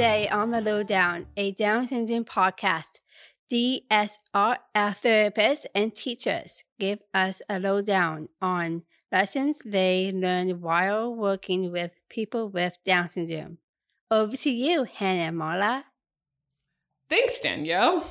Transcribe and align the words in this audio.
Today 0.00 0.30
on 0.30 0.50
the 0.50 0.62
Lowdown, 0.62 1.26
a 1.36 1.52
Down 1.52 1.86
syndrome 1.86 2.24
podcast, 2.24 3.02
DSRF 3.52 4.58
therapists 4.72 5.66
and 5.74 5.94
teachers 5.94 6.64
give 6.78 7.00
us 7.12 7.42
a 7.50 7.58
lowdown 7.58 8.30
on 8.40 8.84
lessons 9.12 9.60
they 9.62 10.10
learned 10.10 10.62
while 10.62 11.14
working 11.14 11.70
with 11.70 11.90
people 12.08 12.48
with 12.48 12.78
Down 12.82 13.10
syndrome. 13.10 13.58
Over 14.10 14.38
to 14.38 14.50
you, 14.50 14.84
Hannah 14.84 15.20
and 15.20 15.36
Marla. 15.36 15.84
Thanks, 17.10 17.38
Danielle. 17.38 18.10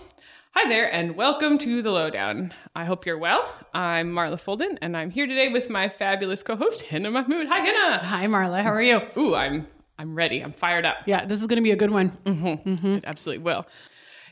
Hi 0.52 0.70
there, 0.70 0.94
and 0.94 1.16
welcome 1.16 1.58
to 1.58 1.82
the 1.82 1.90
Lowdown. 1.90 2.54
I 2.76 2.86
hope 2.86 3.08
you're 3.08 3.18
well. 3.18 3.52
I'm 3.74 4.14
Marla 4.14 4.40
Folden, 4.40 4.78
and 4.80 4.96
I'm 4.96 5.10
here 5.10 5.26
today 5.26 5.48
with 5.48 5.72
my 5.72 5.90
fabulous 5.90 6.44
co-host 6.44 6.84
Hina 6.92 7.10
Mahmood. 7.10 7.48
Hi, 7.48 7.62
Hina. 7.62 7.98
Hi, 8.04 8.28
Marla. 8.28 8.62
How 8.62 8.74
are 8.74 8.80
you? 8.84 9.02
Ooh, 9.18 9.34
I'm 9.34 9.66
I'm 10.00 10.16
ready. 10.16 10.40
I'm 10.40 10.54
fired 10.54 10.86
up. 10.86 10.96
Yeah, 11.06 11.26
this 11.26 11.42
is 11.42 11.48
going 11.48 11.58
to 11.58 11.64
be 11.64 11.72
a 11.72 11.76
good 11.76 11.92
one. 11.92 12.18
Mm-hmm. 12.24 12.88
It 12.88 13.04
absolutely 13.06 13.44
will. 13.44 13.68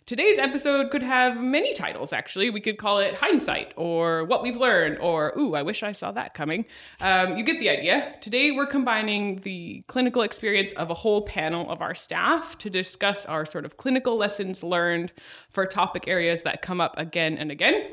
Today's 0.06 0.38
episode 0.38 0.90
could 0.90 1.04
have 1.04 1.36
many 1.36 1.74
titles, 1.74 2.14
actually. 2.14 2.50
We 2.50 2.62
could 2.62 2.78
call 2.78 3.00
it 3.00 3.16
Hindsight 3.16 3.74
or 3.76 4.24
What 4.24 4.42
We've 4.42 4.56
Learned 4.56 4.98
or 5.00 5.38
Ooh, 5.38 5.56
I 5.56 5.64
wish 5.64 5.84
I 5.84 5.92
saw 5.92 6.14
that 6.14 6.34
coming. 6.34 6.64
Um, 7.02 7.36
you 7.36 7.44
get 7.44 7.60
the 7.60 7.70
idea. 7.70 8.16
Today, 8.22 8.52
we're 8.52 8.66
combining 8.68 9.42
the 9.42 9.84
clinical 9.88 10.22
experience 10.22 10.72
of 10.72 10.90
a 10.90 10.94
whole 10.94 11.24
panel 11.24 11.70
of 11.70 11.82
our 11.82 11.94
staff 11.94 12.58
to 12.60 12.70
discuss 12.70 13.26
our 13.26 13.46
sort 13.46 13.66
of 13.66 13.76
clinical 13.76 14.16
lessons 14.16 14.64
learned 14.64 15.12
for 15.50 15.66
topic 15.66 16.08
areas 16.08 16.44
that 16.44 16.62
come 16.62 16.80
up 16.80 16.98
again 16.98 17.38
and 17.38 17.52
again. 17.52 17.86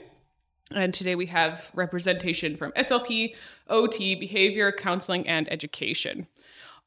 And 0.71 0.95
today 0.95 1.17
we 1.17 1.27
have 1.27 1.73
representation 1.75 2.57
from 2.57 2.71
SLP, 2.73 3.35
OT, 3.69 4.15
behavior, 4.15 4.71
counseling, 4.71 5.27
and 5.27 5.53
education. 5.53 6.29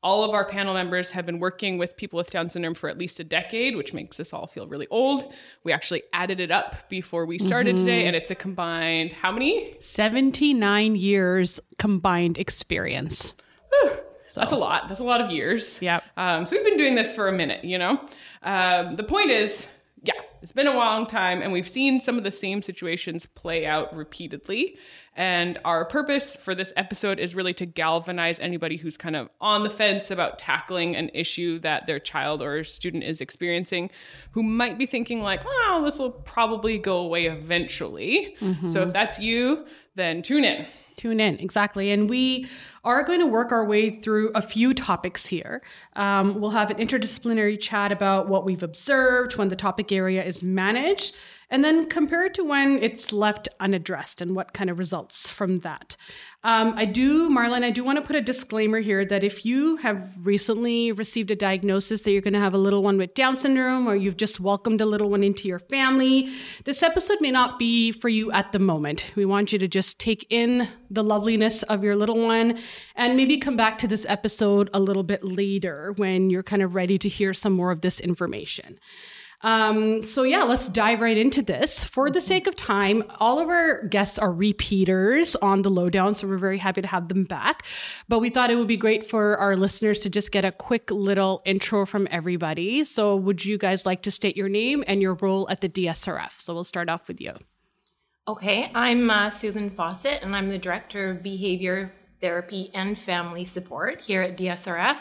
All 0.04 0.24
of 0.24 0.32
our 0.32 0.46
panel 0.46 0.74
members 0.74 1.12
have 1.12 1.26
been 1.26 1.40
working 1.40 1.78
with 1.78 1.98
people 1.98 2.18
with 2.18 2.30
Down 2.30 2.50
syndrome 2.50 2.76
for 2.76 2.88
at 2.88 2.98
least 2.98 3.20
a 3.20 3.24
decade, 3.24 3.76
which 3.76 3.94
makes 3.94 4.20
us 4.20 4.32
all 4.32 4.46
feel 4.46 4.68
really 4.68 4.88
old. 4.90 5.34
We 5.64 5.74
actually 5.74 6.04
added 6.14 6.40
it 6.40 6.52
up 6.52 6.88
before 6.88 7.26
we 7.26 7.40
started 7.40 7.76
mm-hmm. 7.76 7.86
today, 7.86 8.06
and 8.06 8.16
it's 8.16 8.30
a 8.30 8.36
combined 8.36 9.12
how 9.12 9.32
many? 9.32 9.76
79 9.80 10.96
years 10.96 11.60
combined 11.78 12.38
experience. 12.38 13.34
So. 14.28 14.42
That's 14.42 14.52
a 14.52 14.58
lot. 14.58 14.90
That's 14.90 15.00
a 15.00 15.06
lot 15.06 15.22
of 15.22 15.32
years. 15.32 15.82
Yeah. 15.82 16.02
Um, 16.18 16.46
so 16.46 16.56
we've 16.56 16.66
been 16.66 16.78
doing 16.78 16.96
this 16.96 17.16
for 17.16 17.30
a 17.30 17.32
minute, 17.32 17.64
you 17.64 17.78
know? 17.78 18.00
Um, 18.44 18.98
the 18.98 19.04
point 19.04 19.32
is, 19.32 19.68
yeah, 20.04 20.22
it's 20.42 20.52
been 20.52 20.68
a 20.68 20.76
long 20.76 21.08
time, 21.08 21.42
and 21.42 21.52
we've 21.52 21.68
seen 21.68 22.00
some 22.00 22.18
of 22.18 22.24
the 22.24 22.32
same 22.32 22.62
situations 22.62 23.26
play 23.26 23.66
out 23.66 23.96
repeatedly. 23.96 24.78
And 25.18 25.60
our 25.66 25.84
purpose 25.84 26.36
for 26.36 26.54
this 26.54 26.72
episode 26.78 27.20
is 27.20 27.34
really 27.34 27.54
to 27.56 27.66
galvanize 27.66 28.40
anybody 28.40 28.78
who's 28.78 28.98
kind 28.98 29.16
of 29.16 29.30
on 29.42 29.64
the 29.64 29.70
fence 29.70 30.12
about 30.12 30.38
tackling 30.38 30.96
an 30.96 31.10
issue 31.14 31.58
that 31.60 31.88
their 31.88 32.00
child 32.00 32.42
or 32.42 32.64
student 32.64 33.04
is 33.04 33.20
experiencing, 33.20 33.90
who 34.32 34.44
might 34.44 34.78
be 34.78 34.86
thinking, 34.86 35.22
like, 35.22 35.44
well, 35.44 35.82
this 35.84 35.98
will 35.98 36.12
probably 36.12 36.78
go 36.78 37.00
away 37.00 37.26
eventually. 37.26 38.36
Mm-hmm. 38.40 38.68
So 38.68 38.84
if 38.84 38.94
that's 38.94 39.18
you, 39.18 39.66
then 39.96 40.22
tune 40.22 40.46
in. 40.46 40.68
Tune 40.98 41.20
in, 41.20 41.40
exactly. 41.40 41.92
And 41.92 42.10
we 42.10 42.48
are 42.84 43.04
going 43.04 43.20
to 43.20 43.28
work 43.28 43.52
our 43.52 43.64
way 43.64 43.92
through 43.92 44.32
a 44.34 44.42
few 44.42 44.74
topics 44.74 45.28
here. 45.28 45.62
Um, 45.96 46.40
we'll 46.40 46.52
have 46.52 46.72
an 46.72 46.78
interdisciplinary 46.78 47.60
chat 47.60 47.92
about 47.92 48.28
what 48.30 48.46
we've 48.46 48.64
observed 48.64 49.38
when 49.38 49.50
the 49.50 49.56
topic 49.56 49.92
area 49.92 50.24
is 50.24 50.42
managed, 50.42 51.16
and 51.50 51.64
then 51.64 51.88
compare 51.88 52.26
it 52.26 52.34
to 52.36 52.44
when 52.44 52.82
it's 52.84 53.14
left 53.14 53.48
unaddressed 53.60 54.22
and 54.22 54.36
what 54.36 54.54
kind 54.54 54.70
of 54.70 54.78
results 54.78 55.30
from 55.30 55.60
that. 55.60 55.96
Um, 56.44 56.74
I 56.78 56.86
do, 56.86 57.30
Marlon, 57.30 57.64
I 57.64 57.72
do 57.72 57.84
want 57.84 57.98
to 57.98 58.06
put 58.06 58.16
a 58.16 58.22
disclaimer 58.22 58.80
here 58.80 59.04
that 59.06 59.24
if 59.24 59.46
you 59.46 59.78
have 59.78 60.10
recently 60.22 60.92
received 60.92 61.32
a 61.32 61.36
diagnosis 61.36 62.02
that 62.02 62.12
you're 62.12 62.22
going 62.22 62.34
to 62.34 62.40
have 62.40 62.54
a 62.54 62.60
little 62.60 62.84
one 62.84 62.98
with 62.98 63.14
Down 63.16 63.38
syndrome 63.38 63.88
or 63.88 63.96
you've 63.96 64.18
just 64.18 64.40
welcomed 64.40 64.80
a 64.80 64.86
little 64.86 65.10
one 65.10 65.24
into 65.24 65.48
your 65.48 65.60
family, 65.60 66.32
this 66.64 66.84
episode 66.84 67.18
may 67.22 67.32
not 67.32 67.58
be 67.58 67.92
for 67.92 68.08
you 68.08 68.32
at 68.32 68.52
the 68.52 68.60
moment. 68.60 69.12
We 69.16 69.26
want 69.26 69.52
you 69.52 69.60
to 69.60 69.68
just 69.68 70.00
take 70.00 70.26
in 70.30 70.70
the 70.90 71.04
loveliness 71.04 71.64
of 71.64 71.84
your 71.84 71.96
little 71.96 72.22
one 72.22 72.60
and 72.96 73.18
maybe 73.18 73.38
come 73.38 73.58
back 73.58 73.78
to 73.80 73.88
this 73.88 74.06
episode 74.08 74.70
a 74.74 74.80
little 74.80 75.04
bit 75.04 75.24
later 75.24 75.94
when 75.98 76.30
you're 76.30 76.44
kind 76.44 76.62
of 76.62 76.76
ready 76.76 76.98
to 77.00 77.10
hear 77.10 77.34
some 77.34 77.54
more 77.54 77.72
of 77.72 77.82
this 77.82 78.00
information. 78.00 78.80
Um, 79.42 80.02
so 80.02 80.24
yeah, 80.24 80.44
let's 80.44 80.68
dive 80.68 81.00
right 81.00 81.18
into 81.18 81.44
this. 81.44 81.84
For 81.84 82.10
the 82.10 82.22
sake 82.22 82.48
of 82.48 82.56
time, 82.56 83.04
all 83.20 83.40
of 83.40 83.50
our 83.50 83.84
guests 83.86 84.18
are 84.18 84.32
repeaters 84.32 85.36
on 85.36 85.62
the 85.62 85.70
lowdown, 85.70 86.16
so 86.16 86.28
we're 86.28 86.40
very 86.40 86.58
happy 86.58 86.82
to 86.82 86.88
have 86.88 87.08
them 87.08 87.24
back. 87.24 87.64
But 88.08 88.20
we 88.20 88.32
thought 88.32 88.50
it 88.50 88.56
would 88.56 88.68
be 88.68 88.78
great 88.78 89.08
for 89.08 89.38
our 89.38 89.56
listeners 89.56 90.00
to 90.02 90.10
just 90.10 90.32
get 90.32 90.44
a 90.44 90.52
quick 90.52 90.90
little 90.90 91.44
intro 91.46 91.86
from 91.86 92.08
everybody. 92.10 92.84
So 92.84 93.16
would 93.16 93.46
you 93.46 93.60
guys 93.60 93.86
like 93.86 94.02
to 94.04 94.12
state 94.12 94.36
your 94.36 94.50
name 94.50 94.84
and 94.88 95.02
your 95.02 95.14
role 95.14 95.48
at 95.50 95.62
the 95.62 95.70
DSRF? 95.70 96.42
So 96.42 96.56
we'll 96.56 96.64
start 96.64 96.90
off 96.90 97.08
with 97.08 97.22
you. 97.22 97.34
Okay, 98.28 98.72
I'm 98.74 99.10
uh, 99.10 99.30
Susan 99.30 99.70
Fawcett, 99.70 100.24
and 100.24 100.36
I'm 100.36 100.50
the 100.50 100.58
Director 100.58 101.12
of 101.12 101.24
Behavior 101.24 101.94
Therapy 102.22 102.72
and 102.74 102.98
Family 103.00 103.46
Support 103.46 104.02
here 104.02 104.24
at 104.24 104.36
DSRF. 104.36 104.98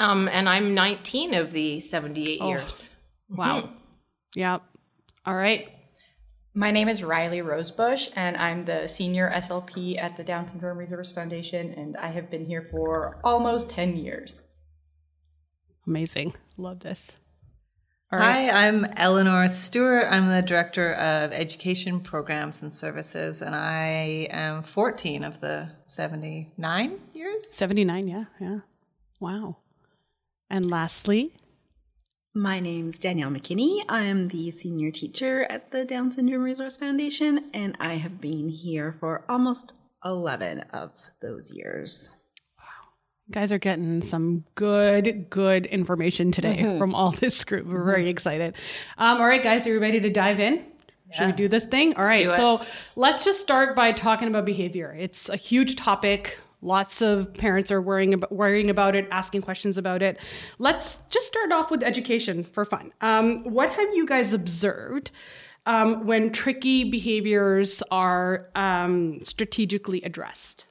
Um, 0.00 0.28
and 0.28 0.48
I'm 0.48 0.74
19 0.74 1.34
of 1.34 1.52
the 1.52 1.80
78 1.80 2.38
oh. 2.40 2.48
years. 2.48 2.90
Wow. 3.28 3.60
Mm-hmm. 3.60 3.74
Yeah. 4.34 4.58
All 5.26 5.34
right. 5.34 5.68
My 6.54 6.70
name 6.70 6.88
is 6.88 7.02
Riley 7.02 7.40
Rosebush, 7.40 8.08
and 8.16 8.36
I'm 8.36 8.64
the 8.64 8.88
senior 8.88 9.30
SLP 9.32 9.96
at 10.02 10.16
the 10.16 10.24
Down 10.24 10.48
Syndrome 10.48 10.78
Resource 10.78 11.12
Foundation, 11.12 11.72
and 11.72 11.96
I 11.96 12.08
have 12.08 12.30
been 12.30 12.46
here 12.46 12.66
for 12.70 13.20
almost 13.22 13.70
10 13.70 13.96
years. 13.96 14.40
Amazing. 15.86 16.34
Love 16.56 16.80
this. 16.80 17.16
Hi, 18.10 18.48
I'm 18.48 18.86
Eleanor 18.96 19.48
Stewart. 19.48 20.06
I'm 20.10 20.30
the 20.30 20.40
Director 20.40 20.94
of 20.94 21.30
Education 21.30 22.00
Programs 22.00 22.62
and 22.62 22.72
Services, 22.72 23.42
and 23.42 23.54
I 23.54 24.28
am 24.30 24.62
14 24.62 25.22
of 25.22 25.40
the 25.40 25.70
79 25.86 27.00
years. 27.12 27.44
79, 27.50 28.08
yeah, 28.08 28.24
yeah. 28.40 28.58
Wow. 29.20 29.58
And 30.48 30.70
lastly, 30.70 31.34
my 32.38 32.60
name's 32.60 33.00
Danielle 33.00 33.32
McKinney. 33.32 33.84
I'm 33.88 34.28
the 34.28 34.52
senior 34.52 34.92
teacher 34.92 35.44
at 35.50 35.72
the 35.72 35.84
Down 35.84 36.12
Syndrome 36.12 36.42
Resource 36.42 36.76
Foundation, 36.76 37.46
and 37.52 37.76
I 37.80 37.94
have 37.94 38.20
been 38.20 38.48
here 38.48 38.92
for 38.92 39.24
almost 39.28 39.74
11 40.04 40.60
of 40.72 40.92
those 41.20 41.50
years. 41.50 42.10
Wow. 42.56 42.64
You 43.26 43.32
guys 43.32 43.50
are 43.50 43.58
getting 43.58 44.02
some 44.02 44.44
good, 44.54 45.28
good 45.30 45.66
information 45.66 46.30
today 46.30 46.58
mm-hmm. 46.58 46.78
from 46.78 46.94
all 46.94 47.10
this 47.10 47.42
group. 47.42 47.66
We're 47.66 47.84
very 47.84 48.02
mm-hmm. 48.02 48.10
excited. 48.10 48.54
Um, 48.98 49.20
all 49.20 49.26
right, 49.26 49.42
guys, 49.42 49.66
are 49.66 49.70
you 49.70 49.80
ready 49.80 49.98
to 49.98 50.10
dive 50.10 50.38
in? 50.38 50.64
Yeah. 51.10 51.16
Should 51.16 51.26
we 51.26 51.32
do 51.32 51.48
this 51.48 51.64
thing? 51.64 51.94
All 51.94 52.04
let's 52.04 52.26
right. 52.26 52.36
So 52.36 52.64
let's 52.94 53.24
just 53.24 53.40
start 53.40 53.74
by 53.74 53.90
talking 53.90 54.28
about 54.28 54.44
behavior. 54.44 54.94
It's 54.96 55.28
a 55.28 55.36
huge 55.36 55.74
topic 55.74 56.38
Lots 56.60 57.00
of 57.02 57.32
parents 57.34 57.70
are 57.70 57.80
worrying 57.80 58.14
about, 58.14 58.32
worrying 58.32 58.68
about 58.68 58.96
it, 58.96 59.06
asking 59.12 59.42
questions 59.42 59.78
about 59.78 60.02
it. 60.02 60.18
Let's 60.58 60.96
just 61.08 61.26
start 61.26 61.52
off 61.52 61.70
with 61.70 61.84
education 61.84 62.42
for 62.42 62.64
fun. 62.64 62.92
Um, 63.00 63.44
what 63.44 63.70
have 63.70 63.94
you 63.94 64.04
guys 64.04 64.32
observed 64.32 65.12
um, 65.66 66.04
when 66.06 66.32
tricky 66.32 66.82
behaviors 66.82 67.80
are 67.92 68.48
um, 68.56 69.22
strategically 69.22 70.02
addressed 70.02 70.66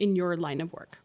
in 0.00 0.16
your 0.16 0.36
line 0.36 0.60
of 0.60 0.72
work? 0.72 0.98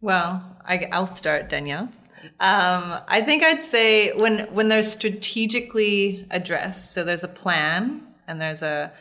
Well, 0.00 0.56
I, 0.64 0.88
will 0.98 1.06
start, 1.06 1.48
Danielle. 1.48 1.88
Um, 2.40 2.98
I 3.06 3.22
think 3.24 3.44
I'd 3.44 3.64
say 3.64 4.12
when 4.12 4.52
when 4.52 4.68
they're 4.68 4.82
strategically 4.82 6.26
addressed, 6.30 6.92
so 6.92 7.04
there's 7.04 7.22
a 7.22 7.28
plan 7.28 8.07
and 8.28 8.40
there's 8.40 8.62
a 8.62 8.92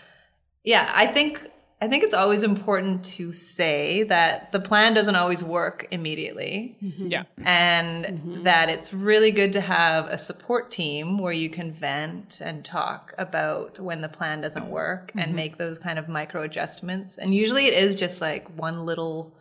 yeah 0.63 0.91
i 0.95 1.05
think 1.05 1.41
i 1.81 1.87
think 1.87 2.03
it's 2.03 2.15
always 2.15 2.41
important 2.41 3.03
to 3.03 3.31
say 3.31 4.03
that 4.03 4.51
the 4.51 4.59
plan 4.59 4.93
doesn't 4.93 5.15
always 5.15 5.43
work 5.43 5.87
immediately 5.91 6.75
mm-hmm. 6.81 7.05
yeah 7.05 7.23
and 7.45 8.05
mm-hmm. 8.05 8.43
that 8.43 8.69
it's 8.69 8.93
really 8.93 9.29
good 9.29 9.53
to 9.53 9.61
have 9.61 10.05
a 10.07 10.17
support 10.17 10.71
team 10.71 11.19
where 11.19 11.33
you 11.33 11.49
can 11.49 11.71
vent 11.71 12.41
and 12.41 12.65
talk 12.65 13.13
about 13.17 13.79
when 13.79 14.01
the 14.01 14.09
plan 14.09 14.41
doesn't 14.41 14.69
work 14.69 15.09
mm-hmm. 15.09 15.19
and 15.19 15.35
make 15.35 15.57
those 15.57 15.77
kind 15.77 15.99
of 15.99 16.07
micro 16.07 16.41
adjustments 16.41 17.17
and 17.17 17.33
usually 17.33 17.67
it 17.67 17.73
is 17.73 17.95
just 17.95 18.21
like 18.21 18.47
one 18.57 18.85
little 18.85 19.35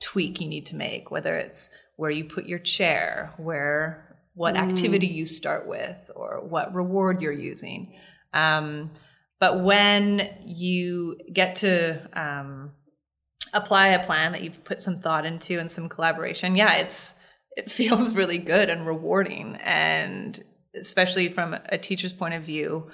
tweak 0.00 0.40
you 0.40 0.48
need 0.48 0.66
to 0.66 0.74
make 0.74 1.10
whether 1.10 1.36
it's 1.36 1.70
where 1.96 2.10
you 2.10 2.24
put 2.24 2.46
your 2.46 2.58
chair 2.58 3.32
where 3.36 4.04
what 4.34 4.54
mm. 4.54 4.58
activity 4.58 5.08
you 5.08 5.26
start 5.26 5.66
with 5.66 5.96
or 6.14 6.40
what 6.40 6.72
reward 6.72 7.20
you're 7.20 7.32
using 7.32 7.92
um, 8.32 8.90
but 9.40 9.62
when 9.62 10.28
you 10.44 11.16
get 11.32 11.56
to 11.56 12.00
um, 12.18 12.72
apply 13.52 13.88
a 13.88 14.04
plan 14.04 14.32
that 14.32 14.42
you've 14.42 14.64
put 14.64 14.82
some 14.82 14.96
thought 14.96 15.24
into 15.24 15.58
and 15.58 15.70
some 15.70 15.88
collaboration, 15.88 16.56
yeah, 16.56 16.76
it's 16.76 17.14
it 17.56 17.70
feels 17.70 18.14
really 18.14 18.38
good 18.38 18.68
and 18.68 18.86
rewarding, 18.86 19.56
and 19.56 20.44
especially 20.74 21.28
from 21.28 21.54
a 21.54 21.78
teacher's 21.78 22.12
point 22.12 22.34
of 22.34 22.42
view, 22.42 22.90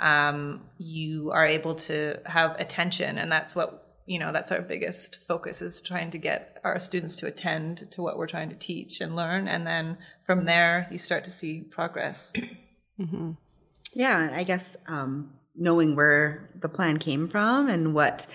um, 0.00 0.62
you 0.78 1.30
are 1.32 1.46
able 1.46 1.74
to 1.74 2.18
have 2.26 2.56
attention, 2.58 3.18
and 3.18 3.30
that's 3.30 3.54
what 3.54 3.80
you 4.06 4.18
know 4.18 4.32
that's 4.32 4.52
our 4.52 4.60
biggest 4.60 5.18
focus 5.26 5.62
is 5.62 5.80
trying 5.80 6.10
to 6.10 6.18
get 6.18 6.60
our 6.64 6.78
students 6.78 7.16
to 7.16 7.26
attend 7.26 7.90
to 7.92 8.02
what 8.02 8.18
we're 8.18 8.26
trying 8.26 8.50
to 8.50 8.56
teach 8.56 9.00
and 9.00 9.16
learn. 9.16 9.48
And 9.48 9.66
then 9.66 9.96
from 10.26 10.44
there 10.44 10.88
you 10.90 10.98
start 10.98 11.24
to 11.24 11.30
see 11.30 11.62
progress 11.62 12.32
Yeah, 13.94 14.30
I 14.34 14.44
guess 14.44 14.76
um, 14.86 15.34
knowing 15.54 15.96
where 15.96 16.50
the 16.60 16.68
plan 16.68 16.98
came 16.98 17.28
from 17.28 17.68
and 17.68 17.94
what 17.94 18.26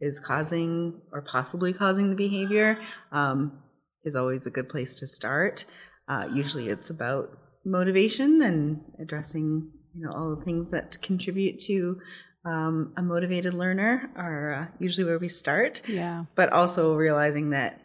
is 0.00 0.20
causing 0.20 1.00
or 1.12 1.22
possibly 1.22 1.72
causing 1.72 2.10
the 2.10 2.16
behavior 2.16 2.78
um, 3.12 3.58
is 4.04 4.14
always 4.14 4.46
a 4.46 4.50
good 4.50 4.68
place 4.68 4.94
to 4.96 5.06
start. 5.06 5.64
Uh, 6.08 6.28
usually, 6.32 6.68
it's 6.68 6.88
about 6.88 7.36
motivation 7.64 8.40
and 8.40 8.80
addressing 9.00 9.70
you 9.94 10.06
know 10.06 10.12
all 10.12 10.36
the 10.36 10.44
things 10.44 10.70
that 10.70 10.96
contribute 11.02 11.58
to 11.58 12.00
um, 12.44 12.94
a 12.96 13.02
motivated 13.02 13.52
learner 13.52 14.10
are 14.16 14.54
uh, 14.54 14.66
usually 14.78 15.04
where 15.04 15.18
we 15.18 15.28
start. 15.28 15.82
Yeah. 15.86 16.24
But 16.34 16.52
also 16.52 16.94
realizing 16.94 17.50
that 17.50 17.80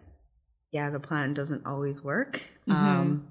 yeah, 0.71 0.89
the 0.89 1.00
plan 1.00 1.33
doesn't 1.33 1.65
always 1.65 2.03
work. 2.03 2.41
Um, 2.68 3.27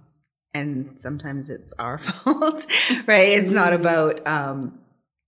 and 0.54 1.00
sometimes 1.00 1.48
it's 1.50 1.72
our 1.78 1.98
fault, 1.98 2.66
right? 3.06 3.32
It's 3.32 3.52
not 3.52 3.72
about, 3.72 4.26
um, 4.26 4.78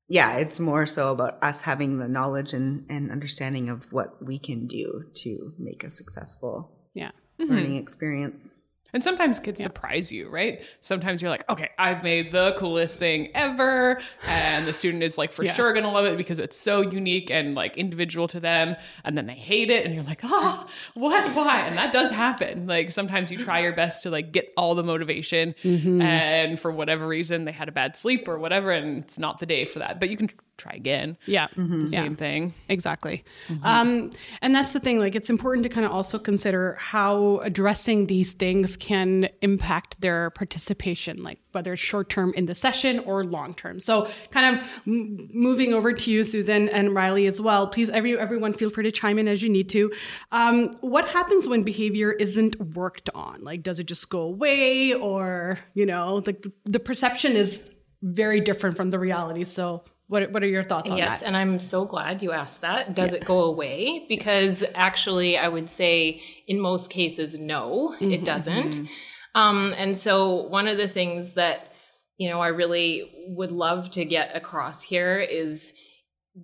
yeah, 0.08 0.36
it's 0.36 0.60
more 0.60 0.86
so 0.86 1.12
about 1.12 1.38
us 1.42 1.62
having 1.62 1.98
the 1.98 2.08
knowledge 2.08 2.52
and, 2.52 2.84
and 2.90 3.10
understanding 3.10 3.68
of 3.70 3.90
what 3.90 4.22
we 4.24 4.38
can 4.38 4.66
do 4.66 5.04
to 5.22 5.52
make 5.58 5.82
a 5.82 5.90
successful 5.90 6.70
Yeah. 6.94 7.12
learning 7.38 7.76
experience. 7.76 8.48
And 8.94 9.02
sometimes 9.02 9.40
kids 9.40 9.60
surprise 9.60 10.10
you, 10.10 10.30
right? 10.30 10.62
Sometimes 10.80 11.20
you're 11.20 11.30
like, 11.30 11.48
okay, 11.50 11.70
I've 11.78 12.02
made 12.02 12.30
the 12.32 12.54
coolest 12.56 12.98
thing 12.98 13.30
ever. 13.34 14.00
And 14.26 14.66
the 14.66 14.72
student 14.72 15.02
is 15.02 15.18
like, 15.18 15.32
for 15.32 15.44
Yeah. 15.44 15.52
sure 15.52 15.72
gonna 15.74 15.90
love 15.90 16.06
it 16.06 16.16
because 16.16 16.38
it's 16.38 16.56
so 16.56 16.80
unique 16.80 17.30
and 17.30 17.54
like 17.56 17.76
individual 17.76 18.28
to 18.28 18.40
them. 18.40 18.76
And 19.04 19.18
then 19.18 19.26
they 19.26 19.34
hate 19.34 19.68
it. 19.70 19.84
And 19.84 19.94
you're 19.94 20.04
like, 20.04 20.20
oh, 20.22 20.66
what? 20.94 21.34
Why? 21.34 21.60
And 21.66 21.76
that 21.76 21.92
does 21.92 22.10
happen. 22.10 22.66
Like 22.68 22.92
sometimes 22.92 23.30
you 23.32 23.36
try 23.38 23.58
your 23.60 23.74
best 23.74 24.04
to 24.04 24.10
like 24.10 24.32
get 24.32 24.52
all 24.56 24.74
the 24.76 24.84
motivation. 24.84 25.54
Mm-hmm. 25.64 26.00
And 26.00 26.60
for 26.60 26.70
whatever 26.70 27.06
reason, 27.06 27.44
they 27.44 27.52
had 27.52 27.68
a 27.68 27.72
bad 27.72 27.96
sleep 27.96 28.28
or 28.28 28.38
whatever. 28.38 28.70
And 28.70 29.02
it's 29.02 29.18
not 29.18 29.40
the 29.40 29.46
day 29.46 29.64
for 29.64 29.80
that. 29.80 29.98
But 29.98 30.08
you 30.08 30.16
can 30.16 30.30
try 30.56 30.72
again. 30.72 31.16
Yeah. 31.26 31.48
The 31.56 31.86
same 31.86 32.12
Yeah. 32.12 32.16
thing. 32.16 32.54
Exactly. 32.68 33.24
Um, 33.62 34.10
and 34.40 34.54
that's 34.54 34.72
the 34.72 34.80
thing. 34.80 34.98
Like, 34.98 35.14
it's 35.14 35.30
important 35.30 35.64
to 35.64 35.68
kind 35.68 35.84
of 35.84 35.92
also 35.92 36.18
consider 36.18 36.76
how 36.78 37.38
addressing 37.38 38.06
these 38.06 38.32
things 38.32 38.76
can 38.76 39.28
impact 39.42 40.00
their 40.00 40.30
participation, 40.30 41.22
like 41.22 41.38
whether 41.52 41.72
it's 41.72 41.82
short 41.82 42.08
term 42.08 42.32
in 42.36 42.46
the 42.46 42.54
session 42.54 43.00
or 43.00 43.24
long 43.24 43.54
term. 43.54 43.80
So, 43.80 44.08
kind 44.30 44.56
of 44.58 44.64
m- 44.86 45.28
moving 45.32 45.72
over 45.74 45.92
to 45.92 46.10
you, 46.10 46.22
Susan 46.24 46.68
and 46.68 46.94
Riley 46.94 47.26
as 47.26 47.40
well. 47.40 47.66
Please, 47.68 47.90
every 47.90 48.16
everyone, 48.18 48.52
feel 48.54 48.70
free 48.70 48.84
to 48.84 48.92
chime 48.92 49.18
in 49.18 49.26
as 49.28 49.42
you 49.42 49.48
need 49.48 49.68
to. 49.70 49.92
Um, 50.32 50.76
what 50.80 51.08
happens 51.08 51.48
when 51.48 51.62
behavior 51.62 52.12
isn't 52.12 52.60
worked 52.76 53.10
on? 53.14 53.42
Like, 53.42 53.62
does 53.62 53.78
it 53.78 53.84
just 53.84 54.08
go 54.08 54.20
away, 54.20 54.92
or 54.94 55.58
you 55.74 55.86
know, 55.86 56.22
like 56.26 56.42
the, 56.42 56.52
the 56.64 56.80
perception 56.80 57.32
is 57.36 57.70
very 58.02 58.40
different 58.40 58.76
from 58.76 58.90
the 58.90 58.98
reality. 58.98 59.44
So. 59.44 59.84
What, 60.06 60.30
what 60.32 60.42
are 60.42 60.48
your 60.48 60.64
thoughts 60.64 60.90
on 60.90 60.98
Yes, 60.98 61.08
that? 61.08 61.20
Yes, 61.20 61.26
and 61.26 61.36
I'm 61.36 61.58
so 61.58 61.84
glad 61.86 62.22
you 62.22 62.32
asked 62.32 62.60
that. 62.60 62.94
Does 62.94 63.12
it 63.12 63.24
go 63.24 63.40
away? 63.44 64.04
Because 64.08 64.62
actually, 64.74 65.38
I 65.38 65.48
would 65.48 65.70
say 65.70 66.22
in 66.46 66.60
most 66.60 66.90
cases, 66.90 67.34
no, 67.34 67.94
it 68.00 68.24
doesn't. 68.24 68.88
Um, 69.34 69.74
and 69.76 69.98
so, 69.98 70.46
one 70.48 70.68
of 70.68 70.76
the 70.76 70.88
things 70.88 71.34
that 71.34 71.72
you 72.18 72.28
know 72.30 72.40
I 72.40 72.48
really 72.48 73.10
would 73.28 73.50
love 73.50 73.90
to 73.92 74.04
get 74.04 74.36
across 74.36 74.84
here 74.84 75.18
is 75.18 75.72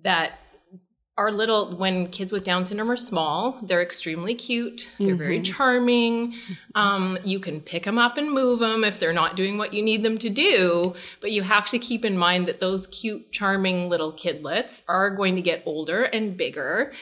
that 0.03 0.39
our 1.17 1.31
little 1.31 1.75
when 1.77 2.07
kids 2.07 2.31
with 2.31 2.45
down 2.45 2.63
syndrome 2.63 2.89
are 2.89 2.97
small 2.97 3.59
they're 3.63 3.81
extremely 3.81 4.33
cute 4.33 4.89
they're 4.97 5.15
very 5.15 5.41
charming. 5.41 6.33
Um, 6.73 7.17
you 7.23 7.39
can 7.39 7.59
pick 7.59 7.83
them 7.83 7.97
up 7.97 8.17
and 8.17 8.31
move 8.31 8.59
them 8.59 8.83
if 8.83 8.99
they're 8.99 9.13
not 9.13 9.35
doing 9.35 9.57
what 9.57 9.73
you 9.73 9.83
need 9.83 10.03
them 10.03 10.17
to 10.19 10.29
do 10.29 10.95
but 11.19 11.31
you 11.31 11.43
have 11.43 11.69
to 11.69 11.79
keep 11.79 12.05
in 12.05 12.17
mind 12.17 12.47
that 12.47 12.59
those 12.59 12.87
cute 12.87 13.31
charming 13.31 13.89
little 13.89 14.13
kidlets 14.13 14.81
are 14.87 15.09
going 15.15 15.35
to 15.35 15.41
get 15.41 15.63
older 15.65 16.03
and 16.03 16.37
bigger 16.37 16.93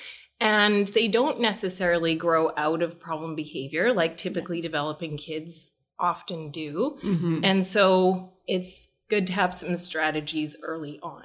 and 0.42 0.88
they 0.90 1.08
don't 1.08 1.40
necessarily 1.40 2.16
grow 2.16 2.52
out 2.58 2.82
of 2.82 3.00
problem 3.00 3.36
behavior 3.36 3.94
like 3.94 4.18
typically 4.18 4.62
developing 4.62 5.18
kids 5.18 5.72
often 6.00 6.50
do. 6.50 6.98
Mm-hmm. 7.04 7.42
and 7.44 7.66
so 7.66 8.34
it's 8.48 8.90
good 9.10 9.28
to 9.28 9.34
have 9.34 9.54
some 9.56 9.76
strategies 9.76 10.56
early 10.64 11.00
on 11.04 11.24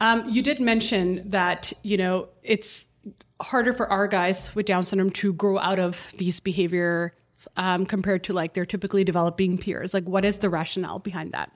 Um, 0.00 0.28
you 0.28 0.42
did 0.42 0.60
mention 0.60 1.28
that 1.28 1.72
you 1.82 1.96
know 1.96 2.28
it's 2.42 2.86
harder 3.40 3.72
for 3.72 3.86
our 3.88 4.08
guys 4.08 4.54
with 4.54 4.66
Down 4.66 4.86
syndrome 4.86 5.10
to 5.10 5.32
grow 5.32 5.58
out 5.58 5.78
of 5.78 6.12
these 6.18 6.40
behaviors 6.40 7.12
um, 7.56 7.86
compared 7.86 8.24
to 8.24 8.32
like 8.32 8.54
their 8.54 8.66
typically 8.66 9.04
developing 9.04 9.58
peers. 9.58 9.94
Like, 9.94 10.04
what 10.04 10.24
is 10.24 10.38
the 10.38 10.50
rationale 10.50 10.98
behind 10.98 11.32
that? 11.32 11.50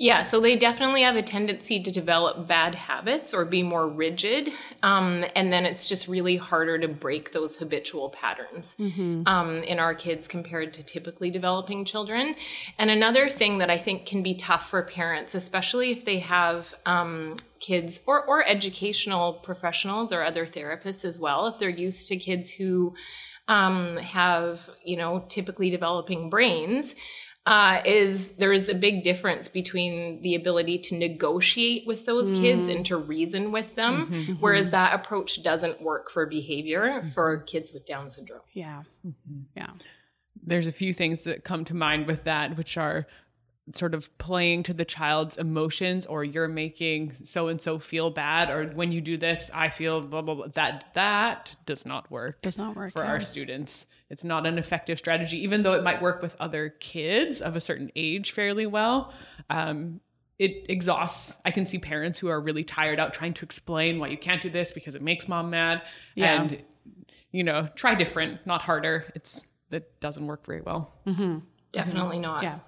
Yeah, 0.00 0.22
so 0.22 0.40
they 0.40 0.56
definitely 0.56 1.02
have 1.02 1.16
a 1.16 1.22
tendency 1.22 1.82
to 1.82 1.90
develop 1.90 2.48
bad 2.48 2.74
habits 2.74 3.34
or 3.34 3.44
be 3.44 3.62
more 3.62 3.86
rigid. 3.86 4.48
Um, 4.82 5.26
and 5.36 5.52
then 5.52 5.66
it's 5.66 5.86
just 5.86 6.08
really 6.08 6.38
harder 6.38 6.78
to 6.78 6.88
break 6.88 7.34
those 7.34 7.56
habitual 7.56 8.08
patterns 8.08 8.74
um, 9.26 9.62
in 9.62 9.78
our 9.78 9.94
kids 9.94 10.26
compared 10.26 10.72
to 10.72 10.82
typically 10.82 11.30
developing 11.30 11.84
children. 11.84 12.34
And 12.78 12.88
another 12.88 13.28
thing 13.28 13.58
that 13.58 13.68
I 13.68 13.76
think 13.76 14.06
can 14.06 14.22
be 14.22 14.34
tough 14.34 14.70
for 14.70 14.82
parents, 14.84 15.34
especially 15.34 15.90
if 15.90 16.06
they 16.06 16.20
have 16.20 16.74
um, 16.86 17.36
kids 17.60 18.00
or, 18.06 18.24
or 18.24 18.42
educational 18.48 19.34
professionals 19.34 20.14
or 20.14 20.24
other 20.24 20.46
therapists 20.46 21.04
as 21.04 21.18
well, 21.18 21.46
if 21.46 21.58
they're 21.58 21.68
used 21.68 22.08
to 22.08 22.16
kids 22.16 22.50
who 22.50 22.94
um, 23.48 23.98
have, 23.98 24.60
you 24.82 24.96
know, 24.96 25.26
typically 25.28 25.68
developing 25.68 26.30
brains 26.30 26.94
uh, 27.46 27.80
is 27.84 28.30
there 28.32 28.52
is 28.52 28.68
a 28.68 28.74
big 28.74 29.02
difference 29.02 29.48
between 29.48 30.20
the 30.22 30.34
ability 30.34 30.78
to 30.78 30.94
negotiate 30.94 31.86
with 31.86 32.04
those 32.04 32.30
kids 32.32 32.68
mm. 32.68 32.76
and 32.76 32.86
to 32.86 32.96
reason 32.96 33.50
with 33.50 33.74
them, 33.76 34.06
mm-hmm. 34.06 34.14
Mm-hmm. 34.14 34.32
whereas 34.34 34.70
that 34.70 34.94
approach 34.94 35.42
doesn't 35.42 35.80
work 35.80 36.10
for 36.10 36.26
behavior 36.26 36.82
mm-hmm. 36.82 37.08
for 37.10 37.38
kids 37.38 37.72
with 37.72 37.86
Down 37.86 38.10
syndrome. 38.10 38.42
Yeah, 38.52 38.82
yeah, 39.56 39.70
there's 40.42 40.66
a 40.66 40.72
few 40.72 40.92
things 40.92 41.24
that 41.24 41.42
come 41.42 41.64
to 41.64 41.74
mind 41.74 42.06
with 42.06 42.24
that, 42.24 42.56
which 42.58 42.76
are 42.76 43.06
sort 43.72 43.94
of 43.94 44.16
playing 44.18 44.62
to 44.64 44.74
the 44.74 44.84
child's 44.84 45.36
emotions, 45.36 46.06
or 46.06 46.24
you're 46.24 46.48
making 46.48 47.16
so 47.22 47.48
and 47.48 47.60
so 47.60 47.78
feel 47.78 48.10
bad, 48.10 48.50
or 48.50 48.66
when 48.68 48.92
you 48.92 49.00
do 49.00 49.16
this, 49.16 49.50
I 49.54 49.68
feel 49.68 50.00
blah 50.00 50.22
blah 50.22 50.34
blah. 50.34 50.46
That 50.54 50.84
that 50.94 51.54
does 51.66 51.86
not 51.86 52.10
work. 52.10 52.42
does 52.42 52.58
not 52.58 52.76
work 52.76 52.92
for 52.92 53.02
yeah. 53.02 53.10
our 53.10 53.20
students. 53.20 53.86
It's 54.08 54.24
not 54.24 54.46
an 54.46 54.58
effective 54.58 54.98
strategy, 54.98 55.42
even 55.44 55.62
though 55.62 55.74
it 55.74 55.84
might 55.84 56.02
work 56.02 56.20
with 56.20 56.36
other 56.40 56.70
kids 56.80 57.40
of 57.40 57.54
a 57.54 57.60
certain 57.60 57.92
age 57.94 58.32
fairly 58.32 58.66
well. 58.66 59.12
Um, 59.48 60.00
it 60.38 60.66
exhausts. 60.68 61.36
I 61.44 61.50
can 61.50 61.66
see 61.66 61.78
parents 61.78 62.18
who 62.18 62.28
are 62.28 62.40
really 62.40 62.64
tired 62.64 62.98
out 62.98 63.12
trying 63.12 63.34
to 63.34 63.44
explain 63.44 63.98
why 63.98 64.08
you 64.08 64.16
can't 64.16 64.42
do 64.42 64.50
this 64.50 64.72
because 64.72 64.94
it 64.94 65.02
makes 65.02 65.28
mom 65.28 65.50
mad. 65.50 65.82
Yeah. 66.14 66.42
And 66.42 66.62
you 67.30 67.44
know, 67.44 67.68
try 67.76 67.94
different, 67.94 68.44
not 68.46 68.62
harder. 68.62 69.12
It's 69.14 69.46
that 69.68 70.00
doesn't 70.00 70.26
work 70.26 70.44
very 70.46 70.60
well. 70.62 70.92
Definitely 71.72 72.18
not. 72.18 72.42
Yeah. 72.42 72.58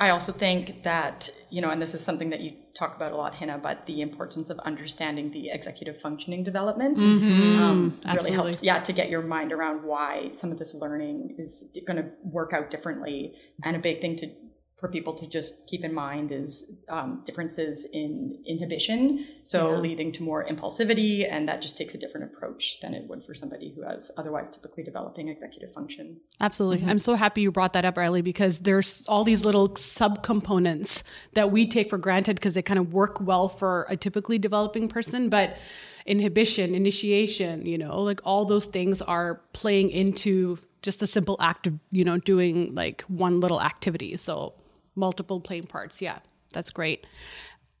I 0.00 0.10
also 0.10 0.32
think 0.32 0.82
that, 0.82 1.30
you 1.50 1.62
know, 1.62 1.70
and 1.70 1.80
this 1.80 1.94
is 1.94 2.04
something 2.04 2.30
that 2.30 2.40
you 2.40 2.52
talk 2.76 2.96
about 2.96 3.12
a 3.12 3.16
lot, 3.16 3.32
Hannah, 3.34 3.58
but 3.58 3.86
the 3.86 4.00
importance 4.00 4.50
of 4.50 4.58
understanding 4.60 5.30
the 5.30 5.50
executive 5.50 6.00
functioning 6.00 6.42
development 6.42 6.98
um, 6.98 8.00
really 8.04 8.32
helps, 8.32 8.60
yeah, 8.62 8.80
to 8.80 8.92
get 8.92 9.08
your 9.08 9.22
mind 9.22 9.52
around 9.52 9.84
why 9.84 10.32
some 10.34 10.50
of 10.50 10.58
this 10.58 10.74
learning 10.74 11.36
is 11.38 11.68
going 11.86 11.96
to 11.96 12.10
work 12.24 12.52
out 12.52 12.72
differently. 12.72 13.34
And 13.62 13.76
a 13.76 13.78
big 13.78 14.00
thing 14.00 14.16
to 14.16 14.30
for 14.78 14.88
people 14.88 15.14
to 15.14 15.26
just 15.26 15.66
keep 15.66 15.84
in 15.84 15.94
mind 15.94 16.32
is 16.32 16.72
um, 16.88 17.22
differences 17.24 17.86
in 17.92 18.42
inhibition, 18.46 19.26
so 19.44 19.70
leading 19.76 20.12
to 20.12 20.22
more 20.22 20.44
impulsivity, 20.44 21.30
and 21.30 21.48
that 21.48 21.62
just 21.62 21.76
takes 21.76 21.94
a 21.94 21.98
different 21.98 22.30
approach 22.32 22.78
than 22.82 22.92
it 22.92 23.08
would 23.08 23.24
for 23.24 23.34
somebody 23.34 23.72
who 23.74 23.82
has 23.82 24.10
otherwise 24.16 24.50
typically 24.50 24.82
developing 24.82 25.28
executive 25.28 25.72
functions. 25.72 26.28
Absolutely. 26.40 26.86
I'm 26.88 26.98
so 26.98 27.14
happy 27.14 27.42
you 27.42 27.52
brought 27.52 27.72
that 27.74 27.84
up, 27.84 27.96
Riley, 27.96 28.20
because 28.20 28.60
there's 28.60 29.04
all 29.06 29.24
these 29.24 29.44
little 29.44 29.70
subcomponents 29.70 31.02
that 31.34 31.50
we 31.50 31.66
take 31.66 31.88
for 31.88 31.98
granted 31.98 32.36
because 32.36 32.54
they 32.54 32.62
kind 32.62 32.78
of 32.78 32.92
work 32.92 33.20
well 33.20 33.48
for 33.48 33.86
a 33.88 33.96
typically 33.96 34.38
developing 34.38 34.88
person. 34.88 35.28
But 35.28 35.56
inhibition, 36.06 36.74
initiation, 36.74 37.64
you 37.66 37.78
know, 37.78 38.02
like 38.02 38.20
all 38.24 38.44
those 38.44 38.66
things 38.66 39.00
are 39.00 39.40
playing 39.52 39.90
into 39.90 40.58
just 40.82 41.00
the 41.00 41.06
simple 41.06 41.36
act 41.40 41.66
of, 41.66 41.74
you 41.90 42.04
know, 42.04 42.18
doing 42.18 42.74
like 42.74 43.02
one 43.02 43.40
little 43.40 43.60
activity. 43.60 44.16
So 44.16 44.54
multiple 44.94 45.40
playing 45.40 45.64
parts. 45.64 46.02
Yeah, 46.02 46.18
that's 46.52 46.70
great. 46.70 47.06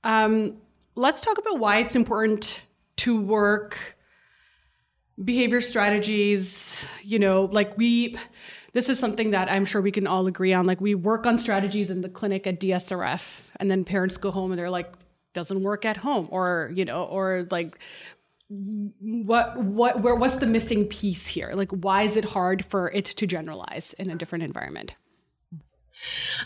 Um, 0.04 0.56
let's 0.94 1.20
talk 1.20 1.38
about 1.38 1.58
why 1.58 1.78
it's 1.78 1.96
important 1.96 2.62
to 2.96 3.20
work 3.20 3.96
behavior 5.22 5.60
strategies 5.60 6.84
you 7.04 7.20
know 7.20 7.44
like 7.52 7.76
we 7.78 8.16
this 8.72 8.88
is 8.88 8.98
something 8.98 9.30
that 9.30 9.48
i'm 9.50 9.64
sure 9.64 9.80
we 9.80 9.92
can 9.92 10.08
all 10.08 10.26
agree 10.26 10.52
on 10.52 10.66
like 10.66 10.80
we 10.80 10.92
work 10.92 11.24
on 11.24 11.38
strategies 11.38 11.88
in 11.88 12.00
the 12.00 12.08
clinic 12.08 12.48
at 12.48 12.58
dsrf 12.58 13.42
and 13.58 13.70
then 13.70 13.84
parents 13.84 14.16
go 14.16 14.32
home 14.32 14.50
and 14.50 14.58
they're 14.58 14.70
like 14.70 14.92
doesn't 15.32 15.62
work 15.62 15.84
at 15.84 15.98
home 15.98 16.28
or 16.32 16.70
you 16.74 16.84
know 16.84 17.04
or 17.04 17.46
like 17.52 17.78
what 18.48 19.56
what 19.56 20.00
where 20.00 20.14
what's 20.14 20.36
the 20.36 20.46
missing 20.46 20.84
piece 20.86 21.26
here? 21.26 21.52
Like 21.54 21.70
why 21.70 22.02
is 22.02 22.16
it 22.16 22.26
hard 22.26 22.64
for 22.64 22.90
it 22.90 23.06
to 23.06 23.26
generalize 23.26 23.94
in 23.98 24.10
a 24.10 24.16
different 24.16 24.44
environment? 24.44 24.94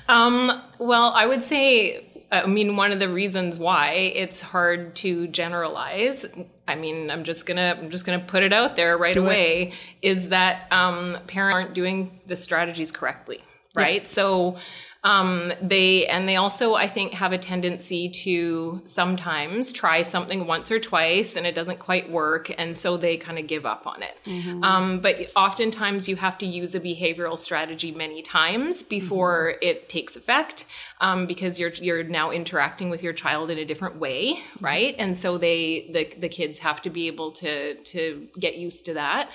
Um, 0.09 0.63
well, 0.79 1.13
I 1.15 1.27
would 1.27 1.45
say, 1.45 2.27
I 2.31 2.47
mean, 2.47 2.77
one 2.77 2.93
of 2.93 3.01
the 3.01 3.09
reasons 3.09 3.57
why 3.57 3.93
it's 3.93 4.41
hard 4.41 4.95
to 4.97 5.27
generalize. 5.29 6.27
I 6.67 6.75
mean, 6.75 7.11
I'm 7.11 7.25
just 7.25 7.47
gonna, 7.47 7.77
I'm 7.79 7.91
just 7.91 8.05
gonna 8.05 8.25
put 8.25 8.43
it 8.43 8.53
out 8.53 8.77
there 8.77 8.97
right 8.97 9.15
Do 9.15 9.25
away. 9.25 9.73
Is 10.03 10.29
that 10.29 10.71
um, 10.71 11.19
parents 11.27 11.55
aren't 11.55 11.75
doing 11.75 12.21
the 12.27 12.37
strategies 12.37 12.93
correctly, 12.93 13.43
right? 13.75 14.09
So 14.09 14.59
um, 15.05 15.53
they 15.63 16.07
and 16.07 16.29
they 16.29 16.35
also, 16.37 16.75
I 16.75 16.89
think, 16.89 17.13
have 17.13 17.33
a 17.33 17.39
tendency 17.39 18.09
to 18.25 18.83
sometimes 18.85 19.73
try 19.73 20.03
something 20.03 20.47
once 20.47 20.73
or 20.73 20.81
twice 20.81 21.37
and 21.37 21.47
it 21.47 21.55
doesn't 21.55 21.79
quite 21.79 22.11
work, 22.11 22.53
and 22.59 22.77
so 22.77 22.97
they 22.97 23.17
kind 23.17 23.39
of 23.39 23.47
give 23.47 23.65
up 23.65 23.87
on 23.87 24.03
it. 24.03 24.17
Um, 24.65 25.01
but 25.01 25.17
oftentimes, 25.37 26.09
you 26.09 26.17
have 26.17 26.37
to 26.39 26.47
use 26.47 26.75
a 26.75 26.81
behavioral 26.81 27.39
strategy 27.39 27.93
many 27.93 28.23
times 28.23 28.83
before 28.83 29.55
it 29.63 29.89
takes 29.89 30.17
effect, 30.17 30.67
um, 31.01 31.27
because 31.27 31.61
you're 31.61 31.71
you're 31.75 32.03
now 32.03 32.33
interacting 32.33 32.91
with 32.91 33.03
your 33.05 33.13
child 33.13 33.51
in 33.51 33.59
a 33.59 33.65
different 33.65 34.01
way, 34.01 34.41
right? 34.61 34.97
And 34.99 35.17
so 35.17 35.39
they 35.39 35.91
the 35.93 36.21
the 36.21 36.29
kids 36.29 36.59
have 36.59 36.83
to 36.83 36.91
be 36.91 37.07
able 37.07 37.31
to 37.33 37.75
to 37.77 38.27
get 38.39 38.57
used 38.57 38.85
to 38.87 38.95
that 38.95 39.31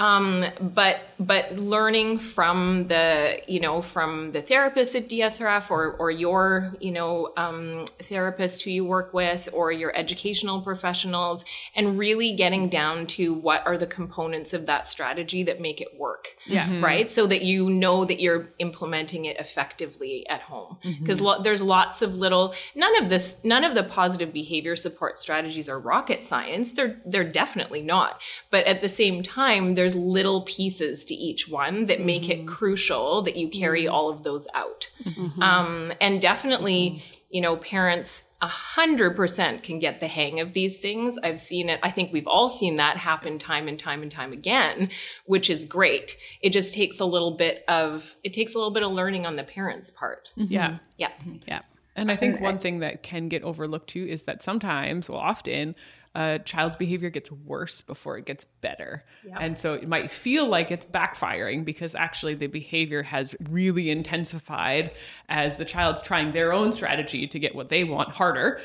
um, 0.00 0.46
but 0.60 1.00
but 1.18 1.52
learning 1.58 2.18
from 2.18 2.88
the 2.88 3.36
you 3.46 3.60
know 3.60 3.82
from 3.82 4.32
the 4.32 4.40
therapist 4.40 4.94
at 4.96 5.10
DSRF 5.10 5.70
or 5.70 5.92
or 5.92 6.10
your 6.10 6.74
you 6.80 6.90
know 6.90 7.34
um, 7.36 7.84
therapist 7.98 8.62
who 8.62 8.70
you 8.70 8.82
work 8.82 9.12
with 9.12 9.46
or 9.52 9.70
your 9.70 9.94
educational 9.94 10.62
professionals 10.62 11.44
and 11.76 11.98
really 11.98 12.34
getting 12.34 12.70
down 12.70 13.06
to 13.08 13.34
what 13.34 13.62
are 13.66 13.76
the 13.76 13.86
components 13.86 14.54
of 14.54 14.64
that 14.64 14.88
strategy 14.88 15.42
that 15.42 15.60
make 15.60 15.82
it 15.82 15.88
work. 15.98 16.28
Yeah. 16.46 16.80
right? 16.80 17.12
So 17.12 17.26
that 17.26 17.42
you 17.42 17.68
know 17.68 18.06
that 18.06 18.20
you're 18.20 18.48
implementing 18.58 19.26
it 19.26 19.38
effectively 19.38 20.26
at 20.30 20.40
home. 20.40 20.78
Because 21.00 21.20
lo- 21.20 21.42
there's 21.42 21.60
lots 21.62 22.00
of 22.00 22.14
little 22.14 22.54
none 22.74 23.02
of 23.02 23.10
this 23.10 23.36
none 23.44 23.64
of 23.64 23.74
the 23.74 23.82
positive 23.82 24.32
behavior 24.32 24.76
support 24.76 25.18
strategies 25.18 25.68
are 25.68 25.78
rocket 25.78 26.26
science. 26.26 26.72
They're 26.72 27.02
they're 27.04 27.30
definitely 27.30 27.82
not. 27.82 28.18
But 28.50 28.64
at 28.64 28.80
the 28.80 28.88
same 28.88 29.22
time 29.22 29.74
there's 29.74 29.89
little 29.94 30.42
pieces 30.42 31.04
to 31.04 31.14
each 31.14 31.48
one 31.48 31.86
that 31.86 32.00
make 32.00 32.28
it 32.28 32.38
mm-hmm. 32.38 32.48
crucial 32.48 33.22
that 33.22 33.36
you 33.36 33.48
carry 33.48 33.84
mm-hmm. 33.84 33.94
all 33.94 34.10
of 34.10 34.22
those 34.22 34.46
out 34.54 34.88
mm-hmm. 35.04 35.42
um, 35.42 35.92
and 36.00 36.20
definitely 36.20 37.02
you 37.30 37.40
know 37.40 37.56
parents 37.56 38.22
a 38.42 38.48
hundred 38.48 39.16
percent 39.16 39.62
can 39.62 39.78
get 39.78 40.00
the 40.00 40.08
hang 40.08 40.40
of 40.40 40.54
these 40.54 40.78
things. 40.78 41.18
I've 41.22 41.38
seen 41.38 41.68
it. 41.68 41.78
I 41.82 41.90
think 41.90 42.12
we've 42.12 42.26
all 42.26 42.48
seen 42.48 42.76
that 42.76 42.96
happen 42.96 43.38
time 43.38 43.68
and 43.68 43.78
time 43.78 44.02
and 44.02 44.10
time 44.10 44.32
again, 44.32 44.90
which 45.26 45.50
is 45.50 45.66
great. 45.66 46.16
It 46.40 46.50
just 46.50 46.72
takes 46.72 47.00
a 47.00 47.04
little 47.04 47.36
bit 47.36 47.64
of 47.68 48.04
it 48.24 48.32
takes 48.32 48.54
a 48.54 48.58
little 48.58 48.72
bit 48.72 48.82
of 48.82 48.92
learning 48.92 49.26
on 49.26 49.36
the 49.36 49.44
parents' 49.44 49.90
part. 49.90 50.30
Yeah. 50.36 50.78
Yeah. 50.96 51.10
Yeah. 51.46 51.62
And 51.96 52.10
I 52.10 52.16
think 52.16 52.36
uh, 52.36 52.44
one 52.44 52.58
thing 52.58 52.78
that 52.78 53.02
can 53.02 53.28
get 53.28 53.42
overlooked 53.42 53.90
too 53.90 54.06
is 54.06 54.22
that 54.22 54.42
sometimes, 54.42 55.10
well, 55.10 55.18
often, 55.18 55.74
a 56.14 56.40
child's 56.44 56.74
behavior 56.76 57.08
gets 57.08 57.30
worse 57.30 57.82
before 57.82 58.18
it 58.18 58.26
gets 58.26 58.44
better. 58.60 59.04
And 59.38 59.56
so 59.56 59.74
it 59.74 59.86
might 59.86 60.10
feel 60.10 60.46
like 60.48 60.70
it's 60.70 60.84
backfiring 60.84 61.64
because 61.64 61.94
actually 61.94 62.34
the 62.34 62.48
behavior 62.48 63.04
has 63.04 63.36
really 63.48 63.90
intensified 63.90 64.90
as 65.28 65.56
the 65.56 65.64
child's 65.64 66.02
trying 66.02 66.32
their 66.32 66.52
own 66.52 66.72
strategy 66.72 67.28
to 67.28 67.38
get 67.38 67.54
what 67.54 67.68
they 67.68 67.84
want 67.84 68.10
harder 68.10 68.60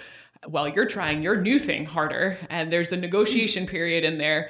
while 0.48 0.68
you're 0.68 0.88
trying 0.88 1.22
your 1.22 1.36
new 1.40 1.60
thing 1.60 1.86
harder. 1.86 2.40
And 2.50 2.74
there's 2.74 2.92
a 2.92 2.98
negotiation 2.98 3.64
mm-hmm. 3.64 3.72
period 3.72 4.04
in 4.04 4.18
there 4.18 4.50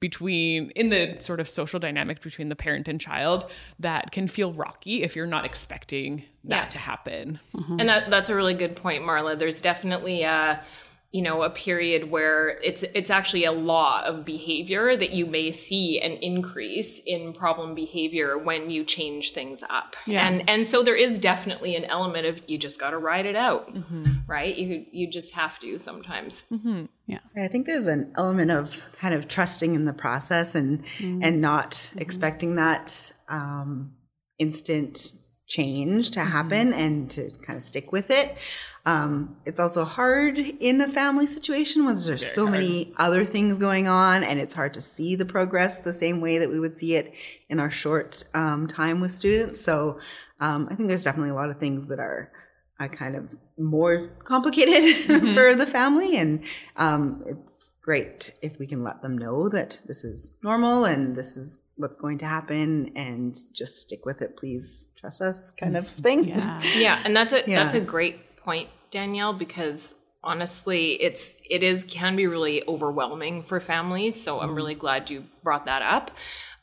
between 0.00 0.70
in 0.70 0.88
the 0.88 1.16
sort 1.18 1.40
of 1.40 1.48
social 1.48 1.78
dynamic 1.78 2.22
between 2.22 2.48
the 2.48 2.56
parent 2.56 2.88
and 2.88 2.98
child 2.98 3.50
that 3.78 4.12
can 4.12 4.26
feel 4.26 4.50
rocky 4.54 5.02
if 5.02 5.14
you're 5.14 5.26
not 5.26 5.44
expecting 5.44 6.24
that 6.44 6.64
Yeah. 6.64 6.68
to 6.68 6.78
happen. 6.78 7.38
Mm-hmm. 7.54 7.80
And 7.80 7.88
that 7.90 8.08
that's 8.08 8.30
a 8.30 8.34
really 8.34 8.54
good 8.54 8.76
point, 8.76 9.02
Marla. 9.02 9.38
There's 9.38 9.60
definitely 9.60 10.22
a 10.22 10.64
you 11.12 11.22
know 11.22 11.42
a 11.42 11.50
period 11.50 12.08
where 12.08 12.50
it's 12.62 12.84
it's 12.94 13.10
actually 13.10 13.44
a 13.44 13.50
law 13.50 14.00
of 14.04 14.24
behavior 14.24 14.96
that 14.96 15.10
you 15.10 15.26
may 15.26 15.50
see 15.50 16.00
an 16.00 16.12
increase 16.12 17.00
in 17.04 17.32
problem 17.32 17.74
behavior 17.74 18.38
when 18.38 18.70
you 18.70 18.84
change 18.84 19.32
things 19.32 19.64
up. 19.68 19.96
Yeah. 20.06 20.26
And 20.26 20.48
and 20.48 20.68
so 20.68 20.84
there 20.84 20.94
is 20.94 21.18
definitely 21.18 21.74
an 21.74 21.84
element 21.84 22.26
of 22.26 22.40
you 22.46 22.58
just 22.58 22.78
got 22.78 22.90
to 22.90 22.98
ride 22.98 23.26
it 23.26 23.34
out. 23.34 23.74
Mm-hmm. 23.74 24.18
Right? 24.28 24.56
You 24.56 24.86
you 24.92 25.10
just 25.10 25.34
have 25.34 25.58
to 25.60 25.78
sometimes. 25.78 26.44
Mm-hmm. 26.52 26.84
Yeah. 27.06 27.18
I 27.36 27.48
think 27.48 27.66
there's 27.66 27.88
an 27.88 28.12
element 28.16 28.52
of 28.52 28.80
kind 28.92 29.12
of 29.12 29.26
trusting 29.26 29.74
in 29.74 29.86
the 29.86 29.92
process 29.92 30.54
and 30.54 30.84
mm-hmm. 30.98 31.24
and 31.24 31.40
not 31.40 31.92
expecting 31.96 32.54
that 32.54 33.12
um, 33.28 33.94
instant 34.38 35.16
change 35.48 36.12
to 36.12 36.20
happen 36.20 36.72
and 36.72 37.10
to 37.10 37.30
kind 37.42 37.56
of 37.56 37.64
stick 37.64 37.90
with 37.90 38.10
it. 38.10 38.36
Um, 38.90 39.36
it's 39.46 39.60
also 39.60 39.84
hard 39.84 40.36
in 40.38 40.80
a 40.80 40.88
family 40.88 41.26
situation 41.26 41.84
when 41.84 41.96
there's 41.96 42.28
so 42.28 42.46
many 42.46 42.92
other 42.96 43.24
things 43.24 43.58
going 43.58 43.86
on, 43.86 44.24
and 44.24 44.40
it's 44.40 44.54
hard 44.54 44.74
to 44.74 44.80
see 44.80 45.14
the 45.14 45.24
progress 45.24 45.78
the 45.78 45.92
same 45.92 46.20
way 46.20 46.38
that 46.38 46.50
we 46.50 46.58
would 46.58 46.76
see 46.76 46.96
it 46.96 47.12
in 47.48 47.60
our 47.60 47.70
short 47.70 48.24
um, 48.34 48.66
time 48.66 49.00
with 49.00 49.12
students. 49.12 49.60
So 49.60 50.00
um, 50.40 50.66
I 50.70 50.74
think 50.74 50.88
there's 50.88 51.04
definitely 51.04 51.30
a 51.30 51.34
lot 51.34 51.50
of 51.50 51.58
things 51.58 51.86
that 51.88 52.00
are 52.00 52.32
uh, 52.80 52.88
kind 52.88 53.14
of 53.14 53.28
more 53.56 54.08
complicated 54.24 54.96
for 55.34 55.54
the 55.54 55.66
family, 55.66 56.16
and 56.16 56.42
um, 56.76 57.22
it's 57.28 57.70
great 57.82 58.32
if 58.42 58.58
we 58.58 58.66
can 58.66 58.82
let 58.82 59.02
them 59.02 59.16
know 59.16 59.48
that 59.50 59.80
this 59.86 60.02
is 60.02 60.32
normal 60.42 60.84
and 60.84 61.16
this 61.16 61.36
is 61.36 61.60
what's 61.76 61.96
going 61.96 62.18
to 62.18 62.26
happen, 62.26 62.90
and 62.96 63.36
just 63.54 63.76
stick 63.76 64.04
with 64.04 64.20
it, 64.20 64.36
please 64.36 64.88
trust 64.96 65.20
us, 65.22 65.52
kind 65.52 65.76
of 65.76 65.86
thing. 66.02 66.24
Yeah. 66.24 66.60
Yeah, 66.74 67.00
and 67.04 67.14
that's 67.14 67.32
a 67.32 67.42
that's 67.46 67.74
a 67.74 67.80
great 67.80 68.36
point, 68.38 68.68
Danielle, 68.90 69.32
because 69.32 69.94
honestly, 70.22 70.92
it's 70.94 71.34
it 71.48 71.62
is 71.62 71.84
can 71.84 72.16
be 72.16 72.26
really 72.26 72.62
overwhelming 72.66 73.42
for 73.42 73.60
families. 73.60 74.22
So 74.22 74.40
I'm 74.40 74.54
really 74.54 74.74
mm-hmm. 74.74 74.80
glad 74.80 75.10
you 75.10 75.24
brought 75.42 75.66
that 75.66 75.82
up. 75.82 76.10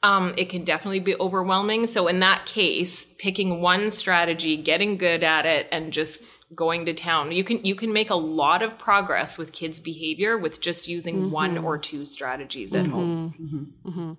Um, 0.04 0.36
it 0.38 0.50
can 0.50 0.64
definitely 0.64 1.00
be 1.00 1.16
overwhelming. 1.20 1.88
So 1.88 2.08
in 2.08 2.20
that 2.20 2.46
case, 2.46 3.06
picking 3.18 3.62
one 3.62 3.90
strategy, 3.90 4.56
getting 4.56 4.98
good 4.98 5.24
at 5.24 5.48
it, 5.48 5.68
and 5.72 5.92
just 5.92 6.24
going 6.54 6.86
to 6.86 6.94
town, 6.94 7.32
you 7.32 7.44
can 7.44 7.66
you 7.66 7.76
can 7.76 7.92
make 7.92 8.12
a 8.12 8.16
lot 8.16 8.62
of 8.62 8.78
progress 8.78 9.38
with 9.38 9.52
kids' 9.52 9.80
behavior 9.80 10.38
with 10.38 10.62
just 10.62 10.88
using 10.88 11.32
one 11.32 11.56
mm-hmm. 11.56 11.66
or 11.66 11.78
two 11.80 12.06
strategies 12.06 12.76
at 12.76 12.86
mm-hmm. 12.86 13.90
home. 13.90 14.18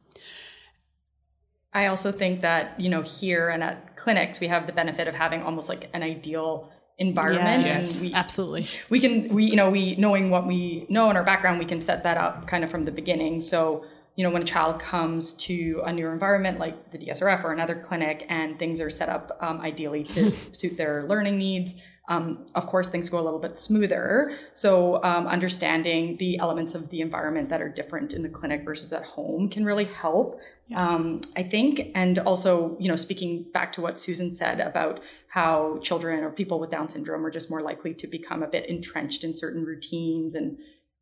I 1.72 1.86
also 1.86 2.10
think 2.10 2.40
that, 2.40 2.80
you 2.80 2.88
know, 2.88 3.02
here 3.02 3.50
and 3.50 3.62
at 3.62 3.96
clinics, 3.96 4.40
we 4.40 4.48
have 4.48 4.66
the 4.66 4.72
benefit 4.72 5.06
of 5.06 5.14
having 5.14 5.42
almost 5.42 5.68
like 5.68 5.88
an 5.92 6.02
ideal 6.02 6.72
environment. 6.98 7.64
Yes, 7.64 8.00
And 8.00 8.10
we, 8.10 8.14
absolutely. 8.14 8.68
we 8.90 9.00
can, 9.00 9.28
we, 9.28 9.44
you 9.44 9.56
know, 9.56 9.70
we, 9.70 9.94
knowing 9.96 10.30
what 10.30 10.46
we 10.46 10.86
know 10.88 11.10
in 11.10 11.16
our 11.16 11.24
background, 11.24 11.58
we 11.58 11.64
can 11.64 11.82
set 11.82 12.02
that 12.02 12.16
up 12.16 12.46
kind 12.46 12.64
of 12.64 12.70
from 12.70 12.84
the 12.84 12.90
beginning. 12.90 13.40
So, 13.40 13.84
you 14.16 14.24
know, 14.24 14.30
when 14.30 14.42
a 14.42 14.46
child 14.46 14.80
comes 14.80 15.32
to 15.34 15.80
a 15.86 15.92
new 15.92 16.08
environment 16.08 16.58
like 16.58 16.90
the 16.90 16.98
DSRF 16.98 17.44
or 17.44 17.52
another 17.52 17.76
clinic 17.76 18.26
and 18.28 18.58
things 18.58 18.80
are 18.80 18.90
set 18.90 19.08
up 19.08 19.38
um, 19.40 19.60
ideally 19.60 20.02
to 20.04 20.32
suit 20.52 20.76
their 20.76 21.04
learning 21.04 21.38
needs, 21.38 21.74
um, 22.08 22.46
of 22.54 22.66
course, 22.66 22.88
things 22.88 23.08
go 23.10 23.20
a 23.20 23.22
little 23.22 23.38
bit 23.38 23.58
smoother. 23.58 24.38
So, 24.54 25.02
um, 25.04 25.26
understanding 25.26 26.16
the 26.16 26.38
elements 26.38 26.74
of 26.74 26.88
the 26.88 27.02
environment 27.02 27.50
that 27.50 27.60
are 27.60 27.68
different 27.68 28.14
in 28.14 28.22
the 28.22 28.30
clinic 28.30 28.64
versus 28.64 28.92
at 28.92 29.04
home 29.04 29.50
can 29.50 29.64
really 29.64 29.84
help. 29.84 30.40
Um, 30.74 31.20
I 31.36 31.42
think, 31.42 31.92
and 31.94 32.18
also, 32.18 32.76
you 32.80 32.88
know, 32.88 32.96
speaking 32.96 33.44
back 33.52 33.72
to 33.74 33.82
what 33.82 34.00
Susan 34.00 34.34
said 34.34 34.60
about 34.60 35.00
how 35.28 35.78
children 35.82 36.24
or 36.24 36.30
people 36.30 36.58
with 36.58 36.70
Down 36.70 36.88
syndrome 36.88 37.24
are 37.24 37.30
just 37.30 37.50
more 37.50 37.62
likely 37.62 37.94
to 37.94 38.06
become 38.06 38.42
a 38.42 38.48
bit 38.48 38.68
entrenched 38.68 39.24
in 39.24 39.36
certain 39.36 39.64
routines 39.64 40.34
and 40.34 40.58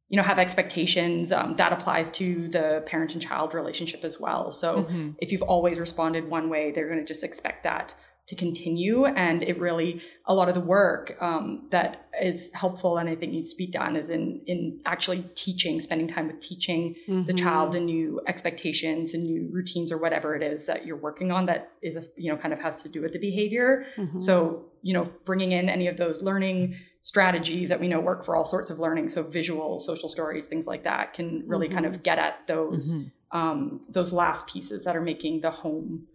you 0.09 0.17
know 0.17 0.23
have 0.23 0.39
expectations 0.39 1.33
um, 1.33 1.57
that 1.57 1.73
applies 1.73 2.09
to 2.11 2.49
the 2.49 2.83
parent 2.87 3.13
and 3.15 3.23
child 3.23 3.55
relationship 3.55 4.05
as 4.05 4.21
well. 4.21 4.53
So 4.53 4.87
if 5.19 5.33
you've 5.33 5.43
always 5.43 5.79
responded 5.79 6.29
one 6.29 6.49
way 6.49 6.71
they're 6.73 6.89
going 6.89 7.01
to 7.01 7.05
just 7.05 7.25
expect 7.25 7.65
that 7.65 7.95
to 8.27 8.35
continue 8.35 9.05
and 9.05 9.43
it 9.43 9.59
really 9.61 10.03
a 10.27 10.35
lot 10.35 10.49
of 10.49 10.55
the 10.55 10.61
work 10.61 11.17
um, 11.21 11.67
that 11.71 12.09
is 12.21 12.51
helpful 12.55 12.99
and 12.99 13.09
i 13.09 13.15
think 13.15 13.31
needs 13.33 13.51
to 13.51 13.57
be 13.57 13.67
done 13.67 13.95
is 13.95 14.11
in 14.11 14.41
in 14.47 14.81
actually 14.87 15.23
teaching 15.35 15.81
spending 15.81 16.09
time 16.09 16.27
with 16.27 16.41
teaching 16.41 16.95
the 17.27 17.33
child 17.35 17.73
the 17.73 17.81
new 17.81 18.21
expectations 18.27 19.15
and 19.15 19.23
new 19.25 19.49
routines 19.53 19.93
or 19.93 19.99
whatever 19.99 20.35
it 20.35 20.43
is 20.43 20.67
that 20.67 20.85
you're 20.87 20.97
working 20.97 21.31
on 21.31 21.47
that 21.47 21.71
is 21.83 21.95
a, 21.97 22.05
you 22.17 22.31
know 22.31 22.37
kind 22.39 22.53
of 22.53 22.61
has 22.61 22.83
to 22.83 22.89
do 22.89 23.01
with 23.01 23.13
the 23.13 23.19
behavior. 23.19 23.87
So 24.21 24.65
you 24.83 24.95
know 24.95 25.09
bringing 25.25 25.53
in 25.53 25.69
any 25.69 25.87
of 25.89 25.97
those 25.97 26.23
learning 26.23 26.77
strategies 27.03 27.69
that 27.69 27.79
we 27.79 27.87
know 27.87 28.01
work 28.01 28.25
for 28.25 28.35
all 28.35 28.45
sorts 28.45 28.69
of 28.71 28.81
learning 28.81 29.09
so 29.09 29.23
visual 29.23 29.79
social 29.79 30.09
stories 30.09 30.47
things 30.47 30.67
like 30.67 30.83
that 30.83 31.15
can 31.15 31.45
really 31.47 31.69
kind 31.69 31.87
of 31.87 32.03
get 32.03 32.19
at 32.19 32.45
those 32.49 32.93
um, 33.33 33.81
those 33.91 34.13
last 34.13 34.47
pieces 34.47 34.85
that 34.85 34.97
are 34.97 35.01
making 35.01 35.41
the 35.41 35.51
home 35.51 36.07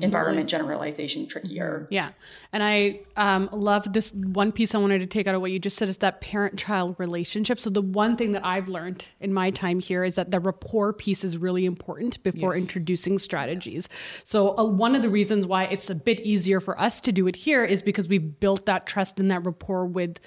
environment 0.00 0.48
generalization 0.48 1.26
trickier. 1.26 1.86
Yeah. 1.90 2.10
And 2.52 2.62
I 2.62 3.00
um, 3.16 3.48
love 3.52 3.92
this 3.92 4.12
one 4.12 4.52
piece 4.52 4.74
I 4.74 4.78
wanted 4.78 5.00
to 5.00 5.06
take 5.06 5.26
out 5.26 5.34
of 5.34 5.40
what 5.40 5.50
you 5.50 5.58
just 5.58 5.76
said 5.76 5.88
is 5.88 5.98
that 5.98 6.20
parent 6.20 6.58
child 6.58 6.96
relationship. 6.98 7.60
So, 7.60 7.70
the 7.70 7.82
one 7.82 8.16
thing 8.16 8.32
that 8.32 8.44
I've 8.44 8.68
learned 8.68 9.06
in 9.20 9.32
my 9.32 9.50
time 9.50 9.80
here 9.80 10.04
is 10.04 10.14
that 10.16 10.30
the 10.30 10.40
rapport 10.40 10.92
piece 10.92 11.24
is 11.24 11.36
really 11.36 11.64
important 11.64 12.22
before 12.22 12.54
Yes. 12.54 12.64
introducing 12.64 13.18
strategies. 13.18 13.88
So, 14.24 14.56
uh, 14.58 14.64
one 14.64 14.94
of 14.94 15.02
the 15.02 15.10
reasons 15.10 15.46
why 15.46 15.64
it's 15.64 15.90
a 15.90 15.94
bit 15.94 16.20
easier 16.20 16.60
for 16.60 16.78
us 16.80 17.00
to 17.02 17.12
do 17.12 17.26
it 17.26 17.36
here 17.36 17.64
is 17.64 17.82
because 17.82 18.08
we've 18.08 18.40
built 18.40 18.66
that 18.66 18.86
trust 18.86 19.20
and 19.20 19.30
that 19.30 19.44
rapport 19.44 19.86
with 19.86 20.18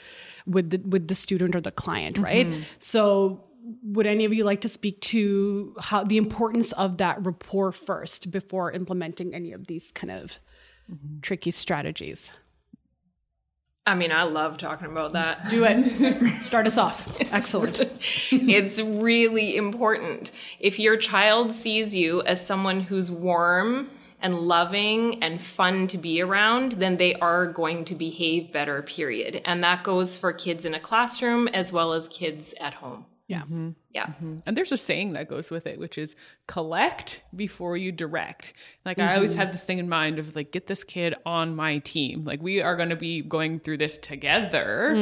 with 0.48 0.72
the, 0.72 0.78
with 0.80 1.08
the 1.08 1.16
student 1.16 1.56
or 1.56 1.62
the 1.62 1.72
client, 1.72 2.18
right? 2.18 2.48
So, 2.80 3.44
would 3.84 4.08
any 4.08 4.26
of 4.26 4.34
you 4.34 4.44
like 4.44 4.62
to 4.62 4.70
speak 4.70 5.02
to 5.02 5.76
how 5.80 6.04
the 6.04 6.18
importance 6.18 6.72
of 6.74 6.98
that 6.98 7.24
rapport 7.26 7.72
first 7.72 8.32
before 8.32 8.72
implementing 8.72 9.34
any 9.34 9.52
of 9.52 9.68
these 9.68 9.92
kind 9.92 10.12
of 10.12 10.38
tricky 11.22 11.52
strategies? 11.52 12.32
I 13.86 13.96
mean, 13.96 14.12
I 14.12 14.24
love 14.24 14.58
talking 14.58 14.88
about 14.88 15.14
that. 15.14 15.50
Do 15.50 15.64
it. 15.66 16.42
Start 16.44 16.68
us 16.68 16.78
off. 16.78 17.18
Excellent. 17.20 17.80
it's 18.32 18.80
really 18.80 19.56
important. 19.56 20.32
If 20.60 20.78
your 20.78 20.98
child 20.98 21.52
sees 21.54 21.96
you 21.96 22.22
as 22.22 22.46
someone 22.46 22.82
who's 22.82 23.10
warm 23.10 23.90
and 24.22 24.38
loving 24.40 25.22
and 25.24 25.42
fun 25.42 25.88
to 25.88 25.98
be 25.98 26.22
around, 26.22 26.74
then 26.74 26.98
they 26.98 27.16
are 27.16 27.48
going 27.48 27.84
to 27.86 27.96
behave 27.96 28.54
better, 28.54 28.84
period. 28.84 29.42
And 29.46 29.64
that 29.64 29.84
goes 29.84 30.16
for 30.16 30.32
kids 30.32 30.64
in 30.64 30.76
a 30.76 30.80
classroom 30.80 31.48
as 31.48 31.74
well 31.74 31.94
as 31.94 32.08
kids 32.08 32.54
at 32.60 32.76
home. 32.76 33.06
Yeah. 33.32 33.44
Mm-hmm. 33.44 33.70
Yeah. 33.94 34.08
Mm-hmm. 34.08 34.38
And 34.46 34.58
there's 34.58 34.72
a 34.72 34.78
saying 34.78 35.14
that 35.14 35.30
goes 35.30 35.52
with 35.52 35.66
it, 35.66 35.80
which 35.80 35.98
is 35.98 36.16
collect 36.48 37.24
before 37.36 37.78
you 37.78 37.92
direct. 37.92 38.54
Like 38.86 39.00
I 39.00 39.16
always 39.16 39.32
mm-hmm. 39.32 39.40
have 39.40 39.52
this 39.52 39.64
thing 39.64 39.80
in 39.80 39.88
mind 39.88 40.20
of 40.20 40.36
like, 40.36 40.52
get 40.52 40.68
this 40.68 40.84
kid 40.84 41.16
on 41.26 41.56
my 41.56 41.78
team. 41.80 42.26
Like 42.26 42.42
we 42.42 42.62
are 42.62 42.76
going 42.76 42.90
to 42.90 42.96
be 42.96 43.22
going 43.22 43.60
through 43.60 43.78
this 43.78 43.98
together, 43.98 44.94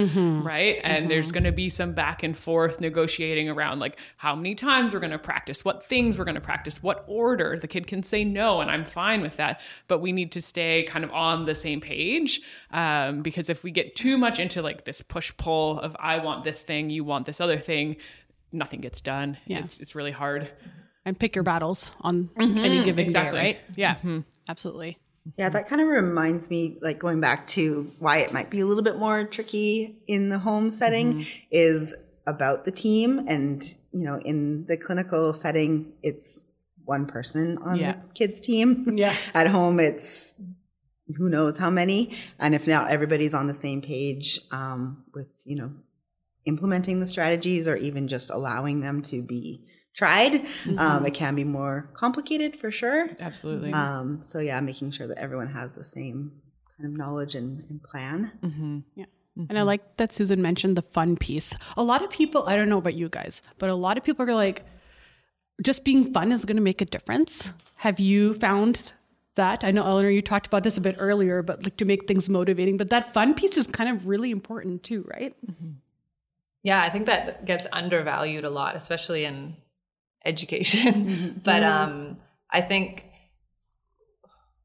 right? 0.43 0.79
And 0.83 1.09
there's 1.09 1.31
going 1.31 1.43
to 1.43 1.51
be 1.51 1.69
some 1.69 1.93
back 1.93 2.21
and 2.21 2.37
forth 2.37 2.79
negotiating 2.79 3.49
around 3.49 3.79
like 3.79 3.97
how 4.17 4.35
many 4.35 4.53
times 4.53 4.93
we're 4.93 4.99
going 4.99 5.11
to 5.11 5.19
practice, 5.19 5.65
what 5.65 5.87
things 5.87 6.17
we're 6.17 6.25
going 6.25 6.35
to 6.35 6.41
practice, 6.41 6.83
what 6.83 7.03
order. 7.07 7.57
The 7.59 7.67
kid 7.67 7.87
can 7.87 8.03
say 8.03 8.23
no, 8.23 8.61
and 8.61 8.69
I'm 8.69 8.85
fine 8.85 9.21
with 9.21 9.37
that. 9.37 9.59
But 9.87 9.99
we 9.99 10.11
need 10.11 10.31
to 10.33 10.41
stay 10.41 10.83
kind 10.83 11.03
of 11.03 11.11
on 11.11 11.45
the 11.45 11.55
same 11.55 11.81
page 11.81 12.41
um, 12.71 13.21
because 13.21 13.49
if 13.49 13.63
we 13.63 13.71
get 13.71 13.95
too 13.95 14.17
much 14.17 14.39
into 14.39 14.61
like 14.61 14.85
this 14.85 15.01
push 15.01 15.31
pull 15.37 15.79
of 15.79 15.95
I 15.99 16.19
want 16.19 16.43
this 16.43 16.61
thing, 16.61 16.89
you 16.89 17.03
want 17.03 17.25
this 17.25 17.41
other 17.41 17.57
thing, 17.57 17.97
nothing 18.51 18.81
gets 18.81 19.01
done. 19.01 19.37
Yeah. 19.45 19.59
It's 19.59 19.79
it's 19.79 19.95
really 19.95 20.11
hard. 20.11 20.49
And 21.05 21.17
pick 21.17 21.35
your 21.35 21.43
battles 21.43 21.91
on 22.01 22.29
mm-hmm. 22.37 22.57
any 22.57 22.83
given 22.83 23.05
exactly. 23.05 23.39
day, 23.39 23.45
right? 23.45 23.59
Yeah. 23.75 23.95
Mm-hmm. 23.95 24.09
Mm-hmm. 24.09 24.29
Absolutely. 24.49 24.97
Yeah, 25.37 25.49
that 25.49 25.67
kind 25.69 25.81
of 25.81 25.87
reminds 25.87 26.49
me, 26.49 26.77
like 26.81 26.99
going 26.99 27.19
back 27.19 27.47
to 27.47 27.91
why 27.99 28.17
it 28.17 28.33
might 28.33 28.49
be 28.49 28.61
a 28.61 28.65
little 28.65 28.83
bit 28.83 28.97
more 28.97 29.23
tricky 29.25 29.97
in 30.07 30.29
the 30.29 30.39
home 30.39 30.71
setting 30.71 31.27
is 31.51 31.93
about 32.25 32.65
the 32.65 32.71
team. 32.71 33.25
And, 33.27 33.63
you 33.91 34.05
know, 34.05 34.19
in 34.19 34.65
the 34.65 34.77
clinical 34.77 35.33
setting, 35.33 35.93
it's 36.01 36.43
one 36.85 37.05
person 37.05 37.57
on 37.59 37.77
Yeah. 37.77 37.93
the 37.93 38.13
kids' 38.13 38.41
team. 38.41 38.93
Yeah. 38.95 39.15
At 39.33 39.47
home, 39.47 39.79
it's 39.79 40.33
who 41.17 41.29
knows 41.29 41.57
how 41.57 41.69
many. 41.69 42.17
And 42.39 42.55
if 42.55 42.65
not 42.65 42.89
everybody's 42.89 43.33
on 43.33 43.47
the 43.47 43.53
same 43.53 43.81
page 43.81 44.39
um, 44.51 45.03
with, 45.13 45.27
you 45.43 45.55
know, 45.55 45.71
implementing 46.49 46.99
the 46.99 47.07
strategies 47.07 47.67
or 47.67 47.77
even 47.77 48.07
just 48.09 48.29
allowing 48.29 48.81
them 48.81 49.01
to 49.03 49.21
be 49.21 49.63
tried, 49.95 50.45
um, 50.77 51.05
it 51.05 51.13
can 51.13 51.35
be 51.35 51.43
more 51.43 51.89
complicated 51.93 52.59
for 52.59 52.71
sure. 52.71 53.09
Absolutely. 53.19 53.71
Um, 53.71 54.21
so 54.27 54.39
yeah, 54.39 54.59
making 54.59 54.91
sure 54.91 55.07
that 55.07 55.17
everyone 55.17 55.47
has 55.47 55.73
the 55.73 55.83
same 55.83 56.31
kind 56.75 56.89
of 56.89 56.97
knowledge 56.97 57.35
and, 57.35 57.63
and 57.69 57.81
plan. 57.81 58.31
And 59.49 59.57
I 59.57 59.61
like 59.61 59.95
that 59.97 60.13
Susan 60.13 60.41
mentioned 60.41 60.75
the 60.75 60.81
fun 60.81 61.15
piece. 61.15 61.55
A 61.77 61.83
lot 61.83 62.03
of 62.03 62.09
people, 62.09 62.43
I 62.45 62.57
don't 62.57 62.67
know 62.67 62.77
about 62.77 62.95
you 62.95 63.07
guys, 63.07 63.41
but 63.57 63.69
a 63.69 63.75
lot 63.75 63.97
of 63.97 64.03
people 64.03 64.25
are 64.29 64.35
like, 64.35 64.65
just 65.63 65.83
being 65.85 66.13
fun 66.13 66.31
is 66.31 66.45
going 66.45 66.57
to 66.57 66.63
make 66.63 66.81
a 66.81 66.85
difference. 66.85 67.53
Have 67.75 67.99
you 67.99 68.33
found 68.33 68.93
that? 69.35 69.63
I 69.63 69.71
know, 69.71 69.85
Eleanor, 69.85 70.09
you 70.09 70.21
talked 70.21 70.47
about 70.47 70.63
this 70.63 70.77
a 70.77 70.81
bit 70.81 70.95
earlier, 70.99 71.41
but 71.41 71.63
like 71.63 71.77
to 71.77 71.85
make 71.85 72.07
things 72.07 72.29
motivating, 72.29 72.77
but 72.77 72.89
that 72.89 73.13
fun 73.13 73.33
piece 73.33 73.57
is 73.57 73.67
kind 73.67 73.89
of 73.89 74.07
really 74.07 74.31
important 74.31 74.83
too, 74.83 75.05
right? 75.13 75.33
Yeah, 76.63 76.81
I 76.81 76.89
think 76.89 77.05
that 77.05 77.45
gets 77.45 77.67
undervalued 77.71 78.43
a 78.43 78.49
lot, 78.49 78.75
especially 78.75 79.25
in 79.25 79.55
education. 80.25 81.41
but 81.45 81.63
um, 81.63 82.17
I 82.51 82.61
think 82.61 83.05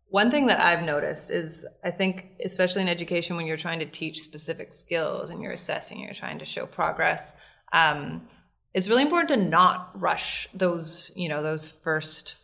one 0.09 0.31
thing 0.31 0.47
that 0.47 0.61
I've 0.61 0.85
noticed 0.85 1.31
is 1.31 1.65
I 1.85 1.91
think, 1.91 2.27
especially 2.45 2.83
in 2.83 2.89
education, 2.89 3.37
when 3.37 3.47
you're 3.47 3.57
trying 3.57 3.81
to 3.81 3.87
teach 3.87 4.23
specific 4.23 4.73
skills 4.73 5.31
and 5.31 5.43
you're 5.43 5.53
assessing, 5.53 6.01
you're 6.01 6.15
trying 6.15 6.39
to 6.39 6.45
show 6.45 6.67
progress. 6.67 7.35
Um, 7.73 8.29
it's 8.75 8.89
really 8.89 9.03
important 9.03 9.29
to 9.31 9.37
not 9.37 9.91
rush 10.01 10.49
those, 10.55 11.13
you 11.17 11.29
know, 11.29 11.43
those 11.43 11.67
first 11.67 12.37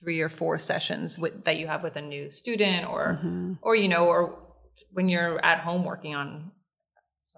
three 0.00 0.20
or 0.20 0.28
four 0.28 0.58
sessions 0.58 1.18
with, 1.18 1.44
that 1.44 1.58
you 1.58 1.66
have 1.66 1.82
with 1.82 1.96
a 1.96 2.00
new 2.00 2.30
student, 2.30 2.88
or, 2.88 3.20
or 3.62 3.76
you 3.76 3.88
know, 3.88 4.06
or 4.06 4.38
when 4.92 5.08
you're 5.08 5.44
at 5.44 5.60
home 5.60 5.84
working 5.84 6.14
on 6.14 6.50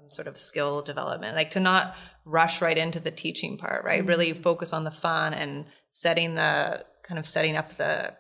some 0.03 0.11
sort 0.11 0.27
of 0.27 0.39
skill 0.39 0.83
development 0.83 1.37
like 1.37 1.51
to 1.53 1.61
not 1.61 1.95
rush 2.25 2.61
right 2.61 2.79
into 2.79 3.01
the 3.01 3.11
teaching 3.11 3.59
part 3.59 3.85
right? 3.85 4.01
Mm-hmm. 4.01 4.09
Really 4.09 4.33
focus 4.35 4.73
on 4.73 4.85
the 4.85 4.91
fun 4.91 5.35
and 5.35 5.67
setting 5.91 6.35
the 6.35 6.85
kind 7.07 7.19
of 7.19 7.27
setting 7.27 7.57
up 7.57 7.77
the 7.77 8.15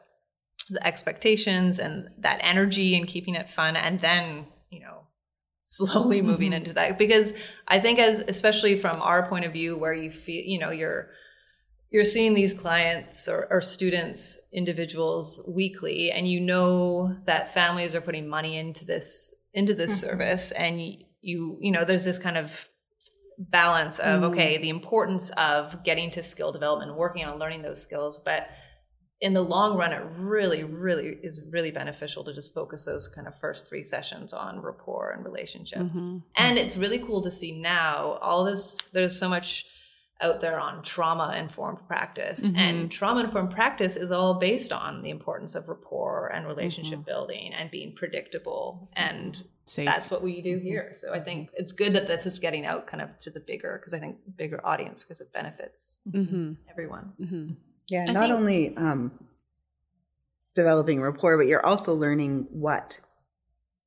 the 0.71 0.85
expectations 0.87 1.79
and 1.79 2.09
that 2.19 2.39
energy 2.43 2.97
and 2.97 3.09
keeping 3.09 3.35
it 3.35 3.51
fun 3.51 3.77
and 3.77 4.01
then 4.01 4.47
you 4.71 4.81
know 4.81 5.01
slowly 5.65 6.19
mm-hmm. 6.19 6.29
moving 6.29 6.53
into 6.53 6.73
that. 6.73 6.99
Because 6.99 7.33
i 7.67 7.81
think 7.81 7.99
as 7.99 8.21
especially 8.29 8.79
from 8.79 9.01
our 9.03 9.29
point 9.29 9.45
of 9.45 9.53
view 9.53 9.77
where 9.77 9.95
you 9.95 10.11
feel 10.11 10.43
you 10.45 10.59
know 10.59 10.71
you're 10.71 11.09
you're 11.91 12.05
seeing 12.05 12.33
these 12.33 12.55
clients 12.55 13.29
or, 13.29 13.47
or 13.51 13.61
students 13.61 14.39
individuals 14.53 15.43
weekly 15.47 16.11
and 16.11 16.27
you 16.27 16.41
know 16.41 17.15
that 17.27 17.53
families 17.53 17.95
are 17.95 18.01
putting 18.01 18.27
money 18.27 18.57
into 18.57 18.85
this 18.85 19.35
into 19.53 19.75
this 19.75 19.91
mm-hmm. 19.91 20.11
service 20.11 20.53
and 20.53 20.81
you, 21.23 21.57
you 21.61 21.73
know 21.73 21.85
there's 21.85 22.05
this 22.05 22.19
kind 22.19 22.37
of 22.37 22.69
balance 23.39 23.99
of 23.99 24.21
mm. 24.21 24.25
okay 24.25 24.59
the 24.59 24.69
importance 24.69 25.31
of 25.31 25.83
getting 25.85 26.11
to 26.11 26.23
skill 26.23 26.53
development 26.53 26.97
working 26.97 27.25
on 27.25 27.39
learning 27.39 27.63
those 27.63 27.81
skills 27.81 28.21
but 28.25 28.49
in 29.23 29.33
the 29.35 29.41
long 29.41 29.77
run 29.77 29.93
it 29.93 30.03
really 30.19 30.65
really 30.65 31.17
is 31.23 31.41
really 31.51 31.71
beneficial 31.71 32.25
to 32.25 32.35
just 32.35 32.53
focus 32.53 32.85
those 32.85 33.09
kind 33.09 33.27
of 33.27 33.39
first 33.39 33.69
three 33.69 33.83
sessions 33.83 34.33
on 34.33 34.61
rapport 34.61 35.13
and 35.13 35.25
relationship. 35.25 35.79
Mm-hmm. 35.79 35.99
And 36.37 36.59
mm-hmm. 36.59 36.59
it's 36.59 36.77
really 36.77 36.99
cool 36.99 37.23
to 37.23 37.31
see 37.31 37.53
now 37.53 38.19
all 38.21 38.45
this 38.45 38.77
there's 38.93 39.17
so 39.17 39.29
much 39.29 39.65
out 40.23 40.41
there 40.41 40.59
on 40.59 40.83
trauma 40.83 41.35
informed 41.37 41.79
practice 41.87 42.47
mm-hmm. 42.47 42.57
and 42.57 42.91
trauma 42.91 43.25
informed 43.25 43.51
practice 43.51 43.97
is 43.97 44.13
all 44.13 44.35
based 44.35 44.73
on 44.73 45.03
the 45.03 45.11
importance 45.11 45.55
of 45.55 45.69
rapport 45.69 46.29
and 46.29 46.47
relationship 46.47 46.95
mm-hmm. 46.95 47.03
building 47.03 47.53
and 47.53 47.71
being 47.71 47.93
predictable 47.93 48.89
and 48.95 49.37
Safe. 49.65 49.85
that's 49.85 50.11
what 50.11 50.23
we 50.23 50.41
do 50.43 50.57
mm-hmm. 50.57 50.67
here. 50.67 50.95
So 50.99 51.13
i 51.13 51.21
think 51.21 51.51
it's 51.55 51.73
good 51.73 51.95
that 51.95 52.07
this 52.07 52.25
is 52.25 52.39
getting 52.39 52.65
out 52.67 52.87
kind 52.87 53.03
of 53.03 53.19
to 53.21 53.31
the 53.31 53.41
bigger 53.41 53.79
because 53.79 53.95
i 53.95 53.99
think 53.99 54.17
bigger 54.37 54.65
audience 54.65 55.03
because 55.03 55.21
it 55.21 55.33
benefits 55.33 55.99
everyone. 56.71 57.13
Yeah, 57.89 58.05
not 58.07 58.31
only 58.31 58.77
um, 58.77 59.13
developing 60.55 61.01
rapport, 61.01 61.37
but 61.37 61.47
you're 61.47 61.65
also 61.65 61.95
learning 61.95 62.47
what 62.51 63.01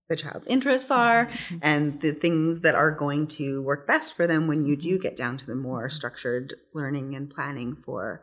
the 0.08 0.16
child's 0.16 0.48
interests 0.48 0.92
are 0.92 1.26
mm-hmm. 1.26 1.58
and 1.62 2.02
the 2.02 2.12
things 2.12 2.62
that 2.62 2.76
are 2.76 2.92
going 2.92 3.28
to 3.28 3.62
work 3.64 3.88
best 3.88 4.16
for 4.16 4.28
them 4.28 4.48
when 4.48 4.66
you 4.66 4.76
do 4.76 4.94
mm-hmm. 4.94 5.02
get 5.02 5.16
down 5.16 5.38
to 5.38 5.46
the 5.46 5.56
more 5.56 5.88
mm-hmm. 5.88 5.96
structured 5.96 6.54
learning 6.74 7.16
and 7.16 7.30
planning 7.30 7.76
for, 7.86 8.22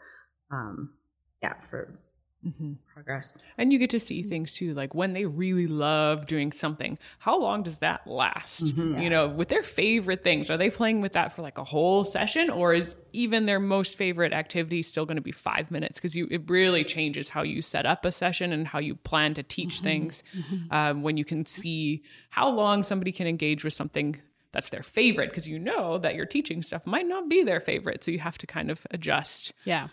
um, 0.50 0.90
yeah, 1.42 1.54
for 1.70 1.98
Mm-hmm. 2.44 2.72
progress. 2.92 3.38
And 3.56 3.72
you 3.72 3.78
get 3.78 3.90
to 3.90 4.00
see 4.00 4.24
things 4.24 4.54
too, 4.54 4.74
like 4.74 4.96
when 4.96 5.12
they 5.12 5.26
really 5.26 5.68
love 5.68 6.26
doing 6.26 6.50
something, 6.50 6.98
how 7.20 7.38
long 7.38 7.62
does 7.62 7.78
that 7.78 8.04
last? 8.04 8.64
Mm-hmm. 8.64 8.98
You 8.98 9.10
know, 9.10 9.28
with 9.28 9.48
their 9.48 9.62
favorite 9.62 10.24
things, 10.24 10.50
are 10.50 10.56
they 10.56 10.68
playing 10.68 11.02
with 11.02 11.12
that 11.12 11.36
for 11.36 11.42
like 11.42 11.56
a 11.56 11.62
whole 11.62 12.02
session 12.02 12.50
or 12.50 12.74
is 12.74 12.96
even 13.12 13.46
their 13.46 13.60
most 13.60 13.96
favorite 13.96 14.32
activity 14.32 14.82
still 14.82 15.06
going 15.06 15.16
to 15.16 15.22
be 15.22 15.30
five 15.30 15.70
minutes? 15.70 16.00
Because 16.00 16.16
you 16.16 16.26
it 16.32 16.50
really 16.50 16.82
changes 16.82 17.28
how 17.28 17.42
you 17.42 17.62
set 17.62 17.86
up 17.86 18.04
a 18.04 18.10
session 18.10 18.52
and 18.52 18.66
how 18.66 18.80
you 18.80 18.96
plan 18.96 19.34
to 19.34 19.44
teach 19.44 19.76
mm-hmm. 19.76 19.84
things 19.84 20.24
um, 20.72 21.02
when 21.02 21.16
you 21.16 21.24
can 21.24 21.46
see 21.46 22.02
how 22.30 22.48
long 22.50 22.82
somebody 22.82 23.12
can 23.12 23.28
engage 23.28 23.62
with 23.62 23.74
something 23.74 24.20
that's 24.50 24.68
their 24.68 24.82
favorite 24.82 25.30
because 25.30 25.46
you 25.46 25.60
know 25.60 25.96
that 25.98 26.16
your 26.16 26.26
teaching 26.26 26.62
stuff 26.64 26.84
might 26.86 27.06
not 27.06 27.28
be 27.28 27.44
their 27.44 27.60
favorite. 27.60 28.02
So 28.02 28.10
you 28.10 28.18
have 28.18 28.38
to 28.38 28.48
kind 28.48 28.68
of 28.68 28.84
adjust. 28.90 29.52
Yeah. 29.64 29.88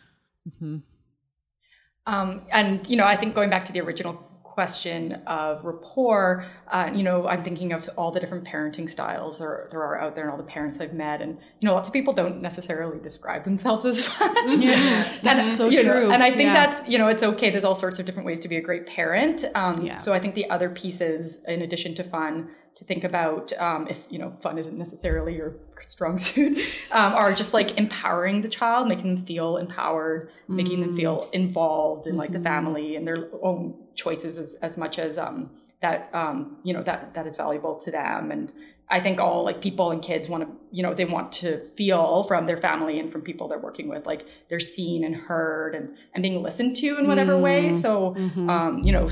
Um, 2.10 2.41
and 2.52 2.88
you 2.89 2.98
know, 2.98 3.06
I 3.06 3.15
think 3.15 3.36
going 3.36 3.50
back 3.50 3.65
to 3.65 3.72
the 3.72 3.82
original 3.82 4.13
question 4.60 5.13
of 5.26 5.63
rapport, 5.63 6.45
uh, 6.69 6.89
you 6.93 7.02
know, 7.02 7.28
I'm 7.28 7.43
thinking 7.45 7.72
of 7.72 7.89
all 7.95 8.12
the 8.12 8.19
different 8.19 8.45
parenting 8.45 8.89
styles 8.89 9.39
there, 9.39 9.69
there 9.72 9.80
are 9.82 10.02
out 10.02 10.15
there 10.15 10.26
and 10.26 10.32
all 10.32 10.38
the 10.38 10.43
parents 10.43 10.82
I've 10.82 10.91
met. 10.93 11.22
And, 11.22 11.38
you 11.60 11.65
know, 11.67 11.74
lots 11.76 11.88
of 11.88 11.93
people 11.93 12.12
don't 12.12 12.41
necessarily 12.41 13.00
describe 13.00 13.45
themselves 13.45 13.86
as 13.86 14.06
fun. 14.06 14.62
Yeah, 14.62 15.17
that's 15.24 15.45
and, 15.48 15.58
so 15.58 15.69
you 15.69 15.84
know, 15.84 15.93
true. 15.93 16.12
and 16.12 16.22
I 16.22 16.32
think 16.32 16.48
Yeah. 16.48 16.65
that's, 16.65 16.89
you 16.89 16.98
know, 16.98 17.08
it's 17.08 17.24
okay. 17.24 17.50
There's 17.52 17.63
all 17.63 17.76
sorts 17.76 18.00
of 18.00 18.06
different 18.06 18.26
ways 18.26 18.41
to 18.41 18.50
be 18.50 18.58
a 18.58 18.62
great 18.62 18.86
parent. 18.88 19.45
Um, 19.56 19.86
Yeah. 19.86 19.98
So 19.98 20.12
I 20.12 20.19
think 20.19 20.36
the 20.36 20.50
other 20.50 20.69
pieces, 20.69 21.39
in 21.48 21.62
addition 21.62 21.95
to 21.95 22.04
fun, 22.04 22.50
to 22.79 22.85
think 22.85 23.03
about 23.03 23.51
um, 23.59 23.87
if 23.87 23.97
you 24.09 24.17
know 24.17 24.33
fun 24.41 24.57
isn't 24.57 24.77
necessarily 24.77 25.35
your 25.35 25.53
strong 25.81 26.17
suit 26.27 26.57
um, 26.91 27.13
are 27.13 27.33
just 27.33 27.53
like 27.53 27.77
empowering 27.77 28.41
the 28.41 28.47
child 28.47 28.87
making 28.87 29.15
them 29.15 29.25
feel 29.25 29.57
empowered 29.57 30.31
making 30.47 30.79
them 30.79 30.95
feel 30.95 31.29
involved 31.33 32.07
in 32.07 32.15
like 32.15 32.31
the 32.31 32.39
family 32.39 32.95
and 32.95 33.05
their 33.05 33.27
own 33.43 33.75
choices 33.95 34.37
as, 34.37 34.55
as 34.61 34.77
much 34.77 34.97
as 34.97 35.17
um, 35.17 35.49
that 35.81 36.09
um, 36.13 36.57
you 36.63 36.73
know 36.73 36.83
that 36.83 37.13
that 37.13 37.27
is 37.27 37.35
valuable 37.35 37.75
to 37.75 37.91
them. 37.91 38.31
And 38.31 38.51
i 38.91 38.99
think 38.99 39.19
all 39.19 39.43
like 39.43 39.61
people 39.61 39.91
and 39.91 40.01
kids 40.01 40.29
want 40.29 40.43
to 40.43 40.49
you 40.71 40.81
know 40.81 40.95
they 40.95 41.05
want 41.05 41.31
to 41.31 41.69
feel 41.77 42.23
from 42.23 42.47
their 42.47 42.57
family 42.57 42.99
and 42.99 43.11
from 43.11 43.21
people 43.21 43.47
they're 43.47 43.59
working 43.59 43.87
with 43.87 44.03
like 44.07 44.25
they're 44.49 44.59
seen 44.59 45.03
and 45.03 45.15
heard 45.15 45.75
and 45.75 45.95
and 46.15 46.23
being 46.23 46.41
listened 46.41 46.75
to 46.75 46.97
in 46.97 47.07
whatever 47.07 47.37
way. 47.37 47.75
So 47.77 48.15
um, 48.49 48.81
you 48.83 48.91
know 48.91 49.09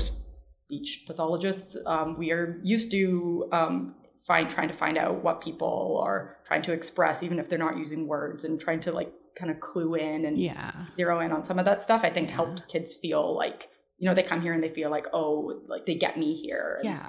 speech 0.68 1.04
pathologists, 1.06 1.76
um, 1.86 2.16
we 2.18 2.30
are 2.30 2.60
used 2.62 2.90
to 2.90 3.48
um, 3.52 3.94
find 4.26 4.50
trying 4.50 4.68
to 4.68 4.74
find 4.74 4.98
out 4.98 5.24
what 5.24 5.40
people 5.40 5.98
are 6.04 6.36
trying 6.46 6.62
to 6.62 6.72
express, 6.72 7.22
even 7.22 7.38
if 7.38 7.48
they're 7.48 7.58
not 7.58 7.78
using 7.78 8.06
words, 8.06 8.44
and 8.44 8.60
trying 8.60 8.80
to 8.80 8.92
like 8.92 9.10
kind 9.38 9.50
of 9.50 9.58
clue 9.60 9.94
in 9.94 10.26
and 10.26 10.38
Yeah. 10.38 10.72
zero 10.96 11.20
in 11.20 11.32
on 11.32 11.44
some 11.44 11.58
of 11.58 11.64
that 11.64 11.82
stuff. 11.82 12.02
I 12.04 12.10
think 12.10 12.28
helps 12.28 12.66
kids 12.66 12.94
feel 12.96 13.34
like 13.34 13.68
you 13.98 14.08
know 14.08 14.14
they 14.14 14.22
come 14.22 14.42
here 14.42 14.52
and 14.52 14.62
they 14.62 14.68
feel 14.74 14.90
like 14.90 15.06
oh 15.14 15.62
like 15.68 15.86
they 15.86 15.94
get 15.94 16.18
me 16.18 16.34
here. 16.34 16.76
And 16.80 16.84
Yeah. 16.90 17.08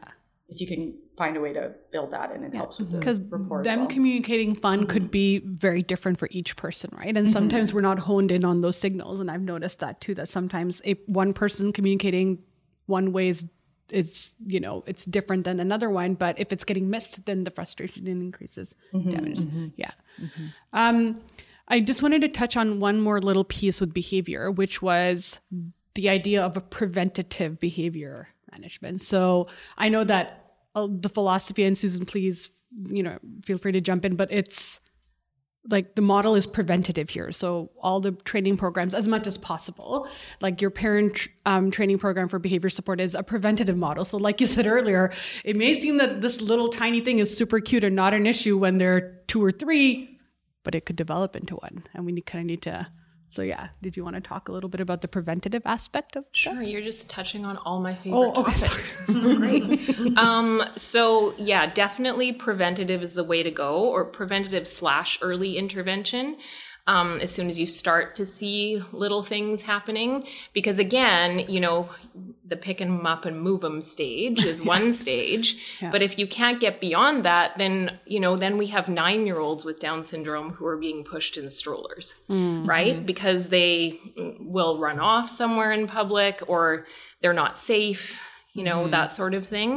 If 0.51 0.59
you 0.59 0.65
can 0.67 0.97
find 1.15 1.37
a 1.37 1.41
way 1.41 1.53
to 1.53 1.73
build 1.91 2.11
that 2.11 2.31
in, 2.33 2.43
it 2.43 2.55
helps 2.55 2.79
with 2.79 2.91
the 2.91 2.97
because 2.97 3.19
rapport. 3.19 3.59
as 3.59 3.65
them 3.67 3.79
well. 3.81 3.87
communicating 3.89 4.55
fun 4.55 4.87
could 4.87 5.11
be 5.11 5.39
very 5.39 5.83
different 5.83 6.17
for 6.17 6.27
each 6.31 6.55
person 6.55 6.89
right 6.97 7.15
and 7.15 7.29
sometimes 7.29 7.71
we're 7.73 7.81
not 7.81 7.99
honed 7.99 8.31
in 8.31 8.43
on 8.45 8.61
those 8.61 8.75
signals 8.77 9.19
and 9.19 9.29
i've 9.29 9.41
noticed 9.41 9.77
that 9.79 10.01
too 10.01 10.15
that 10.15 10.27
sometimes 10.27 10.81
if 10.85 10.97
one 11.07 11.33
person 11.33 11.71
communicating 11.71 12.39
one 12.89 13.12
way 13.13 13.30
is 13.30 13.45
it's 13.91 14.36
you 14.45 14.60
know 14.60 14.84
it's 14.86 15.06
different 15.06 15.43
than 15.45 15.60
another 15.60 15.89
one 15.89 16.13
but 16.13 16.39
if 16.39 16.52
it's 16.54 16.63
getting 16.63 16.89
missed 16.89 17.25
then 17.25 17.43
the 17.43 17.52
frustration 17.52 18.08
increases 18.08 18.75
damage. 18.93 19.39
yeah. 19.75 19.91
Um 20.73 21.19
i 21.67 21.80
just 21.80 22.02
wanted 22.04 22.21
to 22.21 22.28
touch 22.28 22.58
on 22.58 22.80
one 22.80 22.99
more 22.99 23.21
little 23.21 23.43
piece 23.43 23.80
with 23.82 23.93
behavior 23.93 24.52
which 24.52 24.82
was 24.82 25.39
the 25.95 26.10
idea 26.10 26.43
of 26.43 26.56
a 26.56 26.62
preventative 26.62 27.60
behavior 27.60 28.30
management. 28.52 29.02
So 29.02 29.47
i 29.78 29.89
know 29.89 30.04
that 30.04 30.25
uh, 30.75 30.88
the 30.89 31.10
philosophy 31.10 31.63
and 31.63 31.78
susan 31.78 32.06
please 32.06 32.49
you 32.71 33.02
know 33.02 33.17
feel 33.43 33.58
free 33.58 33.71
to 33.71 33.82
jump 33.82 34.06
in 34.06 34.15
but 34.15 34.32
it's 34.32 34.82
like 35.67 35.95
the 35.95 36.01
model 36.01 36.35
is 36.35 36.47
preventative 36.47 37.09
here. 37.09 37.31
So 37.31 37.71
all 37.81 37.99
the 37.99 38.11
training 38.11 38.57
programs 38.57 38.93
as 38.93 39.07
much 39.07 39.27
as 39.27 39.37
possible 39.37 40.07
like 40.41 40.61
your 40.61 40.71
parent 40.71 41.27
um, 41.45 41.69
training 41.69 41.99
program 41.99 42.29
for 42.29 42.39
behavior 42.39 42.69
support 42.69 43.01
is 43.01 43.13
a 43.15 43.23
preventative 43.23 43.77
model. 43.77 44.05
So 44.05 44.17
like 44.17 44.39
you 44.41 44.47
said 44.47 44.67
earlier 44.67 45.11
it 45.43 45.55
may 45.55 45.79
seem 45.79 45.97
that 45.97 46.21
this 46.21 46.41
little 46.41 46.69
tiny 46.69 47.01
thing 47.01 47.19
is 47.19 47.35
super 47.35 47.59
cute 47.59 47.83
and 47.83 47.95
not 47.95 48.13
an 48.13 48.25
issue 48.25 48.57
when 48.57 48.77
they're 48.77 49.21
two 49.27 49.43
or 49.43 49.51
three 49.51 50.19
but 50.63 50.75
it 50.75 50.85
could 50.85 50.95
develop 50.95 51.35
into 51.35 51.55
one 51.55 51.83
and 51.93 52.05
we 52.05 52.21
kind 52.21 52.41
of 52.41 52.45
need 52.45 52.61
to 52.61 52.87
so 53.29 53.41
yeah 53.41 53.69
did 53.81 53.95
you 53.95 54.03
want 54.03 54.15
to 54.15 54.21
talk 54.21 54.49
a 54.49 54.51
little 54.51 54.69
bit 54.69 54.81
about 54.81 55.01
the 55.01 55.07
preventative 55.07 55.61
aspect 55.65 56.15
of? 56.15 56.25
Sure, 56.31 56.61
you're 56.61 56.81
just 56.81 57.09
touching 57.09 57.45
on 57.45 57.57
all 57.57 57.79
my 57.79 57.95
favorite 57.95 58.17
Oh, 58.17 58.41
okay, 58.41 58.53
topics. 58.55 59.01
So 59.19 59.35
great. 59.37 59.63
um, 60.17 60.61
so 60.75 61.33
yeah, 61.37 61.71
definitely 61.73 62.33
preventative 62.33 63.01
is 63.03 63.13
the 63.13 63.23
way 63.23 63.43
to 63.43 63.51
go, 63.51 63.79
or 63.79 64.05
preventative 64.05 64.67
slash 64.67 65.17
early 65.21 65.57
intervention. 65.57 66.37
Um, 66.93 67.19
as 67.21 67.32
soon 67.32 67.49
as 67.52 67.60
you 67.60 67.67
start 67.67 68.15
to 68.15 68.25
see 68.25 68.82
little 68.91 69.23
things 69.23 69.62
happening, 69.73 70.12
because 70.54 70.80
again, 70.80 71.32
you 71.47 71.60
know, 71.60 71.89
the 72.52 72.56
pick 72.56 72.82
'em 72.82 73.06
up 73.06 73.25
and 73.25 73.39
move 73.39 73.63
'em 73.63 73.80
stage 73.82 74.43
is 74.43 74.60
one 74.75 74.91
stage, 75.04 75.47
Yeah. 75.82 75.91
but 75.93 76.02
if 76.02 76.17
you 76.19 76.25
can't 76.39 76.60
get 76.60 76.82
beyond 76.82 77.23
that, 77.25 77.47
then 77.60 77.99
you 78.13 78.19
know, 78.19 78.34
then 78.43 78.58
we 78.58 78.67
have 78.75 78.89
nine 78.89 79.21
year 79.28 79.39
olds 79.39 79.63
with 79.65 79.80
Down 79.80 80.04
syndrome 80.04 80.49
who 80.56 80.65
are 80.65 80.78
being 80.78 81.04
pushed 81.04 81.38
in 81.38 81.49
strollers 81.52 82.15
right? 82.28 83.06
Because 83.06 83.49
they 83.49 83.99
will 84.39 84.80
run 84.80 84.99
off 84.99 85.30
somewhere 85.30 85.71
in 85.71 85.86
public 85.88 86.36
or 86.47 86.88
they're 87.21 87.39
not 87.43 87.60
safe, 87.60 88.04
you 88.54 88.63
know, 88.63 88.88
that 88.89 89.13
sort 89.15 89.34
of 89.36 89.43
thing. 89.56 89.71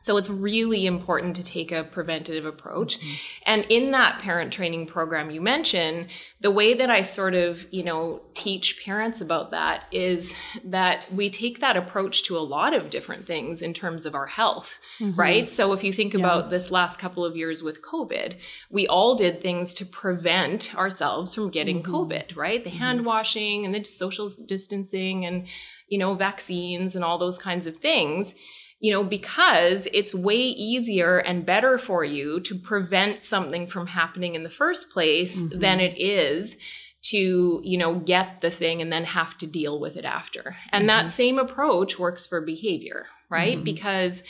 So 0.00 0.16
it's 0.16 0.30
really 0.30 0.86
important 0.86 1.36
to 1.36 1.42
take 1.42 1.72
a 1.72 1.84
preventative 1.84 2.44
approach. 2.44 2.98
Mm-hmm. 2.98 3.14
And 3.46 3.64
in 3.68 3.90
that 3.90 4.20
parent 4.20 4.52
training 4.52 4.86
program 4.86 5.30
you 5.30 5.40
mentioned, 5.40 6.08
the 6.40 6.50
way 6.50 6.74
that 6.74 6.88
I 6.90 7.02
sort 7.02 7.34
of, 7.34 7.66
you 7.72 7.82
know, 7.82 8.20
teach 8.34 8.82
parents 8.84 9.20
about 9.20 9.50
that 9.50 9.84
is 9.90 10.34
that 10.64 11.12
we 11.12 11.30
take 11.30 11.60
that 11.60 11.76
approach 11.76 12.22
to 12.24 12.36
a 12.36 12.40
lot 12.40 12.74
of 12.74 12.90
different 12.90 13.26
things 13.26 13.60
in 13.60 13.74
terms 13.74 14.06
of 14.06 14.14
our 14.14 14.26
health, 14.26 14.78
mm-hmm. 15.00 15.18
right? 15.18 15.50
So 15.50 15.72
if 15.72 15.82
you 15.82 15.92
think 15.92 16.14
about 16.14 16.50
this 16.50 16.70
last 16.70 16.98
couple 17.00 17.24
of 17.24 17.36
years 17.36 17.62
with 17.62 17.82
COVID, 17.82 18.36
we 18.70 18.86
all 18.86 19.16
did 19.16 19.42
things 19.42 19.74
to 19.74 19.86
prevent 19.86 20.74
ourselves 20.74 21.34
from 21.34 21.50
getting 21.50 21.82
mm-hmm. 21.82 21.94
COVID, 21.94 22.36
right? 22.36 22.62
The 22.62 22.70
hand 22.70 23.04
washing 23.04 23.64
and 23.64 23.74
the 23.74 23.82
social 23.82 24.28
distancing 24.46 25.26
and, 25.26 25.46
you 25.88 25.98
know, 25.98 26.14
vaccines 26.14 26.94
and 26.94 27.04
all 27.04 27.18
those 27.18 27.38
kinds 27.38 27.66
of 27.66 27.78
things 27.78 28.34
you 28.80 28.92
know, 28.92 29.02
because 29.02 29.88
it's 29.92 30.14
way 30.14 30.36
easier 30.36 31.18
and 31.18 31.44
better 31.44 31.78
for 31.78 32.04
you 32.04 32.40
to 32.40 32.54
prevent 32.54 33.24
something 33.24 33.66
from 33.66 33.88
happening 33.88 34.34
in 34.34 34.44
the 34.44 34.50
first 34.50 34.90
place 34.90 35.40
mm-hmm. 35.40 35.58
than 35.58 35.80
it 35.80 35.98
is 36.00 36.56
to, 37.02 37.60
you 37.64 37.78
know, 37.78 37.96
get 37.96 38.40
the 38.40 38.50
thing 38.50 38.80
and 38.80 38.92
then 38.92 39.04
have 39.04 39.36
to 39.38 39.46
deal 39.46 39.80
with 39.80 39.96
it 39.96 40.04
after. 40.04 40.56
And 40.70 40.88
that 40.88 41.06
mm-hmm. 41.06 41.14
same 41.14 41.38
approach 41.38 41.98
works 41.98 42.26
for 42.26 42.40
behavior, 42.40 43.06
right? 43.28 43.56
Mm-hmm. 43.56 43.64
Because 43.64 44.22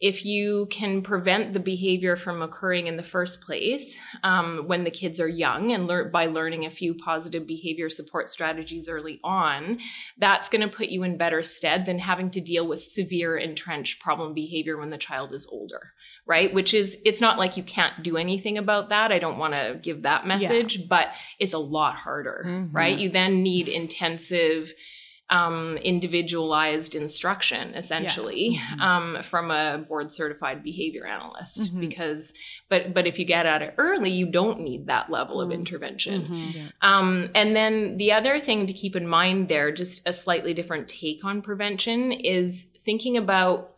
if 0.00 0.26
you 0.26 0.66
can 0.70 1.00
prevent 1.00 1.54
the 1.54 1.60
behavior 1.60 2.16
from 2.16 2.42
occurring 2.42 2.86
in 2.86 2.96
the 2.96 3.02
first 3.02 3.40
place 3.40 3.96
um, 4.22 4.64
when 4.66 4.84
the 4.84 4.90
kids 4.90 5.20
are 5.20 5.28
young 5.28 5.72
and 5.72 5.86
learn 5.86 6.10
by 6.10 6.26
learning 6.26 6.66
a 6.66 6.70
few 6.70 6.94
positive 6.94 7.46
behavior 7.46 7.88
support 7.88 8.28
strategies 8.28 8.88
early 8.88 9.20
on 9.24 9.78
that's 10.18 10.48
going 10.48 10.60
to 10.60 10.76
put 10.76 10.88
you 10.88 11.02
in 11.02 11.16
better 11.16 11.42
stead 11.42 11.86
than 11.86 11.98
having 11.98 12.30
to 12.30 12.40
deal 12.40 12.66
with 12.68 12.82
severe 12.82 13.36
entrenched 13.36 14.00
problem 14.00 14.34
behavior 14.34 14.76
when 14.76 14.90
the 14.90 14.98
child 14.98 15.32
is 15.32 15.46
older 15.50 15.92
right? 16.28 16.52
Which 16.52 16.74
is 16.74 16.98
it's 17.04 17.20
not 17.20 17.38
like 17.38 17.56
you 17.56 17.62
can't 17.62 18.02
do 18.02 18.16
anything 18.16 18.58
about 18.58 18.88
that. 18.88 19.12
I 19.12 19.20
don't 19.20 19.38
want 19.38 19.54
to 19.54 19.78
give 19.80 20.02
that 20.02 20.26
message 20.26 20.88
but 20.88 21.08
it's 21.38 21.52
a 21.52 21.58
lot 21.58 21.94
harder 21.94 22.42
right? 22.72 22.98
You 22.98 23.10
then 23.10 23.42
need 23.42 23.68
intensive 23.68 24.72
um, 25.28 25.76
individualized 25.78 26.94
instruction 26.94 27.74
essentially 27.74 28.60
um, 28.80 29.18
from 29.28 29.50
a 29.50 29.84
board 29.88 30.12
certified 30.12 30.62
behavior 30.62 31.04
analyst 31.04 31.72
because 31.80 32.32
but 32.68 32.94
but 32.94 33.06
if 33.08 33.18
you 33.18 33.24
get 33.24 33.44
at 33.44 33.60
it 33.60 33.74
early 33.76 34.10
you 34.10 34.30
don't 34.30 34.60
need 34.60 34.86
that 34.86 35.10
level 35.10 35.40
of 35.40 35.50
intervention. 35.50 36.24
Um, 36.80 37.30
and 37.34 37.56
then 37.56 37.96
the 37.96 38.12
other 38.12 38.38
thing 38.38 38.66
to 38.66 38.72
keep 38.72 38.94
in 38.94 39.08
mind 39.08 39.48
there 39.48 39.72
just 39.72 40.06
a 40.06 40.12
slightly 40.12 40.54
different 40.54 40.86
take 40.86 41.24
on 41.24 41.42
prevention 41.42 42.12
is 42.12 42.66
thinking 42.84 43.16
about 43.16 43.72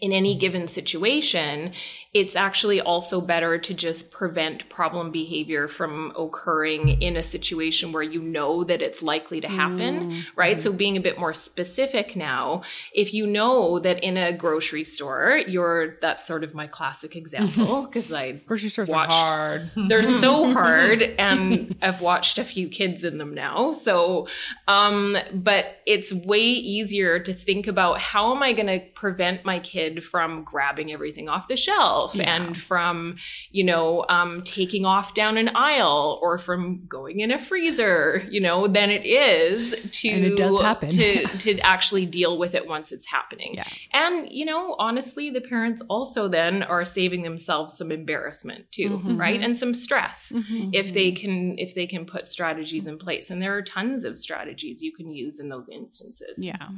in 0.00 0.12
any 0.12 0.34
given 0.34 0.66
situation, 0.66 1.72
it's 2.12 2.34
actually 2.34 2.80
also 2.80 3.20
better 3.20 3.56
to 3.56 3.72
just 3.72 4.10
prevent 4.10 4.68
problem 4.68 5.12
behavior 5.12 5.68
from 5.68 6.12
occurring 6.18 7.00
in 7.00 7.16
a 7.16 7.22
situation 7.22 7.92
where 7.92 8.02
you 8.02 8.20
know 8.20 8.64
that 8.64 8.82
it's 8.82 9.00
likely 9.00 9.40
to 9.40 9.46
happen, 9.46 10.24
right? 10.34 10.60
So 10.60 10.72
being 10.72 10.96
a 10.96 11.00
bit 11.00 11.20
more 11.20 11.32
specific 11.32 12.16
now, 12.16 12.62
if 12.92 13.14
you 13.14 13.28
know 13.28 13.78
that 13.78 14.02
in 14.02 14.16
a 14.16 14.32
grocery 14.32 14.82
store, 14.82 15.40
you're 15.46 15.98
that's 16.02 16.26
sort 16.26 16.42
of 16.42 16.52
my 16.52 16.66
classic 16.66 17.14
example 17.14 17.82
because 17.86 18.12
I 18.12 18.32
Grocery 18.32 18.70
stores 18.70 18.88
Watched- 18.88 19.12
are 19.12 19.58
hard. 19.58 19.70
they're 19.88 20.02
so 20.02 20.52
hard 20.52 21.02
and 21.02 21.76
I've 21.80 22.00
watched 22.00 22.38
a 22.38 22.44
few 22.44 22.68
kids 22.68 23.04
in 23.04 23.18
them 23.18 23.34
now. 23.34 23.72
So, 23.72 24.26
um, 24.66 25.16
but 25.32 25.76
it's 25.86 26.12
way 26.12 26.40
easier 26.40 27.20
to 27.20 27.32
think 27.32 27.68
about 27.68 28.00
how 28.00 28.34
am 28.34 28.42
I 28.42 28.52
going 28.52 28.66
to 28.66 28.80
prevent 28.94 29.44
my 29.44 29.60
kid 29.60 30.02
from 30.02 30.42
grabbing 30.42 30.90
everything 30.90 31.28
off 31.28 31.46
the 31.46 31.56
shelf 31.56 31.99
and 32.08 32.58
from, 32.60 33.16
you 33.50 33.64
know, 33.64 34.04
um, 34.08 34.42
taking 34.42 34.84
off 34.84 35.14
down 35.14 35.36
an 35.36 35.50
aisle 35.54 36.18
or 36.22 36.38
from 36.38 36.84
going 36.86 37.20
in 37.20 37.30
a 37.30 37.38
freezer, 37.38 38.26
you 38.30 38.40
know, 38.40 38.66
than 38.66 38.90
it 38.90 39.04
is 39.06 39.74
to, 39.92 40.08
it 40.08 40.90
to, 40.90 41.26
to 41.38 41.58
actually 41.60 42.06
deal 42.06 42.38
with 42.38 42.54
it 42.54 42.66
once 42.66 42.92
it's 42.92 43.06
happening. 43.06 43.54
Yeah. 43.54 43.68
And, 43.92 44.28
you 44.30 44.44
know, 44.44 44.76
honestly, 44.78 45.30
the 45.30 45.40
parents 45.40 45.82
also 45.88 46.28
then 46.28 46.62
are 46.62 46.84
saving 46.84 47.22
themselves 47.22 47.76
some 47.76 47.90
embarrassment 47.92 48.70
too, 48.72 48.90
Mm-hmm. 48.90 49.16
right? 49.20 49.40
And 49.40 49.58
some 49.58 49.74
stress 49.74 50.32
if 50.72 50.92
they 50.94 51.12
can 51.12 51.58
if 51.58 51.74
they 51.74 51.86
can 51.86 52.04
put 52.06 52.28
strategies 52.28 52.86
in 52.86 52.98
place. 52.98 53.30
And 53.30 53.40
there 53.42 53.56
are 53.56 53.62
tons 53.62 54.04
of 54.04 54.16
strategies 54.18 54.82
you 54.82 54.92
can 54.92 55.10
use 55.10 55.38
in 55.40 55.48
those 55.48 55.68
instances. 55.68 56.42
yeah 56.42 56.68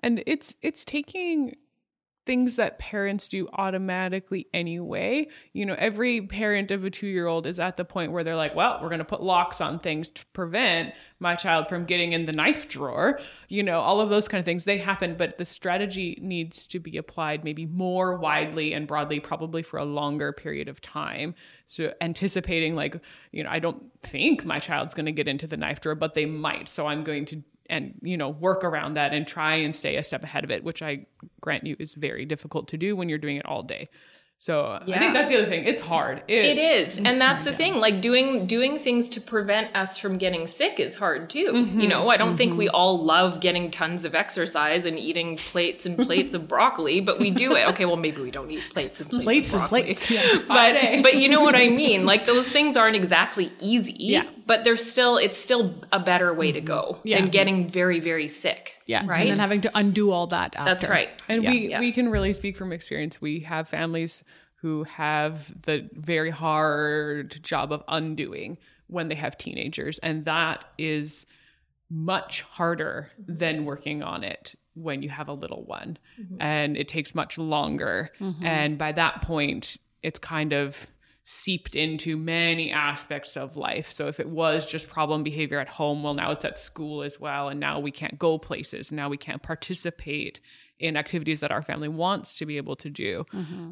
and 0.00 0.22
it's 0.26 0.54
it's 0.62 0.84
taking 0.84 1.56
things 2.26 2.56
that 2.56 2.78
parents 2.78 3.28
do 3.28 3.48
automatically 3.52 4.46
anyway. 4.54 5.28
You 5.52 5.66
know, 5.66 5.74
every 5.78 6.22
parent 6.22 6.70
of 6.70 6.84
a 6.84 6.90
two 6.90 7.06
year 7.06 7.26
old 7.26 7.46
is 7.46 7.60
at 7.60 7.76
the 7.76 7.84
point 7.84 8.12
where 8.12 8.24
they're 8.24 8.36
like, 8.36 8.54
well, 8.54 8.78
we're 8.80 8.88
going 8.88 8.98
to 8.98 9.04
put 9.04 9.22
locks 9.22 9.60
on 9.60 9.78
things 9.78 10.10
to 10.10 10.24
prevent 10.32 10.94
my 11.20 11.34
child 11.34 11.68
from 11.68 11.84
getting 11.84 12.12
in 12.12 12.26
the 12.26 12.32
knife 12.32 12.68
drawer. 12.68 13.20
You 13.48 13.62
know, 13.62 13.80
all 13.80 14.00
of 14.00 14.08
those 14.08 14.28
kind 14.28 14.38
of 14.38 14.44
things, 14.44 14.64
they 14.64 14.78
happen, 14.78 15.16
but 15.16 15.38
the 15.38 15.44
strategy 15.44 16.18
needs 16.20 16.66
to 16.68 16.78
be 16.78 16.96
applied 16.96 17.44
maybe 17.44 17.66
more 17.66 18.16
widely 18.16 18.72
and 18.72 18.86
broadly, 18.86 19.20
probably 19.20 19.62
for 19.62 19.78
a 19.78 19.84
longer 19.84 20.32
period 20.32 20.68
of 20.68 20.80
time. 20.80 21.34
So 21.66 21.92
anticipating, 22.00 22.74
like, 22.74 23.00
you 23.32 23.44
know, 23.44 23.50
I 23.50 23.58
don't 23.58 23.82
think 24.02 24.44
my 24.44 24.58
child's 24.58 24.94
going 24.94 25.06
to 25.06 25.12
get 25.12 25.28
into 25.28 25.46
the 25.46 25.56
knife 25.56 25.80
drawer, 25.80 25.94
but 25.94 26.14
they 26.14 26.26
might. 26.26 26.68
So 26.68 26.86
I'm 26.86 27.04
going 27.04 27.26
to 27.26 27.42
and 27.70 27.94
you 28.02 28.16
know 28.16 28.28
work 28.28 28.64
around 28.64 28.94
that 28.94 29.12
and 29.12 29.26
try 29.26 29.56
and 29.56 29.74
stay 29.74 29.96
a 29.96 30.04
step 30.04 30.22
ahead 30.22 30.44
of 30.44 30.50
it 30.50 30.64
which 30.64 30.82
i 30.82 31.04
grant 31.40 31.64
you 31.64 31.76
is 31.78 31.94
very 31.94 32.24
difficult 32.24 32.68
to 32.68 32.76
do 32.76 32.94
when 32.94 33.08
you're 33.08 33.18
doing 33.18 33.36
it 33.36 33.46
all 33.46 33.62
day 33.62 33.88
so 34.44 34.78
Yeah. 34.84 34.96
i 34.96 34.98
think 34.98 35.14
that's 35.14 35.30
the 35.30 35.38
other 35.38 35.46
thing 35.46 35.64
it's 35.64 35.80
hard 35.80 36.22
It 36.28 36.58
it's, 36.58 36.96
and 36.98 37.20
that's 37.20 37.44
the 37.44 37.52
thing. 37.52 37.76
Like 37.76 38.00
doing 38.00 38.46
doing 38.46 38.78
things 38.78 39.10
to 39.10 39.20
prevent 39.20 39.74
us 39.74 39.98
from 39.98 40.18
getting 40.18 40.46
sick 40.46 40.80
is 40.80 40.94
hard 40.94 41.30
too. 41.30 41.50
Mm-hmm. 41.52 41.80
You 41.80 41.88
know, 41.88 42.08
I 42.08 42.16
don't 42.16 42.36
think 42.36 42.56
we 42.58 42.66
mm-hmm. 42.66 42.74
all 42.74 43.04
love 43.04 43.40
getting 43.40 43.70
tons 43.70 44.04
of 44.04 44.14
exercise 44.14 44.84
and 44.86 44.98
eating 44.98 45.36
plates 45.36 45.86
and 45.86 45.98
plates 45.98 46.34
of 46.34 46.48
broccoli, 46.48 47.00
but 47.00 47.18
we 47.18 47.30
do 47.30 47.54
it. 47.56 47.68
Okay, 47.70 47.84
well 47.84 47.96
maybe 47.96 48.20
we 48.20 48.30
don't 48.30 48.50
eat 48.50 48.62
plates 48.72 49.00
and 49.00 49.10
plates, 49.10 49.24
Plates 49.24 49.54
of 49.54 49.60
and 49.60 49.68
plates. 49.68 50.10
Yeah. 50.10 50.42
but 50.48 51.02
but 51.02 51.16
you 51.16 51.28
know 51.28 51.40
what 51.40 51.54
I 51.54 51.68
mean. 51.68 52.04
Like 52.06 52.26
those 52.26 52.48
things 52.48 52.76
aren't 52.76 52.96
exactly 52.96 53.52
easy. 53.60 53.96
Yeah. 53.98 54.24
But 54.46 54.64
they're 54.64 54.76
still 54.76 55.16
it's 55.16 55.38
still 55.38 55.74
a 55.92 56.00
better 56.00 56.32
way 56.34 56.52
to 56.52 56.58
mm-hmm. 56.58 56.66
go 56.66 56.98
Yeah. 57.04 57.20
than 57.20 57.30
getting 57.30 57.70
very 57.70 58.00
very 58.00 58.28
sick. 58.28 58.72
Yeah. 58.86 59.04
Right? 59.06 59.22
And 59.22 59.30
then 59.30 59.38
having 59.38 59.62
to 59.62 59.70
undo 59.74 60.10
all 60.10 60.26
that 60.28 60.54
after. 60.56 60.64
That's 60.64 60.88
right. 60.88 61.10
and 61.28 61.42
Yeah. 61.42 61.50
we 61.50 61.68
Yeah. 61.70 61.80
we 61.80 61.92
can 61.92 62.08
really 62.08 62.32
speak 62.32 62.56
from 62.56 62.72
experience 62.72 63.20
we 63.20 63.40
have 63.40 63.68
families 63.68 64.24
who 64.56 64.84
have 64.84 65.52
the 65.62 65.88
very 65.92 66.30
hard 66.30 67.42
job 67.42 67.72
of 67.72 67.82
undoing 67.88 68.58
when 68.86 69.08
they 69.08 69.14
have 69.14 69.36
teenagers 69.36 69.98
and 69.98 70.24
that 70.24 70.64
is 70.78 71.26
much 71.90 72.42
harder 72.42 73.10
mm-hmm. 73.20 73.36
than 73.36 73.64
working 73.64 74.02
on 74.02 74.24
it 74.24 74.54
when 74.74 75.02
you 75.02 75.08
have 75.08 75.28
a 75.28 75.32
little 75.32 75.64
one 75.64 75.96
mm-hmm. 76.20 76.40
and 76.40 76.76
it 76.76 76.88
takes 76.88 77.14
much 77.14 77.38
longer 77.38 78.10
mm-hmm. 78.20 78.44
and 78.44 78.78
by 78.78 78.90
that 78.90 79.22
point 79.22 79.76
it's 80.02 80.18
kind 80.18 80.52
of 80.52 80.86
seeped 81.24 81.74
into 81.74 82.16
many 82.18 82.70
aspects 82.70 83.36
of 83.36 83.56
life. 83.56 83.90
So 83.90 84.08
if 84.08 84.20
it 84.20 84.28
was 84.28 84.66
just 84.66 84.88
problem 84.90 85.22
behavior 85.22 85.58
at 85.58 85.68
home 85.68 86.02
well 86.02 86.14
now 86.14 86.30
it's 86.30 86.44
at 86.44 86.58
school 86.58 87.02
as 87.02 87.18
well 87.18 87.48
and 87.48 87.58
now 87.58 87.80
we 87.80 87.90
can't 87.90 88.18
go 88.18 88.38
places 88.38 88.92
now 88.92 89.08
we 89.08 89.16
can't 89.16 89.42
participate 89.42 90.40
in 90.78 90.96
activities 90.96 91.40
that 91.40 91.50
our 91.50 91.62
family 91.62 91.88
wants 91.88 92.34
to 92.36 92.44
be 92.44 92.56
able 92.56 92.76
to 92.76 92.90
do. 92.90 93.24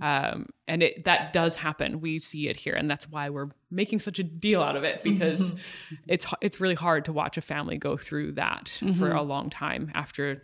Um, 0.02 0.46
and 0.68 0.82
it 0.82 1.04
that 1.04 1.32
does 1.32 1.56
happen. 1.56 2.00
We 2.00 2.18
see 2.20 2.48
it 2.48 2.56
here 2.56 2.74
and 2.74 2.90
that's 2.90 3.08
why 3.08 3.28
we're 3.28 3.50
making 3.70 4.00
such 4.00 4.18
a 4.18 4.22
deal 4.22 4.62
out 4.62 4.76
of 4.76 4.84
it 4.84 5.02
because 5.04 5.52
it's 6.06 6.26
it's 6.40 6.60
really 6.60 6.74
hard 6.74 7.04
to 7.06 7.12
watch 7.12 7.36
a 7.36 7.42
family 7.42 7.76
go 7.76 7.96
through 7.96 8.32
that 8.32 8.80
for 8.96 9.10
a 9.10 9.22
long 9.22 9.50
time 9.50 9.90
after 9.94 10.42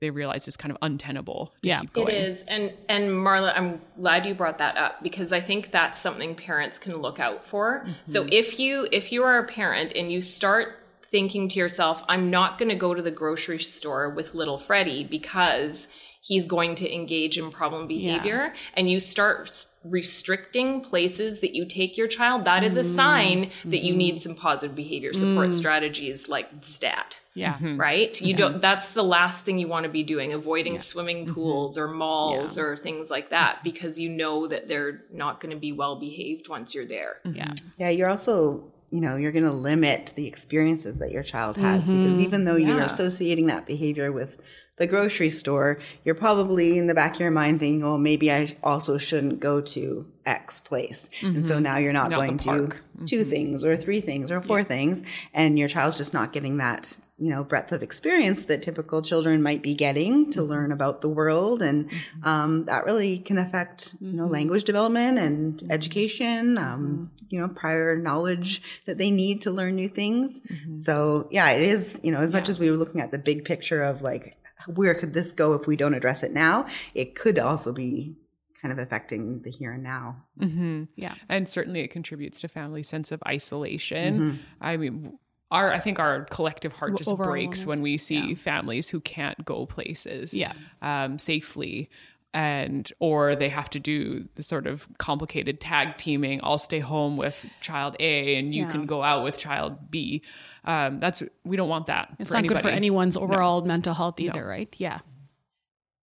they 0.00 0.10
realize 0.10 0.46
it's 0.46 0.56
kind 0.56 0.70
of 0.70 0.78
untenable 0.82 1.54
to 1.62 1.68
Yeah. 1.68 1.80
keep 1.80 1.92
going 1.92 2.08
It 2.08 2.14
is, 2.14 2.42
and 2.42 2.72
and 2.88 3.10
Marla, 3.10 3.52
I'm 3.56 3.80
glad 3.98 4.26
you 4.26 4.34
brought 4.34 4.58
that 4.58 4.76
up 4.76 5.02
because 5.02 5.32
I 5.32 5.40
think 5.40 5.70
that's 5.70 6.00
something 6.00 6.34
parents 6.34 6.78
can 6.78 6.96
look 6.96 7.18
out 7.18 7.46
for. 7.46 7.84
Mm-hmm. 7.86 8.12
So 8.12 8.26
if 8.30 8.58
you 8.60 8.88
if 8.92 9.12
you 9.12 9.22
are 9.24 9.38
a 9.38 9.44
parent 9.46 9.92
and 9.94 10.12
you 10.12 10.20
start 10.20 10.80
thinking 11.10 11.48
to 11.48 11.58
yourself, 11.58 12.02
I'm 12.08 12.30
not 12.30 12.58
going 12.58 12.68
to 12.68 12.74
go 12.74 12.92
to 12.92 13.00
the 13.00 13.12
grocery 13.12 13.60
store 13.60 14.10
with 14.10 14.34
little 14.34 14.58
Freddie 14.58 15.04
because 15.04 15.88
he's 16.26 16.44
going 16.44 16.74
to 16.74 16.92
engage 16.92 17.38
in 17.38 17.52
problem 17.52 17.86
behavior. 17.86 18.52
And 18.74 18.90
you 18.90 18.98
start 18.98 19.66
restricting 19.84 20.80
places 20.80 21.40
that 21.40 21.54
you 21.54 21.64
take 21.64 21.96
your 21.96 22.08
child 22.08 22.44
that 22.44 22.64
is 22.64 22.76
a 22.76 22.80
Mm-hmm. 22.80 22.94
sign 22.94 23.50
that 23.64 23.82
you 23.82 23.94
need 23.94 24.14
mm-hmm. 24.14 24.20
some 24.20 24.34
positive 24.34 24.74
behavior 24.74 25.12
support 25.12 25.48
mm. 25.48 25.52
strategies 25.52 26.28
like 26.28 26.48
stat. 26.60 27.16
Yeah. 27.34 27.54
Mm-hmm. 27.54 27.78
right? 27.78 28.20
You 28.20 28.34
don't 28.34 28.62
that's 28.62 28.90
the 28.90 29.04
last 29.04 29.44
thing 29.44 29.58
you 29.58 29.68
want 29.68 29.84
to 29.84 29.90
be 29.90 30.02
doing, 30.02 30.32
avoiding 30.32 30.78
swimming 30.78 31.24
mm-hmm. 31.24 31.34
pools 31.34 31.76
or 31.76 31.88
malls 31.88 32.56
or 32.56 32.76
things 32.76 33.10
like 33.10 33.30
that 33.30 33.62
because 33.62 34.00
you 34.00 34.08
know 34.08 34.46
that 34.48 34.68
they're 34.68 35.02
not 35.12 35.40
going 35.40 35.54
to 35.54 35.60
be 35.60 35.70
well 35.70 36.00
behaved 36.00 36.48
once 36.48 36.74
you're 36.74 36.86
there. 36.86 37.18
Yeah. 37.24 37.52
Yeah, 37.76 37.90
you're 37.90 38.08
also, 38.08 38.72
you 38.90 39.02
know, 39.02 39.16
you're 39.16 39.32
going 39.32 39.44
to 39.44 39.52
limit 39.52 40.12
the 40.16 40.26
experiences 40.26 40.98
that 40.98 41.10
your 41.10 41.22
child 41.22 41.58
has 41.58 41.88
because 41.88 42.20
even 42.20 42.44
though 42.44 42.56
you're 42.56 42.80
associating 42.82 43.46
that 43.46 43.66
behavior 43.66 44.10
with 44.12 44.38
the 44.76 44.86
grocery 44.86 45.30
store, 45.30 45.78
you're 46.04 46.14
probably 46.14 46.78
in 46.78 46.86
the 46.86 46.94
back 46.94 47.14
of 47.14 47.20
your 47.20 47.30
mind 47.30 47.60
thinking, 47.60 47.82
"Well, 47.82 47.98
maybe 47.98 48.30
I 48.32 48.56
also 48.62 48.98
shouldn't 48.98 49.40
go 49.40 49.60
to 49.60 50.06
X 50.26 50.58
place. 50.58 51.08
And 51.22 51.46
so 51.46 51.54
mm-hmm. 51.54 51.62
now 51.62 51.78
you're 51.78 51.92
not, 51.92 52.10
Not 52.10 52.16
going 52.16 52.38
to 52.38 52.48
park. 52.48 52.82
2 53.06 53.20
mm-hmm. 53.20 53.30
things 53.30 53.64
or 53.64 53.76
three 53.76 54.00
things 54.00 54.30
or 54.30 54.40
four 54.40 54.64
things. 54.64 55.06
And 55.32 55.58
your 55.58 55.68
child's 55.68 55.96
just 55.96 56.12
not 56.12 56.32
getting 56.32 56.56
that, 56.56 56.98
you 57.16 57.30
know, 57.30 57.44
breadth 57.44 57.72
of 57.72 57.82
experience 57.82 58.44
that 58.46 58.62
typical 58.62 59.02
children 59.02 59.40
might 59.42 59.62
be 59.62 59.74
getting 59.74 60.30
to 60.32 60.40
mm-hmm. 60.40 60.50
learn 60.50 60.72
about 60.72 61.00
the 61.00 61.08
world. 61.08 61.62
And 61.62 61.90
um, 62.24 62.64
that 62.64 62.84
really 62.84 63.18
can 63.18 63.38
affect, 63.38 63.94
you 64.00 64.14
know, 64.14 64.26
language 64.26 64.64
development 64.64 65.18
and 65.18 65.62
education, 65.70 66.58
um, 66.58 67.10
you 67.28 67.40
know, 67.40 67.48
prior 67.48 67.96
knowledge 67.96 68.62
that 68.86 68.98
they 68.98 69.10
need 69.10 69.42
to 69.42 69.52
learn 69.52 69.76
new 69.76 69.88
things. 69.88 70.40
So, 70.82 71.28
yeah, 71.30 71.50
it 71.50 71.62
is, 71.62 72.00
you 72.02 72.10
know, 72.10 72.18
as 72.18 72.32
much 72.32 72.48
as 72.48 72.58
we 72.58 72.70
were 72.70 72.76
looking 72.76 73.00
at 73.00 73.12
the 73.12 73.18
big 73.18 73.44
picture 73.44 73.82
of 73.82 74.02
like, 74.02 74.36
where 74.74 74.94
could 74.94 75.14
this 75.14 75.32
go 75.32 75.54
if 75.54 75.66
we 75.66 75.76
don't 75.76 75.94
address 75.94 76.22
it 76.22 76.32
now? 76.32 76.66
It 76.94 77.14
could 77.14 77.38
also 77.38 77.72
be 77.72 78.16
kind 78.60 78.72
of 78.72 78.78
affecting 78.78 79.42
the 79.42 79.50
here 79.50 79.72
and 79.72 79.82
now. 79.82 80.16
hmm 80.38 80.84
Yeah. 80.96 81.14
and 81.28 81.48
certainly 81.48 81.80
it 81.80 81.88
contributes 81.88 82.40
to 82.40 82.48
family 82.48 82.82
sense 82.82 83.12
of 83.12 83.22
isolation 83.26 84.20
Mm-hmm. 84.20 84.36
i 84.60 84.76
mean 84.76 85.18
our 85.50 85.72
i 85.72 85.78
think 85.78 85.98
our 86.00 86.24
collective 86.24 86.72
heart 86.72 86.96
just 86.96 87.08
Overall 87.08 87.30
breaks 87.32 87.66
when 87.66 87.80
we 87.82 87.98
see 87.98 88.34
families 88.34 88.88
who 88.88 89.00
can't 89.00 89.44
go 89.44 89.66
places 89.66 90.32
Yeah. 90.34 90.52
um, 90.82 91.18
safely 91.18 91.88
and 92.36 92.92
or 92.98 93.34
they 93.34 93.48
have 93.48 93.70
to 93.70 93.80
do 93.80 94.28
the 94.34 94.42
sort 94.42 94.66
of 94.66 94.86
complicated 94.98 95.58
tag 95.58 95.96
teaming 95.96 96.38
i'll 96.42 96.58
stay 96.58 96.80
home 96.80 97.16
with 97.16 97.46
child 97.62 97.96
a 97.98 98.36
and 98.36 98.54
you 98.54 98.64
Yeah. 98.64 98.72
can 98.72 98.84
go 98.84 99.02
out 99.02 99.24
with 99.24 99.38
child 99.38 99.90
b 99.90 100.22
um, 100.66 101.00
that's 101.00 101.22
we 101.44 101.56
don't 101.56 101.68
want 101.70 101.86
that 101.86 102.04
It's 102.18 102.28
for 102.28 102.34
not 102.34 102.46
good 102.46 102.60
for 102.60 102.68
anyone's 102.68 103.16
overall 103.16 103.62
mental 103.62 103.94
health 103.94 104.18
either, 104.20 104.44
right? 104.44 104.68
Yeah. 104.78 104.98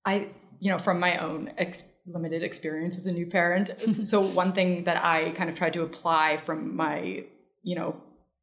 I, 0.05 0.29
you 0.59 0.71
know, 0.71 0.79
from 0.79 0.99
my 1.01 1.17
own 1.17 1.51
ex- 1.57 1.83
limited 2.07 2.43
experience 2.43 2.95
as 2.97 3.05
a 3.05 3.11
new 3.11 3.25
parent, 3.25 3.71
so 4.07 4.21
one 4.21 4.53
thing 4.53 4.85
that 4.85 5.03
I 5.03 5.31
kind 5.31 5.49
of 5.49 5.55
tried 5.55 5.73
to 5.73 5.81
apply 5.83 6.41
from 6.45 6.75
my, 6.75 7.25
you 7.63 7.75
know, 7.75 7.95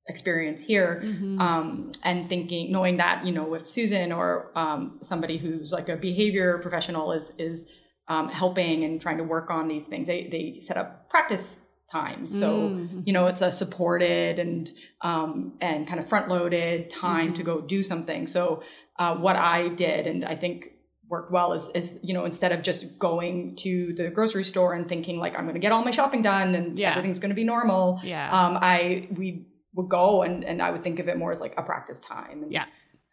experience 0.09 0.61
here, 0.61 1.01
um, 1.39 1.93
and 2.05 2.29
thinking, 2.29 2.73
knowing 2.73 2.97
that, 2.97 3.25
you 3.25 3.33
know, 3.33 3.45
with 3.45 3.67
Susan 3.67 4.13
or 4.13 4.51
um, 4.59 4.99
somebody 5.03 5.39
who's 5.39 5.73
like 5.73 5.89
a 5.89 5.97
behavior 5.97 6.59
professional 6.59 7.13
is 7.13 7.33
is 7.39 7.65
um, 8.09 8.29
helping 8.29 8.85
and 8.85 9.01
trying 9.01 9.19
to 9.19 9.25
work 9.25 9.51
on 9.51 9.69
these 9.69 9.87
things, 9.87 10.07
they 10.07 10.29
they 10.31 10.61
set 10.61 10.77
up 10.77 11.09
practice 11.11 11.59
times. 11.93 12.37
So 12.39 12.89
you 13.05 13.13
know, 13.13 13.27
it's 13.27 13.41
a 13.43 13.53
supported 13.53 14.39
and 14.39 14.71
um, 15.03 15.55
and 15.61 15.87
kind 15.87 16.01
of 16.01 16.09
front 16.09 16.29
loaded 16.29 16.91
time 16.91 17.35
to 17.35 17.43
go 17.43 17.61
do 17.61 17.83
something. 17.83 18.27
So 18.27 18.63
uh, 18.99 19.15
what 19.17 19.37
I 19.37 19.69
did, 19.69 20.07
and 20.07 20.25
I 20.25 20.37
think 20.37 20.67
worked 21.09 21.33
well 21.33 21.53
is, 21.53 21.69
is 21.75 21.99
you 22.03 22.15
know 22.15 22.25
instead 22.25 22.53
of 22.53 22.63
just 22.63 22.99
going 22.99 23.57
to 23.57 23.93
the 23.97 24.11
grocery 24.11 24.45
store 24.45 24.75
and 24.75 24.89
thinking 24.89 25.19
like 25.19 25.35
I'm 25.37 25.43
going 25.43 25.55
to 25.55 25.61
get 25.61 25.73
all 25.73 25.85
my 25.85 25.91
shopping 25.91 26.23
done 26.23 26.55
and 26.55 26.79
Yeah. 26.79 26.91
everything's 26.91 27.19
going 27.19 27.31
to 27.31 27.35
be 27.35 27.43
normal. 27.45 28.01
Yeah. 28.05 28.31
Um, 28.31 28.57
I 28.61 29.09
we 29.17 29.47
would 29.75 29.89
go 29.89 30.23
and 30.23 30.45
and 30.45 30.61
I 30.63 30.71
would 30.71 30.83
think 30.83 30.99
of 30.99 31.09
it 31.09 31.17
more 31.17 31.33
as 31.33 31.41
like 31.41 31.55
a 31.57 31.63
practice 31.63 32.01
time. 32.01 32.43
And, 32.43 32.53
Yeah. 32.53 32.65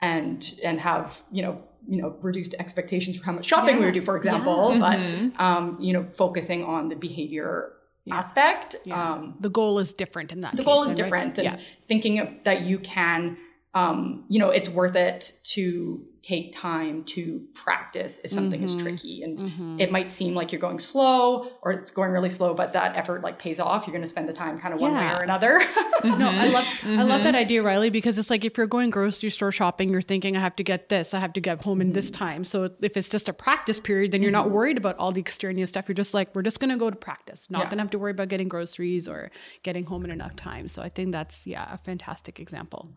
And 0.02 0.54
and 0.63 0.80
have 0.80 1.12
you 1.32 1.41
know 1.41 1.62
you 1.88 2.02
know 2.02 2.15
reduced 2.22 2.54
expectations 2.60 3.17
for 3.17 3.24
how 3.26 3.32
much 3.32 3.48
shopping 3.48 3.80
we 3.80 3.86
would 3.86 3.93
do, 3.93 4.02
for 4.04 4.17
example. 4.17 4.74
Yeah. 4.74 4.80
But 4.80 5.00
Mhm. 5.00 5.39
um, 5.39 5.78
you 5.80 5.93
know 5.93 6.06
focusing 6.17 6.63
on 6.63 6.89
the 6.89 6.96
behavior 6.96 7.74
aspect. 8.12 8.76
Yeah. 8.86 9.12
Um, 9.13 9.36
the 9.39 9.50
goal 9.50 9.80
is 9.80 9.93
different 9.93 10.32
in 10.32 10.41
that 10.41 10.52
the 10.52 10.58
case, 10.58 10.65
goal 10.65 10.82
is 10.84 10.88
right? 10.89 10.98
different 10.98 11.38
and 11.39 11.46
Yeah. 11.46 11.58
thinking 11.88 12.20
of- 12.20 12.30
that 12.46 12.62
you 12.62 12.80
can 12.80 13.38
um, 13.74 14.24
you 14.30 14.39
know 14.39 14.50
it's 14.50 14.70
worth 14.70 14.96
it 14.96 15.34
to 15.56 16.02
take 16.28 16.54
time 16.54 17.04
to 17.06 17.22
practice 17.54 18.20
if 18.26 18.32
something 18.34 18.62
is 18.62 18.76
Mhm. 18.76 18.80
tricky 18.84 19.16
and 19.24 19.34
Mhm. 19.40 19.80
it 19.84 19.90
might 19.96 20.12
seem 20.12 20.34
like 20.40 20.52
you're 20.52 20.66
going 20.68 20.80
slow 20.80 21.50
or 21.62 21.72
it's 21.72 21.92
going 21.92 22.12
really 22.12 22.30
slow 22.40 22.54
but 22.62 22.74
that 22.74 22.96
effort 23.02 23.20
like 23.28 23.38
pays 23.40 23.60
off 23.60 23.80
you're 23.86 23.94
going 23.98 24.08
to 24.10 24.13
spend 24.16 24.28
the 24.28 24.34
time 24.44 24.60
kind 24.60 24.74
of 24.74 24.80
one 24.82 24.94
way 25.00 25.08
or 25.18 25.22
another 25.30 25.54
No, 26.04 26.30
I 26.30 26.48
love 26.48 26.66
I 26.66 26.88
Mm-hmm. 26.88 27.08
love 27.10 27.24
that 27.24 27.36
idea, 27.36 27.63
Riley, 27.63 27.90
because 27.90 28.18
it's 28.20 28.30
like 28.30 28.44
if 28.46 28.58
you're 28.58 28.68
going 28.78 28.90
grocery 28.92 29.30
store 29.38 29.52
shopping, 29.52 29.90
you're 29.90 30.02
thinking 30.13 30.38
I 30.38 30.42
have 30.42 30.56
to 30.58 30.63
get 30.63 30.90
this, 30.90 31.13
I 31.13 31.20
have 31.20 31.34
to 31.34 31.42
get 31.42 31.62
home 31.63 31.80
in 31.82 31.94
this 31.94 32.10
Mm-hmm. 32.12 32.24
time. 32.26 32.44
So 32.44 32.70
if 32.82 32.96
it's 32.98 33.10
just 33.10 33.28
a 33.30 33.34
practice 33.34 33.80
period, 33.80 34.12
then 34.12 34.22
you're 34.22 34.32
not 34.40 34.50
worried 34.52 34.78
about 34.78 34.96
all 34.98 35.12
the 35.12 35.20
extraneous 35.28 35.70
stuff. 35.72 35.86
You're 35.88 35.96
just 36.04 36.13
like, 36.13 36.34
we're 36.36 36.44
just 36.44 36.60
gonna 36.60 36.78
go 36.78 36.90
to 36.90 36.96
practice. 37.10 37.50
Not 37.50 37.60
Yeah. 37.63 37.70
gonna 37.70 37.82
have 37.84 37.92
to 37.92 38.00
worry 38.00 38.12
about 38.12 38.30
getting 38.30 38.48
groceries 38.48 39.08
or 39.08 39.32
getting 39.63 39.86
home 39.86 40.04
in 40.06 40.12
enough 40.12 40.36
time. 40.36 40.68
So 40.68 40.82
I 40.88 40.90
think 40.90 41.12
that's 41.18 41.48
yeah, 41.48 41.66
a 41.74 41.78
fantastic 41.78 42.40
example. 42.40 42.90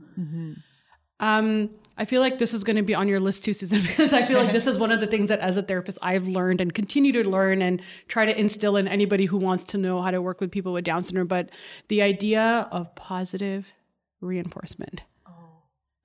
Um, 1.21 1.71
I 1.97 2.07
feel 2.07 2.21
like 2.23 2.39
this 2.39 2.55
is 2.55 2.65
going 2.65 2.77
to 2.77 2.83
be 2.83 2.95
on 2.95 3.09
your 3.09 3.21
list 3.21 3.45
too, 3.45 3.53
Susan, 3.53 3.83
because 3.87 4.13
I 4.13 4.23
feel 4.23 4.39
like 4.43 4.53
this 4.53 4.67
is 4.67 4.79
one 4.79 4.91
of 4.91 5.01
the 5.01 5.07
things 5.07 5.29
that 5.29 5.39
as 5.41 5.57
a 5.59 5.63
therapist 5.63 5.99
I've 6.03 6.27
learned 6.27 6.61
and 6.61 6.73
continue 6.75 7.13
to 7.13 7.29
learn 7.29 7.61
and 7.63 7.83
try 8.09 8.25
to 8.25 8.39
instill 8.39 8.77
in 8.77 8.89
anybody 8.89 9.27
who 9.27 9.37
wants 9.37 9.65
to 9.65 9.79
know 9.79 10.01
how 10.01 10.11
to 10.11 10.23
work 10.23 10.41
with 10.41 10.51
people 10.51 10.73
with 10.73 10.85
Down 10.85 11.05
syndrome. 11.05 11.27
But 11.29 11.51
the 11.89 12.01
idea 12.03 12.67
of 12.73 12.95
positive 12.95 13.69
reinforcement. 14.21 15.03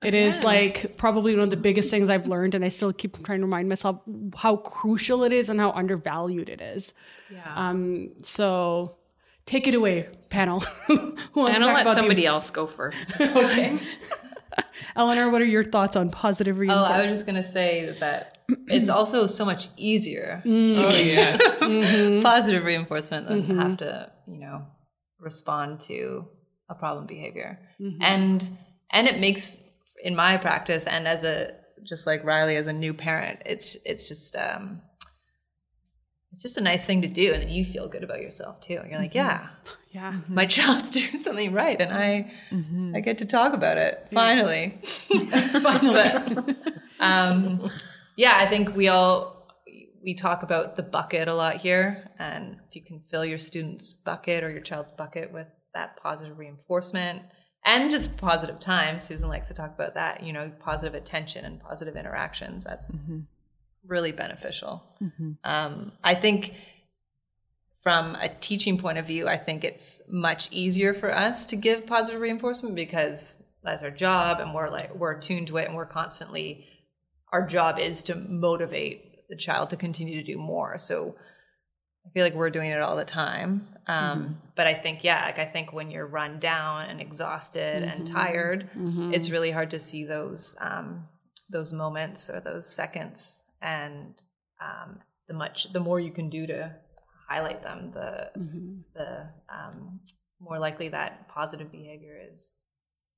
It 0.04 0.12
is 0.14 0.44
like 0.44 0.96
probably 0.98 1.34
one 1.34 1.42
of 1.44 1.50
the 1.50 1.56
biggest 1.56 1.90
things 1.90 2.10
I've 2.10 2.26
learned, 2.28 2.54
and 2.54 2.62
I 2.64 2.68
still 2.68 2.92
keep 2.92 3.24
trying 3.24 3.40
to 3.40 3.46
remind 3.46 3.68
myself 3.68 3.98
how 4.36 4.56
crucial 4.56 5.24
it 5.24 5.32
is 5.32 5.48
and 5.48 5.58
how 5.58 5.72
undervalued 5.72 6.48
it 6.50 6.60
is. 6.60 6.92
Yeah. 7.32 7.40
Um, 7.56 8.10
so 8.22 8.96
take 9.46 9.66
it 9.66 9.74
away, 9.74 10.08
panel. 10.28 10.60
Who 10.86 11.16
wants 11.34 11.56
I'm 11.56 11.62
to 11.62 11.66
talk 11.66 11.74
let 11.74 11.82
about 11.82 11.94
the- 11.94 12.00
somebody 12.02 12.26
else 12.26 12.50
go 12.50 12.66
first. 12.66 13.10
Okay. 13.20 13.78
Eleanor, 14.96 15.30
what 15.30 15.42
are 15.42 15.46
your 15.46 15.64
thoughts 15.64 15.96
on 15.96 16.10
positive 16.10 16.58
reinforcement? 16.58 16.90
Oh. 16.90 17.02
I 17.02 17.04
was 17.04 17.12
just 17.12 17.26
gonna 17.26 17.48
say 17.48 17.96
that 18.00 18.38
it's 18.68 18.88
also 18.88 19.26
so 19.26 19.44
much 19.44 19.68
easier 19.76 20.42
mm. 20.44 20.76
Oh 20.76 20.88
yes. 20.96 21.60
Mm-hmm. 21.60 22.22
positive 22.22 22.64
reinforcement 22.64 23.28
than 23.28 23.42
mm-hmm. 23.42 23.58
have 23.58 23.76
to, 23.78 24.12
you 24.26 24.38
know, 24.38 24.62
respond 25.20 25.80
to 25.82 26.26
a 26.68 26.74
problem 26.74 27.06
behavior. 27.06 27.58
Mm-hmm. 27.80 28.02
And 28.02 28.58
and 28.90 29.08
it 29.08 29.18
makes 29.18 29.56
in 30.02 30.14
my 30.14 30.36
practice 30.36 30.86
and 30.86 31.08
as 31.08 31.24
a 31.24 31.52
just 31.84 32.06
like 32.06 32.24
Riley 32.24 32.56
as 32.56 32.66
a 32.66 32.72
new 32.72 32.94
parent, 32.94 33.40
it's 33.44 33.76
it's 33.84 34.08
just 34.08 34.36
um 34.36 34.80
it's 36.36 36.42
just 36.42 36.58
a 36.58 36.60
nice 36.60 36.84
thing 36.84 37.00
to 37.00 37.08
do 37.08 37.32
and 37.32 37.42
then 37.42 37.48
you 37.48 37.64
feel 37.64 37.88
good 37.88 38.04
about 38.04 38.20
yourself 38.20 38.60
too. 38.60 38.74
You're 38.74 38.98
like, 38.98 39.14
mm-hmm. 39.14 39.16
yeah, 39.16 39.46
yeah. 39.90 40.20
my 40.28 40.44
child's 40.56 40.90
doing 40.90 41.22
something 41.24 41.54
right 41.54 41.80
and 41.80 41.90
I 41.90 42.30
mm-hmm. 42.50 42.92
I 42.94 43.00
get 43.00 43.16
to 43.18 43.24
talk 43.24 43.54
about 43.54 43.78
it 43.78 44.06
finally. 44.12 44.78
Finally. 45.62 46.54
um, 47.00 47.70
yeah, 48.16 48.36
I 48.36 48.50
think 48.50 48.76
we 48.76 48.88
all 48.88 49.48
we 50.04 50.14
talk 50.14 50.42
about 50.42 50.76
the 50.76 50.82
bucket 50.82 51.26
a 51.26 51.34
lot 51.34 51.56
here, 51.56 52.10
and 52.18 52.58
if 52.68 52.76
you 52.76 52.84
can 52.84 53.02
fill 53.10 53.24
your 53.24 53.38
student's 53.38 53.96
bucket 53.96 54.44
or 54.44 54.50
your 54.50 54.60
child's 54.60 54.92
bucket 54.92 55.32
with 55.32 55.46
that 55.72 55.96
positive 56.02 56.38
reinforcement 56.38 57.22
and 57.64 57.90
just 57.90 58.18
positive 58.18 58.60
time, 58.60 59.00
Susan 59.00 59.28
likes 59.28 59.48
to 59.48 59.54
talk 59.54 59.74
about 59.74 59.94
that. 59.94 60.22
You 60.22 60.34
know, 60.34 60.52
positive 60.60 60.94
attention 60.94 61.46
and 61.46 61.60
positive 61.60 61.96
interactions. 61.96 62.62
That's 62.64 62.94
mm-hmm. 62.94 63.20
Really 63.86 64.12
beneficial. 64.12 64.82
Um, 65.44 65.92
I 66.02 66.14
think 66.14 66.54
from 67.82 68.16
a 68.16 68.28
teaching 68.28 68.78
point 68.78 68.98
of 68.98 69.06
view, 69.06 69.28
I 69.28 69.38
think 69.38 69.62
it's 69.64 70.02
much 70.08 70.48
easier 70.50 70.92
for 70.92 71.14
us 71.14 71.46
to 71.46 71.56
give 71.56 71.86
positive 71.86 72.20
reinforcement 72.20 72.74
because 72.74 73.36
that's 73.62 73.82
our 73.82 73.90
job 73.90 74.38
and 74.40 74.54
we're 74.54 74.68
like 74.70 74.94
we're 74.94 75.12
attuned 75.18 75.48
to 75.48 75.56
it 75.58 75.66
and 75.66 75.76
we're 75.76 75.86
constantly 75.86 76.64
our 77.32 77.46
job 77.46 77.78
is 77.78 78.02
to 78.04 78.14
motivate 78.14 79.28
the 79.28 79.36
child 79.36 79.70
to 79.70 79.76
continue 79.76 80.16
to 80.22 80.32
do 80.32 80.38
more. 80.38 80.78
So 80.78 81.16
I 82.06 82.10
feel 82.10 82.22
like 82.22 82.34
we're 82.34 82.50
doing 82.50 82.70
it 82.70 82.80
all 82.80 82.94
the 82.96 83.04
time. 83.04 83.66
Um, 83.88 84.40
But 84.54 84.68
I 84.68 84.74
think, 84.74 85.02
yeah, 85.02 85.24
like 85.26 85.40
I 85.40 85.46
think 85.46 85.72
when 85.72 85.90
you're 85.90 86.06
run 86.06 86.38
down 86.38 86.88
and 86.88 87.00
exhausted 87.00 87.82
and 87.82 88.08
tired, 88.12 88.70
it's 89.12 89.30
really 89.30 89.50
hard 89.50 89.70
to 89.72 89.80
see 89.80 90.04
those 90.04 90.56
um, 90.60 91.08
those 91.50 91.72
moments 91.72 92.30
or 92.30 92.40
those 92.40 92.66
seconds. 92.68 93.42
And 93.62 94.14
um, 94.60 95.00
the 95.28 95.34
much 95.34 95.72
the 95.72 95.80
more 95.80 96.00
you 96.00 96.10
can 96.10 96.30
do 96.30 96.46
to 96.46 96.72
highlight 97.28 97.62
them, 97.62 97.90
the 97.92 98.30
mm-hmm. 98.38 98.76
the 98.94 99.28
um, 99.48 100.00
more 100.40 100.58
likely 100.58 100.88
that 100.88 101.28
positive 101.28 101.70
behavior 101.70 102.18
is 102.32 102.54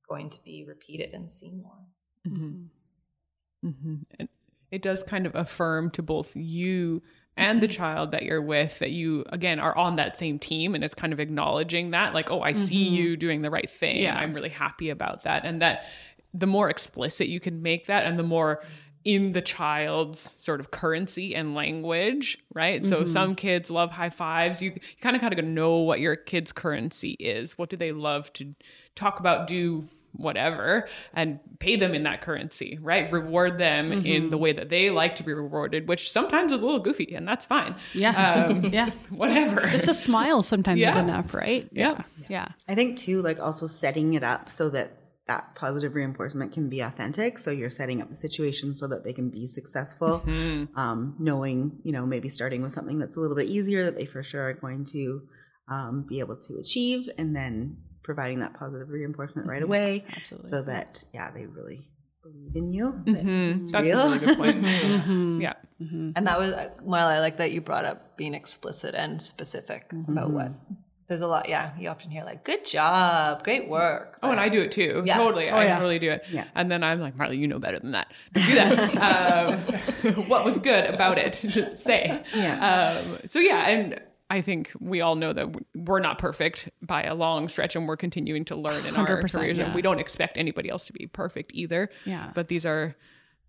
going 0.08 0.30
to 0.30 0.38
be 0.44 0.64
repeated 0.66 1.12
and 1.12 1.30
seen 1.30 1.62
more. 1.62 1.78
Mm-hmm. 2.26 3.68
Mm-hmm. 3.68 3.94
And 4.18 4.28
it 4.70 4.82
does 4.82 5.02
kind 5.02 5.26
of 5.26 5.34
affirm 5.34 5.90
to 5.90 6.02
both 6.02 6.34
you 6.36 7.02
and 7.36 7.60
the 7.60 7.68
child 7.68 8.10
that 8.10 8.24
you're 8.24 8.42
with 8.42 8.80
that 8.80 8.90
you 8.90 9.24
again 9.28 9.60
are 9.60 9.76
on 9.76 9.96
that 9.96 10.16
same 10.18 10.38
team 10.38 10.74
and 10.74 10.82
it's 10.82 10.94
kind 10.94 11.12
of 11.12 11.20
acknowledging 11.20 11.92
that 11.92 12.12
like 12.12 12.32
oh 12.32 12.40
i 12.40 12.52
see 12.52 12.88
you 12.88 13.16
doing 13.16 13.42
the 13.42 13.50
right 13.50 13.70
thing. 13.70 14.02
Yeah. 14.02 14.16
i'm 14.16 14.34
really 14.34 14.48
happy 14.48 14.90
about 14.90 15.22
that. 15.24 15.44
And 15.44 15.62
that 15.62 15.84
the 16.34 16.46
more 16.46 16.68
explicit 16.68 17.28
you 17.28 17.40
can 17.40 17.62
make 17.62 17.86
that 17.86 18.06
and 18.06 18.18
the 18.18 18.24
more 18.24 18.62
in 19.08 19.32
the 19.32 19.40
child's 19.40 20.34
sort 20.36 20.60
of 20.60 20.70
currency 20.70 21.34
and 21.34 21.54
language 21.54 22.36
right 22.52 22.84
so 22.84 23.06
some 23.06 23.34
kids 23.34 23.70
love 23.70 23.90
high 23.90 24.10
fives 24.10 24.60
you, 24.60 24.70
you 24.70 24.80
kind 25.00 25.16
of 25.16 25.22
kind 25.22 25.32
of 25.38 25.42
know 25.46 25.78
what 25.78 25.98
your 25.98 26.14
kid's 26.14 26.52
currency 26.52 27.12
is 27.12 27.56
what 27.56 27.70
do 27.70 27.76
they 27.76 27.90
love 27.90 28.30
to 28.34 28.54
talk 28.94 29.18
about 29.18 29.46
do 29.46 29.88
whatever 30.12 30.88
and 31.14 31.38
pay 31.58 31.76
them 31.76 31.94
in 31.94 32.02
that 32.02 32.22
currency, 32.22 32.78
right? 32.80 33.12
Reward 33.12 33.58
them 33.58 33.92
in 33.92 34.30
the 34.30 34.38
way 34.38 34.52
that 34.52 34.68
they 34.68 34.90
like 34.90 35.14
to 35.16 35.22
be 35.22 35.32
rewarded, 35.32 35.86
which 35.86 36.10
sometimes 36.10 36.50
is 36.50 36.60
a 36.60 36.64
little 36.64 36.80
goofy 36.80 37.14
and 37.14 37.28
that's 37.28 37.44
fine. 37.44 37.76
Yeah. 37.94 38.46
Um, 38.46 38.64
Yeah. 38.72 38.90
Whatever. 39.10 39.60
Just 39.68 39.86
a 39.86 39.94
smile 39.94 40.42
sometimes 40.42 40.82
is 40.82 40.96
enough, 40.96 41.34
right? 41.34 41.68
yeah. 41.72 42.02
Yeah. 42.28 42.48
I 42.66 42.74
think 42.74 42.96
too, 42.96 43.22
like 43.22 43.38
also 43.38 43.66
setting 43.66 44.14
it 44.14 44.22
up 44.22 44.50
so 44.50 44.70
that 44.70 44.92
that 45.28 45.54
positive 45.54 45.94
reinforcement 45.94 46.52
can 46.52 46.68
be 46.68 46.80
authentic. 46.80 47.38
So 47.38 47.50
you're 47.50 47.70
setting 47.70 48.00
up 48.02 48.10
the 48.10 48.16
situation 48.16 48.74
so 48.74 48.88
that 48.88 49.04
they 49.04 49.12
can 49.12 49.30
be 49.30 49.46
successful. 49.46 50.22
Um, 50.74 51.14
knowing, 51.18 51.78
you 51.84 51.92
know, 51.92 52.04
maybe 52.06 52.28
starting 52.28 52.62
with 52.62 52.72
something 52.72 52.98
that's 52.98 53.16
a 53.16 53.20
little 53.20 53.36
bit 53.36 53.48
easier 53.48 53.84
that 53.84 53.94
they 53.96 54.06
for 54.06 54.22
sure 54.22 54.48
are 54.48 54.54
going 54.54 54.84
to 54.92 55.22
um, 55.70 56.06
be 56.08 56.18
able 56.20 56.36
to 56.36 56.56
achieve, 56.58 57.08
and 57.18 57.36
then 57.36 57.76
providing 58.02 58.40
that 58.40 58.54
positive 58.54 58.88
reinforcement 58.88 59.46
right 59.46 59.62
away, 59.62 60.02
Absolutely. 60.16 60.48
so 60.50 60.62
that 60.62 61.04
yeah, 61.12 61.30
they 61.30 61.44
really 61.44 61.86
believe 62.22 62.56
in 62.56 62.72
you. 62.72 62.92
that 63.04 63.22
Mhm. 63.22 63.60
it's 63.60 63.70
That's 63.70 63.84
real. 63.84 64.00
a 64.00 64.04
really 64.06 64.18
good 64.18 64.36
point. 64.38 64.64
Yeah. 65.42 65.52
And 65.80 66.26
that 66.26 66.38
was, 66.38 66.52
well, 66.82 67.06
I 67.06 67.20
like 67.20 67.36
that 67.36 67.52
you 67.52 67.60
brought 67.60 67.84
up 67.84 68.16
being 68.16 68.34
explicit 68.34 68.94
and 68.96 69.20
specific 69.22 69.92
about 70.08 70.30
what. 70.30 70.52
There's 71.08 71.22
a 71.22 71.26
lot, 71.26 71.48
yeah. 71.48 71.72
You 71.78 71.88
often 71.88 72.10
hear 72.10 72.22
like, 72.22 72.44
"Good 72.44 72.66
job, 72.66 73.42
great 73.42 73.66
work." 73.66 74.18
Oh, 74.22 74.30
and 74.30 74.38
I 74.38 74.50
do 74.50 74.60
it 74.60 74.70
too. 74.70 75.02
Yeah. 75.06 75.16
Totally. 75.16 75.48
Oh, 75.48 75.56
I 75.56 75.64
yeah. 75.64 75.76
totally 75.76 75.98
do 75.98 76.10
it. 76.10 76.24
Yeah. 76.30 76.44
And 76.54 76.70
then 76.70 76.84
I'm 76.84 77.00
like, 77.00 77.16
Marley, 77.16 77.38
you 77.38 77.46
know 77.46 77.58
better 77.58 77.78
than 77.78 77.92
that. 77.92 78.12
Don't 78.34 78.54
that. 78.54 79.56
um, 80.06 80.24
what 80.28 80.44
was 80.44 80.58
good 80.58 80.84
about 80.84 81.16
it 81.16 81.32
to 81.34 81.76
say? 81.78 82.22
Yeah. 82.34 83.02
Um, 83.06 83.18
so 83.26 83.38
yeah, 83.38 83.68
and 83.68 83.98
I 84.28 84.42
think 84.42 84.70
we 84.80 85.00
all 85.00 85.14
know 85.14 85.32
that 85.32 85.48
we're 85.74 86.00
not 86.00 86.18
perfect 86.18 86.68
by 86.82 87.04
a 87.04 87.14
long 87.14 87.48
stretch, 87.48 87.74
and 87.74 87.88
we're 87.88 87.96
continuing 87.96 88.44
to 88.46 88.56
learn 88.56 88.84
in 88.84 88.94
our 88.94 89.22
careers, 89.22 89.56
yeah. 89.56 89.64
and 89.64 89.74
we 89.74 89.80
don't 89.80 90.00
expect 90.00 90.36
anybody 90.36 90.68
else 90.68 90.86
to 90.88 90.92
be 90.92 91.06
perfect 91.06 91.52
either. 91.54 91.88
Yeah. 92.04 92.32
But 92.34 92.48
these 92.48 92.66
are 92.66 92.94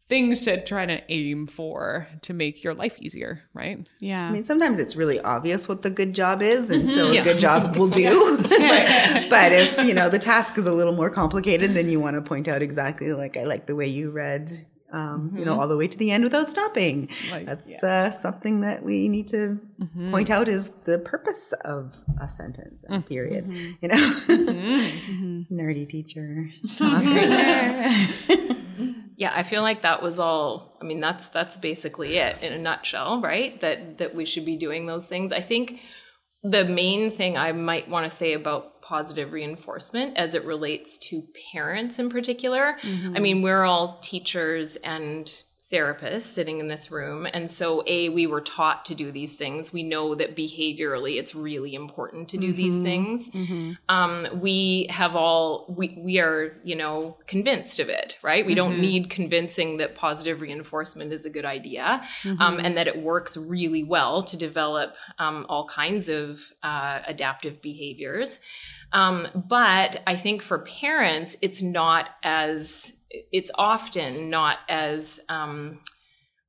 things 0.09 0.43
to 0.45 0.61
try 0.63 0.87
to 0.87 0.99
aim 1.07 1.45
for 1.45 2.07
to 2.23 2.33
make 2.33 2.63
your 2.63 2.73
life 2.73 2.97
easier, 2.99 3.43
right? 3.53 3.87
Yeah. 3.99 4.27
I 4.27 4.31
mean, 4.31 4.43
sometimes 4.43 4.79
it's 4.79 4.95
really 4.95 5.19
obvious 5.19 5.69
what 5.69 5.83
the 5.83 5.91
good 5.91 6.13
job 6.13 6.41
is, 6.41 6.71
and 6.71 6.89
so 6.89 7.07
mm-hmm. 7.09 7.21
a 7.21 7.23
good 7.23 7.39
job 7.39 7.77
will 7.77 7.87
do. 7.87 8.37
but 9.29 9.51
if 9.51 9.85
you 9.85 9.93
know 9.93 10.09
the 10.09 10.19
task 10.19 10.57
is 10.57 10.65
a 10.65 10.73
little 10.73 10.95
more 10.95 11.11
complicated, 11.11 11.75
then 11.75 11.89
you 11.89 11.99
want 11.99 12.15
to 12.15 12.21
point 12.21 12.47
out 12.47 12.61
exactly 12.61 13.13
like 13.13 13.37
I 13.37 13.43
like 13.43 13.67
the 13.67 13.75
way 13.75 13.87
you 13.87 14.09
read, 14.09 14.51
um, 14.91 15.33
you 15.35 15.45
know, 15.45 15.51
mm-hmm. 15.51 15.61
all 15.61 15.67
the 15.67 15.77
way 15.77 15.87
to 15.87 15.97
the 15.97 16.09
end 16.09 16.23
without 16.23 16.49
stopping. 16.49 17.09
Like, 17.31 17.45
That's 17.45 17.83
uh, 17.83 18.19
something 18.19 18.61
that 18.61 18.83
we 18.83 19.07
need 19.07 19.27
to 19.27 19.59
mm-hmm. 19.79 20.11
point 20.11 20.31
out 20.31 20.47
is 20.47 20.71
the 20.85 20.97
purpose 20.97 21.53
of 21.63 21.93
a 22.19 22.27
sentence 22.27 22.83
and 22.89 23.05
period. 23.05 23.47
You 23.79 23.89
know, 23.89 23.95
nerdy 25.51 25.87
teacher 25.87 26.49
talk 26.77 27.03
right 27.03 28.07
there. 28.37 28.55
Yeah, 29.19 29.33
I 29.35 29.43
feel 29.43 29.63
like 29.63 29.81
that 29.81 30.01
was 30.01 30.17
all. 30.17 30.77
I 30.81 30.85
mean, 30.85 31.01
that's 31.01 31.27
that's 31.27 31.57
basically 31.57 32.15
it 32.15 32.41
in 32.41 32.53
a 32.53 32.57
nutshell, 32.57 33.19
right? 33.21 33.59
That 33.59 33.97
that 33.97 34.15
we 34.15 34.25
should 34.25 34.45
be 34.45 34.55
doing 34.55 34.85
those 34.85 35.07
things. 35.07 35.33
I 35.33 35.41
think 35.41 35.81
the 36.41 36.63
main 36.63 37.11
thing 37.11 37.37
I 37.37 37.51
might 37.51 37.89
want 37.89 38.09
to 38.09 38.17
say 38.17 38.31
about 38.31 38.81
positive 38.81 39.33
reinforcement 39.33 40.17
as 40.17 40.35
it 40.35 40.45
relates 40.45 40.97
to 41.09 41.23
parents 41.51 41.99
in 41.99 42.09
particular. 42.09 42.77
Mm-hmm. 42.81 43.17
I 43.17 43.19
mean, 43.19 43.41
we're 43.41 43.65
all 43.65 43.99
teachers 44.01 44.77
and 44.77 45.29
therapists 45.71 46.23
sitting 46.23 46.59
in 46.59 46.67
this 46.67 46.89
room. 46.89 47.27
And 47.31 47.49
so 47.49 47.83
a 47.85 48.09
we 48.09 48.25
were 48.27 48.41
taught 48.41 48.85
to 48.85 48.95
do 48.95 49.11
these 49.11 49.35
things. 49.35 49.71
We 49.71 49.83
know 49.83 50.15
that 50.15 50.35
behaviorally 50.35 51.19
it's 51.19 51.35
really 51.35 51.75
important 51.75 52.29
to 52.29 52.37
do 52.37 52.51
these 52.53 52.79
things. 52.79 53.29
Um, 53.87 54.27
we 54.41 54.87
have 54.89 55.15
all 55.15 55.65
we, 55.69 55.97
we 55.99 56.19
are 56.19 56.57
you 56.63 56.75
know 56.75 57.17
convinced 57.27 57.79
of 57.79 57.89
it 57.89 58.17
right? 58.21 58.45
We 58.45 58.55
don't 58.55 58.79
need 58.81 59.09
convincing 59.09 59.77
that 59.77 59.95
positive 59.95 60.41
reinforcement 60.41 61.13
is 61.13 61.25
a 61.25 61.29
good 61.29 61.45
idea 61.45 62.01
um, 62.39 62.59
and 62.59 62.77
that 62.77 62.87
it 62.87 63.01
works 63.01 63.37
really 63.37 63.83
well 63.83 64.23
to 64.23 64.37
develop 64.37 64.95
um, 65.19 65.45
all 65.49 65.67
kinds 65.67 66.09
of 66.09 66.39
uh, 66.63 66.99
adaptive 67.07 67.61
behaviors 67.61 68.39
um, 68.93 69.27
but 69.35 70.01
i 70.07 70.15
think 70.15 70.41
for 70.41 70.59
parents 70.59 71.35
it's 71.41 71.61
not 71.61 72.09
as 72.23 72.93
it's 73.31 73.49
often 73.55 74.29
not 74.29 74.57
as 74.69 75.19
um, 75.29 75.79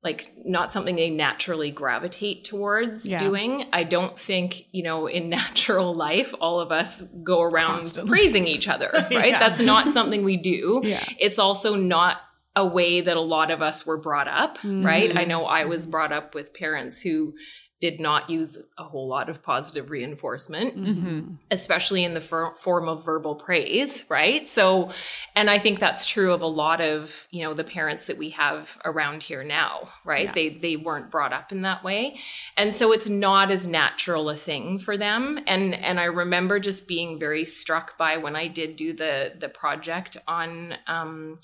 like 0.02 0.30
not 0.44 0.72
something 0.72 0.96
they 0.96 1.10
naturally 1.10 1.70
gravitate 1.70 2.44
towards 2.44 3.06
Yeah. 3.06 3.18
doing. 3.20 3.64
I 3.72 3.84
don't 3.84 4.18
think, 4.18 4.64
you 4.72 4.82
know, 4.82 5.06
in 5.06 5.28
natural 5.40 5.94
life, 5.94 6.34
all 6.40 6.60
of 6.60 6.70
us 6.72 7.02
go 7.22 7.42
around 7.42 7.76
Constantly. 7.76 8.10
praising 8.10 8.46
each 8.46 8.66
other, 8.68 8.90
right? 8.94 9.28
Yeah. 9.28 9.38
That's 9.38 9.60
not 9.60 9.90
something 9.92 10.22
we 10.24 10.36
do. 10.36 10.80
Yeah. 10.84 11.04
It's 11.18 11.38
also 11.38 11.74
not 11.76 12.16
a 12.56 12.66
way 12.66 13.00
that 13.02 13.16
a 13.16 13.20
lot 13.22 13.50
of 13.50 13.60
us 13.62 13.84
were 13.86 13.98
brought 13.98 14.28
up, 14.28 14.58
right? 14.64 15.10
Mhm. 15.10 15.18
I 15.18 15.24
know 15.24 15.44
I 15.46 15.64
was 15.64 15.86
brought 15.86 16.12
up 16.12 16.34
with 16.34 16.52
parents 16.54 17.00
who 17.02 17.32
did 17.80 17.98
not 17.98 18.28
use 18.28 18.58
a 18.76 18.84
whole 18.84 19.08
lot 19.08 19.28
of 19.30 19.42
positive 19.42 19.90
reinforcement 19.90 20.76
Mm-hmm. 20.76 21.34
especially 21.50 22.04
in 22.04 22.14
the 22.14 22.20
for- 22.20 22.54
form 22.60 22.88
of 22.88 23.04
verbal 23.04 23.34
praise, 23.34 24.04
right? 24.08 24.48
So, 24.48 24.92
and 25.34 25.48
I 25.48 25.58
think 25.58 25.80
that's 25.80 26.04
true 26.06 26.32
of 26.32 26.42
a 26.42 26.46
lot 26.46 26.80
of, 26.80 27.10
you 27.30 27.42
know, 27.42 27.54
the 27.54 27.64
parents 27.64 28.06
that 28.06 28.18
we 28.18 28.30
have 28.30 28.68
around 28.84 29.22
here 29.22 29.42
now, 29.44 29.88
right? 30.04 30.26
Yeah. 30.26 30.32
They 30.34 30.48
they 30.50 30.76
weren't 30.76 31.10
brought 31.10 31.32
up 31.32 31.52
in 31.52 31.62
that 31.62 31.82
way. 31.82 32.20
And 32.56 32.74
so 32.74 32.92
it's 32.92 33.08
not 33.08 33.50
as 33.50 33.66
natural 33.66 34.28
a 34.30 34.36
thing 34.36 34.78
for 34.78 34.96
them. 34.96 35.38
And 35.46 35.74
and 35.74 35.98
I 35.98 36.04
remember 36.04 36.58
just 36.60 36.86
being 36.86 37.18
very 37.18 37.44
struck 37.46 37.96
by 37.98 38.18
when 38.18 38.36
I 38.36 38.48
did 38.48 38.76
do 38.76 38.92
the 38.92 39.32
the 39.38 39.48
project 39.48 40.16
on 40.28 40.74
um 40.86 41.38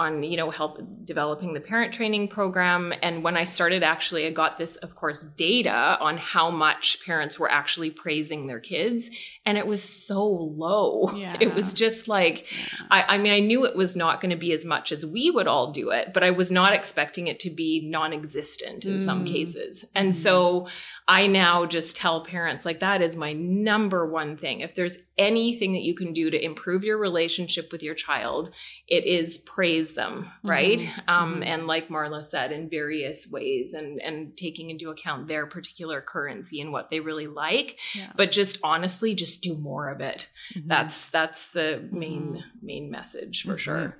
on 0.00 0.22
you 0.22 0.36
know 0.36 0.50
help 0.50 0.78
developing 1.04 1.52
the 1.54 1.60
parent 1.60 1.92
training 1.94 2.26
program. 2.28 2.92
And 3.02 3.22
when 3.22 3.36
i 3.36 3.44
started 3.44 3.82
actually 3.82 4.26
i 4.26 4.30
got 4.42 4.52
this 4.58 4.74
of 4.86 4.90
course 5.00 5.20
data 5.36 5.78
on 6.00 6.14
how 6.18 6.50
much 6.50 6.84
parents 7.04 7.38
were 7.38 7.50
actually 7.60 7.90
praising 7.90 8.46
their 8.46 8.60
kids. 8.60 9.10
And 9.46 9.56
it 9.58 9.66
was 9.66 9.82
so 9.82 10.22
low. 10.64 11.10
Yeah. 11.14 11.36
it 11.40 11.54
was 11.54 11.72
just 11.72 12.08
like 12.08 12.46
I, 12.90 13.00
I 13.14 13.18
mean 13.18 13.32
i 13.32 13.40
knew 13.40 13.64
it 13.66 13.76
was 13.76 13.94
not 13.94 14.20
going 14.20 14.30
to 14.30 14.42
be 14.46 14.52
as 14.58 14.64
much 14.64 14.90
as 14.90 15.04
we 15.04 15.30
would 15.30 15.46
all 15.46 15.70
do 15.80 15.90
it 15.90 16.06
but 16.14 16.22
i 16.24 16.30
was 16.30 16.50
not 16.50 16.72
expecting 16.72 17.26
it 17.26 17.38
to 17.40 17.50
be 17.50 17.70
non-existent 17.96 18.84
in 18.84 19.00
some 19.00 19.20
Mm. 19.24 19.32
cases. 19.36 19.84
And 19.94 20.16
so 20.16 20.66
I 21.10 21.26
now 21.26 21.66
just 21.66 21.96
tell 21.96 22.24
parents 22.24 22.64
like 22.64 22.78
that 22.78 23.02
is 23.02 23.16
my 23.16 23.32
number 23.32 24.06
one 24.06 24.36
thing. 24.36 24.60
If 24.60 24.76
there's 24.76 24.96
anything 25.18 25.72
that 25.72 25.82
you 25.82 25.92
can 25.92 26.12
do 26.12 26.30
to 26.30 26.40
improve 26.40 26.84
your 26.84 26.98
relationship 26.98 27.72
with 27.72 27.82
your 27.82 27.96
child, 27.96 28.50
it 28.86 29.04
is 29.04 29.38
praise 29.38 29.94
them, 29.94 30.26
mm-hmm. 30.26 30.48
right? 30.48 30.78
Mm-hmm. 30.78 31.10
Um, 31.10 31.42
and 31.42 31.66
like 31.66 31.88
Marla 31.88 32.24
said, 32.24 32.52
in 32.52 32.70
various 32.70 33.26
ways, 33.26 33.72
and 33.72 34.00
and 34.00 34.36
taking 34.36 34.70
into 34.70 34.90
account 34.90 35.26
their 35.26 35.46
particular 35.46 36.00
currency 36.00 36.60
and 36.60 36.70
what 36.70 36.90
they 36.90 37.00
really 37.00 37.26
like. 37.26 37.80
Yeah. 37.92 38.12
But 38.14 38.30
just 38.30 38.58
honestly, 38.62 39.16
just 39.16 39.42
do 39.42 39.56
more 39.56 39.88
of 39.88 40.00
it. 40.00 40.28
Mm-hmm. 40.54 40.68
That's 40.68 41.08
that's 41.10 41.48
the 41.48 41.88
main 41.90 42.34
mm-hmm. 42.34 42.66
main 42.66 42.88
message 42.88 43.42
for 43.42 43.58
sure. 43.58 43.96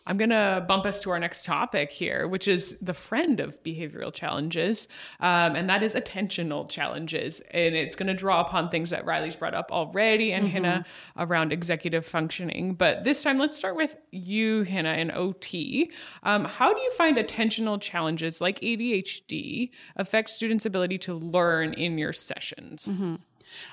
Mm-hmm. 0.00 0.10
I'm 0.10 0.16
going 0.16 0.30
to 0.30 0.64
bump 0.66 0.86
us 0.86 1.00
to 1.00 1.10
our 1.10 1.18
next 1.18 1.44
topic 1.44 1.90
here, 1.90 2.26
which 2.26 2.48
is 2.48 2.76
the 2.80 2.94
friend 2.94 3.40
of 3.40 3.62
behavioral 3.62 4.12
challenges, 4.12 4.88
um, 5.20 5.54
and 5.56 5.68
that 5.68 5.82
is 5.82 5.94
attentional 5.94 6.68
challenges. 6.68 7.40
And 7.50 7.74
it's 7.74 7.96
going 7.96 8.06
to 8.08 8.14
draw 8.14 8.40
upon 8.40 8.70
things 8.70 8.90
that 8.90 9.04
Riley's 9.04 9.36
brought 9.36 9.54
up 9.54 9.70
already 9.70 10.32
and 10.32 10.48
Hannah 10.48 10.84
around 11.16 11.52
executive 11.52 12.06
functioning. 12.06 12.74
But 12.74 13.04
this 13.04 13.22
time, 13.22 13.38
let's 13.38 13.56
start 13.56 13.76
with 13.76 13.96
you, 14.10 14.62
Hannah, 14.62 14.90
and 14.90 15.12
OT. 15.12 15.90
Um, 16.22 16.44
how 16.44 16.72
do 16.72 16.80
you 16.80 16.92
find 16.92 17.16
attentional 17.16 17.80
challenges 17.80 18.40
like 18.40 18.60
ADHD 18.60 19.70
affect 19.96 20.30
students' 20.30 20.66
ability 20.66 20.98
to 20.98 21.14
learn 21.14 21.72
in 21.74 21.98
your 21.98 22.12
sessions? 22.12 22.88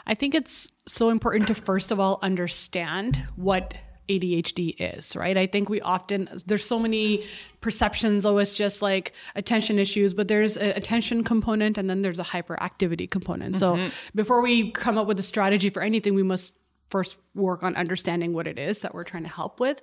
I 0.05 0.13
think 0.15 0.33
it's 0.35 0.67
so 0.87 1.09
important 1.09 1.47
to 1.47 1.55
first 1.55 1.91
of 1.91 1.99
all 1.99 2.19
understand 2.21 3.27
what 3.35 3.75
ADHD 4.09 4.75
is, 4.79 5.15
right? 5.15 5.37
I 5.37 5.47
think 5.47 5.69
we 5.69 5.81
often 5.81 6.29
there's 6.45 6.65
so 6.65 6.79
many 6.79 7.25
perceptions 7.59 8.25
oh 8.25 8.37
it's 8.37 8.53
just 8.53 8.81
like 8.81 9.13
attention 9.35 9.79
issues, 9.79 10.13
but 10.13 10.27
there's 10.27 10.57
an 10.57 10.69
attention 10.71 11.23
component 11.23 11.77
and 11.77 11.89
then 11.89 12.01
there's 12.01 12.19
a 12.19 12.23
hyperactivity 12.23 13.09
component. 13.09 13.57
So 13.57 13.77
before 14.15 14.41
we 14.41 14.71
come 14.71 14.97
up 14.97 15.07
with 15.07 15.19
a 15.19 15.23
strategy 15.23 15.69
for 15.69 15.81
anything, 15.81 16.13
we 16.15 16.23
must 16.23 16.53
first 16.89 17.17
work 17.35 17.63
on 17.63 17.75
understanding 17.75 18.33
what 18.33 18.47
it 18.47 18.57
is 18.57 18.79
that 18.79 18.93
we're 18.93 19.03
trying 19.03 19.23
to 19.23 19.29
help 19.29 19.59
with. 19.59 19.81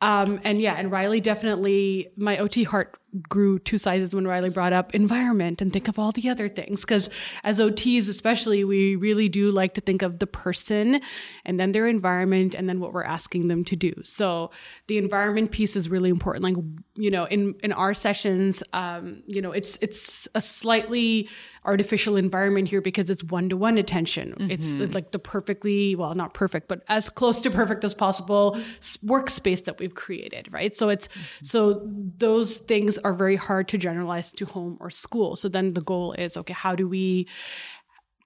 Um, 0.00 0.40
and 0.44 0.60
yeah, 0.60 0.74
and 0.74 0.90
Riley 0.90 1.20
definitely, 1.20 2.08
my 2.16 2.38
OT 2.38 2.64
heart 2.64 2.98
grew 3.28 3.58
two 3.58 3.78
sizes 3.78 4.14
when 4.14 4.26
Riley 4.26 4.50
brought 4.50 4.72
up 4.72 4.94
environment 4.94 5.60
and 5.60 5.72
think 5.72 5.88
of 5.88 5.98
all 5.98 6.12
the 6.12 6.28
other 6.28 6.48
things. 6.48 6.80
Because 6.80 7.10
as 7.44 7.58
OTs, 7.58 8.08
especially, 8.08 8.64
we 8.64 8.96
really 8.96 9.28
do 9.28 9.50
like 9.50 9.74
to 9.74 9.80
think 9.80 10.02
of 10.02 10.18
the 10.18 10.26
person 10.26 11.00
and 11.44 11.60
then 11.60 11.72
their 11.72 11.86
environment 11.86 12.54
and 12.54 12.68
then 12.68 12.80
what 12.80 12.92
we're 12.92 13.04
asking 13.04 13.48
them 13.48 13.64
to 13.64 13.76
do. 13.76 13.92
So 14.04 14.50
the 14.86 14.98
environment 14.98 15.50
piece 15.50 15.76
is 15.76 15.88
really 15.88 16.10
important. 16.10 16.44
Like, 16.44 16.56
you 16.94 17.10
know, 17.10 17.24
in, 17.24 17.54
in 17.62 17.72
our 17.72 17.94
sessions, 17.94 18.62
um, 18.72 19.22
you 19.26 19.42
know, 19.42 19.52
it's, 19.52 19.76
it's 19.82 20.28
a 20.34 20.40
slightly 20.40 21.28
artificial 21.64 22.16
environment 22.16 22.68
here 22.68 22.80
because 22.80 23.08
it's 23.08 23.22
one-to-one 23.22 23.78
attention. 23.78 24.34
It's, 24.50 24.76
it's 24.76 24.94
like 24.94 25.12
the 25.12 25.18
perfectly, 25.18 25.94
well, 25.94 26.14
not 26.14 26.34
perfect, 26.34 26.66
but 26.66 26.82
as 26.88 27.08
close 27.08 27.40
to 27.42 27.50
perfect 27.50 27.84
as 27.84 27.94
possible 27.94 28.58
workspace 29.04 29.64
that 29.64 29.78
we've 29.78 29.94
created, 29.94 30.48
right? 30.52 30.74
So 30.74 30.88
it's 30.88 31.08
so 31.42 31.82
those 32.18 32.56
things 32.56 32.98
are 33.04 33.14
very 33.14 33.36
hard 33.36 33.68
to 33.68 33.78
generalize 33.78 34.32
to 34.32 34.46
home 34.46 34.76
or 34.80 34.90
school. 34.90 35.36
So 35.36 35.48
then 35.48 35.74
the 35.74 35.80
goal 35.80 36.12
is 36.12 36.36
okay, 36.36 36.54
how 36.54 36.74
do 36.74 36.88
we 36.88 37.28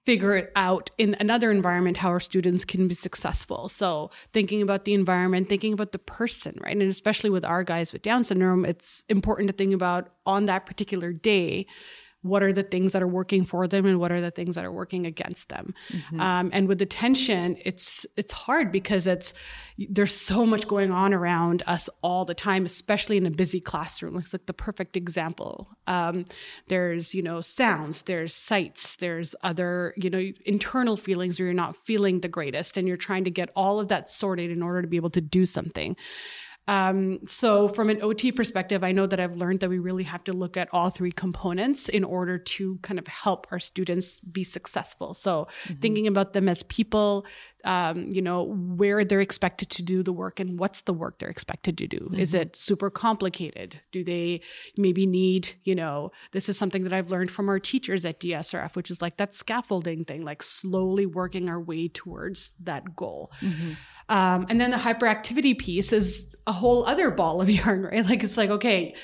figure 0.07 0.37
it 0.37 0.53
out 0.55 0.89
in 0.97 1.17
another 1.19 1.51
environment 1.51 1.97
how 1.97 2.07
our 2.07 2.21
students 2.21 2.63
can 2.63 2.87
be 2.87 2.93
successful. 2.93 3.67
So 3.67 4.09
thinking 4.31 4.61
about 4.61 4.85
the 4.85 4.93
environment, 4.93 5.49
thinking 5.49 5.73
about 5.73 5.91
the 5.91 5.99
person, 5.99 6.57
right? 6.61 6.71
And 6.71 6.83
especially 6.83 7.29
with 7.29 7.43
our 7.43 7.61
guys 7.65 7.91
with 7.91 8.03
Down 8.03 8.23
syndrome, 8.23 8.63
it's 8.63 9.03
important 9.09 9.49
to 9.49 9.53
think 9.53 9.73
about 9.73 10.13
on 10.25 10.45
that 10.45 10.65
particular 10.65 11.11
day 11.11 11.67
what 12.21 12.43
are 12.43 12.51
the 12.51 12.63
things 12.63 12.93
that 12.93 13.03
are 13.03 13.07
working 13.07 13.45
for 13.45 13.67
them 13.67 13.85
and 13.85 13.99
what 13.99 14.11
are 14.11 14.21
the 14.21 14.31
things 14.31 14.55
that 14.55 14.65
are 14.65 14.71
working 14.71 15.05
against 15.05 15.49
them. 15.49 15.73
Um, 16.19 16.49
and 16.53 16.67
with 16.67 16.81
attention 16.81 17.57
it's 17.63 18.05
it's 18.15 18.31
hard 18.31 18.71
because 18.71 19.07
it's 19.07 19.33
there's 19.77 20.15
so 20.15 20.45
much 20.45 20.67
going 20.67 20.91
on 20.91 21.13
around 21.13 21.63
us 21.67 21.89
all 22.01 22.25
the 22.25 22.33
time 22.33 22.65
especially 22.65 23.17
in 23.17 23.25
a 23.25 23.31
busy 23.31 23.59
classroom. 23.59 24.17
It's 24.17 24.33
like 24.33 24.45
the 24.45 24.53
perfect 24.53 24.97
example. 24.97 25.69
Um, 25.85 26.25
there's 26.67 27.13
you 27.13 27.21
know 27.21 27.41
sounds 27.41 28.03
there's 28.03 28.33
sights 28.33 28.97
there's 28.97 29.35
other 29.43 29.93
you 29.95 30.09
know 30.09 30.31
internal 30.45 30.97
feelings 30.97 31.39
where 31.39 31.45
you're 31.45 31.53
not 31.53 31.75
feeling 31.85 32.21
the 32.21 32.27
greatest 32.27 32.77
and 32.77 32.87
you're 32.87 32.97
trying 32.97 33.23
to 33.25 33.31
get 33.31 33.49
all 33.55 33.79
of 33.79 33.87
that 33.89 34.09
sorted 34.09 34.51
in 34.51 34.61
order 34.61 34.81
to 34.81 34.87
be 34.87 34.97
able 34.97 35.09
to 35.11 35.21
do 35.21 35.45
something 35.45 35.95
um, 36.67 37.19
so 37.25 37.69
from 37.69 37.89
an 37.89 38.01
OT 38.01 38.31
perspective, 38.31 38.83
I 38.83 38.91
know 38.91 39.07
that 39.07 39.19
I've 39.19 39.37
learned 39.37 39.61
that 39.61 39.69
we 39.69 39.79
really 39.79 40.03
have 40.03 40.23
to 40.25 40.33
look 40.33 40.57
at 40.57 40.67
all 40.73 40.89
three 40.89 41.11
components 41.11 41.87
in 41.87 42.03
order 42.03 42.37
to 42.37 42.77
kind 42.81 42.99
of 42.99 43.07
help 43.07 43.47
our 43.51 43.59
students 43.59 44.19
be 44.19 44.43
successful. 44.43 45.13
So 45.13 45.47
thinking 45.79 46.07
about 46.07 46.33
them 46.33 46.49
as 46.49 46.63
people, 46.63 47.25
um, 47.63 48.07
you 48.11 48.21
know, 48.21 48.43
where 48.43 49.05
they're 49.05 49.21
expected 49.21 49.69
to 49.71 49.81
do 49.81 50.03
the 50.03 50.11
work 50.11 50.39
and 50.41 50.59
what's 50.59 50.81
the 50.81 50.93
work 50.93 51.19
they're 51.19 51.29
expected 51.29 51.77
to 51.77 51.87
do. 51.87 52.11
Is 52.17 52.33
it 52.33 52.55
super 52.55 52.89
complicated? 52.89 53.81
Do 53.91 54.03
they 54.03 54.41
maybe 54.75 55.05
need, 55.05 55.55
you 55.63 55.75
know, 55.75 56.11
this 56.33 56.49
is 56.49 56.57
something 56.57 56.83
that 56.83 56.93
I've 56.93 57.11
learned 57.11 57.31
from 57.31 57.47
our 57.47 57.59
teachers 57.59 58.03
at 58.03 58.19
DSRF, 58.19 58.75
which 58.75 58.91
is 58.91 59.01
like 59.01 59.17
that 59.17 59.33
scaffolding 59.33 60.03
thing, 60.03 60.23
like 60.23 60.43
slowly 60.43 61.05
working 61.05 61.47
our 61.49 61.59
way 61.59 61.87
towards 61.87 62.51
that 62.59 62.95
goal. 62.95 63.31
Um, 64.09 64.45
and 64.49 64.59
then 64.59 64.71
the 64.71 64.77
hyperactivity 64.77 65.57
piece 65.57 65.91
is 65.91 66.25
a 66.45 66.51
whole 66.51 66.85
other 66.85 67.11
ball 67.11 67.41
of 67.41 67.49
yarn, 67.49 67.83
right? 67.83 68.05
Like 68.05 68.23
it's 68.23 68.37
like, 68.37 68.49
okay, 68.49 68.95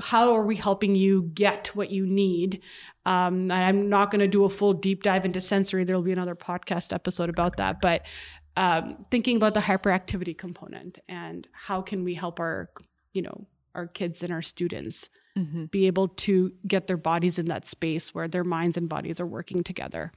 how 0.00 0.34
are 0.34 0.44
we 0.44 0.56
helping 0.56 0.94
you 0.94 1.30
get 1.34 1.68
what 1.74 1.90
you 1.90 2.06
need? 2.06 2.62
Um, 3.04 3.50
I'm 3.50 3.88
not 3.88 4.10
going 4.10 4.20
to 4.20 4.28
do 4.28 4.44
a 4.44 4.48
full 4.48 4.72
deep 4.72 5.02
dive 5.02 5.24
into 5.24 5.40
sensory. 5.40 5.84
There'll 5.84 6.02
be 6.02 6.12
another 6.12 6.34
podcast 6.34 6.92
episode 6.92 7.28
about 7.28 7.58
that. 7.58 7.80
But 7.80 8.02
um, 8.56 9.04
thinking 9.10 9.36
about 9.36 9.54
the 9.54 9.60
hyperactivity 9.60 10.36
component 10.36 10.98
and 11.08 11.46
how 11.52 11.82
can 11.82 12.02
we 12.02 12.14
help 12.14 12.40
our, 12.40 12.70
you 13.12 13.22
know, 13.22 13.46
our 13.74 13.86
kids 13.86 14.22
and 14.22 14.32
our 14.32 14.42
students 14.42 15.10
be 15.70 15.86
able 15.86 16.08
to 16.08 16.50
get 16.66 16.86
their 16.86 16.96
bodies 16.96 17.38
in 17.38 17.46
that 17.46 17.66
space 17.66 18.14
where 18.14 18.26
their 18.26 18.42
minds 18.42 18.78
and 18.78 18.88
bodies 18.88 19.20
are 19.20 19.26
working 19.26 19.62
together. 19.62 20.10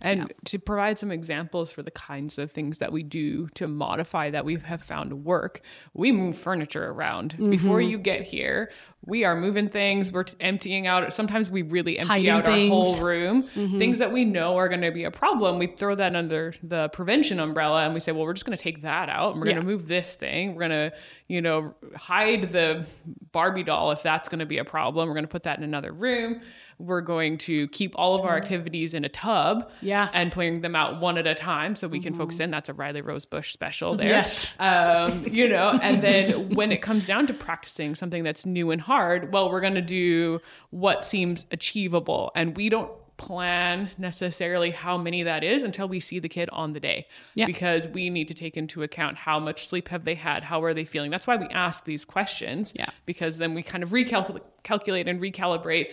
And 0.00 0.32
to 0.44 0.58
provide 0.58 0.98
some 0.98 1.10
examples 1.10 1.72
for 1.72 1.82
the 1.82 1.90
kinds 1.90 2.38
of 2.38 2.52
things 2.52 2.78
that 2.78 2.92
we 2.92 3.02
do 3.02 3.48
to 3.54 3.66
modify 3.66 4.30
that 4.30 4.44
we 4.44 4.56
have 4.56 4.82
found 4.82 5.24
work 5.24 5.60
we 5.94 6.12
move 6.12 6.36
furniture 6.38 6.88
around. 6.90 7.36
Before 7.50 7.78
Mm-hmm. 7.80 7.90
you 7.90 7.98
get 7.98 8.22
here 8.22 8.70
we 9.04 9.22
are 9.24 9.36
moving 9.38 9.68
things 9.68 10.10
we're 10.10 10.24
emptying 10.40 10.86
out 10.86 11.12
sometimes 11.14 11.48
we 11.50 11.62
really 11.62 11.98
empty 11.98 12.08
Hiding 12.08 12.28
out 12.30 12.44
things. 12.44 12.70
our 12.72 12.82
whole 12.82 13.00
room. 13.06 13.42
Things 13.78 13.98
that 13.98 14.12
we 14.12 14.24
know 14.24 14.56
are 14.56 14.68
going 14.68 14.80
to 14.80 14.90
be 14.90 15.04
a 15.04 15.10
problem 15.10 15.58
we 15.58 15.66
throw 15.68 15.94
that 15.94 16.14
under 16.16 16.54
the 16.62 16.88
prevention 16.90 17.38
umbrella 17.40 17.84
and 17.84 17.94
we 17.94 18.00
say 18.00 18.12
well 18.12 18.22
we're 18.24 18.32
just 18.34 18.44
going 18.46 18.56
to 18.56 18.62
take 18.62 18.82
that 18.82 19.08
out 19.08 19.32
and 19.32 19.40
we're 19.40 19.44
going 19.52 19.56
to 19.56 19.62
move 19.62 19.86
this 19.88 20.14
thing. 20.14 20.54
We're 20.54 20.68
going 20.68 20.90
to 20.90 20.96
you 21.28 21.40
know 21.40 21.74
hide 21.94 22.52
the 22.52 22.86
barbie 23.32 23.62
doll 23.64 23.90
if 23.92 24.02
that's 24.02 24.28
going 24.28 24.38
to 24.40 24.46
be 24.46 24.58
a 24.58 24.64
problem. 24.64 25.08
We're 25.08 25.14
going 25.14 25.24
to 25.24 25.28
put 25.30 25.44
that 25.44 25.58
in 25.58 25.64
another 25.64 25.92
room 25.92 26.40
we're 26.78 27.00
going 27.00 27.38
to 27.38 27.68
keep 27.68 27.94
all 27.96 28.14
of 28.14 28.20
our 28.22 28.36
activities 28.36 28.92
in 28.94 29.04
a 29.04 29.08
tub 29.08 29.70
Yeah. 29.80 30.10
and 30.12 30.30
putting 30.30 30.60
them 30.60 30.76
out 30.76 31.00
one 31.00 31.16
at 31.16 31.26
a 31.26 31.34
time 31.34 31.74
so 31.74 31.88
we 31.88 32.00
can 32.00 32.14
focus 32.14 32.38
in. 32.40 32.50
That's 32.50 32.68
a 32.68 32.74
Riley 32.74 33.00
Rosebush 33.00 33.52
special 33.52 33.96
there. 33.96 34.08
Yes. 34.08 34.50
Um, 34.58 35.24
you 35.26 35.48
know, 35.48 35.78
and 35.82 36.02
then 36.02 36.54
when 36.54 36.72
it 36.72 36.82
comes 36.82 37.06
down 37.06 37.26
to 37.28 37.34
practicing 37.34 37.94
something 37.94 38.22
that's 38.24 38.44
new 38.44 38.70
and 38.70 38.80
hard, 38.80 39.32
well, 39.32 39.50
we're 39.50 39.60
going 39.62 39.74
to 39.76 39.80
do 39.82 40.40
what 40.70 41.04
seems 41.04 41.46
achievable. 41.50 42.30
And 42.36 42.56
we 42.56 42.68
don't 42.68 42.90
plan 43.16 43.90
necessarily 43.96 44.70
how 44.70 44.98
many 44.98 45.22
that 45.22 45.42
is 45.42 45.64
until 45.64 45.88
we 45.88 46.00
see 46.00 46.18
the 46.18 46.28
kid 46.28 46.50
on 46.52 46.74
the 46.74 46.80
day 46.80 47.06
Yeah. 47.34 47.46
because 47.46 47.88
we 47.88 48.10
need 48.10 48.28
to 48.28 48.34
take 48.34 48.58
into 48.58 48.82
account 48.82 49.16
how 49.16 49.38
much 49.40 49.66
sleep 49.66 49.88
have 49.88 50.04
they 50.04 50.16
had 50.16 50.42
how 50.42 50.62
are 50.64 50.74
they 50.74 50.84
feeling 50.84 51.10
that's 51.10 51.26
why 51.26 51.36
we 51.36 51.46
ask 51.46 51.86
these 51.86 52.04
questions 52.04 52.74
Yeah. 52.76 52.90
because 53.06 53.38
then 53.38 53.54
we 53.54 53.62
kind 53.62 53.82
of 53.82 53.88
recalculate 53.88 54.42
calculate 54.64 55.08
and 55.08 55.18
recalibrate 55.18 55.86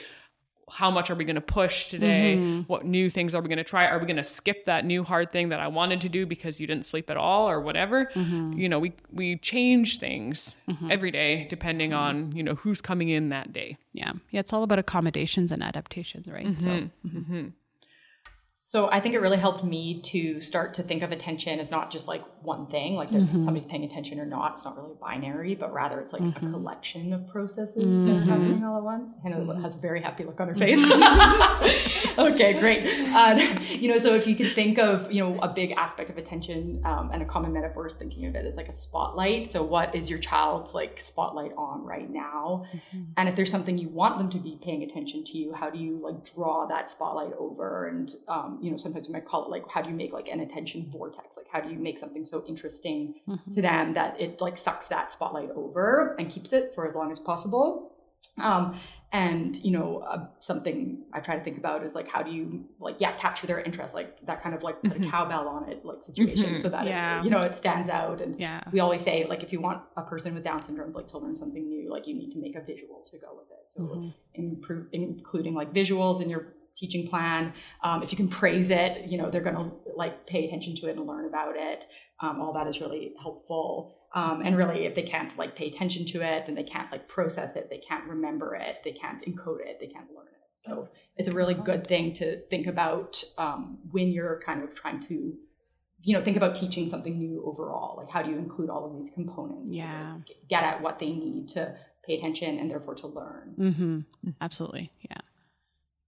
how 0.72 0.90
much 0.90 1.10
are 1.10 1.16
we 1.16 1.24
going 1.26 1.36
to 1.36 1.42
push 1.42 1.90
today 1.90 2.36
Mm-hmm. 2.38 2.62
what 2.72 2.86
new 2.86 3.10
things 3.10 3.36
are 3.36 3.42
we 3.42 3.48
going 3.48 3.58
to 3.58 3.64
try 3.64 3.86
are 3.88 4.00
we 4.00 4.06
going 4.06 4.18
to 4.18 4.24
skip 4.24 4.66
that 4.66 4.86
new 4.86 5.04
hard 5.04 5.32
thing 5.32 5.50
that 5.50 5.60
i 5.60 5.68
wanted 5.68 6.02
to 6.02 6.10
do 6.10 6.26
because 6.26 6.60
you 6.62 6.68
didn't 6.68 6.86
sleep 6.86 7.10
at 7.10 7.18
all 7.18 7.50
or 7.50 7.60
whatever 7.62 8.06
Mm-hmm. 8.16 8.54
you 8.54 8.68
know 8.70 8.80
we 8.80 8.94
we 9.12 9.38
change 9.38 10.00
things 10.00 10.56
every 10.90 11.12
day 11.12 11.46
depending 11.50 11.92
Mm-hmm. 11.92 12.00
on 12.32 12.36
you 12.36 12.44
know 12.44 12.56
who's 12.56 12.82
coming 12.82 13.10
in 13.10 13.30
that 13.30 13.52
day 13.54 13.78
Yeah. 13.94 14.14
Yeah. 14.32 14.40
It's 14.40 14.54
all 14.54 14.64
about 14.64 14.80
accommodations 14.80 15.52
and 15.52 15.62
adaptations, 15.64 16.28
right? 16.28 16.48
So 16.60 16.90
So 18.66 18.90
I 18.90 19.02
think 19.02 19.14
it 19.14 19.20
really 19.20 19.38
helped 19.38 19.64
me 19.64 20.02
to 20.04 20.40
start 20.40 20.74
to 20.76 20.84
think 20.84 21.04
of 21.04 21.12
attention 21.12 21.60
as 21.60 21.70
not 21.70 21.92
just 21.92 22.08
like 22.08 22.24
one 22.42 22.66
thing, 22.68 22.96
like 22.96 23.12
if 23.12 23.22
mm-hmm. 23.22 23.40
somebody's 23.40 23.66
paying 23.66 23.84
attention 23.84 24.20
or 24.20 24.26
not. 24.26 24.54
It's 24.54 24.64
not 24.64 24.78
really 24.78 24.96
binary, 25.02 25.54
but 25.54 25.74
rather 25.74 26.00
it's 26.00 26.14
like 26.14 26.22
a 26.22 26.26
mm-hmm. 26.26 26.52
collection 26.52 27.12
of 27.12 27.28
processes 27.28 27.76
that's 27.76 27.86
mm-hmm. 27.86 28.30
happening 28.30 28.64
all 28.64 28.78
at 28.78 28.84
once. 28.84 29.16
Hannah 29.22 29.62
has 29.62 29.76
a 29.76 29.80
very 29.80 30.02
happy 30.02 30.24
look 30.24 30.40
on 30.40 30.48
her 30.48 30.56
face. 30.66 30.82
okay, 32.18 32.60
great. 32.60 32.86
Uh, 33.14 33.40
you 33.70 33.90
know, 33.90 34.00
so 34.00 34.14
if 34.14 34.28
you 34.28 34.36
could 34.36 34.54
think 34.54 34.78
of 34.78 35.12
you 35.12 35.24
know 35.24 35.40
a 35.42 35.48
big 35.48 35.72
aspect 35.72 36.10
of 36.10 36.18
attention 36.18 36.82
um, 36.86 37.10
and 37.12 37.22
a 37.22 37.26
common 37.26 37.54
metaphor 37.54 37.88
is 37.88 37.94
thinking 37.94 38.26
of 38.28 38.36
it 38.36 38.46
as 38.46 38.56
like 38.56 38.70
a 38.70 38.76
spotlight. 38.76 39.50
So 39.50 39.64
what 39.64 39.96
is 39.96 40.10
your 40.10 40.20
child's 40.20 40.74
like 40.74 41.02
spotlight 41.02 41.52
on 41.58 41.84
right 41.84 42.10
now? 42.10 42.66
And 43.18 43.28
if 43.28 43.36
there's 43.36 43.50
something 43.50 43.78
you 43.78 43.90
want 43.90 44.18
them 44.18 44.30
to 44.32 44.38
be 44.38 44.60
paying 44.64 44.84
attention 44.84 45.24
to 45.26 45.38
you, 45.38 45.54
how 45.54 45.70
do 45.70 45.80
you 45.80 46.00
like 46.04 46.24
draw 46.34 46.68
that 46.68 46.92
spotlight 46.92 47.34
over? 47.40 47.88
And 47.88 48.12
um, 48.28 48.60
you 48.62 48.70
know, 48.70 48.78
sometimes 48.78 49.08
we 49.08 49.14
might 49.14 49.28
call 49.28 49.46
it 49.46 49.50
like, 49.50 49.64
how 49.68 49.82
do 49.82 49.90
you 49.90 49.96
make 49.96 50.14
like 50.14 50.28
an 50.28 50.42
attention 50.42 50.90
vortex? 50.92 51.36
Like, 51.38 51.48
how 51.52 51.62
do 51.62 51.70
you 51.70 51.80
make 51.80 52.00
something 52.00 52.26
so 52.26 52.44
interesting 52.48 53.16
to 53.56 53.62
them 53.62 53.94
that 53.94 54.20
it 54.20 54.40
like 54.40 54.58
sucks 54.58 54.88
that 54.90 55.12
spotlight 55.12 55.50
over 55.56 56.16
and 56.20 56.32
keeps 56.32 56.54
it 56.54 56.74
for 56.76 56.88
as 56.88 56.94
long 56.94 57.12
as 57.12 57.20
possible? 57.20 57.90
Um, 58.38 58.80
and 59.14 59.56
you 59.58 59.72
know, 59.72 60.00
uh, 60.00 60.26
something 60.40 61.04
I 61.14 61.20
try 61.20 61.38
to 61.38 61.44
think 61.44 61.60
about 61.60 61.86
is 61.86 61.94
like, 61.94 62.08
how 62.08 62.24
do 62.24 62.32
you 62.32 62.66
like, 62.80 62.96
yeah, 63.00 63.16
capture 63.18 63.46
their 63.46 63.60
interest, 63.62 63.94
like 63.94 64.26
that 64.26 64.42
kind 64.42 64.56
of 64.56 64.64
like 64.64 64.82
put 64.82 64.98
a 65.00 65.10
cowbell 65.12 65.48
on 65.48 65.70
it, 65.70 65.86
like 65.86 66.04
situation, 66.04 66.58
so 66.60 66.68
that 66.70 66.86
Yeah. 66.88 67.20
it, 67.20 67.26
you 67.26 67.30
know 67.30 67.44
it 67.44 67.56
stands 67.56 67.90
out 67.90 68.22
and 68.22 68.40
Yeah. 68.40 68.62
we 68.72 68.80
always 68.80 69.04
say 69.04 69.26
like 69.30 69.44
if 69.44 69.54
you 69.54 69.62
want 69.62 69.84
a 69.96 70.02
person 70.02 70.34
with 70.34 70.44
Down 70.44 70.64
syndrome 70.64 70.94
like 70.94 71.08
to 71.10 71.20
learn 71.20 71.38
something 71.38 71.66
new, 71.68 71.92
like 71.92 72.08
you 72.08 72.16
need 72.16 72.32
to 72.32 72.40
make 72.40 72.56
a 72.56 72.62
visual 72.62 73.06
to 73.12 73.18
go 73.20 73.28
with 73.38 73.50
it. 73.52 73.66
So 73.70 74.12
improve, 74.34 74.88
including 74.92 75.54
like 75.54 75.72
visuals 75.74 76.20
in 76.22 76.30
your 76.30 76.54
teaching 76.76 77.08
plan. 77.08 77.54
Um, 77.84 78.02
if 78.02 78.12
you 78.12 78.18
can 78.18 78.30
praise 78.30 78.72
it, 78.72 79.06
you 79.08 79.20
know 79.20 79.30
they're 79.30 79.42
going 79.42 79.56
to 79.56 79.72
like 79.96 80.26
pay 80.26 80.48
attention 80.48 80.76
to 80.78 80.88
it 80.88 80.98
and 80.98 81.06
learn 81.06 81.26
about 81.26 81.54
it. 81.56 81.84
Um, 82.20 82.42
all 82.42 82.54
that 82.54 82.68
is 82.68 82.80
really 82.82 83.14
helpful. 83.22 84.00
Um, 84.14 84.42
and 84.46 84.56
really, 84.56 84.86
if 84.86 84.94
they 84.96 85.02
can't 85.04 85.36
like 85.38 85.56
pay 85.56 85.68
attention 85.68 86.06
to 86.08 86.22
it, 86.22 86.46
then 86.46 86.56
they 86.56 86.64
can't 86.64 86.92
like 86.92 87.08
process 87.08 87.56
it, 87.56 87.68
they 87.70 87.80
can't 87.80 88.08
remember 88.08 88.56
it, 88.56 88.78
they 88.84 88.92
can't 88.92 89.22
encode 89.26 89.62
it, 89.62 89.78
they 89.80 89.88
can't 89.88 90.08
learn 90.16 90.28
it. 90.28 90.70
So 90.70 90.90
it's 91.18 91.28
a 91.28 91.34
really 91.34 91.56
good 91.56 91.88
thing 91.88 92.16
to 92.16 92.42
think 92.50 92.68
about 92.68 93.22
um, 93.38 93.80
when 93.92 94.10
you're 94.12 94.42
kind 94.46 94.64
of 94.64 94.74
trying 94.76 95.06
to 95.08 95.34
you 96.06 96.18
know 96.18 96.24
think 96.24 96.36
about 96.38 96.56
teaching 96.56 96.90
something 96.90 97.18
new 97.18 97.42
overall 97.46 97.96
like 97.98 98.10
how 98.10 98.22
do 98.22 98.30
you 98.30 98.38
include 98.38 98.70
all 98.70 98.86
of 98.86 98.98
these 98.98 99.10
components 99.12 99.72
to, 99.72 99.78
Yeah. 99.78 100.18
get 100.50 100.62
at 100.64 100.82
what 100.82 101.00
they 101.00 101.10
need 101.12 101.48
to 101.56 101.76
pay 102.06 102.18
attention 102.18 102.60
and 102.60 102.70
therefore 102.70 102.96
to 102.96 103.08
learn 103.08 103.56
Mm-hmm. 103.58 104.30
Absolutely. 104.42 104.92
Yeah. 105.10 105.18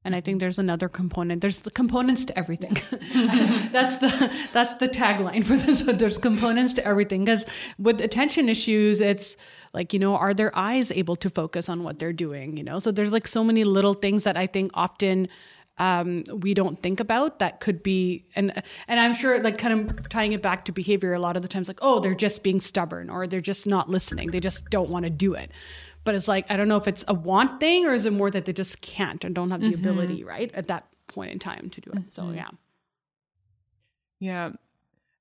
And 0.05 0.15
I 0.15 0.21
think 0.21 0.39
there's 0.39 0.59
another 0.59 0.87
component. 0.87 1.41
There's 1.41 1.59
the 1.59 1.71
components 1.71 2.25
to 2.25 2.37
everything. 2.37 2.77
that's 3.71 3.97
the 3.97 4.31
that's 4.53 4.75
the 4.75 4.87
tagline 4.87 5.43
for 5.43 5.57
this 5.57 5.83
one. 5.83 5.97
There's 5.97 6.19
components 6.19 6.73
to 6.73 6.85
everything. 6.85 7.25
Because 7.25 7.45
with 7.79 7.99
attention 7.99 8.47
issues, 8.47 9.01
it's 9.01 9.35
like, 9.73 9.93
you 9.93 9.99
know, 9.99 10.15
are 10.15 10.35
their 10.35 10.55
eyes 10.55 10.91
able 10.91 11.15
to 11.17 11.29
focus 11.29 11.67
on 11.69 11.83
what 11.83 11.97
they're 11.97 12.13
doing? 12.13 12.55
You 12.55 12.63
know? 12.63 12.77
So 12.77 12.91
there's 12.91 13.11
like 13.11 13.27
so 13.27 13.43
many 13.43 13.63
little 13.63 13.95
things 13.95 14.23
that 14.25 14.37
I 14.37 14.45
think 14.45 14.69
often 14.75 15.27
um, 15.77 16.23
we 16.31 16.53
don't 16.53 16.81
think 16.81 16.99
about 16.99 17.39
that 17.39 17.59
could 17.59 17.83
be 17.83 18.25
and 18.35 18.63
and 18.87 18.99
I'm 18.99 19.13
sure 19.13 19.41
like 19.41 19.57
kind 19.57 19.89
of 19.89 20.07
tying 20.09 20.31
it 20.31 20.41
back 20.41 20.65
to 20.65 20.71
behavior 20.71 21.13
a 21.13 21.19
lot 21.19 21.35
of 21.35 21.41
the 21.41 21.49
times 21.49 21.67
like 21.67 21.79
oh 21.81 21.99
they're 21.99 22.13
just 22.13 22.43
being 22.43 22.61
stubborn 22.61 23.09
or 23.09 23.27
they're 23.27 23.41
just 23.41 23.67
not 23.67 23.89
listening 23.89 24.31
they 24.31 24.39
just 24.39 24.69
don't 24.69 24.89
want 24.89 25.03
to 25.03 25.09
do 25.09 25.33
it 25.33 25.51
but 26.05 26.15
it's 26.15 26.27
like 26.27 26.45
I 26.49 26.55
don't 26.55 26.69
know 26.69 26.77
if 26.77 26.87
it's 26.87 27.03
a 27.07 27.13
want 27.13 27.59
thing 27.59 27.85
or 27.85 27.93
is 27.93 28.05
it 28.05 28.13
more 28.13 28.31
that 28.31 28.45
they 28.45 28.53
just 28.53 28.81
can't 28.81 29.23
and 29.25 29.35
don't 29.35 29.51
have 29.51 29.59
the 29.59 29.71
mm-hmm. 29.71 29.87
ability 29.87 30.23
right 30.23 30.51
at 30.53 30.67
that 30.67 30.87
point 31.07 31.31
in 31.31 31.39
time 31.39 31.69
to 31.71 31.81
do 31.81 31.91
it. 31.91 32.13
So 32.13 32.23
mm-hmm. 32.23 32.35
yeah. 32.35 32.49
Yeah. 34.19 34.51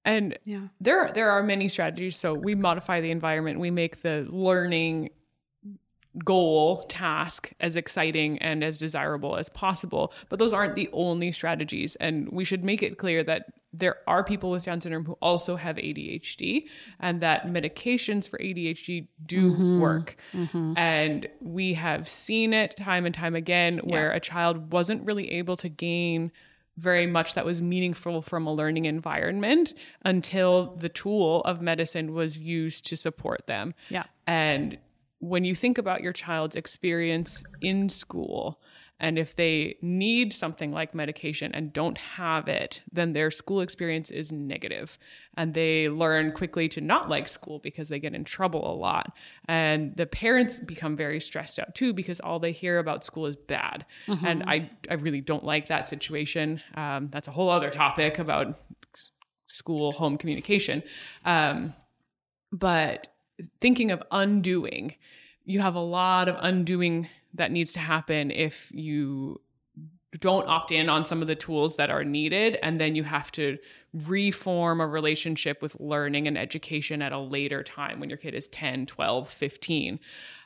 And 0.05 0.39
yeah. 0.45 0.68
there 0.80 1.11
there 1.12 1.30
are 1.30 1.43
many 1.43 1.68
strategies. 1.68 2.16
So 2.16 2.35
we 2.35 2.55
modify 2.55 3.01
the 3.01 3.11
environment. 3.11 3.59
We 3.59 3.70
make 3.70 4.03
the 4.03 4.26
learning 4.30 5.11
goal 6.23 6.83
task 6.83 7.53
as 7.61 7.77
exciting 7.77 8.39
and 8.39 8.62
as 8.62 8.79
desirable 8.79 9.37
as 9.37 9.49
possible. 9.49 10.12
But 10.29 10.39
those 10.39 10.53
aren't 10.53 10.77
the 10.77 10.89
only 10.93 11.33
strategies. 11.33 11.97
And 11.97 12.29
we 12.31 12.45
should 12.45 12.62
make 12.62 12.83
it 12.83 12.99
clear 12.99 13.25
that 13.25 13.47
there 13.73 13.97
are 14.07 14.23
people 14.23 14.51
with 14.51 14.65
down 14.65 14.81
syndrome 14.81 15.05
who 15.05 15.15
also 15.21 15.57
have 15.57 15.77
ADHD 15.77 16.67
and 17.01 17.21
that 17.23 17.47
medications 17.47 18.29
for 18.29 18.39
ADHD 18.39 19.09
do 19.27 19.53
mm-hmm. 19.53 19.81
work. 19.81 20.17
Mm-hmm. 20.33 20.75
And 20.77 21.27
we 21.41 21.75
have 21.75 22.09
seen 22.09 22.53
it 22.53 22.77
time 22.77 23.05
and 23.07 23.15
time 23.15 23.35
again 23.35 23.81
where 23.83 24.12
a 24.12 24.21
child 24.21 24.73
wasn't 24.73 25.05
really 25.05 25.33
able 25.33 25.57
to 25.57 25.69
gain 25.69 26.31
very 26.77 27.07
much 27.07 27.35
that 27.35 27.45
was 27.45 27.62
meaningful 27.62 28.21
from 28.23 28.47
a 28.47 28.53
learning 28.53 28.85
environment 28.85 29.75
until 30.05 30.75
the 30.77 30.89
tool 30.89 31.41
of 31.43 31.61
medicine 31.61 32.12
was 32.12 32.39
used 32.39 32.85
to 32.87 32.97
support 32.97 33.47
them. 33.47 33.75
yeah. 33.89 34.05
And 34.27 34.79
when 35.29 35.45
you 35.45 35.55
think 35.55 35.79
about 35.79 36.03
your 36.03 36.12
child's 36.12 36.57
experience 36.57 37.43
in 37.61 37.89
school, 37.89 38.61
and 39.01 39.18
if 39.18 39.35
they 39.35 39.77
need 39.83 40.33
something 40.33 40.70
like 40.70 40.95
medication 40.95 41.53
and 41.53 41.72
don't 41.72 41.99
have 41.99 42.47
it, 42.47 42.81
then 42.93 43.12
their 43.12 43.31
school 43.31 43.61
experience 43.61 44.11
is 44.11 44.31
negative. 44.31 44.99
And 45.37 45.53
they 45.53 45.89
learn 45.89 46.31
quickly 46.31 46.68
to 46.70 46.81
not 46.81 47.09
like 47.09 47.29
school 47.29 47.59
because 47.59 47.89
they 47.89 47.99
get 47.99 48.14
in 48.14 48.22
trouble 48.22 48.72
a 48.72 48.77
lot. 48.77 49.12
And 49.47 49.97
the 49.97 50.07
parents 50.07 50.61
become 50.61 50.97
very 50.97 51.20
stressed 51.20 51.59
out 51.59 51.75
too 51.75 51.93
because 51.93 52.20
all 52.20 52.39
they 52.39 52.53
hear 52.53 52.79
about 52.79 53.05
school 53.05 53.27
is 53.27 53.35
bad. 53.35 53.85
And 54.25 54.45
I, 54.45 54.70
I 54.89 54.95
really 54.95 55.20
don't 55.20 55.45
like 55.45 55.68
that 55.68 55.89
situation. 55.89 56.61
Um, 56.77 57.09
that's 57.12 57.27
a 57.27 57.33
whole 57.33 57.51
other 57.51 57.70
topic 57.70 58.20
about 58.20 58.61
school 59.47 59.91
home 59.91 60.16
communication. 60.18 60.85
Um, 61.25 61.75
but 62.53 63.09
thinking 63.61 63.91
of 63.91 64.03
undoing, 64.12 64.95
you 65.45 65.61
have 65.61 65.75
a 65.75 65.81
lot 65.81 66.29
of 66.29 66.37
undoing 66.41 67.09
that 67.35 67.51
needs 67.51 67.73
to 67.75 67.81
happen 67.81 68.31
if 68.31 68.71
you 68.73 69.41
don't 70.21 70.49
opt 70.49 70.71
in 70.71 70.89
on 70.89 71.05
some 71.05 71.21
of 71.21 71.27
the 71.27 71.35
tools 71.35 71.77
that 71.77 71.91
are 71.91 72.05
needed. 72.05 72.57
And 72.63 72.81
then 72.81 72.95
you 72.95 73.03
have 73.03 73.33
to 73.33 73.59
reform 73.93 74.81
a 74.81 74.87
relationship 74.87 75.61
with 75.61 75.77
learning 75.81 76.29
and 76.29 76.39
education 76.39 77.03
at 77.03 77.13
a 77.13 77.19
later 77.19 77.63
time 77.63 78.01
when 78.01 78.09
your 78.09 78.19
kid 78.19 78.35
is 78.35 78.49
10 78.49 78.87
12 78.87 79.31
15 79.31 80.01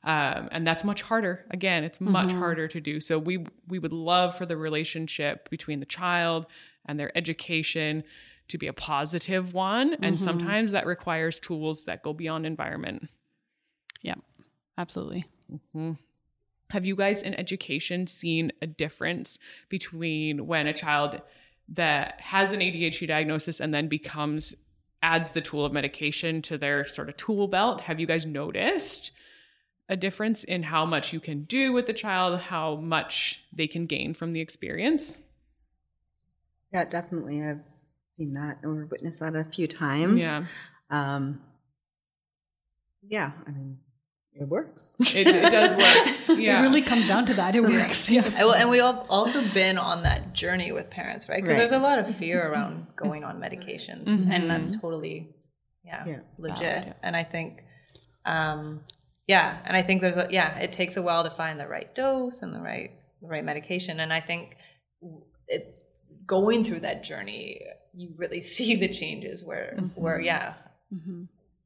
um, 0.05 0.49
and 0.53 0.67
that's 0.67 0.85
much 0.85 1.03
harder. 1.03 1.45
Again 1.51 1.85
it's 1.85 2.01
much 2.01 2.33
harder 2.33 2.69
to 2.69 2.81
do. 2.81 3.01
So 3.01 3.19
we 3.19 3.47
we 3.67 3.79
would 3.79 3.93
love 3.93 4.37
for 4.37 4.47
the 4.47 4.57
relationship 4.57 5.49
between 5.51 5.81
the 5.81 5.87
child 5.87 6.47
and 6.87 6.99
their 6.99 7.17
education 7.17 8.05
to 8.49 8.59
be 8.59 8.67
a 8.67 8.73
positive 8.73 9.53
one. 9.53 9.95
And 10.03 10.19
sometimes 10.19 10.73
that 10.73 10.87
requires 10.87 11.39
tools 11.39 11.85
that 11.85 12.03
go 12.03 12.15
beyond 12.15 12.47
environment. 12.47 13.09
Yeah 14.03 14.15
absolutely 14.79 15.27
have 16.71 16.85
you 16.85 16.97
guys 16.97 17.23
in 17.23 17.35
education 17.35 18.07
seen 18.07 18.53
a 18.61 18.67
difference 18.67 19.39
between 19.69 20.47
when 20.47 20.67
a 20.67 20.73
child 20.73 21.21
that 21.69 22.21
has 22.21 22.53
an 22.53 22.61
ADHD 22.61 23.07
diagnosis 23.07 23.61
and 23.61 23.73
then 23.73 23.89
becomes 23.89 24.55
adds 25.03 25.31
the 25.31 25.41
tool 25.41 25.65
of 25.65 25.73
medication 25.73 26.43
to 26.43 26.59
their 26.59 26.87
sort 26.87 27.09
of 27.09 27.17
tool 27.17 27.47
belt? 27.49 27.83
Have 27.83 28.01
you 28.01 28.07
guys 28.07 28.27
noticed 28.27 29.13
a 29.89 29.97
difference 29.97 30.45
in 30.45 30.65
how 30.65 30.85
much 30.85 31.13
you 31.13 31.21
can 31.21 31.45
do 31.45 31.73
with 31.73 31.87
the 31.87 31.93
child, 31.93 32.39
how 32.41 32.77
much 32.77 33.45
they 33.53 33.67
can 33.67 33.87
gain 33.87 34.13
from 34.13 34.33
the 34.33 34.41
experience? 34.41 35.19
Yeah, 36.73 36.85
definitely. 36.85 37.43
I've 37.43 37.61
seen 38.17 38.35
that 38.35 38.59
or 38.63 38.87
witnessed 38.87 39.21
that 39.21 39.35
a 39.35 39.45
few 39.45 39.67
times. 39.67 40.21
Yeah. 40.21 40.45
Um, 40.91 41.41
yeah, 43.07 43.33
I 43.47 43.51
mean, 43.51 43.79
it 44.41 44.49
works. 44.49 44.97
It, 45.01 45.27
it 45.27 45.51
does 45.51 45.75
work. 45.75 46.15
Yeah. 46.39 46.61
It 46.61 46.63
really 46.63 46.83
comes 46.83 47.09
down 47.09 47.27
to 47.27 47.35
that. 47.35 47.57
It 47.57 47.63
works. 47.63 48.09
Yeah. 48.09 48.23
And 48.23 48.71
we've 48.71 48.83
also 48.83 49.43
been 49.49 49.77
on 49.77 50.05
that 50.05 50.35
journey 50.35 50.71
with 50.71 50.89
parents, 50.89 51.29
right? 51.29 51.43
Because 51.43 51.55
Right. 51.55 51.59
there's 51.59 51.73
a 51.73 51.79
lot 51.81 51.99
of 51.99 52.15
fear 52.15 52.47
around 52.47 52.87
going 52.95 53.25
on 53.25 53.41
medications, 53.41 54.05
mm-hmm. 54.05 54.31
and 54.31 54.49
that's 54.49 54.79
totally, 54.81 55.35
yeah, 55.85 56.05
Yeah. 56.07 56.21
legit. 56.39 56.97
And 57.03 57.17
I 57.17 57.25
think, 57.25 57.65
um, 58.25 58.85
yeah, 59.27 59.59
and 59.65 59.77
I 59.77 59.83
think 59.83 60.01
there's, 60.01 60.17
a, 60.17 60.29
yeah, 60.31 60.59
it 60.59 60.73
takes 60.73 60.97
a 60.97 61.03
while 61.03 61.25
to 61.25 61.31
find 61.31 61.59
the 61.59 61.67
right 61.67 61.93
dose 61.95 62.43
and 62.43 62.55
the 62.55 62.61
right, 62.61 62.91
the 63.21 63.29
right 63.29 63.45
medication, 63.45 63.99
and 63.99 64.13
I 64.13 64.21
think 64.21 64.57
it, 65.49 65.75
going 66.27 66.65
through 66.65 66.81
that 66.81 67.03
journey, 67.03 67.63
you 67.95 68.15
really 68.17 68.41
see 68.55 68.77
the 68.77 68.89
changes 68.93 69.43
where, 69.43 69.77
where, 69.97 70.19
mm-hmm. 70.19 70.25
yeah, 70.25 70.55
mm-hmm. 70.95 71.25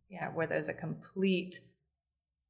yeah, 0.09 0.29
where 0.31 0.47
there's 0.47 0.69
a 0.69 0.75
complete 0.75 1.61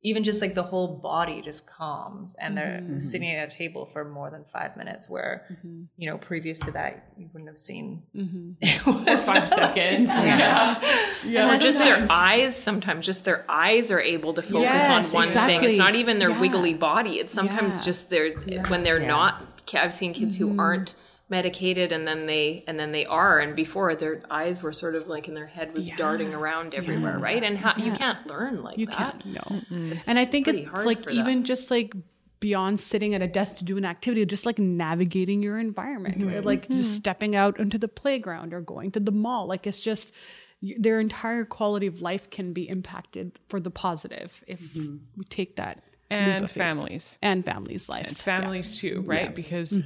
even 0.05 0.25
just 0.25 0.41
like 0.41 0.55
the 0.55 0.63
whole 0.63 0.97
body 0.97 1.41
just 1.43 1.67
calms 1.67 2.35
and 2.39 2.57
they're 2.57 2.81
mm-hmm. 2.83 2.99
sitting 2.99 3.31
at 3.31 3.53
a 3.53 3.57
table 3.57 3.89
for 3.93 4.05
more 4.05 4.31
than 4.31 4.45
five 4.53 4.77
minutes 4.77 5.09
where 5.09 5.47
mm-hmm. 5.51 5.83
you 5.97 6.11
know 6.11 6.19
previous 6.19 6.59
to 6.59 6.73
that 6.73 7.07
you 7.17 7.29
wouldn't 7.33 7.49
have 7.49 7.59
seen 7.59 8.03
mm-hmm. 8.15 8.53
it 8.61 8.85
was 8.85 9.23
Five 9.25 9.49
seconds. 9.49 10.09
Yeah. 10.11 10.81
Yeah. 11.25 11.55
or 11.55 11.59
just 11.59 11.79
their 11.79 12.07
eyes 12.11 12.61
sometimes 12.61 13.07
just 13.07 13.25
their 13.25 13.45
eyes 13.49 13.91
are 13.91 14.01
able 14.01 14.35
to 14.35 14.43
focus 14.43 14.63
Yes, 14.63 15.15
on 15.15 15.27
one 15.27 15.29
thing 15.29 15.63
it's 15.63 15.79
not 15.79 15.95
even 15.95 16.19
their 16.19 16.31
Yeah. 16.31 16.41
wiggly 16.41 16.75
body 16.75 17.13
it's 17.13 17.33
sometimes 17.33 17.79
Yeah. 17.79 17.85
just 17.85 18.11
their 18.11 18.33
when 18.69 18.83
they're 18.83 19.01
Yeah. 19.01 19.07
not 19.07 19.47
i've 19.75 19.95
seen 19.95 20.13
kids 20.13 20.37
who 20.37 20.59
aren't 20.59 20.95
medicated 21.33 21.91
and 21.91 22.07
then 22.07 22.27
they 22.27 22.63
and 22.69 22.79
then 22.79 22.93
they 22.93 23.05
are 23.07 23.41
and 23.41 23.57
before 23.57 23.97
their 23.97 24.23
eyes 24.31 24.63
were 24.63 24.73
sort 24.73 24.95
of 24.95 25.09
like 25.09 25.27
and 25.29 25.37
their 25.37 25.47
head 25.47 25.73
was 25.75 25.91
darting 25.97 26.33
around 26.33 26.75
everywhere 26.75 27.19
right 27.19 27.43
and 27.43 27.59
how 27.59 27.75
you 27.77 27.91
can't 27.93 28.25
learn 28.27 28.63
like 28.63 28.79
You 28.79 28.87
that 28.87 28.97
can't 28.97 29.27
no. 29.27 29.61
And 30.07 30.19
I 30.19 30.25
think 30.25 30.47
it's 30.47 30.85
like 30.85 31.03
for 31.03 31.13
that. 31.13 31.19
even 31.19 31.45
just 31.45 31.71
like 31.71 31.95
beyond 32.43 32.81
sitting 32.81 33.15
at 33.15 33.23
a 33.23 33.29
desk 33.29 33.59
to 33.59 33.65
do 33.65 33.79
an 33.79 33.85
activity, 33.85 34.27
just 34.27 34.45
like 34.45 34.59
navigating 34.59 35.43
your 35.43 35.59
environment, 35.59 36.17
right? 36.19 36.37
Mm-hmm. 36.37 36.47
like 36.47 36.69
just 36.69 36.81
mm-hmm. 36.81 36.95
stepping 36.97 37.37
out 37.37 37.59
into 37.61 37.79
the 37.79 37.89
playground 37.89 38.53
or 38.53 38.61
going 38.61 38.91
to 38.91 39.01
the 39.01 39.13
mall. 39.13 39.47
Like 39.47 39.67
it's 39.67 39.81
just 39.81 40.13
their 40.61 41.01
entire 41.01 41.45
quality 41.45 41.87
of 41.87 42.03
life 42.03 42.29
can 42.31 42.53
be 42.53 42.69
impacted 42.69 43.39
for 43.49 43.61
the 43.61 43.71
positive 43.71 44.45
if 44.47 44.75
mm-hmm. 44.75 44.97
we 45.17 45.25
take 45.25 45.57
that 45.57 45.85
And 46.11 46.51
families. 46.51 47.17
and 47.23 47.45
families' 47.45 47.89
lives. 47.89 48.09
And 48.09 48.17
families 48.17 48.77
too, 48.77 49.05
right? 49.07 49.33
Because 49.35 49.81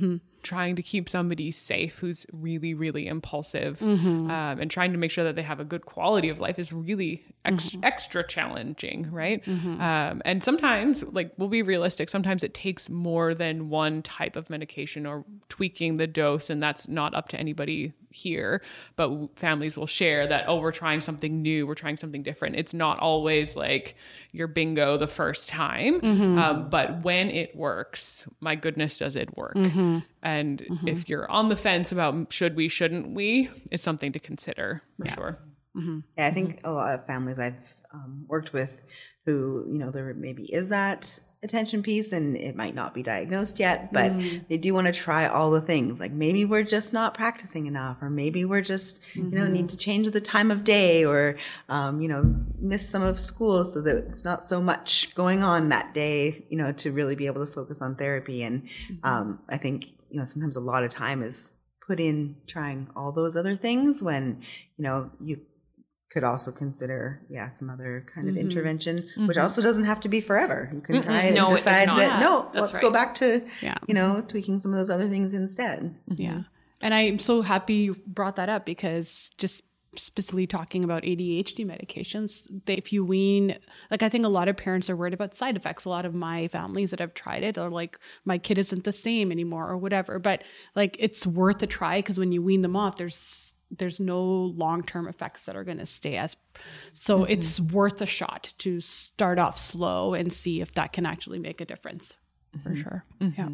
trying 0.55 0.77
to 0.77 0.83
keep 0.83 1.09
somebody 1.09 1.51
safe 1.51 1.99
who's 2.01 2.25
really, 2.33 2.73
really 2.75 3.07
impulsive 3.07 3.83
um, 3.83 4.61
and 4.61 4.71
trying 4.71 4.93
to 4.93 4.99
make 4.99 5.11
sure 5.11 5.25
that 5.25 5.35
they 5.37 5.43
have 5.53 5.61
a 5.61 5.65
good 5.65 5.85
quality 5.95 6.29
of 6.29 6.39
life 6.47 6.59
is 6.59 6.73
really 6.73 7.25
ex- 7.45 7.77
extra 7.83 8.23
challenging, 8.27 9.11
right? 9.11 9.43
Um, 9.81 10.23
and 10.25 10.43
sometimes, 10.43 11.03
like, 11.19 11.33
we'll 11.39 11.49
be 11.61 11.63
realistic, 11.63 12.09
sometimes 12.09 12.43
it 12.43 12.55
takes 12.55 12.89
more 12.89 13.35
than 13.35 13.69
one 13.71 14.03
type 14.03 14.37
of 14.37 14.49
medication 14.49 15.07
or 15.07 15.25
tweaking 15.49 15.97
the 15.97 16.07
dose, 16.07 16.51
and 16.51 16.63
that's 16.63 16.89
not 16.89 17.15
up 17.15 17.29
to 17.29 17.37
anybody 17.39 17.93
here. 18.11 18.63
But 18.97 19.11
families 19.37 19.77
will 19.77 19.87
share 20.01 20.27
that, 20.33 20.45
oh, 20.49 20.59
we're 20.65 20.73
trying 20.85 21.01
something 21.01 21.43
new, 21.43 21.67
we're 21.67 21.75
trying 21.85 21.99
something 21.99 22.23
different. 22.23 22.57
It's 22.57 22.75
not 22.75 22.99
always 22.99 23.57
like 23.57 23.95
your 24.33 24.49
bingo 24.49 24.97
the 24.99 25.07
first 25.09 25.49
time, 25.49 25.95
um, 26.39 26.69
but 26.71 26.89
when 27.05 27.31
it 27.31 27.51
works, 27.57 28.27
my 28.41 28.55
goodness, 28.65 28.99
does 28.99 29.17
it 29.17 29.29
work? 29.37 29.57
And 30.23 30.36
if 30.87 31.09
you're 31.09 31.31
on 31.31 31.49
the 31.49 31.57
fence 31.57 31.93
about 31.93 32.33
should 32.33 32.57
we, 32.57 32.69
shouldn't 32.69 33.11
we, 33.11 33.51
it's 33.71 33.83
something 33.83 34.13
to 34.13 34.19
consider 34.19 34.83
for 34.99 35.07
sure. 35.09 35.39
Yeah, 36.17 36.27
I 36.27 36.31
think 36.31 36.61
a 36.65 36.71
lot 36.71 36.95
of 36.95 37.07
families 37.07 37.39
I've 37.39 37.55
um, 37.93 38.25
worked 38.29 38.53
with 38.53 38.73
who, 39.27 39.67
you 39.69 39.79
know, 39.79 39.91
there 39.91 40.15
maybe 40.15 40.45
is 40.45 40.69
that 40.69 41.21
attention 41.43 41.83
piece 41.83 42.13
and 42.13 42.37
it 42.37 42.57
might 42.57 42.75
not 42.75 42.95
be 42.95 43.03
diagnosed 43.03 43.61
yet, 43.61 43.93
but 43.93 44.13
they 44.49 44.57
do 44.57 44.73
want 44.73 44.87
to 44.87 44.93
try 44.93 45.29
all 45.29 45.51
the 45.51 45.61
things. 45.61 46.01
Like 46.01 46.13
maybe 46.13 46.45
we're 46.45 46.65
just 46.65 46.93
not 46.93 47.15
practicing 47.15 47.67
enough, 47.67 47.99
or 48.01 48.09
maybe 48.09 48.45
we're 48.45 48.63
just, 48.63 49.03
you 49.15 49.25
know, 49.25 49.47
need 49.47 49.69
to 49.69 49.77
change 49.77 50.09
the 50.11 50.21
time 50.21 50.51
of 50.51 50.65
day 50.65 51.05
or, 51.05 51.37
um, 51.69 52.01
you 52.01 52.09
know, 52.09 52.35
miss 52.59 52.89
some 52.89 53.03
of 53.03 53.21
school 53.21 53.65
so 53.65 53.81
that 53.83 53.97
it's 53.97 54.25
not 54.25 54.45
so 54.45 54.61
much 54.63 55.15
going 55.15 55.43
on 55.43 55.69
that 55.69 55.93
day, 55.93 56.47
you 56.49 56.57
know, 56.57 56.73
to 56.73 56.91
really 56.91 57.15
be 57.15 57.27
able 57.27 57.45
to 57.45 57.53
focus 57.53 57.83
on 57.83 57.97
therapy. 57.97 58.43
And 58.43 58.69
um, 59.05 59.41
I 59.49 59.59
think, 59.59 59.85
you 60.11 60.19
know, 60.19 60.25
sometimes 60.25 60.57
a 60.57 60.61
lot 60.61 60.85
of 60.85 60.91
time 60.91 61.23
is 61.23 61.55
put 61.87 62.01
in 62.01 62.37
trying 62.47 62.89
all 62.97 63.13
those 63.13 63.37
other 63.37 63.57
things 63.57 64.03
when, 64.03 64.43
you 64.77 64.83
know, 64.83 65.11
you 65.21 65.41
could 66.11 66.25
also 66.25 66.51
consider, 66.51 67.21
yeah, 67.29 67.49
some 67.49 67.69
other 67.69 68.07
kind 68.13 68.29
of 68.29 68.35
mm-hmm. 68.35 68.51
intervention, 68.51 68.97
which 68.97 69.37
mm-hmm. 69.37 69.41
also 69.41 69.61
doesn't 69.61 69.85
have 69.85 70.01
to 70.01 70.09
be 70.09 70.21
forever. 70.21 70.71
You 70.73 70.81
can 70.81 71.03
try 71.03 71.25
it 71.25 71.35
No, 71.35 71.49
and 71.49 71.57
decide 71.57 71.89
that 71.89 72.21
no, 72.21 72.49
That's 72.55 72.73
let's 72.73 72.83
go 72.83 72.91
back 72.91 73.15
to 73.17 73.43
Yeah. 73.61 73.77
you 73.87 73.95
know 73.95 74.25
tweaking 74.27 74.61
some 74.61 74.73
of 74.73 74.79
those 74.79 74.91
other 74.91 75.09
things 75.09 75.35
instead. 75.35 75.95
Yeah. 76.09 76.31
Mm-hmm. 76.31 76.41
And 76.81 76.95
I'm 76.95 77.19
so 77.19 77.43
happy 77.43 77.75
you 77.75 77.97
brought 78.07 78.37
that 78.37 78.49
up 78.49 78.65
because 78.67 79.31
just 79.39 79.63
specifically 79.99 80.47
talking 80.47 80.85
about 80.85 81.03
ADHD 81.03 81.67
medications, 81.67 82.47
they, 82.67 82.75
if 82.75 82.93
you 82.93 83.05
wean, 83.05 83.59
like 83.91 84.03
I 84.03 84.09
think 84.09 84.25
a 84.25 84.29
lot 84.29 84.49
of 84.49 84.57
parents 84.57 84.89
are 84.91 84.97
worried 84.97 85.15
about 85.15 85.37
side 85.37 85.57
effects. 85.57 85.85
A 85.85 85.91
lot 85.91 86.05
of 86.07 86.15
my 86.15 86.49
families 86.49 86.91
that 86.91 87.01
have 87.01 87.15
tried 87.15 87.43
it 87.43 87.59
are 87.59 87.71
like, 87.71 87.99
my 88.25 88.39
kid 88.39 88.59
isn't 88.59 88.85
the 88.85 88.93
same 88.93 89.33
anymore 89.33 89.69
or 89.69 89.77
whatever. 89.77 90.19
But 90.19 90.43
like 90.75 90.97
it's 90.99 91.27
worth 91.27 91.63
a 91.63 91.67
try 91.67 91.99
because 91.99 92.19
when 92.19 92.33
you 92.33 92.43
wean 92.43 92.63
them 92.63 92.77
off, 92.77 92.97
there's 92.97 93.55
there's 93.69 93.99
no 93.99 94.23
long-term 94.23 95.09
effects 95.09 95.45
that 95.45 95.57
are 95.57 95.65
going 95.65 95.79
to 95.79 95.87
stay 95.87 96.17
as 96.17 96.37
so 96.93 97.19
mm-hmm. 97.19 97.33
it's 97.33 97.59
worth 97.59 98.01
a 98.01 98.07
shot 98.07 98.55
to 98.59 98.81
start 98.81 99.41
off 99.41 99.59
slow 99.59 100.15
and 100.15 100.33
see 100.33 100.61
if 100.61 100.73
that 100.75 100.93
can 100.93 101.05
actually 101.05 101.41
make 101.41 101.61
a 101.61 101.65
difference 101.65 102.17
for 102.63 102.71
mm-hmm. 102.71 102.81
sure 102.81 103.05
mm-hmm. 103.21 103.41
yeah 103.41 103.49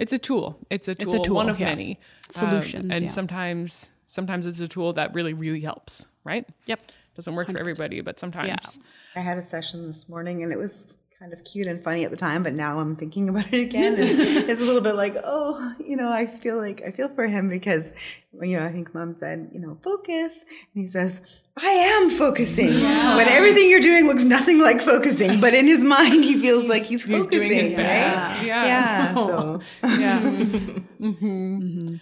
It's 0.00 0.14
a 0.14 0.18
tool. 0.18 0.58
It's 0.70 0.88
a 0.88 0.94
tool, 0.94 1.20
a 1.20 1.24
tool, 1.24 1.36
one 1.36 1.50
of 1.50 1.60
yeah. 1.60 1.68
many 1.68 2.00
um, 2.36 2.48
Solutions, 2.48 2.86
and 2.90 3.02
yeah. 3.02 3.08
sometimes, 3.08 3.90
sometimes 4.10 4.46
it's 4.46 4.60
a 4.60 4.66
tool 4.68 4.92
that 4.94 5.14
really, 5.14 5.32
really 5.32 5.60
helps. 5.60 6.06
Right? 6.24 6.46
yep 6.66 6.80
Doesn't 7.16 7.34
work 7.34 7.50
for 7.50 7.58
everybody, 7.58 8.00
but 8.02 8.20
sometimes. 8.20 8.78
I 9.16 9.20
had 9.20 9.38
a 9.38 9.42
session 9.42 9.90
this 9.90 10.08
morning 10.08 10.42
and 10.42 10.52
it 10.52 10.58
was 10.58 10.94
kind 11.18 11.32
of 11.34 11.44
cute 11.44 11.66
and 11.66 11.82
funny 11.84 12.04
at 12.04 12.10
the 12.10 12.16
time, 12.16 12.42
but 12.42 12.54
now 12.54 12.78
I'm 12.80 12.96
thinking 12.96 13.28
about 13.28 13.52
it 13.52 13.60
again. 13.60 13.92
And 14.00 14.50
it's 14.50 14.60
a 14.60 14.64
little 14.64 14.80
bit 14.80 14.94
like, 14.94 15.16
oh, 15.22 15.74
you 15.78 15.96
know, 15.96 16.10
I 16.10 16.24
feel 16.26 16.56
like 16.56 16.82
I 16.86 16.90
feel 16.92 17.08
for 17.14 17.26
him 17.26 17.48
because, 17.50 17.92
you 18.40 18.58
know, 18.58 18.64
I 18.64 18.72
think 18.72 18.94
mom 18.94 19.14
said, 19.18 19.50
you 19.52 19.60
know, 19.60 19.78
focus. 19.84 20.34
And 20.74 20.84
he 20.84 20.88
says, 20.88 21.20
I 21.58 21.68
am 21.68 22.10
focusing. 22.10 22.72
When 22.72 23.28
everything 23.28 23.68
you're 23.68 23.80
doing 23.80 24.06
looks 24.06 24.24
nothing 24.24 24.60
like 24.60 24.80
focusing, 24.80 25.40
but 25.40 25.52
in 25.52 25.66
his 25.66 25.84
mind, 25.84 26.24
he 26.24 26.40
feels 26.40 26.64
like 26.64 26.84
he's, 26.84 27.04
He's 27.04 27.24
focusing. 27.24 27.30
doing 27.30 27.52
his 27.52 27.68
right? 27.68 27.76
best. 27.76 28.42
Yeah. 28.42 28.66
Yeah. 28.66 29.14
So. 29.28 29.60
Yeah. 29.84 30.20
hmm 31.00 31.96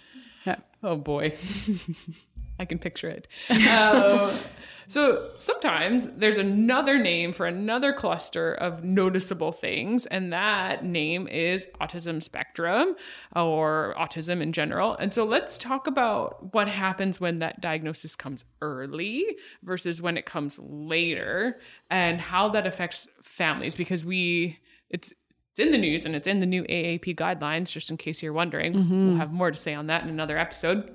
Oh 0.83 0.95
boy. 0.95 1.35
I 2.59 2.65
can 2.65 2.77
picture 2.77 3.07
it. 3.07 3.27
Uh, 3.49 4.37
so 4.87 5.29
sometimes 5.35 6.09
there's 6.09 6.37
another 6.37 6.99
name 6.99 7.31
for 7.31 7.45
another 7.45 7.93
cluster 7.93 8.53
of 8.53 8.83
noticeable 8.83 9.53
things, 9.53 10.05
and 10.05 10.33
that 10.33 10.83
name 10.83 11.27
is 11.29 11.67
autism 11.79 12.21
spectrum 12.21 12.95
or 13.33 13.95
autism 13.97 14.41
in 14.41 14.51
general. 14.51 14.95
And 14.97 15.13
so 15.13 15.23
let's 15.23 15.57
talk 15.57 15.87
about 15.87 16.53
what 16.53 16.67
happens 16.67 17.21
when 17.21 17.37
that 17.37 17.61
diagnosis 17.61 18.17
comes 18.17 18.43
early 18.61 19.25
versus 19.63 20.01
when 20.01 20.17
it 20.17 20.25
comes 20.25 20.59
later 20.59 21.59
and 21.89 22.19
how 22.19 22.49
that 22.49 22.67
affects 22.67 23.07
families 23.23 23.75
because 23.75 24.03
we 24.03 24.59
it's 24.89 25.13
it's 25.59 25.65
in 25.65 25.71
the 25.71 25.77
news 25.77 26.05
and 26.05 26.15
it's 26.15 26.27
in 26.27 26.39
the 26.39 26.45
new 26.45 26.63
AAP 26.63 27.15
guidelines, 27.15 27.69
just 27.69 27.89
in 27.89 27.97
case 27.97 28.23
you're 28.23 28.33
wondering. 28.33 28.73
We'll 29.09 29.17
have 29.17 29.33
more 29.33 29.51
to 29.51 29.57
say 29.57 29.73
on 29.73 29.87
that 29.87 30.03
in 30.03 30.09
another 30.09 30.37
episode. 30.37 30.89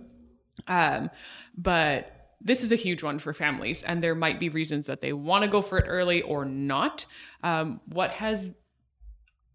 Um, 0.67 1.11
but 1.57 2.31
this 2.41 2.63
is 2.63 2.73
a 2.73 2.77
huge 2.77 3.03
one 3.03 3.19
for 3.19 3.35
families, 3.35 3.83
and 3.83 4.03
there 4.03 4.15
might 4.15 4.41
be 4.41 4.49
reasons 4.49 4.87
that 4.87 5.03
they 5.03 5.13
want 5.13 5.45
to 5.45 5.51
go 5.51 5.61
for 5.61 5.79
it 5.79 5.85
early 5.87 6.23
or 6.23 6.45
not. 6.45 7.05
Um, 7.43 7.81
what 7.87 8.13
has 8.13 8.51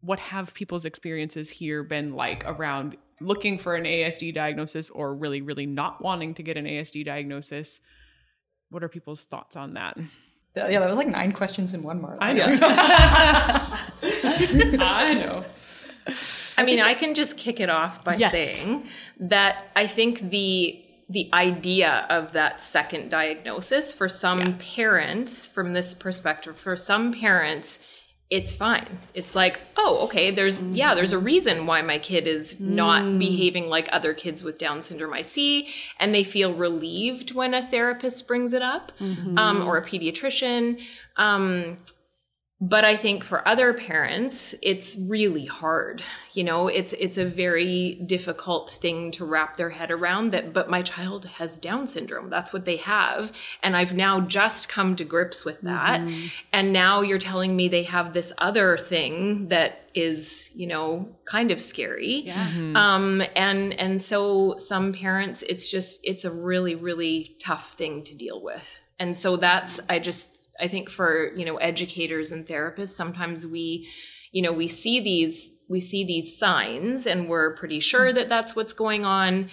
what 0.02 0.20
have 0.20 0.54
people's 0.54 0.86
experiences 0.86 1.50
here 1.50 1.84
been 1.84 2.14
like 2.14 2.44
around 2.46 2.96
looking 3.20 3.58
for 3.58 3.76
an 3.76 3.84
ASD 3.84 4.34
diagnosis 4.34 4.90
or 4.90 5.14
really, 5.14 5.42
really 5.42 5.66
not 5.66 6.02
wanting 6.02 6.36
to 6.36 6.44
get 6.44 6.56
an 6.56 6.66
ASD 6.66 7.04
diagnosis? 7.04 7.82
What 8.70 8.84
are 8.84 8.90
people's 8.90 9.26
thoughts 9.26 9.56
on 9.56 9.74
that? 9.74 9.98
Yeah, 10.56 10.80
that 10.80 10.88
was 10.90 10.98
like 10.98 11.08
nine 11.08 11.32
questions 11.32 11.74
in 11.74 11.84
one, 11.84 12.02
Marla. 12.02 12.18
I 12.22 12.34
know. 12.34 12.46
I 14.84 15.14
know. 15.14 15.46
I 16.58 16.66
mean, 16.66 16.80
I 16.82 16.94
can 16.96 17.16
just 17.16 17.38
kick 17.38 17.60
it 17.60 17.70
off 17.70 18.04
by 18.04 18.16
Yes. 18.16 18.32
saying 18.34 18.88
that 19.20 19.66
I 19.76 19.88
think 19.88 20.30
the 20.30 20.84
the 21.12 21.28
idea 21.34 22.06
of 22.10 22.34
that 22.34 22.62
second 22.62 23.10
diagnosis 23.10 23.92
for 23.94 24.08
some 24.08 24.60
parents 24.60 25.48
from 25.48 25.74
this 25.74 25.96
perspective 25.96 26.56
for 26.56 26.76
some 26.76 27.12
parents 27.14 27.80
it's 28.30 28.54
fine. 28.56 29.00
It's 29.16 29.34
like, 29.34 29.60
oh, 29.76 30.06
okay, 30.06 30.30
there's 30.30 30.62
yeah, 30.62 30.94
there's 30.94 31.14
a 31.14 31.18
reason 31.18 31.66
why 31.66 31.82
my 31.82 31.98
kid 31.98 32.28
is 32.28 32.60
not 32.60 33.18
behaving 33.18 33.70
like 33.70 33.90
other 33.92 34.14
kids 34.14 34.44
with 34.44 34.60
Down 34.60 34.84
syndrome 34.84 35.14
I 35.14 35.24
see, 35.24 35.70
and 36.00 36.14
they 36.14 36.24
feel 36.24 36.54
relieved 36.54 37.34
when 37.34 37.54
a 37.56 37.68
therapist 37.68 38.28
brings 38.28 38.54
it 38.54 38.62
up, 38.62 38.92
um, 39.38 39.68
or 39.68 39.78
a 39.78 39.86
pediatrician. 39.86 40.80
Um, 41.18 41.78
but 42.62 42.84
I 42.84 42.98
think 42.98 43.24
for 43.24 43.48
other 43.48 43.74
parents, 43.74 44.54
it's 44.62 44.98
really 44.98 45.46
hard. 45.46 46.04
You 46.34 46.44
know, 46.44 46.68
it's 46.68 46.92
it's 46.94 47.18
a 47.18 47.26
very 47.26 47.96
difficult 48.06 48.70
thing 48.70 49.12
to 49.14 49.26
wrap 49.26 49.56
their 49.56 49.70
head 49.70 49.92
around 49.92 50.34
that 50.34 50.52
but 50.52 50.70
my 50.70 50.82
child 50.82 51.26
has 51.26 51.58
down 51.58 51.88
syndrome. 51.88 52.30
That's 52.30 52.52
what 52.52 52.66
they 52.66 52.78
have, 52.78 53.32
and 53.64 53.78
I've 53.78 53.94
now 53.94 54.20
just 54.20 54.68
come 54.68 54.98
to 54.98 55.06
grips 55.06 55.46
with 55.46 55.62
that. 55.62 56.02
Mm-hmm. 56.02 56.28
And 56.52 56.74
now 56.74 57.02
you're 57.02 57.18
telling 57.18 57.56
me 57.56 57.70
they 57.70 57.84
have 57.84 58.14
this 58.14 58.34
other 58.38 58.78
thing 58.78 59.48
that 59.48 59.90
is, 59.96 60.52
you 60.54 60.68
know, 60.68 61.08
kind 61.26 61.52
of 61.52 61.62
scary. 61.62 62.24
Yeah. 62.26 62.46
Mm-hmm. 62.50 62.76
Um 62.76 63.24
and 63.38 63.74
and 63.74 64.02
so 64.02 64.58
some 64.58 64.92
parents 64.92 65.44
it's 65.44 65.72
just 65.72 66.02
it's 66.04 66.26
a 66.26 66.32
really 66.32 66.76
really 66.76 67.38
tough 67.40 67.74
thing 67.74 68.04
to 68.04 68.16
deal 68.16 68.44
with. 68.44 68.80
And 69.00 69.16
so 69.16 69.38
that's 69.38 69.80
I 69.88 70.00
just 70.00 70.39
I 70.60 70.68
think 70.68 70.90
for, 70.90 71.32
you 71.36 71.46
know, 71.46 71.58
educators 71.58 72.32
and 72.32 72.46
therapists, 72.46 72.90
sometimes 72.90 73.46
we, 73.46 73.88
you 74.32 74.42
know, 74.42 74.54
we 74.54 74.68
see 74.68 75.00
these, 75.00 75.52
we 75.68 75.80
see 75.80 76.04
these 76.04 76.38
signs 76.38 77.06
and 77.06 77.30
we're 77.30 77.56
pretty 77.56 77.80
sure 77.80 78.14
that 78.14 78.30
that's 78.30 78.56
what's 78.56 78.74
going 78.74 79.06
on. 79.06 79.50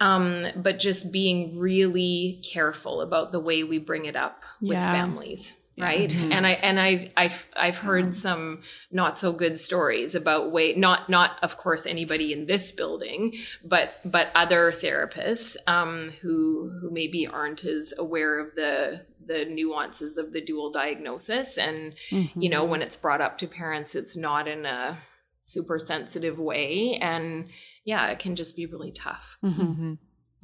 Um, 0.00 0.46
but 0.54 0.78
just 0.78 1.10
being 1.10 1.58
really 1.58 2.40
careful 2.52 3.00
about 3.00 3.32
the 3.32 3.40
way 3.40 3.64
we 3.64 3.78
bring 3.78 4.04
it 4.04 4.14
up 4.14 4.42
with 4.60 4.72
yeah. 4.72 4.92
families 4.92 5.54
right 5.78 6.10
mm-hmm. 6.10 6.32
and 6.32 6.46
i 6.46 6.50
and 6.50 6.80
i 6.80 7.10
i've 7.16 7.46
i've 7.56 7.78
heard 7.78 8.06
yeah. 8.06 8.20
some 8.20 8.62
not 8.90 9.18
so 9.18 9.32
good 9.32 9.56
stories 9.56 10.14
about 10.14 10.50
way 10.50 10.74
not 10.74 11.08
not 11.08 11.38
of 11.42 11.56
course 11.56 11.86
anybody 11.86 12.32
in 12.32 12.46
this 12.46 12.72
building 12.72 13.32
but 13.64 13.94
but 14.04 14.30
other 14.34 14.72
therapists 14.72 15.56
um, 15.66 16.12
who 16.20 16.70
who 16.80 16.90
maybe 16.90 17.26
aren't 17.26 17.64
as 17.64 17.94
aware 17.96 18.38
of 18.40 18.54
the 18.56 19.00
the 19.28 19.44
nuances 19.44 20.18
of 20.18 20.32
the 20.32 20.40
dual 20.40 20.72
diagnosis 20.72 21.56
and 21.56 21.94
mm-hmm. 22.10 22.40
you 22.40 22.48
know 22.48 22.64
when 22.64 22.82
it's 22.82 22.96
brought 22.96 23.20
up 23.20 23.38
to 23.38 23.46
parents 23.46 23.94
it's 23.94 24.16
not 24.16 24.48
in 24.48 24.66
a 24.66 24.98
super 25.44 25.78
sensitive 25.78 26.38
way 26.38 26.98
and 27.00 27.48
yeah 27.84 28.06
it 28.08 28.18
can 28.18 28.34
just 28.34 28.56
be 28.56 28.66
really 28.66 28.90
tough 28.90 29.36
mm-hmm. 29.44 29.62
mm-hmm. 29.62 29.92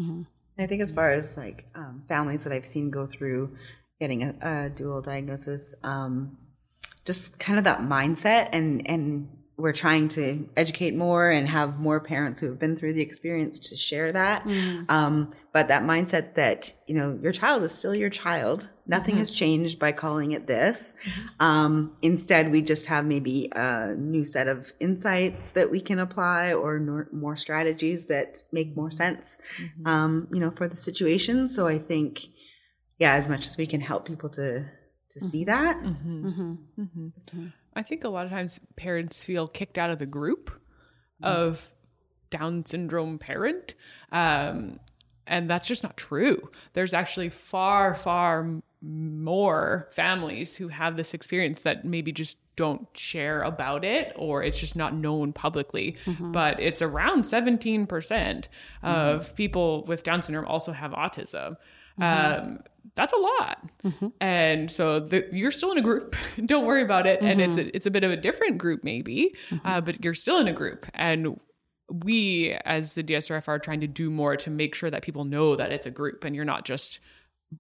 mm-hmm. 0.01 0.23
i 0.59 0.67
think 0.67 0.83
as 0.83 0.93
far 0.93 1.11
as 1.11 1.37
like 1.37 1.67
um, 1.75 2.05
families 2.09 2.45
that 2.45 2.53
i've 2.53 2.67
seen 2.67 2.91
go 2.91 3.07
through 3.07 3.57
getting 4.01 4.23
a, 4.23 4.35
a 4.43 4.71
dual 4.71 5.01
diagnosis 5.01 5.75
um, 5.83 6.37
just 7.05 7.39
kind 7.39 7.59
of 7.59 7.65
that 7.65 7.81
mindset 7.81 8.49
and 8.53 8.89
and 8.89 9.29
we're 9.57 9.73
trying 9.73 10.09
to 10.09 10.49
educate 10.57 10.97
more 10.97 11.31
and 11.31 11.49
have 11.49 11.79
more 11.79 12.01
parents 12.01 12.41
who 12.41 12.47
have 12.47 12.59
been 12.59 12.77
through 12.77 12.93
the 12.93 13.03
experience 13.03 13.61
to 13.61 13.77
share 13.77 14.11
that. 14.11 14.43
Mm. 14.45 14.91
Um, 14.91 15.33
but 15.53 15.69
that 15.69 15.85
mindset 15.85 16.35
that, 16.35 16.73
you 16.89 16.97
know, 16.97 17.17
your 17.23 17.31
child 17.31 17.63
is 17.63 17.71
still 17.71 17.95
your 17.95 18.11
child. 18.11 18.69
Nothing 18.87 19.13
mm-hmm. 19.13 19.21
has 19.21 19.31
changed 19.31 19.79
by 19.79 19.93
calling 19.93 20.33
it 20.33 20.49
this. 20.49 20.95
Mm-hmm. 21.05 21.47
Um, 21.47 21.97
instead, 22.03 22.51
we 22.51 22.63
just 22.63 22.87
have 22.87 23.05
maybe 23.05 23.49
a 23.55 23.95
new 23.97 24.25
set 24.25 24.49
of 24.49 24.73
insights 24.81 25.51
that 25.53 25.71
we 25.71 25.81
can 25.81 26.01
apply 26.01 26.53
or 26.53 26.81
nor- 26.81 27.09
more 27.13 27.37
strategies 27.37 28.07
that 28.07 28.39
make 28.51 28.77
more 28.77 28.91
sense, 28.91 29.39
mm-hmm. 29.61 29.87
um, 29.87 30.29
you 30.33 30.41
know, 30.41 30.51
for 30.51 30.67
the 30.67 30.77
situation. 30.77 31.49
So 31.49 31.69
I 31.69 31.79
think, 31.79 32.27
yeah, 32.99 33.15
as 33.15 33.29
much 33.29 33.47
as 33.47 33.57
we 33.57 33.69
can 33.69 33.81
help 33.81 34.05
people 34.05 34.31
to 34.31 34.69
to 35.15 35.21
mm-hmm. 35.21 35.31
see 35.31 35.45
that. 35.45 35.77
Mm-hmm. 35.79 36.29
Mm-hmm. 36.29 36.53
mm-hmm. 36.81 37.47
I 37.75 37.83
think 37.83 38.05
a 38.05 38.09
lot 38.09 38.27
of 38.27 38.31
times 38.31 38.61
parents 38.77 39.25
feel 39.25 39.47
kicked 39.47 39.79
out 39.79 39.91
of 39.91 39.99
the 39.99 40.07
group 40.07 40.51
mm-hmm. 40.51 41.25
of 41.25 41.71
Down 42.31 42.67
syndrome 42.67 43.19
parent. 43.19 43.75
Um, 44.13 44.81
and 45.27 45.49
that's 45.49 45.67
just 45.67 45.83
not 45.83 45.97
true. 45.97 46.51
There's 46.75 46.93
actually 46.93 47.31
far, 47.31 47.95
far 47.95 48.61
more 48.83 49.89
families 49.93 50.57
who 50.57 50.69
have 50.69 50.97
this 50.97 51.15
experience 51.15 51.63
that 51.63 51.85
maybe 51.85 52.13
just 52.13 52.37
don't 52.57 52.87
share 52.95 53.43
about 53.43 53.85
it 53.85 54.13
or 54.17 54.43
it's 54.43 54.61
just 54.61 54.77
not 54.77 54.95
known 54.95 55.33
publicly. 55.33 55.97
Mm-hmm. 56.05 56.33
But 56.33 56.61
it's 56.61 56.83
around 56.83 57.23
17% 57.23 57.87
mm-hmm. 57.87 58.87
of 58.87 59.35
people 59.35 59.85
with 59.87 60.03
Down 60.03 60.23
syndrome 60.23 60.47
also 60.47 60.73
have 60.73 60.93
autism. 60.93 61.57
Mm-hmm. 62.01 62.45
Um, 62.45 62.59
that's 62.97 63.13
a 63.13 63.17
lot. 63.17 63.59
Mm-hmm. 63.85 64.09
And 64.21 64.71
so 64.71 65.01
the, 65.01 65.27
you're 65.33 65.51
still 65.51 65.73
in 65.73 65.79
a 65.79 65.83
group. 65.83 66.15
Don't 66.47 66.65
worry 66.65 66.83
about 66.83 67.07
it. 67.07 67.19
Mm-hmm. 67.19 67.27
And 67.27 67.41
it's 67.41 67.59
a, 67.59 67.63
mm-hmm. 67.63 67.71
it's 67.75 67.87
a 67.87 67.91
bit 67.91 68.05
of 68.05 68.11
a 68.11 68.17
different 68.17 68.59
group, 68.59 68.85
maybe, 68.85 69.35
mm-hmm. 69.51 69.67
uh, 69.67 69.81
but 69.81 70.05
you're 70.05 70.15
still 70.15 70.39
in 70.39 70.49
a 70.49 70.53
group. 70.53 70.87
And 70.95 71.41
we, 71.91 72.57
as 72.65 72.95
the 72.95 73.03
DSRF, 73.03 73.49
are 73.49 73.59
trying 73.59 73.81
to 73.81 73.87
do 73.87 74.11
more 74.11 74.37
to 74.37 74.51
make 74.51 74.75
sure 74.75 74.91
that 74.91 75.03
people 75.03 75.25
know 75.25 75.57
that 75.57 75.73
it's 75.73 75.87
a 75.87 75.91
group 75.91 76.25
and 76.25 76.35
you're 76.35 76.45
not 76.45 76.65
just 76.65 77.01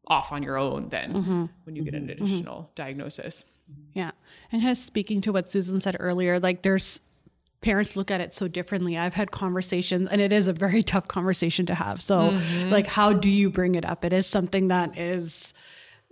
off 0.09 0.33
on 0.33 0.43
your 0.43 0.57
own 0.57 0.89
then 0.89 1.13
mm-hmm. 1.13 1.45
when 1.65 1.77
you 1.77 1.85
get 1.85 1.95
an 1.95 2.09
mm-hmm. 2.09 2.25
additional 2.25 2.71
diagnosis. 2.75 3.45
Yeah. 3.95 4.11
And 4.53 4.63
kind 4.63 4.73
of 4.73 4.79
speaking 4.79 5.21
to 5.23 5.33
what 5.33 5.51
Susan 5.51 5.81
said 5.81 5.97
earlier, 5.99 6.39
like 6.41 6.63
there's 6.63 7.01
parents 7.65 7.97
look 7.97 8.11
at 8.11 8.21
it 8.21 8.35
so 8.35 8.47
differently. 8.47 8.99
I've 8.99 9.15
had 9.15 9.31
conversations 9.31 10.07
and 10.09 10.21
it 10.21 10.33
is 10.33 10.49
a 10.49 10.53
very 10.53 10.83
tough 10.93 11.09
conversation 11.09 11.65
to 11.67 11.75
have. 11.75 12.01
So 12.01 12.17
mm-hmm. 12.17 12.71
like 12.71 12.87
how 12.87 13.13
do 13.15 13.29
you 13.29 13.51
bring 13.51 13.75
it 13.75 13.85
up? 13.85 14.05
It 14.05 14.13
is 14.13 14.27
something 14.27 14.69
that 14.69 14.99
is 14.99 15.55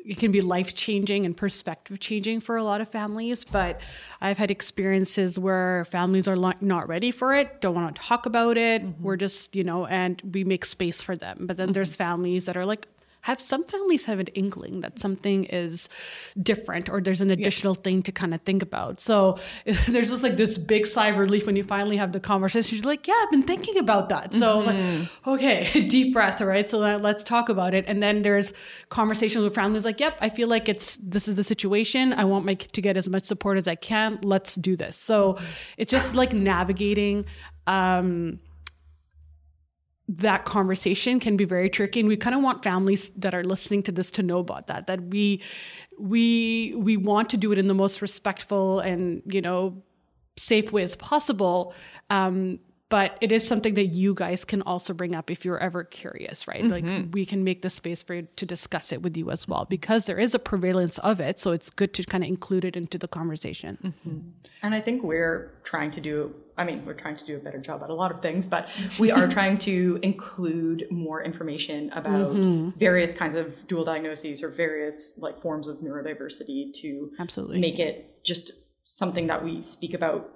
it 0.04 0.18
can 0.18 0.32
be 0.32 0.40
life 0.40 0.74
changing 0.74 1.24
and 1.24 1.36
perspective 1.36 2.00
changing 2.00 2.40
for 2.40 2.56
a 2.56 2.64
lot 2.64 2.80
of 2.80 2.88
families, 2.88 3.44
but 3.44 3.80
I've 4.20 4.38
had 4.38 4.50
experiences 4.50 5.38
where 5.38 5.84
families 5.92 6.26
are 6.26 6.36
not 6.60 6.88
ready 6.88 7.12
for 7.12 7.34
it, 7.34 7.60
don't 7.60 7.76
want 7.76 7.94
to 7.94 8.02
talk 8.02 8.26
about 8.26 8.56
it. 8.56 8.82
Mm-hmm. 8.82 9.02
We're 9.02 9.16
just, 9.16 9.54
you 9.54 9.62
know, 9.62 9.86
and 9.86 10.20
we 10.24 10.42
make 10.42 10.64
space 10.64 11.02
for 11.02 11.14
them. 11.14 11.46
But 11.46 11.56
then 11.56 11.68
mm-hmm. 11.68 11.74
there's 11.74 11.94
families 11.94 12.46
that 12.46 12.56
are 12.56 12.66
like, 12.66 12.88
have 13.22 13.40
some 13.40 13.64
families 13.64 14.06
have 14.06 14.18
an 14.18 14.26
inkling 14.28 14.80
that 14.80 14.98
something 14.98 15.44
is 15.44 15.88
different 16.40 16.88
or 16.88 17.00
there's 17.00 17.20
an 17.20 17.30
additional 17.30 17.74
yeah. 17.76 17.82
thing 17.82 18.02
to 18.02 18.12
kind 18.12 18.34
of 18.34 18.40
think 18.42 18.62
about. 18.62 19.00
So 19.00 19.38
there's 19.64 20.10
just 20.10 20.22
like 20.24 20.36
this 20.36 20.58
big 20.58 20.86
sigh 20.86 21.08
of 21.08 21.18
relief 21.18 21.46
when 21.46 21.54
you 21.54 21.62
finally 21.62 21.96
have 21.98 22.12
the 22.12 22.18
conversation. 22.18 22.78
You're 22.78 22.86
like, 22.86 23.06
yeah, 23.06 23.14
I've 23.22 23.30
been 23.30 23.44
thinking 23.44 23.78
about 23.78 24.08
that. 24.08 24.32
So 24.34 24.62
mm-hmm. 24.62 25.00
like, 25.00 25.34
okay, 25.40 25.86
deep 25.88 26.12
breath, 26.12 26.40
right? 26.40 26.68
So 26.68 26.78
let's 26.78 27.22
talk 27.22 27.48
about 27.48 27.74
it. 27.74 27.84
And 27.86 28.02
then 28.02 28.22
there's 28.22 28.52
conversations 28.88 29.44
with 29.44 29.54
families 29.54 29.84
like, 29.84 30.00
yep, 30.00 30.18
I 30.20 30.28
feel 30.28 30.48
like 30.48 30.68
it's 30.68 30.96
this 30.96 31.28
is 31.28 31.36
the 31.36 31.44
situation. 31.44 32.12
I 32.12 32.24
want 32.24 32.44
my 32.44 32.56
kid 32.56 32.72
to 32.72 32.80
get 32.80 32.96
as 32.96 33.08
much 33.08 33.24
support 33.24 33.56
as 33.56 33.68
I 33.68 33.76
can. 33.76 34.18
Let's 34.22 34.56
do 34.56 34.74
this. 34.74 34.96
So 34.96 35.38
it's 35.76 35.90
just 35.90 36.16
like 36.16 36.32
navigating 36.32 37.24
um 37.68 38.40
that 40.18 40.44
conversation 40.44 41.18
can 41.20 41.36
be 41.36 41.44
very 41.44 41.70
tricky 41.70 42.00
and 42.00 42.08
we 42.08 42.16
kind 42.16 42.34
of 42.34 42.42
want 42.42 42.62
families 42.62 43.10
that 43.10 43.34
are 43.34 43.44
listening 43.44 43.82
to 43.82 43.92
this 43.92 44.10
to 44.10 44.22
know 44.22 44.38
about 44.38 44.66
that 44.66 44.86
that 44.86 45.00
we 45.04 45.40
we 45.98 46.74
we 46.76 46.96
want 46.96 47.30
to 47.30 47.36
do 47.36 47.52
it 47.52 47.58
in 47.58 47.68
the 47.68 47.74
most 47.74 48.02
respectful 48.02 48.80
and 48.80 49.22
you 49.26 49.40
know 49.40 49.82
safe 50.36 50.72
way 50.72 50.82
as 50.82 50.96
possible 50.96 51.74
um, 52.10 52.58
but 52.88 53.16
it 53.22 53.32
is 53.32 53.46
something 53.46 53.72
that 53.72 53.86
you 53.86 54.12
guys 54.12 54.44
can 54.44 54.60
also 54.62 54.92
bring 54.92 55.14
up 55.14 55.30
if 55.30 55.46
you're 55.46 55.58
ever 55.58 55.82
curious 55.82 56.46
right 56.46 56.62
mm-hmm. 56.62 56.86
like 56.88 57.06
we 57.12 57.24
can 57.24 57.42
make 57.42 57.62
the 57.62 57.70
space 57.70 58.02
for 58.02 58.14
you 58.14 58.28
to 58.36 58.44
discuss 58.44 58.92
it 58.92 59.02
with 59.02 59.16
you 59.16 59.30
as 59.30 59.48
well 59.48 59.64
because 59.64 60.04
there 60.04 60.18
is 60.18 60.34
a 60.34 60.38
prevalence 60.38 60.98
of 60.98 61.20
it 61.20 61.38
so 61.38 61.52
it's 61.52 61.70
good 61.70 61.94
to 61.94 62.02
kind 62.02 62.22
of 62.22 62.28
include 62.28 62.64
it 62.64 62.76
into 62.76 62.98
the 62.98 63.08
conversation 63.08 63.78
mm-hmm. 63.82 64.18
and 64.62 64.74
i 64.74 64.80
think 64.80 65.02
we're 65.02 65.54
trying 65.64 65.90
to 65.90 66.00
do 66.00 66.34
i 66.56 66.64
mean 66.64 66.84
we're 66.84 66.94
trying 66.94 67.16
to 67.16 67.24
do 67.24 67.36
a 67.36 67.38
better 67.38 67.58
job 67.58 67.82
at 67.82 67.90
a 67.90 67.94
lot 67.94 68.10
of 68.10 68.20
things 68.20 68.46
but 68.46 68.68
we 68.98 69.10
are 69.10 69.26
trying 69.38 69.58
to 69.58 69.98
include 70.02 70.86
more 70.90 71.22
information 71.22 71.90
about 71.92 72.30
mm-hmm. 72.30 72.78
various 72.78 73.12
kinds 73.12 73.36
of 73.36 73.54
dual 73.68 73.84
diagnoses 73.84 74.42
or 74.42 74.48
various 74.48 75.18
like 75.18 75.40
forms 75.40 75.68
of 75.68 75.78
neurodiversity 75.78 76.72
to 76.74 77.10
absolutely 77.18 77.60
make 77.60 77.78
it 77.78 78.24
just 78.24 78.52
something 78.84 79.26
that 79.26 79.42
we 79.42 79.60
speak 79.62 79.94
about 79.94 80.30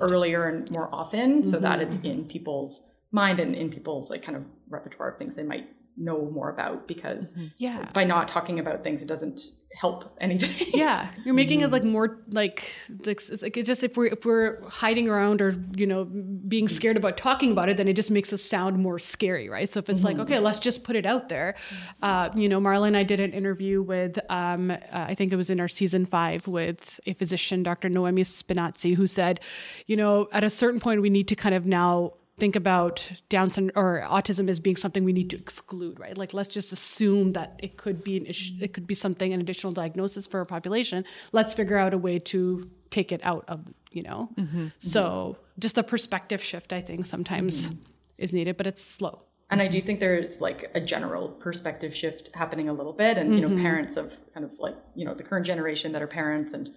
earlier 0.00 0.48
and 0.48 0.70
more 0.70 0.88
often 0.92 1.44
so 1.44 1.54
mm-hmm. 1.54 1.64
that 1.64 1.80
it's 1.80 1.96
in 2.04 2.24
people's 2.24 2.82
mind 3.12 3.40
and 3.40 3.54
in 3.54 3.70
people's 3.70 4.10
like 4.10 4.22
kind 4.22 4.36
of 4.36 4.44
repertoire 4.68 5.10
of 5.10 5.18
things 5.18 5.34
they 5.34 5.42
might 5.42 5.68
know 5.96 6.30
more 6.30 6.50
about 6.50 6.86
because 6.86 7.30
mm-hmm. 7.30 7.46
yeah 7.58 7.90
by 7.92 8.04
not 8.04 8.28
talking 8.28 8.60
about 8.60 8.82
things 8.82 9.02
it 9.02 9.08
doesn't 9.08 9.40
help 9.74 10.16
anything. 10.20 10.50
Yeah 10.74 11.10
you're 11.24 11.34
making 11.34 11.60
it 11.60 11.70
like 11.70 11.84
more 11.84 12.18
like 12.28 12.72
it's, 13.04 13.42
like 13.42 13.56
it's 13.56 13.66
just 13.66 13.84
if 13.84 13.96
we're 13.96 14.06
if 14.06 14.24
we're 14.24 14.60
hiding 14.68 15.08
around 15.08 15.40
or 15.40 15.62
you 15.76 15.86
know 15.86 16.04
being 16.04 16.68
scared 16.68 16.96
about 16.96 17.16
talking 17.16 17.52
about 17.52 17.68
it 17.68 17.76
then 17.76 17.88
it 17.88 17.94
just 17.94 18.10
makes 18.10 18.32
us 18.32 18.42
sound 18.42 18.78
more 18.78 18.98
scary 18.98 19.48
right? 19.48 19.68
So 19.68 19.78
if 19.78 19.88
it's 19.88 20.00
mm-hmm. 20.00 20.18
like 20.18 20.18
okay 20.18 20.38
let's 20.38 20.58
just 20.58 20.84
put 20.84 20.96
it 20.96 21.06
out 21.06 21.28
there. 21.28 21.54
Uh, 22.02 22.30
you 22.34 22.48
know 22.48 22.60
marla 22.60 22.86
and 22.86 22.96
i 22.96 23.02
did 23.02 23.20
an 23.20 23.32
interview 23.32 23.82
with 23.82 24.18
um, 24.28 24.70
uh, 24.70 24.76
i 24.92 25.14
think 25.14 25.32
it 25.32 25.36
was 25.36 25.50
in 25.50 25.60
our 25.60 25.68
season 25.68 26.06
five 26.06 26.46
with 26.46 27.00
a 27.06 27.12
physician 27.14 27.62
dr 27.62 27.88
noemi 27.88 28.22
spinazzi 28.22 28.94
who 28.94 29.06
said 29.06 29.40
you 29.86 29.96
know 29.96 30.28
at 30.32 30.44
a 30.44 30.50
certain 30.50 30.80
point 30.80 31.02
we 31.02 31.10
need 31.10 31.28
to 31.28 31.36
kind 31.36 31.54
of 31.54 31.66
now 31.66 32.12
think 32.40 32.56
about 32.56 33.12
Down 33.28 33.50
syndrome 33.50 33.72
or 33.76 34.02
autism 34.02 34.48
as 34.48 34.58
being 34.58 34.76
something 34.76 35.04
we 35.04 35.12
need 35.12 35.30
to 35.30 35.36
exclude, 35.36 36.00
right? 36.00 36.16
Like 36.16 36.34
let's 36.34 36.48
just 36.48 36.72
assume 36.72 37.32
that 37.32 37.60
it 37.62 37.76
could 37.76 38.02
be 38.02 38.16
an 38.16 38.26
issue, 38.26 38.54
it 38.60 38.72
could 38.72 38.86
be 38.86 38.94
something 38.94 39.32
an 39.32 39.40
additional 39.40 39.72
diagnosis 39.72 40.26
for 40.26 40.40
a 40.40 40.46
population. 40.46 41.04
Let's 41.32 41.54
figure 41.54 41.76
out 41.76 41.94
a 41.94 41.98
way 41.98 42.18
to 42.18 42.68
take 42.90 43.12
it 43.12 43.20
out 43.22 43.44
of, 43.46 43.66
you 43.92 44.02
know. 44.02 44.30
Mm-hmm. 44.36 44.68
So 44.78 45.36
just 45.58 45.78
a 45.78 45.82
perspective 45.82 46.42
shift, 46.42 46.72
I 46.72 46.80
think, 46.80 47.06
sometimes 47.06 47.68
mm-hmm. 47.68 47.82
is 48.18 48.32
needed, 48.32 48.56
but 48.56 48.66
it's 48.66 48.82
slow. 48.82 49.22
And 49.50 49.60
I 49.60 49.66
do 49.66 49.82
think 49.82 49.98
there's 49.98 50.40
like 50.40 50.70
a 50.74 50.80
general 50.80 51.28
perspective 51.28 51.94
shift 51.94 52.30
happening 52.34 52.68
a 52.68 52.72
little 52.72 52.92
bit, 52.92 53.18
and 53.18 53.34
you 53.34 53.40
know, 53.40 53.48
mm-hmm. 53.48 53.62
parents 53.62 53.96
of 53.96 54.12
kind 54.32 54.46
of 54.46 54.52
like 54.60 54.76
you 54.94 55.04
know 55.04 55.12
the 55.12 55.24
current 55.24 55.44
generation 55.44 55.90
that 55.92 56.02
are 56.02 56.06
parents 56.06 56.52
and 56.52 56.70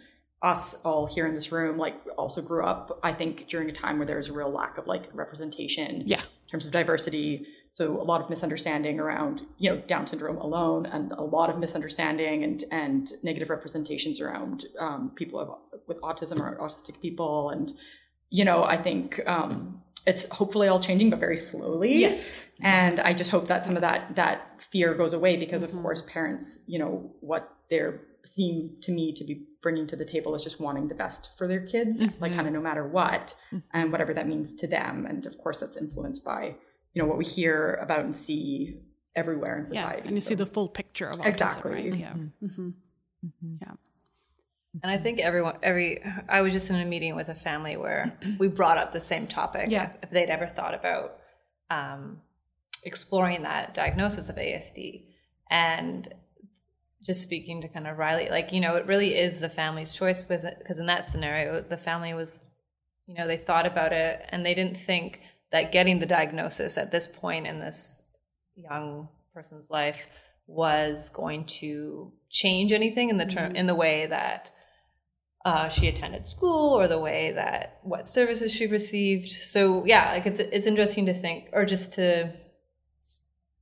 us 0.44 0.76
all 0.84 1.06
here 1.06 1.26
in 1.26 1.34
this 1.34 1.52
room 1.52 1.78
like 1.78 1.96
also 2.18 2.42
grew 2.42 2.64
up 2.66 3.00
i 3.02 3.12
think 3.14 3.48
during 3.48 3.70
a 3.70 3.74
time 3.74 3.98
where 3.98 4.06
there 4.06 4.18
was 4.18 4.28
a 4.28 4.34
real 4.34 4.52
lack 4.52 4.78
of 4.78 4.86
like 4.88 5.04
representation 5.14 6.04
Yeah. 6.06 6.20
in 6.22 6.50
terms 6.52 6.66
of 6.66 6.72
diversity 6.72 7.48
so 7.72 8.00
a 8.00 8.04
lot 8.04 8.22
of 8.22 8.30
misunderstanding 8.30 9.00
around 9.00 9.42
you 9.58 9.70
know 9.70 9.78
down 9.88 10.06
syndrome 10.06 10.38
alone 10.38 10.86
and 10.86 11.12
a 11.14 11.22
lot 11.24 11.50
of 11.50 11.58
misunderstanding 11.60 12.44
and 12.44 12.66
and 12.72 13.14
negative 13.24 13.50
representations 13.50 14.20
around 14.20 14.66
um, 14.80 15.12
people 15.16 15.40
of, 15.40 15.50
with 15.88 16.00
autism 16.02 16.40
or 16.42 16.58
autistic 16.58 17.00
people 17.02 17.50
and 17.52 17.74
you 18.30 18.44
know 18.44 18.64
i 18.66 18.78
think 18.82 19.22
um, 19.28 19.82
it's 20.06 20.26
hopefully 20.30 20.68
all 20.68 20.80
changing 20.82 21.10
but 21.10 21.20
very 21.20 21.38
slowly 21.38 22.00
Yes. 22.00 22.42
and 22.62 23.00
i 23.00 23.14
just 23.14 23.32
hope 23.32 23.48
that 23.48 23.66
some 23.66 23.76
of 23.78 23.82
that 23.82 24.14
that 24.16 24.50
fear 24.72 24.94
goes 24.94 25.14
away 25.14 25.38
because 25.38 25.64
of 25.64 25.72
course 25.82 26.02
parents 26.02 26.60
you 26.68 26.80
know 26.80 27.10
what 27.22 27.50
they're 27.70 28.02
seem 28.26 28.76
to 28.82 28.92
me 28.92 29.14
to 29.14 29.24
be 29.24 29.46
bringing 29.64 29.88
to 29.88 29.96
the 29.96 30.06
table 30.06 30.36
is 30.36 30.44
just 30.44 30.60
wanting 30.60 30.88
the 30.90 30.94
best 30.96 31.36
for 31.38 31.48
their 31.48 31.62
kids 31.66 32.04
like 32.20 32.36
kind 32.36 32.46
of 32.48 32.54
no 32.54 32.62
matter 32.62 32.86
what 32.86 33.34
and 33.74 33.92
whatever 33.92 34.14
that 34.14 34.28
means 34.28 34.54
to 34.54 34.68
them 34.68 35.06
and 35.10 35.26
of 35.26 35.38
course 35.40 35.60
that's 35.62 35.78
influenced 35.78 36.24
by 36.24 36.54
you 36.94 37.02
know 37.02 37.08
what 37.08 37.18
we 37.18 37.26
hear 37.26 37.76
about 37.82 38.02
and 38.02 38.16
see 38.16 38.78
everywhere 39.16 39.58
in 39.58 39.64
Yeah. 39.74 39.82
society 39.82 40.08
And 40.10 40.18
you 40.18 40.22
see 40.22 40.36
the 40.36 40.46
full 40.46 40.68
picture 40.68 41.08
of 41.08 41.18
autism, 41.20 41.26
Exactly. 41.28 41.72
right? 41.72 41.96
Yeah. 41.96 42.14
hmm 42.14 42.70
Yeah. 43.62 43.72
And 44.82 44.92
I 44.92 44.98
think 44.98 45.20
everyone, 45.20 45.58
every, 45.62 46.04
I 46.28 46.42
was 46.42 46.52
just 46.52 46.70
in 46.72 46.76
a 46.78 46.86
meeting 46.86 47.16
with 47.16 47.30
a 47.30 47.36
family 47.36 47.78
where 47.78 48.12
we 48.40 48.48
brought 48.48 48.80
up 48.80 48.92
the 48.92 49.00
same 49.00 49.28
topic. 49.28 49.70
Yeah. 49.70 49.92
If 50.02 50.10
they'd 50.10 50.30
ever 50.32 50.48
thought 50.48 50.74
about 50.74 51.18
um, 51.70 52.22
exploring 52.84 53.44
that 53.44 53.76
diagnosis 53.76 54.30
of 54.30 54.36
ASD. 54.36 55.06
And 55.52 56.12
just 57.06 57.22
speaking 57.22 57.62
to 57.62 57.68
kind 57.68 57.88
of 57.88 57.98
Riley, 57.98 58.30
like, 58.30 58.52
you 58.52 58.62
know, 58.62 58.76
it 58.76 58.86
really 58.88 59.16
is 59.16 59.40
the 59.40 59.50
family's 59.50 59.94
choice 59.94 60.20
because, 60.20 60.46
because 60.60 60.80
in 60.80 60.86
that 60.86 61.10
scenario, 61.10 61.62
the 61.62 61.78
family 61.78 62.14
was, 62.14 62.44
you 63.08 63.16
know, 63.16 63.28
they 63.28 63.38
thought 63.38 63.66
about 63.66 63.92
it 63.92 64.22
and 64.30 64.46
they 64.46 64.54
didn't 64.54 64.80
think 64.86 65.20
that 65.52 65.72
getting 65.72 66.00
the 66.00 66.06
diagnosis 66.06 66.78
at 66.78 66.92
this 66.92 67.08
point 67.08 67.46
in 67.46 67.60
this 67.60 68.02
young 68.56 69.10
person's 69.34 69.70
life 69.70 70.00
was 70.48 71.10
going 71.10 71.46
to 71.46 72.12
change 72.30 72.72
anything 72.72 73.10
in 73.10 73.18
the 73.18 73.26
term 73.26 73.56
in 73.56 73.68
the 73.68 73.76
way 73.76 74.06
that 74.08 74.50
uh, 75.46 75.70
she 75.70 75.88
attended 75.88 76.28
school 76.28 76.70
or 76.70 76.88
the 76.88 77.00
way 77.00 77.34
that 77.34 77.80
what 77.84 78.08
services 78.08 78.52
she 78.52 78.66
received. 78.68 79.32
So 79.32 79.86
yeah, 79.86 80.12
like 80.12 80.26
it's 80.26 80.40
it's 80.40 80.66
interesting 80.66 81.06
to 81.08 81.20
think 81.20 81.50
or 81.54 81.66
just 81.66 81.94
to 81.94 82.34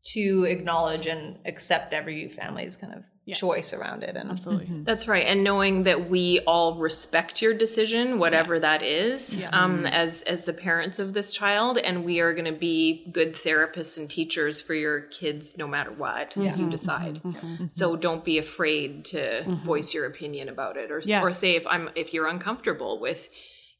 to 0.03 0.45
acknowledge 0.47 1.05
and 1.05 1.37
accept 1.45 1.93
every 1.93 2.29
family's 2.29 2.75
kind 2.75 2.93
of 2.93 3.03
Yeah. 3.23 3.35
choice 3.35 3.71
around 3.71 4.01
it 4.03 4.15
and 4.15 4.31
Absolutely. 4.31 4.65
Mm-hmm. 4.65 4.83
That's 4.83 5.07
right, 5.07 5.25
and 5.27 5.43
knowing 5.43 5.83
that 5.83 6.09
we 6.09 6.39
all 6.47 6.79
respect 6.79 7.39
your 7.39 7.53
decision, 7.53 8.17
whatever 8.17 8.59
that 8.59 8.81
is, 8.81 9.39
um, 9.51 9.77
mm-hmm. 9.77 9.85
as 9.85 10.23
as 10.23 10.45
the 10.45 10.53
parents 10.53 10.97
of 10.97 11.13
this 11.13 11.31
child, 11.31 11.77
and 11.77 12.03
we 12.03 12.19
are 12.19 12.33
going 12.33 12.51
to 12.51 12.59
be 12.59 13.07
good 13.11 13.35
therapists 13.35 13.97
and 13.99 14.09
teachers 14.09 14.59
for 14.59 14.73
your 14.73 15.01
kids, 15.01 15.55
no 15.55 15.67
matter 15.67 15.91
what 15.91 16.35
you 16.35 16.69
decide. 16.69 17.21
Mm-hmm. 17.23 17.65
So 17.69 17.95
don't 17.95 18.25
be 18.25 18.39
afraid 18.39 19.05
to 19.05 19.43
voice 19.63 19.93
your 19.93 20.07
opinion 20.07 20.49
about 20.49 20.75
it, 20.77 20.91
or 20.91 21.01
Yeah. 21.05 21.21
or 21.21 21.31
say 21.31 21.55
if 21.55 21.67
I'm 21.67 21.89
if 21.95 22.13
you're 22.13 22.27
uncomfortable 22.27 22.99
with. 22.99 23.29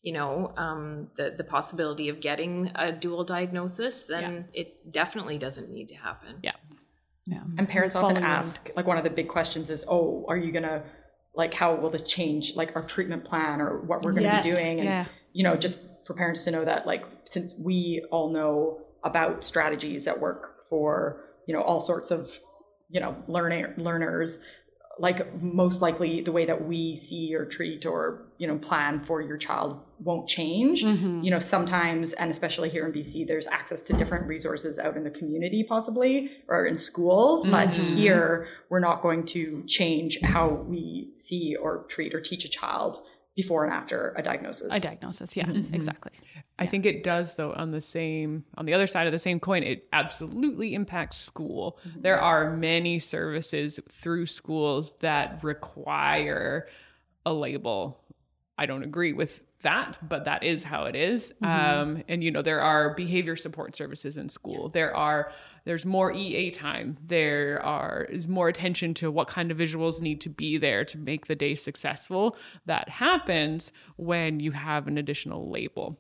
You 0.04 0.14
know, 0.14 0.52
um, 0.58 1.10
the 1.16 1.36
the 1.38 1.44
possibility 1.44 2.10
of 2.10 2.22
getting 2.22 2.72
a 2.74 2.92
dual 2.92 3.24
diagnosis, 3.24 4.06
then 4.06 4.46
it 4.52 4.92
definitely 4.92 5.38
doesn't 5.38 5.70
need 5.70 5.90
to 5.90 5.96
happen. 5.96 6.38
Yeah. 6.42 6.54
Yeah. 7.26 7.42
And 7.58 7.70
parents 7.70 7.96
often 7.96 8.18
ask, 8.18 8.70
like, 8.76 8.88
one 8.88 8.98
of 8.98 9.04
the 9.04 9.10
big 9.10 9.28
questions 9.28 9.70
is, 9.70 9.86
oh, 9.88 10.26
are 10.28 10.38
you 10.38 10.52
going 10.52 10.64
to, 10.64 10.84
like, 11.36 11.54
how 11.54 11.76
will 11.76 11.90
this 11.90 12.04
change, 12.04 12.56
like, 12.56 12.76
our 12.76 12.84
treatment 12.84 13.24
plan 13.24 13.62
or 13.62 13.80
what 13.82 14.02
we're 14.02 14.12
going 14.12 14.24
to 14.24 14.30
Yes, 14.30 14.44
be 14.44 14.52
doing? 14.52 14.80
And, 14.80 14.86
yeah. 14.86 15.06
you 15.34 15.44
know, 15.44 15.56
just 15.56 15.82
for 16.06 16.14
parents 16.14 16.44
to 16.46 16.52
know 16.52 16.66
that, 16.66 16.88
like, 16.88 17.06
since 17.26 17.54
we 17.60 18.04
all 18.12 18.32
know 18.32 18.82
about 19.04 19.46
strategies 19.46 20.06
that 20.06 20.20
work 20.20 20.68
for, 20.70 21.24
you 21.48 21.54
know, 21.54 21.62
all 21.62 21.80
sorts 21.80 22.12
of, 22.12 22.32
you 22.90 23.00
know, 23.00 23.16
learning 23.28 23.68
learners, 23.78 24.40
like, 25.00 25.42
most 25.42 25.82
likely 25.82 26.22
the 26.22 26.32
way 26.32 26.46
that 26.46 26.68
we 26.68 26.96
see 26.96 27.34
or 27.34 27.46
treat 27.46 27.86
or, 27.86 28.24
you 28.38 28.48
know, 28.48 28.58
plan 28.58 29.04
for 29.06 29.22
your 29.22 29.38
child 29.38 29.80
won't 30.00 30.28
change. 30.28 30.84
Mm-hmm. 30.84 31.22
You 31.22 31.32
know, 31.32 31.40
sometimes, 31.40 32.14
and 32.14 32.30
especially 32.30 32.70
here 32.70 32.86
in 32.86 32.92
BC, 32.92 33.28
there's 33.28 33.48
access 33.48 33.82
to 33.84 33.94
different 33.94 34.28
resources 34.28 34.80
out 34.80 34.98
in 34.98 35.04
the 35.04 35.10
community, 35.10 35.66
possibly, 35.68 36.32
or 36.48 36.66
in 36.66 36.78
schools. 36.78 37.46
But 37.46 37.70
Mm-hmm. 37.72 37.96
here, 37.98 38.48
we're 38.70 38.80
not 38.80 39.02
going 39.02 39.26
to 39.28 39.64
change 39.68 40.20
how 40.22 40.50
we 40.50 41.12
see 41.18 41.56
or 41.56 41.86
treat 41.90 42.14
or 42.14 42.20
teach 42.20 42.44
a 42.46 42.50
child 42.50 43.02
before 43.36 43.64
and 43.64 43.74
after 43.74 44.14
a 44.18 44.24
diagnosis. 44.24 44.68
A 44.72 44.80
diagnosis. 44.80 45.36
Yeah. 45.36 45.46
Mm-hmm. 45.46 45.74
Exactly. 45.74 46.12
I 46.60 46.68
think 46.68 46.86
it 46.86 47.04
does 47.04 47.36
though 47.36 47.54
on 47.54 47.72
the 47.72 47.82
same 47.82 48.46
on 48.56 48.66
the 48.66 48.74
other 48.74 48.86
side 48.86 49.08
of 49.08 49.12
the 49.12 49.20
same 49.20 49.40
coin 49.40 49.64
it 49.64 49.88
absolutely 49.94 50.76
impacts 50.76 51.18
school. 51.18 51.80
There 51.96 52.20
are 52.20 52.56
many 52.56 53.00
services 53.00 53.80
through 53.90 54.28
schools 54.28 54.94
that 55.00 55.44
require 55.44 56.68
a 57.26 57.34
label. 57.34 58.00
I 58.58 58.68
don't 58.68 58.84
agree 58.84 59.14
with 59.14 59.42
that, 59.64 59.98
but 60.08 60.26
that 60.26 60.44
is 60.44 60.64
how 60.64 60.86
it 60.86 60.96
is. 60.96 61.34
Um, 61.42 62.04
and 62.08 62.24
you 62.24 62.32
know 62.32 62.42
there 62.42 62.62
are 62.62 62.94
behavior 62.94 63.36
support 63.36 63.76
services 63.76 64.18
in 64.18 64.30
school. 64.30 64.70
There 64.70 64.96
are 64.96 65.32
there's 65.66 65.86
more 65.86 66.12
EA 66.12 66.52
time. 66.52 66.98
There 67.06 67.62
are 67.64 68.08
is 68.10 68.28
more 68.28 68.48
attention 68.48 68.94
to 68.96 69.12
what 69.12 69.28
kind 69.28 69.52
of 69.52 69.58
visuals 69.58 70.02
need 70.02 70.22
to 70.22 70.30
be 70.30 70.58
there 70.58 70.84
to 70.86 70.98
make 70.98 71.28
the 71.28 71.36
day 71.36 71.56
successful. 71.56 72.36
That 72.66 72.90
happens 72.90 73.72
when 73.98 74.40
you 74.40 74.52
have 74.52 74.88
an 74.88 74.98
additional 74.98 75.50
label. 75.50 75.98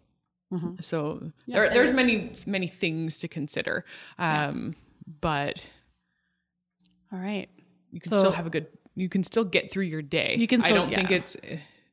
So 0.81 1.31
there, 1.47 1.69
there's 1.69 1.93
many 1.93 2.33
many 2.45 2.67
things 2.67 3.19
to 3.19 3.29
consider, 3.29 3.85
um, 4.19 4.75
but 5.21 5.69
All 7.13 7.19
right. 7.19 7.47
you 7.91 8.01
can 8.01 8.11
So- 8.11 8.19
still 8.19 8.31
have 8.31 8.47
a 8.47 8.49
good. 8.49 8.67
You 8.93 9.07
can 9.07 9.23
still 9.23 9.45
get 9.45 9.71
through 9.71 9.85
your 9.85 10.01
day. 10.01 10.35
You 10.37 10.47
can 10.47 10.61
I 10.61 10.65
still- 10.65 10.87
don't 10.87 10.93
think 10.93 11.09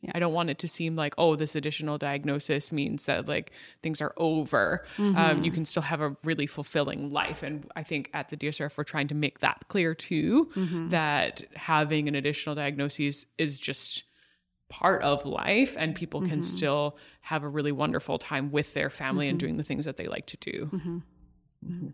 yeah. 0.01 0.13
I 0.15 0.19
don't 0.19 0.33
want 0.33 0.51
it 0.51 0.59
to 0.61 0.69
seem 0.69 0.95
like 0.95 1.15
oh 1.19 1.35
this 1.37 1.57
additional 1.57 1.99
diagnosis 1.99 2.71
means 2.71 3.07
that 3.07 3.27
like 3.27 3.51
things 3.83 4.01
are 4.01 4.15
over. 4.17 4.85
Mm-hmm. 4.97 5.17
Um, 5.17 5.45
you 5.45 5.51
can 5.51 5.65
still 5.65 5.83
have 5.83 6.01
a 6.01 6.17
really 6.25 6.47
fulfilling 6.47 7.13
life, 7.13 7.43
and 7.43 7.71
I 7.75 7.83
think 7.83 8.11
at 8.15 8.29
the 8.31 8.37
DSRF 8.37 8.77
we're 8.77 8.85
trying 8.85 9.09
to 9.09 9.15
make 9.15 9.41
that 9.41 9.65
clear 9.69 9.95
too. 9.95 10.51
Mm-hmm. 10.55 10.91
That 10.91 11.43
having 11.55 12.09
an 12.09 12.15
additional 12.15 12.55
diagnosis 12.55 13.27
is 13.39 13.59
just 13.59 14.05
part 14.69 15.03
of 15.03 15.25
life 15.25 15.77
and 15.79 15.95
people 15.95 16.21
Mm-hmm. 16.21 16.31
can 16.31 16.43
still 16.43 16.97
have 17.23 17.43
a 17.43 17.49
really 17.49 17.73
wonderful 17.73 18.19
time 18.19 18.51
with 18.51 18.75
their 18.75 18.91
family 18.91 19.29
and 19.29 19.39
doing 19.39 19.57
the 19.57 19.63
things 19.63 19.85
that 19.87 19.97
they 19.97 20.07
like 20.07 20.27
to 20.27 20.37
do. 20.37 20.71
Mm-hmm. 21.65 21.89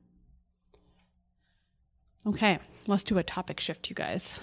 Okay. 2.26 2.58
Let's 2.86 3.04
do 3.04 3.18
a 3.18 3.22
topic 3.22 3.60
shift, 3.60 3.88
you 3.90 3.94
guys. 3.94 4.40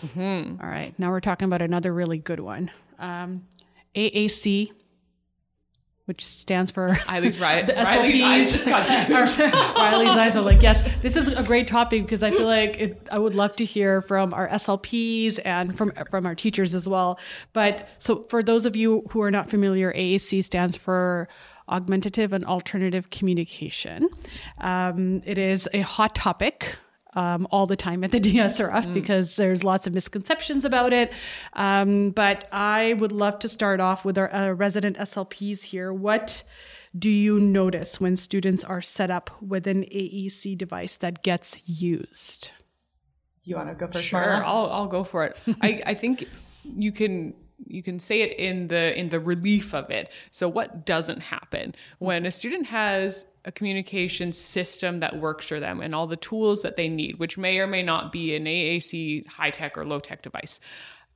All 0.62 0.70
right. 0.70 0.93
Now 0.97 1.09
we're 1.09 1.20
talking 1.20 1.45
about 1.45 1.62
another 1.62 1.93
really 1.93 2.18
good 2.18 2.39
one. 2.39 2.72
Um, 3.01 3.43
AAC, 3.95 4.71
which 6.05 6.25
stands 6.25 6.71
for 6.71 6.97
Riley's 7.07 7.39
right. 7.47 7.65
The 7.65 7.73
Riley's 7.73 8.21
eyes 8.21 8.51
just 8.53 8.65
got. 8.65 9.09
Riley's 9.75 10.09
eyes 10.09 10.35
are 10.35 10.41
like, 10.41 10.61
yes, 10.61 10.83
this 11.01 11.15
is 11.15 11.27
a 11.27 11.43
great 11.43 11.67
topic 11.67 12.03
because 12.03 12.23
I 12.23 12.31
feel 12.31 12.45
like 12.45 12.79
it, 12.79 13.07
I 13.11 13.17
would 13.17 13.35
love 13.35 13.55
to 13.57 13.65
hear 13.65 14.01
from 14.01 14.33
our 14.33 14.47
SLPs 14.47 15.39
and 15.43 15.77
from 15.77 15.91
from 16.09 16.25
our 16.25 16.35
teachers 16.35 16.73
as 16.73 16.87
well. 16.87 17.19
But 17.53 17.89
so 17.97 18.23
for 18.23 18.41
those 18.41 18.65
of 18.65 18.75
you 18.75 19.03
who 19.09 19.21
are 19.21 19.31
not 19.31 19.49
familiar, 19.49 19.91
AAC 19.93 20.43
stands 20.43 20.77
for 20.77 21.27
Augmentative 21.69 22.33
and 22.33 22.45
Alternative 22.45 23.09
Communication. 23.09 24.09
Um, 24.57 25.21
it 25.25 25.37
is 25.37 25.67
a 25.73 25.81
hot 25.81 26.15
topic 26.15 26.77
um, 27.14 27.47
all 27.51 27.66
the 27.66 27.76
time 27.76 28.03
at 28.03 28.12
the 28.12 28.20
DSRF 28.22 28.93
because 28.93 29.36
there's 29.36 29.64
lots 29.64 29.88
of 29.88 29.93
misconceptions 29.93 30.66
about 30.66 30.93
it. 30.93 31.12
Um, 31.53 32.12
but 32.12 32.47
I 32.51 32.93
would 32.93 33.12
love 33.12 33.39
to 33.39 33.49
start 33.49 33.80
off 33.80 34.05
with 34.05 34.18
our 34.18 34.34
uh, 34.34 34.51
resident 34.51 34.97
SLPs 34.97 35.64
here. 35.64 35.91
What 35.93 36.43
do 36.97 37.09
you 37.09 37.39
notice 37.39 38.01
when 38.01 38.16
students 38.16 38.64
are 38.64 38.82
set 38.82 39.09
up 39.09 39.32
with 39.41 39.66
an 39.68 39.84
AAC 39.84 40.57
device 40.57 40.97
that 40.97 41.24
gets 41.24 41.62
used? 41.66 42.51
you 43.43 43.55
want 43.55 43.70
to 43.70 43.76
go 43.76 43.88
first, 43.91 44.05
Sure, 44.05 44.20
Marla? 44.20 44.43
I'll 44.43 44.70
I'll 44.72 44.88
go 44.88 45.03
for 45.03 45.26
it. 45.26 45.38
I 45.62 45.82
I 45.86 45.93
think 45.93 46.26
you 46.64 46.91
can 46.91 47.34
you 47.66 47.84
can 47.84 47.99
say 47.99 48.22
it 48.22 48.38
in 48.38 48.68
the 48.68 48.97
in 48.97 49.09
the 49.09 49.20
relief 49.20 49.74
of 49.74 49.89
it. 49.89 50.09
So 50.32 50.47
what 50.47 50.86
doesn't 50.86 51.20
happen 51.20 51.76
when 51.99 52.26
a 52.26 52.32
student 52.32 52.68
has 52.68 53.26
a 53.45 53.51
communication 53.51 54.31
system 54.31 54.99
that 54.99 55.19
works 55.19 55.47
for 55.47 55.59
them 55.59 55.81
and 55.81 55.95
all 55.95 56.07
the 56.07 56.15
tools 56.15 56.61
that 56.61 56.75
they 56.75 56.87
need, 56.87 57.17
which 57.19 57.37
may 57.37 57.57
or 57.57 57.67
may 57.67 57.81
not 57.83 58.11
be 58.11 58.35
an 58.35 58.45
AAC 58.45 59.25
high 59.27 59.49
tech 59.49 59.77
or 59.77 59.85
low 59.85 59.99
tech 59.99 60.21
device, 60.21 60.59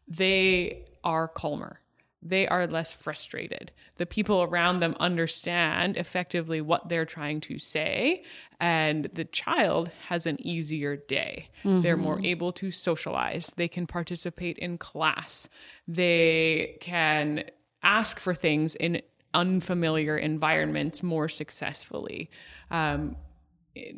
they 0.08 0.86
are 1.04 1.28
calmer. 1.28 1.80
they 2.26 2.48
are 2.48 2.66
less 2.66 2.92
frustrated. 2.92 3.72
The 3.98 4.08
people 4.08 4.42
around 4.42 4.80
them 4.80 4.96
understand 5.00 5.96
effectively 5.96 6.60
what 6.60 6.90
they're 6.90 7.06
trying 7.06 7.40
to 7.42 7.60
say, 7.60 8.24
and 8.60 9.10
the 9.14 9.26
child 9.26 9.92
has 10.08 10.26
an 10.26 10.38
easier 10.46 10.96
day. 10.96 11.50
Mm-hmm. 11.64 11.82
They're 11.82 11.96
more 11.96 12.20
able 12.26 12.52
to 12.54 12.72
socialize, 12.72 13.54
they 13.56 13.68
can 13.68 13.86
participate 13.86 14.58
in 14.58 14.80
class, 14.80 15.48
they 15.88 16.78
can 16.82 17.44
ask 17.84 18.20
for 18.20 18.34
things 18.34 18.74
in 18.74 19.02
unfamiliar 19.36 20.18
environments 20.18 21.04
more 21.04 21.30
successfully. 21.30 22.30
Um, 22.72 23.16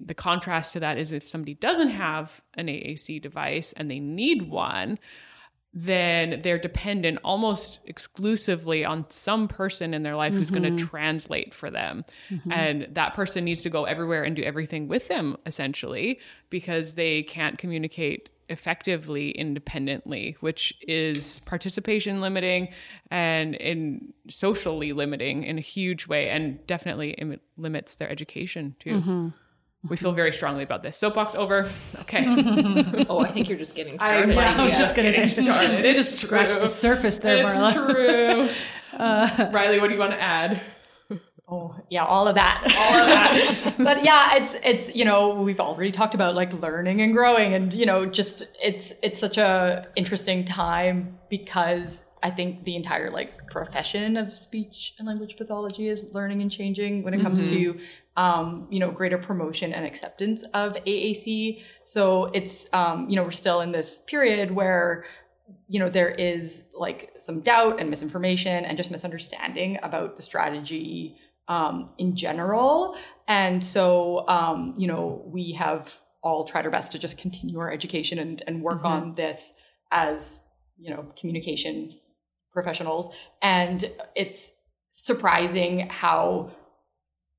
the 0.04 0.16
contrast 0.16 0.74
to 0.74 0.80
that 0.80 0.98
is 0.98 1.12
if 1.12 1.30
somebody 1.30 1.54
doesn't 1.54 1.90
have 1.90 2.42
an 2.56 2.68
AAC 2.68 3.22
device 3.22 3.74
and 3.78 3.90
they 3.90 4.00
need 4.00 4.50
one, 4.50 4.98
then 5.74 6.42
they're 6.42 6.58
dependent 6.58 7.20
almost 7.24 7.80
exclusively 7.86 8.84
on 8.84 9.06
some 9.10 9.48
person 9.48 9.94
in 9.94 10.02
their 10.02 10.16
life 10.16 10.32
mm-hmm. 10.32 10.40
who's 10.40 10.50
going 10.50 10.76
to 10.76 10.84
translate 10.84 11.54
for 11.54 11.70
them. 11.70 12.04
Mm-hmm. 12.32 12.52
And 12.52 12.88
that 12.94 13.14
person 13.14 13.46
needs 13.46 13.62
to 13.64 13.70
go 13.70 13.86
everywhere 13.86 14.24
and 14.24 14.36
do 14.36 14.42
everything 14.42 14.88
with 14.88 15.08
them, 15.08 15.38
essentially, 15.46 16.20
because 16.50 16.96
they 16.96 17.22
can't 17.22 17.60
communicate 17.60 18.32
effectively 18.50 19.32
independently, 19.32 20.38
which 20.40 20.74
is 20.82 21.40
participation 21.42 22.22
limiting 22.22 22.70
and 23.12 23.56
in 23.56 24.14
socially 24.30 24.94
limiting 24.94 25.44
in 25.44 25.58
a 25.58 25.62
huge 25.62 26.08
way, 26.08 26.30
and 26.30 26.66
definitely 26.68 27.12
Im- 27.12 27.40
limits 27.58 27.96
their 27.96 28.10
education 28.10 28.76
too. 28.80 29.02
Mm-hmm. 29.02 29.28
We 29.90 29.96
feel 29.96 30.12
very 30.12 30.34
strongly 30.34 30.64
about 30.64 30.84
this. 30.84 30.98
Soapbox 30.98 31.36
over. 31.36 31.70
Okay. 32.00 32.26
oh, 33.10 33.20
I 33.20 33.32
think 33.32 33.48
you're 33.48 33.58
just 33.58 33.76
getting 33.76 33.98
started. 33.98 34.32
I, 34.32 34.34
yeah, 34.34 34.62
I'm 34.62 34.72
just 34.74 34.96
getting 34.96 35.30
started. 35.30 35.84
They 35.84 35.94
just 35.94 36.20
scratched 36.20 36.60
the 36.60 36.68
surface 36.68 37.20
there, 37.20 37.46
it's 37.46 37.56
Marla. 37.56 37.94
true. 37.94 38.50
Uh, 38.98 39.52
Riley, 39.54 39.80
what 39.80 39.90
do 39.90 39.94
you 39.94 40.00
want 40.00 40.14
to 40.14 40.20
add? 40.20 40.60
Oh 41.50 41.76
yeah, 41.90 42.04
all 42.04 42.28
of 42.28 42.36
that. 42.36 42.62
All 42.64 43.00
of 43.00 43.08
that. 43.08 43.76
but 43.78 44.04
yeah, 44.04 44.36
it's 44.36 44.56
it's 44.64 44.96
you 44.96 45.06
know 45.06 45.42
we've 45.42 45.62
already 45.62 45.92
talked 45.92 46.14
about 46.14 46.36
like 46.36 46.52
learning 46.54 47.02
and 47.02 47.14
growing, 47.14 47.54
and 47.54 47.74
you 47.74 47.86
know 47.86 48.06
just 48.06 48.44
it's 48.62 48.92
it's 49.02 49.20
such 49.20 49.38
a 49.38 49.88
interesting 49.96 50.44
time 50.44 51.18
because 51.30 52.04
I 52.22 52.32
think 52.32 52.66
the 52.66 52.76
entire 52.76 53.12
like 53.12 53.50
profession 53.50 54.18
of 54.18 54.36
speech 54.36 54.94
and 55.00 55.08
language 55.08 55.36
pathology 55.38 55.88
is 55.88 56.08
learning 56.12 56.42
and 56.42 56.52
changing 56.52 57.04
when 57.04 57.14
it 57.14 57.22
comes 57.22 57.42
mm-hmm. 57.42 57.56
to 57.56 57.80
um, 58.22 58.68
you 58.70 58.82
know 58.82 58.92
greater 58.92 59.18
promotion 59.18 59.72
and 59.72 59.86
acceptance 59.86 60.44
of 60.54 60.74
AAC. 60.74 61.62
So 61.86 62.26
it's 62.34 62.68
um, 62.74 63.10
you 63.10 63.16
know 63.16 63.24
we're 63.24 63.32
still 63.32 63.62
in 63.62 63.72
this 63.72 64.00
period 64.00 64.52
where 64.52 65.06
you 65.70 65.80
know 65.80 65.90
there 65.90 66.10
is 66.10 66.64
like 66.74 67.14
some 67.20 67.40
doubt 67.40 67.80
and 67.80 67.90
misinformation 67.90 68.66
and 68.66 68.76
just 68.76 68.92
misunderstanding 68.92 69.80
about 69.82 70.18
the 70.18 70.22
strategy 70.22 71.16
um, 71.48 71.90
in 71.98 72.16
general. 72.16 72.98
And 73.28 73.64
so, 73.64 74.28
um, 74.28 74.74
you 74.78 74.88
know, 74.88 75.24
we 75.26 75.56
have 75.60 75.94
all 76.24 76.46
tried 76.46 76.66
our 76.66 76.72
best 76.72 76.92
to 76.94 77.00
just 77.00 77.18
continue 77.18 77.60
our 77.60 77.72
education 77.72 78.20
and, 78.20 78.44
and 78.48 78.62
work 78.62 78.80
mm-hmm. 78.80 78.88
on 78.88 79.16
this 79.16 79.54
as, 79.92 80.42
you 80.78 80.90
know, 80.90 81.06
communication 81.20 81.98
professionals. 82.52 83.14
And 83.42 83.90
it's 84.16 84.50
surprising 84.94 85.88
how 85.90 86.52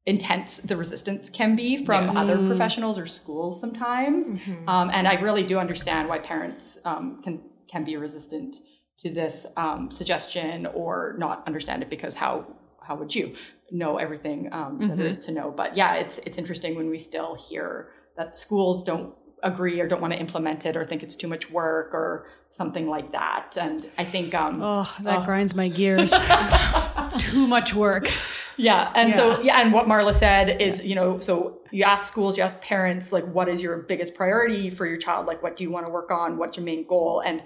intense 0.07 0.57
the 0.59 0.77
resistance 0.77 1.29
can 1.29 1.55
be 1.55 1.85
from 1.85 2.07
yes. 2.07 2.17
other 2.17 2.37
mm-hmm. 2.37 2.49
professionals 2.49 2.99
or 2.99 3.07
schools 3.07 3.61
sometimes. 3.61 4.27
Mm-hmm. 4.29 4.69
Um, 4.69 4.91
and 4.91 5.07
I 5.07 5.15
really 5.15 5.43
do 5.43 5.59
understand 5.59 6.09
why 6.09 6.19
parents 6.19 6.79
um, 6.85 7.21
can 7.23 7.43
can 7.71 7.85
be 7.85 7.97
resistant 7.97 8.57
to 9.01 9.11
this 9.13 9.47
um, 9.57 9.91
suggestion 9.91 10.67
or 10.67 11.15
not 11.19 11.47
understand 11.47 11.83
it 11.83 11.91
because 11.91 12.15
how 12.15 12.47
how 12.89 12.97
would 12.97 13.15
you 13.15 13.35
know 13.71 13.99
everything 13.99 14.49
um, 14.53 14.79
mm-hmm. 14.79 14.89
that 14.89 14.97
there 14.97 15.07
is 15.07 15.19
to 15.27 15.31
know? 15.31 15.53
But 15.55 15.77
yeah, 15.77 15.95
it's 15.95 16.19
it's 16.27 16.39
interesting 16.39 16.75
when 16.75 16.89
we 16.89 16.99
still 16.99 17.37
hear 17.37 17.91
that 18.17 18.37
schools 18.37 18.83
don't 18.83 19.15
agree 19.45 19.81
or 19.81 19.87
don't 19.87 20.01
want 20.01 20.13
to 20.13 20.19
implement 20.19 20.67
it 20.67 20.77
or 20.77 20.85
think 20.85 21.05
it's 21.05 21.15
too 21.15 21.29
much 21.29 21.49
work 21.51 21.95
or 21.95 22.27
something 22.51 22.89
like 22.89 23.13
that. 23.13 23.57
And 23.57 23.89
I 23.99 24.05
think 24.05 24.35
um, 24.35 24.61
oh, 24.63 24.93
that 25.03 25.19
uh, 25.19 25.25
grinds 25.25 25.55
my 25.55 25.69
gears. 25.69 26.11
too 27.19 27.47
much 27.47 27.75
work. 27.75 28.11
Yeah, 28.57 28.91
and 28.97 29.11
yeah. 29.11 29.17
so 29.17 29.41
yeah, 29.43 29.61
and 29.61 29.73
what 29.73 29.87
Marla 29.87 30.13
said 30.13 30.61
is, 30.61 30.83
you 30.83 30.97
know, 30.97 31.21
so 31.21 31.59
you 31.71 31.85
ask 31.85 32.09
schools, 32.09 32.37
you 32.37 32.43
ask 32.43 32.61
parents, 32.61 33.13
like, 33.13 33.25
what 33.27 33.49
is 33.49 33.61
your 33.61 33.77
biggest 33.77 34.15
priority 34.15 34.71
for 34.71 34.87
your 34.87 34.97
child? 34.97 35.27
Like, 35.27 35.43
what 35.43 35.57
do 35.57 35.63
you 35.63 35.71
want 35.71 35.87
to 35.87 35.91
work 35.91 36.11
on? 36.11 36.39
What's 36.39 36.57
your 36.57 36.65
main 36.65 36.87
goal? 36.87 37.23
And 37.25 37.43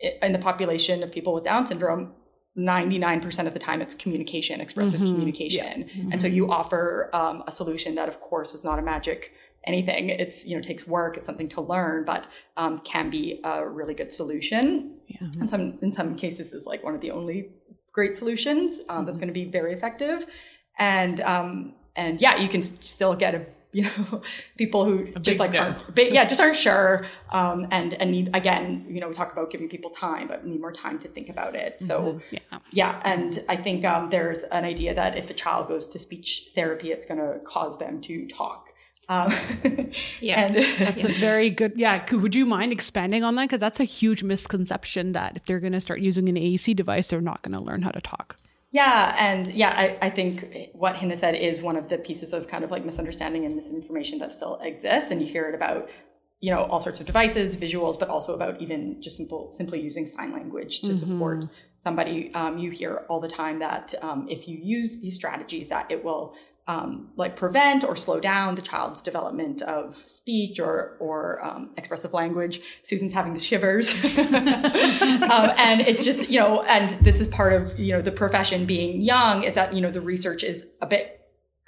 in 0.00 0.32
the 0.32 0.38
population 0.38 1.02
of 1.02 1.10
people 1.10 1.34
with 1.34 1.44
Down 1.44 1.66
syndrome, 1.66 2.12
99% 2.56 3.46
of 3.46 3.54
the 3.54 3.58
time 3.58 3.80
it's 3.80 3.94
communication, 3.94 4.60
expressive 4.60 5.00
mm-hmm. 5.00 5.14
communication. 5.14 5.80
Yeah. 5.80 5.86
Mm-hmm. 5.86 6.12
And 6.12 6.20
so 6.20 6.26
you 6.26 6.50
offer 6.50 7.08
um, 7.14 7.42
a 7.46 7.52
solution 7.52 7.94
that, 7.94 8.08
of 8.08 8.20
course, 8.20 8.52
is 8.54 8.62
not 8.62 8.78
a 8.78 8.82
magic 8.82 9.32
anything. 9.64 10.08
It's, 10.10 10.44
you 10.44 10.56
know, 10.56 10.62
takes 10.62 10.86
work, 10.86 11.16
it's 11.16 11.26
something 11.26 11.48
to 11.50 11.60
learn, 11.60 12.04
but 12.04 12.26
um, 12.56 12.80
can 12.84 13.10
be 13.10 13.40
a 13.44 13.66
really 13.66 13.94
good 13.94 14.12
solution. 14.12 14.96
Yeah. 15.06 15.28
And 15.40 15.48
some, 15.48 15.78
in 15.82 15.92
some 15.92 16.16
cases 16.16 16.52
is 16.52 16.66
like 16.66 16.82
one 16.82 16.94
of 16.94 17.00
the 17.00 17.10
only 17.10 17.50
great 17.92 18.18
solutions 18.18 18.80
um, 18.80 18.98
mm-hmm. 18.98 19.06
that's 19.06 19.18
going 19.18 19.28
to 19.28 19.34
be 19.34 19.44
very 19.44 19.72
effective. 19.72 20.24
And, 20.78 21.20
um, 21.20 21.74
and 21.96 22.20
yeah, 22.20 22.40
you 22.40 22.48
can 22.48 22.62
still 22.82 23.14
get 23.14 23.34
a 23.34 23.46
you 23.74 23.84
know 23.84 24.22
people 24.58 24.84
who 24.84 25.08
a 25.16 25.20
just 25.20 25.38
like 25.38 25.52
no. 25.52 25.60
aren't 25.60 26.12
yeah 26.12 26.24
just 26.32 26.40
aren't 26.40 26.56
sure 26.56 27.06
um, 27.30 27.66
and 27.70 27.94
and 27.94 28.10
need 28.10 28.30
again 28.34 28.84
you 28.86 29.00
know 29.00 29.08
we 29.08 29.14
talk 29.14 29.32
about 29.32 29.50
giving 29.50 29.68
people 29.68 29.90
time 29.90 30.28
but 30.28 30.46
need 30.46 30.60
more 30.60 30.72
time 30.72 30.98
to 30.98 31.08
think 31.08 31.30
about 31.30 31.54
it 31.54 31.78
so 31.80 32.00
mm-hmm. 32.00 32.18
yeah 32.30 32.58
yeah 32.70 33.00
and 33.04 33.42
i 33.48 33.56
think 33.56 33.84
um, 33.84 34.10
there's 34.10 34.42
an 34.52 34.64
idea 34.64 34.94
that 34.94 35.16
if 35.16 35.30
a 35.30 35.34
child 35.34 35.68
goes 35.68 35.86
to 35.86 35.98
speech 35.98 36.50
therapy 36.54 36.92
it's 36.92 37.06
going 37.06 37.18
to 37.18 37.38
cause 37.46 37.78
them 37.78 38.00
to 38.02 38.28
talk 38.28 38.68
um, 39.08 39.32
yeah, 40.20 40.46
and, 40.46 40.56
that's 40.78 41.04
a 41.04 41.12
very 41.12 41.50
good. 41.50 41.72
Yeah, 41.76 42.04
would 42.12 42.36
you 42.36 42.46
mind 42.46 42.72
expanding 42.72 43.24
on 43.24 43.34
that? 43.34 43.42
Because 43.42 43.58
that's 43.58 43.80
a 43.80 43.84
huge 43.84 44.22
misconception 44.22 45.12
that 45.12 45.36
if 45.36 45.44
they're 45.44 45.60
going 45.60 45.72
to 45.72 45.80
start 45.80 46.00
using 46.00 46.28
an 46.28 46.36
AAC 46.36 46.76
device, 46.76 47.08
they're 47.08 47.20
not 47.20 47.42
going 47.42 47.54
to 47.54 47.62
learn 47.62 47.82
how 47.82 47.90
to 47.90 48.00
talk. 48.00 48.36
Yeah, 48.72 49.14
and 49.18 49.52
yeah, 49.52 49.68
I, 49.68 50.06
I 50.06 50.10
think 50.10 50.70
what 50.72 50.96
Hina 50.96 51.16
said 51.18 51.34
is 51.34 51.60
one 51.60 51.76
of 51.76 51.90
the 51.90 51.98
pieces 51.98 52.32
of 52.32 52.48
kind 52.48 52.64
of 52.64 52.70
like 52.70 52.86
misunderstanding 52.86 53.44
and 53.44 53.54
misinformation 53.54 54.18
that 54.20 54.32
still 54.32 54.58
exists, 54.62 55.10
and 55.10 55.20
you 55.20 55.30
hear 55.30 55.46
it 55.50 55.54
about 55.54 55.90
you 56.40 56.50
know 56.50 56.64
all 56.64 56.80
sorts 56.80 56.98
of 56.98 57.04
devices, 57.04 57.54
visuals, 57.54 57.98
but 57.98 58.08
also 58.08 58.34
about 58.34 58.62
even 58.62 59.02
just 59.02 59.18
simple 59.18 59.52
simply 59.52 59.78
using 59.78 60.08
sign 60.08 60.32
language 60.32 60.80
to 60.80 60.88
mm-hmm. 60.88 61.10
support 61.12 61.44
somebody. 61.84 62.32
Um, 62.34 62.56
you 62.56 62.70
hear 62.70 63.04
all 63.10 63.20
the 63.20 63.28
time 63.28 63.58
that 63.58 63.94
um, 64.00 64.26
if 64.30 64.48
you 64.48 64.56
use 64.56 65.00
these 65.00 65.16
strategies, 65.16 65.68
that 65.68 65.90
it 65.90 66.02
will 66.02 66.34
um, 66.68 67.08
like 67.16 67.36
prevent 67.36 67.82
or 67.82 67.96
slow 67.96 68.20
down 68.20 68.54
the 68.54 68.62
child's 68.62 69.02
development 69.02 69.62
of 69.62 70.02
speech 70.06 70.60
or 70.60 70.96
or 71.00 71.44
um, 71.44 71.70
expressive 71.76 72.12
language. 72.12 72.60
Susan's 72.82 73.12
having 73.12 73.34
the 73.34 73.40
shivers, 73.40 73.92
um, 74.18 75.50
and 75.58 75.80
it's 75.80 76.04
just 76.04 76.28
you 76.28 76.38
know, 76.38 76.62
and 76.62 77.04
this 77.04 77.20
is 77.20 77.28
part 77.28 77.52
of 77.52 77.78
you 77.78 77.92
know 77.92 78.02
the 78.02 78.12
profession 78.12 78.64
being 78.64 79.00
young 79.00 79.42
is 79.42 79.54
that 79.54 79.74
you 79.74 79.80
know 79.80 79.90
the 79.90 80.00
research 80.00 80.44
is 80.44 80.64
a 80.80 80.86
bit 80.86 81.18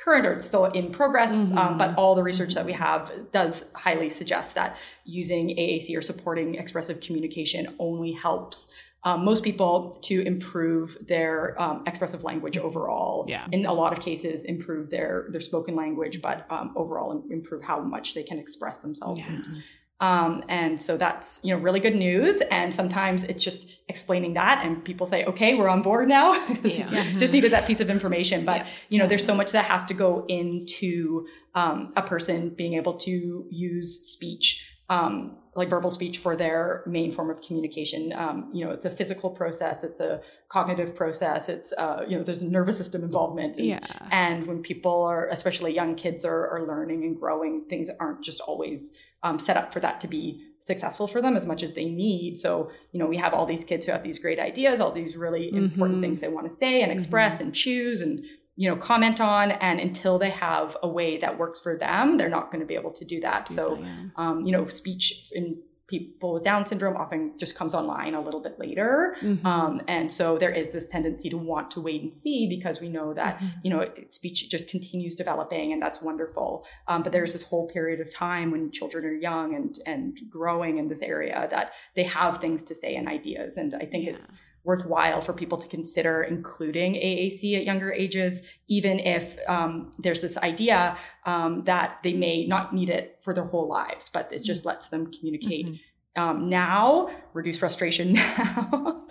current 0.04 0.26
or 0.26 0.34
it's 0.34 0.46
still 0.46 0.66
in 0.66 0.92
progress, 0.92 1.32
um, 1.32 1.52
mm-hmm. 1.52 1.78
but 1.78 1.96
all 1.96 2.14
the 2.14 2.22
research 2.22 2.54
that 2.54 2.66
we 2.66 2.72
have 2.72 3.10
does 3.32 3.64
highly 3.74 4.10
suggest 4.10 4.54
that 4.54 4.76
using 5.04 5.48
AAC 5.48 5.96
or 5.96 6.02
supporting 6.02 6.56
expressive 6.56 7.00
communication 7.00 7.74
only 7.78 8.12
helps 8.12 8.68
um, 9.04 9.24
most 9.24 9.44
people 9.44 9.98
to 10.02 10.22
improve 10.22 10.96
their 11.06 11.60
um, 11.60 11.84
expressive 11.86 12.24
language 12.24 12.56
overall. 12.56 13.26
Yeah. 13.28 13.46
In 13.52 13.66
a 13.66 13.72
lot 13.72 13.92
of 13.92 14.02
cases, 14.02 14.44
improve 14.44 14.90
their 14.90 15.26
their 15.28 15.42
spoken 15.42 15.76
language, 15.76 16.22
but 16.22 16.46
um, 16.50 16.72
overall 16.74 17.24
improve 17.30 17.62
how 17.62 17.80
much 17.80 18.14
they 18.14 18.22
can 18.22 18.38
express 18.38 18.78
themselves. 18.78 19.20
Yeah. 19.20 19.26
And, 19.28 19.62
um, 20.00 20.44
and 20.48 20.80
so 20.80 20.96
that's 20.96 21.40
you 21.44 21.54
know 21.54 21.60
really 21.60 21.80
good 21.80 21.94
news. 21.94 22.42
And 22.50 22.74
sometimes 22.74 23.24
it's 23.24 23.44
just 23.44 23.68
explaining 23.88 24.34
that, 24.34 24.64
and 24.64 24.82
people 24.82 25.06
say, 25.06 25.24
"Okay, 25.24 25.54
we're 25.54 25.68
on 25.68 25.82
board 25.82 26.08
now." 26.08 26.32
yeah. 26.64 27.16
just 27.18 27.32
needed 27.32 27.52
that 27.52 27.66
piece 27.66 27.80
of 27.80 27.90
information. 27.90 28.44
But 28.44 28.62
yeah. 28.62 28.72
you 28.88 28.98
know, 28.98 29.06
there's 29.06 29.24
so 29.24 29.34
much 29.34 29.52
that 29.52 29.66
has 29.66 29.84
to 29.86 29.94
go 29.94 30.24
into 30.28 31.26
um, 31.54 31.92
a 31.96 32.02
person 32.02 32.50
being 32.50 32.74
able 32.74 32.94
to 33.00 33.46
use 33.50 34.00
speech 34.00 34.73
um, 34.88 35.36
like 35.56 35.70
verbal 35.70 35.90
speech 35.90 36.18
for 36.18 36.36
their 36.36 36.82
main 36.86 37.12
form 37.14 37.30
of 37.30 37.40
communication. 37.40 38.12
Um, 38.12 38.50
you 38.52 38.64
know, 38.64 38.72
it's 38.72 38.84
a 38.84 38.90
physical 38.90 39.30
process, 39.30 39.84
it's 39.84 40.00
a 40.00 40.20
cognitive 40.48 40.94
process, 40.94 41.48
it's 41.48 41.72
uh, 41.72 42.04
you 42.08 42.18
know, 42.18 42.24
there's 42.24 42.42
nervous 42.42 42.76
system 42.78 43.04
involvement. 43.04 43.56
And, 43.58 43.66
yeah. 43.66 44.08
and 44.10 44.46
when 44.46 44.62
people 44.62 45.02
are, 45.04 45.28
especially 45.28 45.74
young 45.74 45.94
kids, 45.94 46.24
are, 46.24 46.48
are 46.48 46.66
learning 46.66 47.04
and 47.04 47.18
growing, 47.18 47.64
things 47.68 47.88
aren't 48.00 48.24
just 48.24 48.40
always 48.40 48.90
um, 49.22 49.38
set 49.38 49.56
up 49.56 49.72
for 49.72 49.80
that 49.80 50.00
to 50.00 50.08
be 50.08 50.44
successful 50.66 51.06
for 51.06 51.20
them 51.20 51.36
as 51.36 51.46
much 51.46 51.62
as 51.62 51.74
they 51.74 51.84
need. 51.84 52.38
So, 52.38 52.70
you 52.92 52.98
know, 52.98 53.06
we 53.06 53.18
have 53.18 53.34
all 53.34 53.46
these 53.46 53.64
kids 53.64 53.84
who 53.86 53.92
have 53.92 54.02
these 54.02 54.18
great 54.18 54.40
ideas, 54.40 54.80
all 54.80 54.90
these 54.90 55.14
really 55.14 55.46
mm-hmm. 55.46 55.64
important 55.64 56.00
things 56.00 56.20
they 56.20 56.28
want 56.28 56.50
to 56.50 56.56
say 56.56 56.82
and 56.82 56.90
express 56.90 57.34
mm-hmm. 57.34 57.44
and 57.44 57.54
choose 57.54 58.00
and 58.00 58.24
you 58.56 58.68
know 58.70 58.76
comment 58.76 59.20
on 59.20 59.50
and 59.52 59.80
until 59.80 60.18
they 60.18 60.30
have 60.30 60.76
a 60.82 60.88
way 60.88 61.18
that 61.18 61.38
works 61.38 61.58
for 61.58 61.76
them 61.76 62.16
they're 62.16 62.28
not 62.28 62.50
going 62.50 62.60
to 62.60 62.66
be 62.66 62.74
able 62.74 62.92
to 62.92 63.04
do 63.04 63.20
that 63.20 63.50
so 63.50 63.82
um, 64.16 64.44
you 64.46 64.52
know 64.52 64.68
speech 64.68 65.30
in 65.32 65.56
people 65.86 66.32
with 66.32 66.44
Down 66.44 66.64
syndrome 66.64 66.96
often 66.96 67.32
just 67.38 67.54
comes 67.54 67.74
online 67.74 68.14
a 68.14 68.20
little 68.20 68.40
bit 68.40 68.58
later. 68.58 69.16
Mhm. 69.20 69.44
Um, 69.44 69.82
and 69.86 70.10
so 70.10 70.38
there 70.38 70.50
is 70.50 70.72
this 70.72 70.88
tendency 70.88 71.28
to 71.28 71.36
want 71.36 71.70
to 71.72 71.80
wait 71.82 72.00
and 72.02 72.16
see 72.16 72.46
because 72.48 72.80
we 72.80 72.88
know 72.88 73.12
that, 73.12 73.38
Mhm. 73.38 73.50
you 73.62 73.70
know, 73.70 73.86
speech 74.08 74.48
just 74.48 74.66
continues 74.66 75.14
developing 75.14 75.74
and 75.74 75.82
that's 75.82 76.00
wonderful. 76.00 76.64
Um, 76.88 77.02
but 77.02 77.12
there's 77.12 77.34
this 77.34 77.42
whole 77.42 77.68
period 77.68 78.00
of 78.00 78.10
time 78.10 78.50
when 78.50 78.70
children 78.70 79.04
are 79.04 79.12
young 79.12 79.54
and, 79.54 79.78
and 79.84 80.18
growing 80.30 80.78
in 80.78 80.88
this 80.88 81.02
area 81.02 81.46
that 81.50 81.72
they 81.94 82.04
have 82.04 82.40
things 82.40 82.62
to 82.64 82.74
say 82.74 82.96
and 82.96 83.06
ideas. 83.06 83.58
And 83.58 83.74
I 83.74 83.84
think 83.84 84.08
it's 84.08 84.30
worthwhile 84.64 85.20
for 85.20 85.32
people 85.32 85.58
to 85.58 85.68
consider 85.68 86.22
including 86.22 86.94
AAC 86.94 87.56
at 87.56 87.64
younger 87.64 87.92
ages, 87.92 88.40
even 88.68 88.98
if 88.98 89.38
um, 89.48 89.92
there's 89.98 90.22
this 90.22 90.36
idea 90.38 90.96
um, 91.26 91.62
that 91.66 91.98
they 92.02 92.14
may 92.14 92.46
not 92.46 92.74
need 92.74 92.88
it 92.88 93.18
for 93.22 93.34
their 93.34 93.44
whole 93.44 93.68
lives, 93.68 94.08
but 94.08 94.32
it 94.32 94.42
just 94.42 94.64
lets 94.64 94.88
them 94.88 95.12
communicate. 95.12 95.80
Um, 96.16 96.48
now, 96.48 97.10
reduce 97.32 97.58
frustration 97.58 98.12
now, 98.38 99.04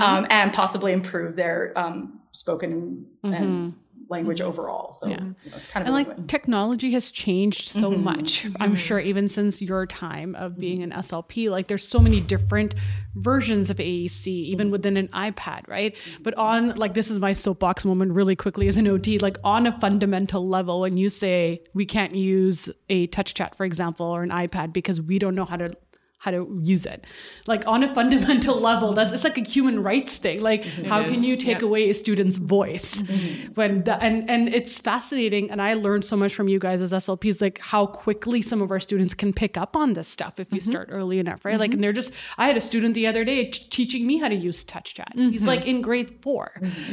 um, 0.00 0.26
and 0.30 0.52
possibly 0.52 0.92
improve 0.92 1.34
their 1.34 1.72
um, 1.76 2.20
spoken 2.32 3.06
and 3.22 3.74
language 4.10 4.40
mm-hmm. 4.40 4.48
overall. 4.48 4.92
So, 4.92 5.08
Yeah. 5.08 5.20
you 5.44 5.50
know, 5.50 5.56
kind 5.72 5.82
of 5.82 5.86
and 5.86 5.94
like 5.94 6.08
win-win. 6.08 6.26
technology 6.26 6.92
has 6.92 7.10
changed 7.10 7.68
so 7.68 7.92
Mhm. 7.92 8.02
much 8.02 8.44
i'm 8.44 8.52
mm-hmm. 8.52 8.74
sure 8.74 9.00
even 9.00 9.28
since 9.28 9.62
your 9.62 9.86
time 9.86 10.34
of 10.34 10.52
mm-hmm. 10.52 10.60
being 10.60 10.82
an 10.82 10.90
slp 10.90 11.50
like 11.50 11.68
there's 11.68 11.86
so 11.86 11.98
many 11.98 12.20
different 12.20 12.74
versions 13.14 13.70
of 13.70 13.78
aac 13.78 14.26
even 14.26 14.70
within 14.70 14.96
an 14.96 15.08
ipad 15.08 15.66
right 15.68 15.96
but 16.22 16.34
on 16.34 16.74
like 16.76 16.94
this 16.94 17.10
is 17.10 17.18
my 17.18 17.32
soapbox 17.32 17.84
moment 17.84 18.12
really 18.12 18.36
quickly 18.36 18.68
as 18.68 18.76
an 18.76 18.86
ot 18.86 19.20
like 19.22 19.38
on 19.44 19.66
a 19.66 19.78
fundamental 19.80 20.46
level 20.46 20.80
when 20.80 20.96
you 20.96 21.08
say 21.10 21.60
we 21.74 21.84
can't 21.84 22.14
use 22.14 22.68
a 22.88 23.06
touch 23.08 23.34
chat 23.34 23.56
for 23.56 23.64
example 23.64 24.06
or 24.06 24.22
an 24.22 24.30
ipad 24.30 24.72
because 24.72 25.00
we 25.00 25.18
don't 25.18 25.34
know 25.34 25.44
how 25.44 25.56
to 25.56 25.74
how 26.20 26.30
to 26.30 26.60
use 26.62 26.84
it. 26.84 27.06
Like 27.46 27.66
on 27.66 27.82
a 27.82 27.88
fundamental 27.88 28.54
level 28.70 28.92
that's 28.92 29.10
it's 29.10 29.24
like 29.24 29.38
a 29.38 29.42
human 29.42 29.82
rights 29.82 30.18
thing. 30.18 30.42
Like 30.42 30.64
how 30.64 31.02
can 31.02 31.24
you 31.24 31.34
take 31.36 31.60
Yeah. 31.60 31.66
away 31.66 31.88
a 31.88 31.94
student's 31.94 32.36
voice 32.36 33.00
mm-hmm. 33.00 33.52
when 33.54 33.84
the, 33.84 34.00
and 34.02 34.28
and 34.28 34.48
it's 34.54 34.78
fascinating 34.78 35.50
and 35.50 35.62
i 35.62 35.72
learned 35.72 36.04
so 36.04 36.16
much 36.16 36.34
from 36.34 36.46
you 36.46 36.58
guys 36.58 36.82
as 36.82 36.92
slps 36.92 37.40
like 37.40 37.58
how 37.58 37.86
quickly 37.86 38.42
some 38.42 38.60
of 38.60 38.70
our 38.70 38.80
students 38.80 39.14
can 39.14 39.32
pick 39.32 39.56
up 39.56 39.74
on 39.76 39.94
this 39.94 40.08
stuff 40.08 40.38
if 40.38 40.52
you 40.52 40.60
mm-hmm. 40.60 40.70
start 40.70 40.88
early 40.92 41.18
enough 41.18 41.42
right? 41.44 41.58
Like 41.58 41.70
mm-hmm. 41.70 41.76
and 41.76 41.84
they're 41.84 41.92
just 41.94 42.12
i 42.36 42.46
had 42.46 42.56
a 42.56 42.60
student 42.60 42.94
the 42.94 43.06
other 43.06 43.24
day 43.24 43.46
t- 43.46 43.64
teaching 43.70 44.06
me 44.06 44.18
how 44.18 44.28
to 44.28 44.34
use 44.34 44.62
touch 44.62 44.94
chat. 44.94 45.12
He's 45.14 45.46
like 45.46 45.66
in 45.66 45.80
grade 45.80 46.10
4 46.22 46.52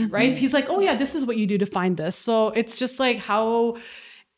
right? 0.10 0.34
He's 0.34 0.54
like 0.54 0.70
oh 0.70 0.80
yeah 0.80 0.96
this 0.96 1.16
is 1.16 1.26
what 1.26 1.36
you 1.36 1.46
do 1.48 1.58
to 1.58 1.66
find 1.66 1.98
this. 1.98 2.16
So 2.16 2.50
it's 2.50 2.78
just 2.78 2.98
like 2.98 3.18
how 3.20 3.76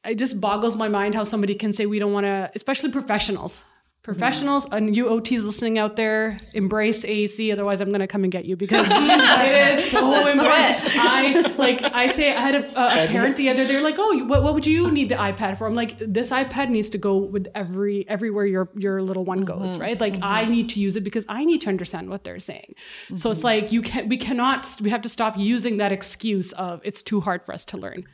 it 0.04 0.16
just 0.16 0.42
boggles 0.42 0.76
my 0.76 0.88
mind 0.88 1.14
how 1.14 1.24
somebody 1.24 1.54
can 1.54 1.74
say 1.74 1.86
we 1.86 2.00
don't 2.00 2.14
want 2.14 2.26
to 2.26 2.50
especially 2.56 2.92
professionals 2.92 3.62
professionals 4.02 4.66
and 4.72 4.96
you 4.96 5.06
OTs 5.06 5.44
listening 5.44 5.78
out 5.78 5.98
there 5.98 6.38
embrace 6.54 7.04
AAC 7.04 7.52
otherwise 7.52 7.82
I'm 7.82 7.90
going 7.90 8.00
to 8.00 8.08
come 8.08 8.24
and 8.24 8.32
get 8.32 8.46
you 8.46 8.56
because 8.56 8.88
it 8.90 9.78
is 9.80 9.92
so 9.92 10.26
important. 10.28 10.80
I 10.96 11.54
like 11.58 11.82
I 11.84 12.08
say 12.08 12.34
I 12.34 12.40
had 12.40 12.56
a, 12.56 12.80
a, 12.80 13.06
a 13.06 13.08
parent 13.08 13.36
the 13.36 13.50
other 13.50 13.66
day 13.66 13.74
They're 13.74 13.82
like 13.82 13.98
oh 13.98 14.26
what, 14.26 14.42
what 14.44 14.54
would 14.54 14.66
you 14.66 14.90
need 14.90 15.10
the 15.10 15.16
iPad 15.16 15.58
for? 15.58 15.68
I'm 15.68 15.76
like 15.76 15.98
this 16.00 16.30
iPad 16.30 16.70
needs 16.70 16.90
to 16.92 16.98
go 16.98 17.18
with 17.18 17.48
every 17.54 18.08
everywhere 18.08 18.46
your 18.46 18.70
your 18.76 19.02
little 19.02 19.26
one 19.26 19.42
goes 19.42 19.72
mm-hmm. 19.72 19.82
right? 19.82 20.00
Like 20.00 20.16
I 20.22 20.44
mm-hmm. 20.44 20.52
need 20.52 20.70
to 20.70 20.80
use 20.80 20.96
it 20.96 21.04
because 21.04 21.26
I 21.28 21.44
need 21.44 21.62
to 21.62 21.70
understand 21.70 22.10
what 22.10 22.24
they're 22.24 22.40
saying. 22.40 22.76
So 23.16 23.32
it's 23.32 23.40
mm-hmm. 23.40 23.46
like 23.46 23.72
you 23.72 23.82
can 23.82 24.08
we 24.08 24.18
cannot 24.18 24.78
we 24.82 24.90
have 24.92 25.02
to 25.02 25.10
stop 25.10 25.38
using 25.38 25.78
that 25.78 25.92
excuse 25.92 26.54
of 26.54 26.80
it's 26.86 27.04
too 27.04 27.20
hard 27.20 27.46
for 27.46 27.54
us 27.54 27.66
to 27.66 27.78
learn. 27.78 28.06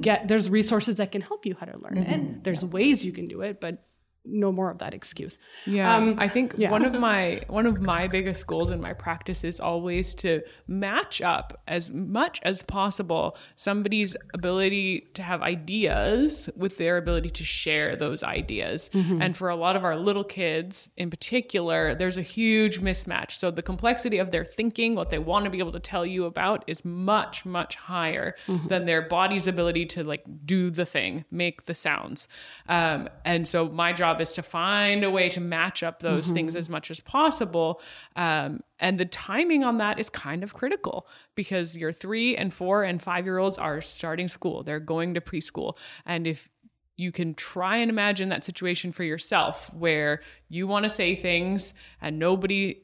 Get 0.00 0.26
there's 0.26 0.48
resources 0.48 0.94
that 0.96 1.12
can 1.12 1.20
help 1.20 1.44
you 1.44 1.54
how 1.60 1.66
to 1.66 1.78
learn 1.78 1.98
it 1.98 2.08
and 2.08 2.42
there's 2.44 2.64
ways 2.64 3.04
you 3.04 3.12
can 3.12 3.26
do 3.26 3.42
it 3.42 3.60
but 3.60 3.82
no 4.24 4.50
more 4.50 4.70
of 4.70 4.78
that 4.78 4.94
excuse 4.94 5.38
Yeah, 5.66 5.94
Um, 5.94 6.16
I 6.18 6.28
think 6.28 6.54
yeah. 6.56 6.70
one 6.70 6.84
of 6.84 6.94
my 7.08 7.42
one 7.48 7.66
of 7.66 7.80
my 7.80 8.08
biggest 8.08 8.46
goals 8.46 8.70
in 8.70 8.80
my 8.80 8.92
practice 8.92 9.44
is 9.44 9.60
always 9.60 10.14
to 10.16 10.42
match 10.66 11.20
up 11.20 11.60
as 11.68 11.92
much 11.92 12.40
as 12.42 12.62
possible 12.62 13.36
somebody's 13.56 14.16
ability 14.32 15.08
to 15.14 15.22
have 15.22 15.42
ideas 15.42 16.48
with 16.56 16.78
their 16.78 16.96
ability 16.96 17.30
to 17.30 17.44
share 17.44 17.96
those 17.96 18.22
ideas. 18.22 18.88
Mm-hmm. 18.94 19.20
And 19.22 19.36
for 19.36 19.48
a 19.48 19.56
lot 19.56 19.76
of 19.76 19.84
our 19.84 19.96
little 19.96 20.24
kids 20.24 20.88
in 20.96 21.10
particular, 21.10 21.94
there's 21.94 22.16
a 22.16 22.22
huge 22.22 22.80
mismatch. 22.80 23.32
So 23.32 23.50
the 23.50 23.62
complexity 23.62 24.18
of 24.18 24.30
their 24.30 24.44
thinking, 24.44 24.94
what 24.94 25.10
they 25.10 25.18
want 25.18 25.44
to 25.44 25.50
be 25.50 25.58
able 25.58 25.72
to 25.72 25.80
tell 25.80 26.06
you 26.06 26.24
about 26.24 26.64
is 26.66 26.84
much 26.84 27.44
much 27.44 27.76
higher 27.76 28.34
Mm-hmm. 28.46 28.68
than 28.68 28.84
their 28.86 29.02
body's 29.02 29.46
ability 29.46 29.86
to 29.86 30.02
like 30.04 30.22
do 30.44 30.70
the 30.70 30.84
thing, 30.86 31.24
make 31.30 31.66
the 31.66 31.74
sounds. 31.74 32.28
Um, 32.68 33.08
and 33.24 33.46
so 33.48 33.68
my 33.68 33.92
job 33.92 34.13
is 34.20 34.32
to 34.32 34.42
find 34.42 35.04
a 35.04 35.10
way 35.10 35.28
to 35.28 35.40
match 35.40 35.82
up 35.82 36.00
those 36.00 36.30
things 36.30 36.56
as 36.56 36.68
much 36.70 36.90
as 36.90 37.00
possible. 37.00 37.80
Um, 38.16 38.60
and 38.78 38.98
the 38.98 39.04
timing 39.04 39.64
on 39.64 39.78
that 39.78 39.98
is 39.98 40.10
kind 40.10 40.42
of 40.42 40.54
critical 40.54 41.06
because 41.34 41.76
your 41.76 41.92
three 41.92 42.36
and 42.36 42.52
four 42.52 42.84
and 42.84 43.02
five 43.02 43.24
year 43.24 43.38
olds 43.38 43.58
are 43.58 43.80
starting 43.80 44.28
school, 44.28 44.62
they're 44.62 44.80
going 44.80 45.14
to 45.14 45.20
preschool. 45.20 45.76
And 46.04 46.26
if 46.26 46.48
you 46.96 47.10
can 47.10 47.34
try 47.34 47.78
and 47.78 47.90
imagine 47.90 48.28
that 48.28 48.44
situation 48.44 48.92
for 48.92 49.02
yourself 49.02 49.70
where 49.74 50.20
you 50.48 50.66
want 50.66 50.84
to 50.84 50.90
say 50.90 51.14
things 51.14 51.74
and 52.00 52.18
nobody 52.18 52.80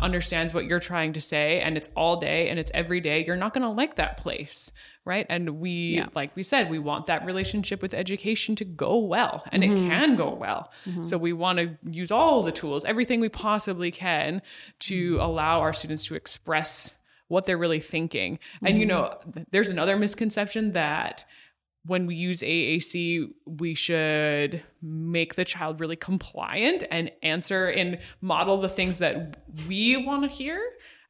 understands 0.00 0.52
what 0.52 0.66
you're 0.66 0.80
trying 0.80 1.12
to 1.12 1.20
say 1.20 1.60
and 1.60 1.76
it's 1.76 1.88
all 1.96 2.18
day 2.18 2.48
and 2.48 2.58
it's 2.58 2.70
every 2.74 3.00
day 3.00 3.24
you're 3.24 3.36
not 3.36 3.54
going 3.54 3.62
to 3.62 3.68
like 3.68 3.96
that 3.96 4.16
place 4.18 4.70
right? 5.06 5.24
And 5.30 5.60
we 5.60 6.02
like 6.14 6.34
we 6.34 6.42
said 6.42 6.68
we 6.68 6.80
want 6.80 7.06
that 7.06 7.24
relationship 7.24 7.80
with 7.80 7.94
education 7.94 8.56
to 8.56 8.64
go 8.64 8.98
well 8.98 9.44
and 9.52 9.64
it 9.64 9.70
mm-hmm. 9.70 9.88
can 9.88 10.16
go 10.16 10.34
well. 10.34 10.70
Mm-hmm. 10.84 11.04
So 11.04 11.16
we 11.16 11.32
want 11.32 11.58
to 11.60 11.78
use 11.88 12.10
all 12.10 12.42
the 12.42 12.52
tools 12.52 12.84
everything 12.84 13.20
we 13.20 13.30
possibly 13.30 13.90
can 13.90 14.42
to 14.80 15.12
mm-hmm. 15.12 15.22
allow 15.22 15.60
our 15.60 15.72
students 15.72 16.04
to 16.06 16.16
express 16.16 16.96
what 17.28 17.46
they're 17.46 17.56
really 17.56 17.80
thinking. 17.80 18.38
And 18.62 18.78
you 18.78 18.84
know 18.84 19.16
there's 19.52 19.68
another 19.68 19.96
misconception 19.96 20.72
that 20.72 21.24
when 21.86 22.06
we 22.06 22.14
use 22.14 22.40
AAC, 22.40 23.30
we 23.46 23.74
should 23.74 24.62
make 24.82 25.34
the 25.34 25.44
child 25.44 25.80
really 25.80 25.96
compliant 25.96 26.84
and 26.90 27.10
answer 27.22 27.66
and 27.66 27.98
model 28.20 28.60
the 28.60 28.68
things 28.68 28.98
that 28.98 29.38
we 29.68 29.96
want 29.96 30.22
to 30.24 30.28
hear 30.28 30.60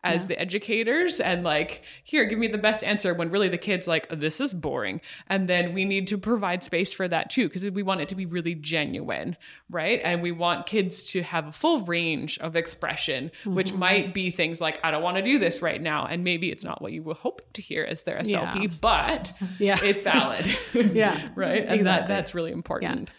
as 0.04 0.26
the 0.26 0.38
educators 0.38 1.20
and 1.20 1.42
like 1.42 1.82
here 2.04 2.24
give 2.24 2.38
me 2.38 2.48
the 2.48 2.58
best 2.58 2.84
answer 2.84 3.12
when 3.14 3.30
really 3.30 3.48
the 3.48 3.58
kids 3.58 3.86
like 3.86 4.08
this 4.10 4.40
is 4.40 4.54
boring. 4.54 5.00
And 5.28 5.48
then 5.48 5.74
we 5.74 5.84
need 5.84 6.06
to 6.08 6.18
provide 6.18 6.62
space 6.62 6.92
for 6.92 7.08
that 7.08 7.30
too 7.30 7.48
because 7.48 7.64
we 7.70 7.82
want 7.82 8.00
it 8.00 8.08
to 8.10 8.14
be 8.14 8.26
really 8.26 8.54
genuine 8.54 9.36
right? 9.68 10.00
And 10.04 10.22
we 10.22 10.30
want 10.30 10.66
kids 10.66 11.02
to 11.10 11.22
have 11.22 11.48
a 11.48 11.52
full 11.52 11.84
range 11.84 12.38
of 12.38 12.56
expression 12.56 13.30
which 13.44 13.68
mm-hmm. 13.68 13.78
might 13.78 14.14
be 14.14 14.30
things 14.30 14.60
like 14.60 14.78
i 14.84 14.90
don't 14.90 15.02
want 15.02 15.16
to 15.16 15.22
do 15.22 15.38
this 15.38 15.62
right 15.62 15.80
now 15.80 16.06
and 16.06 16.24
maybe 16.24 16.50
it's 16.50 16.64
not 16.64 16.80
what 16.82 16.92
you 16.92 17.02
were 17.02 17.14
hoping 17.14 17.46
to 17.52 17.62
hear 17.62 17.84
as 17.84 18.02
their 18.04 18.18
slp 18.18 18.62
Yeah. 18.62 18.76
but 18.80 19.32
Yeah. 19.58 19.78
it's 19.82 20.02
valid 20.02 20.46
Yeah. 20.74 21.28
right? 21.34 21.64
And 21.66 21.86
that 21.86 22.08
that's 22.08 22.34
really 22.34 22.52
important 22.52 23.10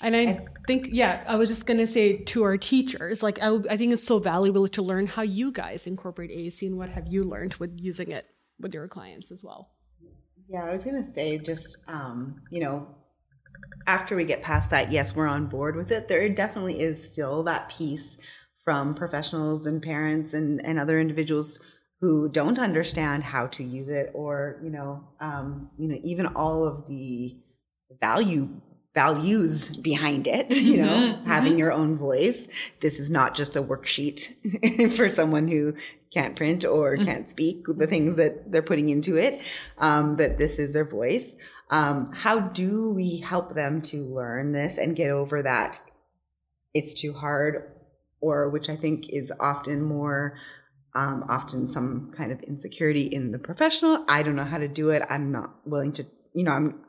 And 0.00 0.16
I 0.16 0.44
think, 0.66 0.88
yeah, 0.90 1.24
I 1.26 1.36
was 1.36 1.48
just 1.48 1.66
going 1.66 1.78
to 1.78 1.86
say 1.86 2.16
to 2.16 2.42
our 2.42 2.58
teachers, 2.58 3.22
like, 3.22 3.40
I, 3.40 3.58
I 3.70 3.76
think 3.76 3.92
it's 3.92 4.04
so 4.04 4.18
valuable 4.18 4.68
to 4.68 4.82
learn 4.82 5.06
how 5.06 5.22
you 5.22 5.52
guys 5.52 5.86
incorporate 5.86 6.30
AAC 6.30 6.66
and 6.66 6.76
what 6.76 6.90
have 6.90 7.06
you 7.06 7.22
learned 7.22 7.54
with 7.54 7.78
using 7.78 8.10
it 8.10 8.26
with 8.60 8.74
your 8.74 8.88
clients 8.88 9.30
as 9.30 9.42
well. 9.44 9.70
Yeah, 10.48 10.64
I 10.64 10.72
was 10.72 10.84
gonna 10.84 11.10
say 11.14 11.38
just 11.38 11.78
um, 11.88 12.42
you 12.50 12.60
know, 12.60 12.94
after 13.86 14.16
we 14.16 14.24
get 14.24 14.42
past 14.42 14.70
that, 14.70 14.92
yes, 14.92 15.14
we're 15.14 15.26
on 15.26 15.46
board 15.46 15.76
with 15.76 15.90
it. 15.90 16.08
There 16.08 16.28
definitely 16.28 16.80
is 16.80 17.12
still 17.12 17.42
that 17.44 17.70
piece 17.70 18.18
from 18.64 18.94
professionals 18.94 19.66
and 19.66 19.82
parents 19.82 20.34
and, 20.34 20.64
and 20.64 20.78
other 20.78 20.98
individuals 20.98 21.58
who 22.00 22.28
don't 22.28 22.58
understand 22.58 23.22
how 23.22 23.46
to 23.46 23.62
use 23.62 23.88
it 23.88 24.10
or, 24.14 24.60
you 24.62 24.70
know, 24.70 25.04
um, 25.20 25.70
you 25.78 25.88
know, 25.88 25.98
even 26.02 26.26
all 26.26 26.66
of 26.66 26.86
the 26.86 27.36
value 28.00 28.48
values 28.94 29.76
behind 29.76 30.26
it, 30.26 30.54
you 30.56 30.82
know, 30.82 31.18
having 31.26 31.58
your 31.58 31.72
own 31.72 31.98
voice. 31.98 32.48
This 32.80 32.98
is 32.98 33.10
not 33.10 33.34
just 33.34 33.56
a 33.56 33.62
worksheet 33.62 34.32
for 34.96 35.08
someone 35.08 35.48
who 35.48 35.74
can't 36.12 36.36
print 36.36 36.64
or 36.64 36.96
can't 36.96 37.28
speak 37.28 37.64
the 37.66 37.88
things 37.88 38.16
that 38.16 38.52
they're 38.52 38.62
putting 38.62 38.88
into 38.88 39.16
it, 39.16 39.40
um, 39.78 40.16
that 40.16 40.38
this 40.38 40.60
is 40.60 40.72
their 40.72 40.84
voice. 40.84 41.32
Um, 41.70 42.12
how 42.12 42.38
do 42.38 42.92
we 42.92 43.18
help 43.18 43.54
them 43.54 43.82
to 43.82 43.96
learn 43.96 44.52
this 44.52 44.78
and 44.78 44.94
get 44.94 45.10
over 45.10 45.42
that 45.42 45.80
it's 46.74 46.92
too 46.92 47.12
hard, 47.12 47.70
or 48.20 48.50
which 48.50 48.68
I 48.68 48.76
think 48.76 49.08
is 49.08 49.32
often 49.38 49.80
more, 49.80 50.36
um, 50.94 51.24
often 51.28 51.70
some 51.70 52.12
kind 52.16 52.32
of 52.32 52.42
insecurity 52.42 53.06
in 53.06 53.30
the 53.30 53.38
professional. 53.38 54.04
I 54.08 54.22
don't 54.24 54.36
know 54.36 54.44
how 54.44 54.58
to 54.58 54.68
do 54.68 54.90
it. 54.90 55.02
I'm 55.08 55.30
not 55.30 55.54
willing 55.64 55.92
to, 55.94 56.06
you 56.34 56.44
know, 56.44 56.50
I'm, 56.50 56.84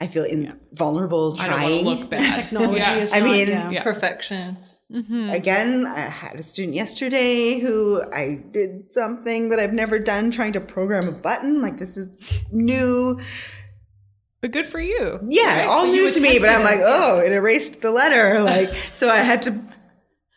I 0.00 0.06
feel 0.08 0.24
in, 0.24 0.58
vulnerable 0.72 1.36
i 1.38 1.46
don't 1.46 1.56
trying. 1.58 1.84
want 1.84 1.98
to 1.98 2.02
look 2.02 2.10
bad 2.10 2.34
Technology 2.42 2.76
Yeah. 2.78 2.96
is 2.96 3.12
I 3.12 3.20
not, 3.20 3.24
mean, 3.30 3.48
yeah. 3.48 3.70
Yeah. 3.70 3.82
Perfection. 3.82 4.58
Mm-hmm. 4.92 5.30
Again, 5.30 5.86
I 5.86 6.00
had 6.08 6.38
a 6.38 6.42
student 6.42 6.74
yesterday 6.74 7.58
who 7.58 8.02
I 8.12 8.42
did 8.50 8.92
something 8.92 9.48
that 9.48 9.58
I've 9.58 9.72
never 9.72 9.98
done, 9.98 10.30
trying 10.30 10.52
to 10.52 10.60
program 10.60 11.08
a 11.08 11.12
button. 11.12 11.62
Like 11.62 11.78
this 11.78 11.96
is 11.96 12.18
new. 12.52 13.18
but 14.40 14.50
good 14.52 14.68
for 14.68 14.80
you 14.80 15.18
Yeah, 15.26 15.60
right? 15.60 15.66
all 15.66 15.86
But 15.86 15.92
new 15.92 16.10
to 16.10 16.20
me, 16.20 16.38
but 16.38 16.50
I'm 16.50 16.62
like, 16.62 16.80
oh, 16.82 17.18
it 17.20 17.32
erased 17.32 17.80
the 17.80 17.90
letter. 17.92 18.40
Like, 18.42 18.74
so 18.92 19.08
I 19.08 19.18
had 19.18 19.42
to 19.42 19.58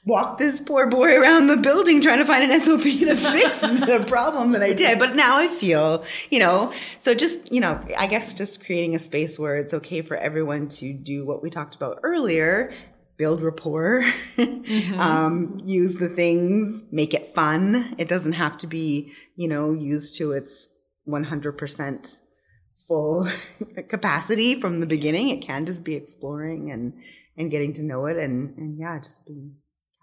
walk 0.08 0.38
this 0.38 0.62
poor 0.62 0.88
boy 0.88 1.20
around 1.20 1.48
the 1.48 1.58
building 1.58 2.02
trying 2.02 2.20
to 2.20 2.26
find 2.26 2.50
an 2.50 2.60
SLP 2.60 3.00
to 3.00 3.16
fix 3.32 3.60
the 3.60 4.06
problem 4.08 4.54
that 4.54 4.64
I 4.64 4.74
did. 4.74 4.98
But 4.98 5.16
now 5.16 5.38
I 5.38 5.50
feel, 5.50 6.06
you 6.30 6.40
know, 6.40 6.74
so 7.02 7.14
just, 7.14 7.52
you 7.52 7.60
know, 7.60 7.80
I 7.98 8.08
guess 8.08 8.34
just 8.34 8.66
creating 8.66 8.96
a 8.96 9.00
space 9.00 9.38
where 9.38 9.58
it's 9.58 9.74
okay 9.74 10.02
for 10.02 10.16
everyone 10.16 10.70
to 10.70 10.94
do 10.94 11.26
what 11.26 11.44
we 11.44 11.50
talked 11.50 11.76
about 11.76 12.00
earlier 12.04 12.74
build 13.18 13.42
rapport, 13.42 14.04
mm-hmm. 14.36 15.00
um, 15.00 15.60
use 15.66 15.96
the 15.96 16.10
things, 16.10 16.84
make 16.92 17.14
it 17.14 17.34
fun. 17.34 17.96
It 17.98 18.08
doesn't 18.08 18.34
have 18.34 18.60
to 18.60 18.68
be, 18.68 19.12
you 19.36 19.48
know, 19.48 19.74
used 19.74 20.16
to 20.20 20.34
its 20.34 20.70
100% 21.08 22.20
full 22.88 23.28
capacity 23.90 24.62
from 24.62 24.80
the 24.80 24.86
beginning. 24.86 25.30
It 25.30 25.42
can 25.42 25.66
just 25.66 25.84
be 25.84 25.96
exploring 25.96 26.72
and, 26.72 26.94
and 27.36 27.52
getting 27.52 27.74
to 27.74 27.84
know 27.84 28.06
it 28.06 28.18
and, 28.18 28.56
and 28.58 28.78
yeah, 28.80 29.00
just 29.00 29.26
being 29.26 29.56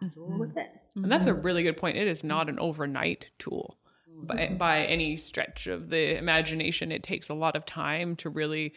casual 0.09 0.29
mm-hmm. 0.29 0.39
with 0.39 0.57
it. 0.57 0.69
And 0.97 1.11
that's 1.11 1.27
a 1.27 1.33
mm-hmm. 1.33 1.43
really 1.43 1.63
good 1.63 1.77
point. 1.77 1.97
It 1.97 2.07
is 2.07 2.23
not 2.23 2.49
an 2.49 2.59
overnight 2.59 3.31
tool 3.39 3.79
by, 4.23 4.37
mm-hmm. 4.37 4.57
by 4.57 4.85
any 4.85 5.17
stretch 5.17 5.67
of 5.67 5.91
the 5.91 6.17
imagination. 6.17 6.93
It 6.93 7.03
takes 7.03 7.29
a 7.29 7.35
lot 7.35 7.57
of 7.57 7.67
time 7.67 8.17
to 8.17 8.31
really 8.31 8.75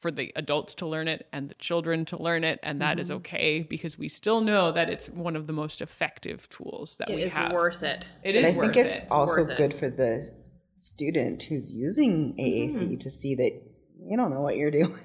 for 0.00 0.10
the 0.10 0.30
adults 0.36 0.74
to 0.76 0.86
learn 0.86 1.08
it 1.08 1.26
and 1.32 1.48
the 1.48 1.54
children 1.54 2.04
to 2.04 2.22
learn 2.22 2.44
it 2.44 2.60
and 2.62 2.82
that 2.82 2.92
mm-hmm. 2.92 3.00
is 3.00 3.10
okay 3.10 3.62
because 3.62 3.98
we 3.98 4.08
still 4.08 4.42
know 4.42 4.70
that 4.70 4.90
it's 4.90 5.08
one 5.08 5.34
of 5.34 5.46
the 5.46 5.54
most 5.54 5.80
effective 5.80 6.48
tools 6.50 6.98
that 6.98 7.08
it 7.08 7.14
we 7.16 7.22
is 7.22 7.34
have. 7.34 7.50
worth 7.50 7.82
it. 7.82 8.06
It 8.22 8.36
is 8.36 8.48
I 8.48 8.50
worth 8.50 8.74
think 8.74 8.86
it's 8.86 9.00
it. 9.00 9.10
also 9.10 9.44
worth 9.44 9.56
good 9.56 9.72
it. 9.72 9.78
for 9.78 9.88
the 9.88 10.30
student 10.76 11.44
who's 11.44 11.72
using 11.72 12.34
AAC 12.38 12.76
Mm-hmm. 12.76 12.96
to 12.98 13.10
see 13.10 13.34
that 13.36 13.62
you 13.98 14.16
don't 14.16 14.30
know 14.30 14.40
what 14.40 14.56
you're 14.56 14.70
doing. 14.70 14.92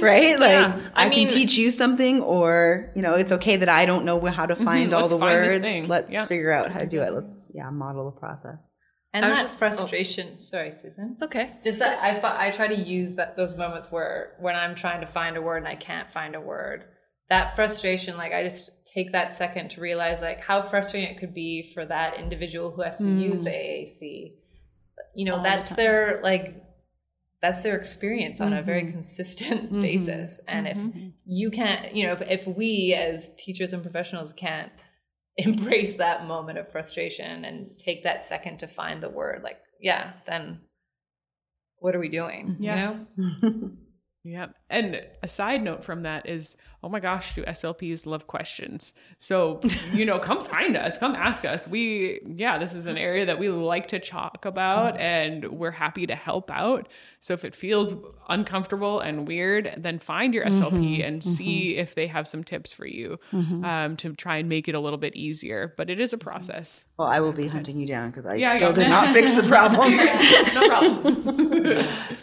right? 0.00 0.38
Like 0.38 0.50
Yeah. 0.50 0.80
I 0.94 1.06
I, 1.06 1.08
mean- 1.08 1.28
can 1.28 1.36
teach 1.36 1.56
you 1.56 1.70
something 1.70 2.22
or, 2.22 2.92
you 2.94 3.02
know, 3.02 3.14
it's 3.14 3.32
okay 3.32 3.56
that 3.56 3.68
I 3.68 3.86
don't 3.86 4.04
know 4.04 4.20
how 4.26 4.46
to 4.46 4.54
mm-hmm. 4.54 4.64
find 4.64 4.92
all 4.92 5.00
Let's 5.00 5.12
the 5.12 5.18
find 5.18 5.62
words. 5.62 5.88
Let's 5.88 6.12
Yeah. 6.12 6.26
figure 6.26 6.52
out 6.52 6.70
how 6.70 6.80
to 6.80 6.86
do 6.86 7.00
it. 7.00 7.12
Let's 7.12 7.50
yeah, 7.54 7.70
model 7.70 8.10
the 8.10 8.18
process. 8.18 8.68
And 9.14 9.24
I 9.24 9.28
was 9.28 9.38
that 9.38 9.42
just- 9.42 9.54
oh. 9.54 9.58
frustration. 9.58 10.42
Sorry, 10.42 10.72
Susan. 10.82 11.10
It's 11.14 11.22
okay. 11.22 11.52
Just 11.64 11.80
that 11.80 12.02
I, 12.02 12.48
I 12.48 12.50
try 12.50 12.68
to 12.68 12.78
use 12.78 13.14
that 13.14 13.36
those 13.36 13.56
moments 13.56 13.90
where 13.90 14.32
when 14.40 14.56
I'm 14.56 14.74
trying 14.74 15.00
to 15.00 15.06
find 15.12 15.36
a 15.36 15.42
word 15.42 15.58
and 15.58 15.68
I 15.68 15.76
can't 15.76 16.10
find 16.12 16.34
a 16.34 16.40
word, 16.40 16.84
that 17.28 17.56
frustration, 17.56 18.16
like 18.16 18.32
I 18.32 18.42
just 18.42 18.70
take 18.94 19.12
that 19.12 19.36
second 19.36 19.70
to 19.70 19.80
realize 19.80 20.20
like 20.20 20.40
how 20.40 20.62
frustrating 20.62 21.14
it 21.14 21.18
could 21.18 21.34
be 21.34 21.70
for 21.74 21.84
that 21.86 22.18
individual 22.18 22.70
who 22.70 22.82
has 22.82 22.98
to 22.98 23.04
use 23.04 23.40
mm. 23.40 23.44
the 23.44 23.50
AAC. 23.50 24.32
You 25.14 25.26
know, 25.26 25.36
All 25.36 25.42
that's 25.42 25.68
time. 25.68 25.76
their 25.76 26.20
like 26.22 26.62
that's 27.42 27.62
their 27.62 27.76
experience 27.76 28.40
on 28.40 28.52
a 28.52 28.62
very 28.62 28.84
Mhm. 28.84 28.92
consistent 28.92 29.72
Mhm. 29.72 29.82
basis. 29.82 30.40
And 30.46 30.68
if 30.68 30.76
Mhm. 30.76 31.12
you 31.26 31.50
can't, 31.50 31.94
you 31.94 32.06
know, 32.06 32.12
if, 32.14 32.22
if 32.22 32.46
we 32.56 32.94
as 32.94 33.30
teachers 33.36 33.72
and 33.72 33.82
professionals 33.82 34.32
can't 34.32 34.70
embrace 35.36 35.96
that 35.96 36.26
moment 36.26 36.58
of 36.58 36.70
frustration 36.70 37.44
and 37.44 37.76
take 37.78 38.04
that 38.04 38.24
second 38.24 38.58
to 38.58 38.68
find 38.68 39.02
the 39.02 39.08
word, 39.08 39.42
like, 39.42 39.58
yeah, 39.80 40.12
then 40.26 40.60
what 41.80 41.96
are 41.96 42.00
we 42.00 42.08
doing? 42.08 42.56
Yeah. 42.60 42.92
You 43.16 43.16
know? 43.18 43.70
Yeah. 44.24 44.48
And 44.70 45.02
a 45.22 45.28
side 45.28 45.62
note 45.62 45.84
from 45.84 46.02
that 46.02 46.28
is, 46.28 46.56
oh 46.82 46.88
my 46.88 47.00
gosh, 47.00 47.34
do 47.34 47.42
SLPs 47.42 48.06
love 48.06 48.28
questions? 48.28 48.92
So, 49.18 49.60
you 49.92 50.04
know, 50.04 50.20
come 50.20 50.40
find 50.40 50.76
us, 50.76 50.96
come 50.96 51.16
ask 51.16 51.44
us. 51.44 51.66
We, 51.66 52.20
yeah, 52.24 52.58
this 52.58 52.72
is 52.74 52.86
an 52.86 52.96
area 52.96 53.26
that 53.26 53.40
we 53.40 53.48
like 53.48 53.88
to 53.88 53.98
talk 53.98 54.44
about 54.44 54.94
mm-hmm. 54.94 55.02
and 55.02 55.52
we're 55.52 55.72
happy 55.72 56.06
to 56.06 56.14
help 56.14 56.50
out. 56.52 56.88
So 57.20 57.34
if 57.34 57.44
it 57.44 57.56
feels 57.56 57.94
uncomfortable 58.28 59.00
and 59.00 59.26
weird, 59.26 59.74
then 59.76 59.98
find 59.98 60.34
your 60.34 60.44
SLP 60.44 60.70
mm-hmm. 60.70 61.02
and 61.02 61.20
mm-hmm. 61.20 61.30
see 61.30 61.76
if 61.76 61.94
they 61.96 62.06
have 62.06 62.28
some 62.28 62.44
tips 62.44 62.72
for 62.72 62.86
you 62.86 63.18
um, 63.32 63.96
to 63.98 64.12
try 64.14 64.38
and 64.38 64.48
make 64.48 64.68
it 64.68 64.74
a 64.74 64.80
little 64.80 64.98
bit 64.98 65.16
easier. 65.16 65.74
But 65.76 65.90
it 65.90 66.00
is 66.00 66.12
a 66.12 66.18
process. 66.18 66.84
Well, 66.96 67.08
I 67.08 67.20
will 67.20 67.32
be 67.32 67.48
hunting 67.48 67.78
you 67.78 67.86
down 67.86 68.10
because 68.10 68.26
I 68.26 68.36
Yeah, 68.36 68.56
still 68.56 68.70
yeah. 68.70 68.74
did 68.74 68.88
not 68.88 69.12
fix 69.12 69.34
the 69.34 69.42
problem. 69.48 69.96
no 70.54 70.68
problem. 70.68 71.88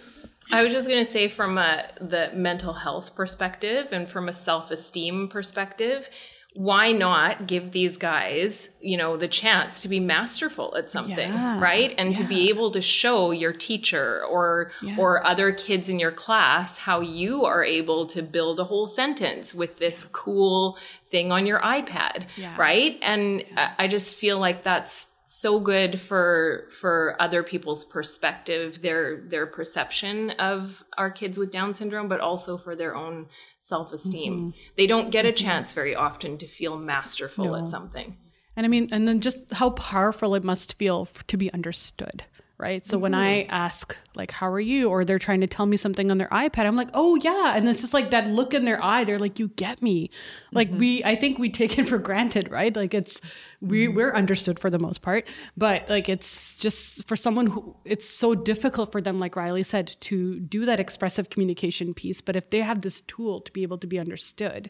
I 0.51 0.63
was 0.63 0.73
just 0.73 0.87
going 0.87 1.03
to 1.03 1.09
say, 1.11 1.27
from 1.27 1.57
a, 1.57 1.85
the 2.01 2.31
mental 2.33 2.73
health 2.73 3.15
perspective 3.15 3.87
and 3.91 4.09
from 4.09 4.27
a 4.29 4.33
self 4.33 4.71
esteem 4.71 5.27
perspective, 5.27 6.09
why 6.55 6.91
not 6.91 7.45
give 7.47 7.71
these 7.71 7.95
guys, 7.95 8.69
you 8.81 8.97
know, 8.97 9.15
the 9.17 9.27
chance 9.27 9.81
to 9.81 9.87
be 9.87 9.99
masterful 9.99 10.75
at 10.75 10.89
something, 10.89 11.31
Yeah, 11.31 11.59
right? 11.59 11.93
And 11.97 12.15
to 12.15 12.23
be 12.23 12.49
able 12.49 12.71
to 12.71 12.81
show 12.81 13.29
your 13.29 13.53
teacher 13.53 14.23
or 14.25 14.71
Yeah. 14.81 14.95
or 14.97 15.25
other 15.25 15.51
kids 15.51 15.89
in 15.89 15.99
your 15.99 16.11
class 16.11 16.79
how 16.79 17.01
you 17.01 17.45
are 17.45 17.63
able 17.63 18.07
to 18.07 18.23
build 18.23 18.59
a 18.59 18.63
whole 18.63 18.87
sentence 18.87 19.53
with 19.53 19.77
this 19.77 20.03
cool 20.05 20.75
thing 21.11 21.31
on 21.31 21.45
your 21.45 21.59
iPad, 21.59 22.25
Yeah. 22.35 22.55
right? 22.57 22.97
And 23.03 23.45
I 23.77 23.87
just 23.87 24.15
feel 24.15 24.39
like 24.39 24.63
that's 24.63 25.08
so 25.31 25.59
good 25.59 26.01
for 26.01 26.67
for 26.81 27.15
other 27.19 27.43
people's 27.43 27.85
perspective 27.85 28.81
their 28.81 29.21
their 29.29 29.45
perception 29.45 30.31
of 30.31 30.83
our 30.97 31.11
kids 31.11 31.37
with 31.37 31.51
down 31.51 31.71
syndrome 31.75 32.07
but 32.07 32.19
also 32.19 32.57
for 32.57 32.75
their 32.75 32.95
own 32.95 33.27
self-esteem 33.59 34.33
Mm-hmm. 34.33 34.49
they 34.75 34.87
don't 34.87 35.11
get 35.11 35.27
a 35.27 35.31
chance 35.31 35.71
very 35.73 35.93
often 35.95 36.39
to 36.39 36.47
feel 36.47 36.77
masterful 36.77 37.45
No. 37.45 37.55
at 37.57 37.69
something 37.69 38.17
And 38.55 38.65
I 38.65 38.69
mean, 38.69 38.89
and 38.91 39.07
then 39.07 39.21
just 39.21 39.37
how 39.53 39.69
powerful 39.69 40.33
it 40.35 40.43
must 40.43 40.73
feel 40.79 41.07
to 41.27 41.37
be 41.37 41.53
understood, 41.53 42.23
right? 42.59 42.85
So 42.85 42.97
when 42.97 43.13
mm-hmm. 43.13 43.21
I 43.21 43.47
ask, 43.49 43.95
like, 44.15 44.31
how 44.31 44.51
are 44.51 44.59
you? 44.59 44.89
Or 44.89 45.05
they're 45.05 45.17
trying 45.17 45.39
to 45.39 45.47
tell 45.47 45.65
me 45.65 45.77
something 45.77 46.11
on 46.11 46.17
their 46.17 46.27
iPad, 46.27 46.65
I'm 46.65 46.75
like, 46.75 46.89
oh, 46.93 47.15
yeah. 47.15 47.55
And 47.55 47.67
it's 47.69 47.79
just 47.79 47.93
like 47.93 48.11
that 48.11 48.27
look 48.27 48.53
in 48.53 48.65
their 48.65 48.83
eye. 48.83 49.05
They're 49.05 49.17
like, 49.17 49.39
you 49.39 49.47
get 49.47 49.81
me. 49.81 50.11
Like, 50.51 50.67
mm-hmm. 50.67 50.79
we, 50.79 51.03
I 51.05 51.15
think 51.15 51.39
we 51.39 51.49
take 51.49 51.79
it 51.79 51.87
for 51.89 51.97
granted, 51.97 52.51
right? 52.51 52.75
Like, 52.75 52.93
it's, 52.93 53.21
we, 53.61 53.87
mm-hmm. 53.87 53.95
we're 53.95 54.13
understood 54.13 54.59
for 54.59 54.69
the 54.69 54.77
most 54.77 55.01
part. 55.01 55.25
But 55.55 55.89
like, 55.89 56.09
it's 56.09 56.57
just 56.57 57.07
for 57.07 57.15
someone 57.15 57.47
who, 57.47 57.77
it's 57.85 58.07
so 58.09 58.35
difficult 58.35 58.91
for 58.91 58.99
them, 58.99 59.21
like 59.21 59.37
Riley 59.37 59.63
said, 59.63 59.95
to 60.01 60.41
do 60.41 60.65
that 60.65 60.81
expressive 60.81 61.29
communication 61.29 61.93
piece. 61.93 62.19
But 62.19 62.35
if 62.35 62.49
they 62.49 62.59
have 62.59 62.81
this 62.81 62.99
tool 63.01 63.39
to 63.41 63.51
be 63.53 63.63
able 63.63 63.77
to 63.77 63.87
be 63.87 63.97
understood, 63.97 64.69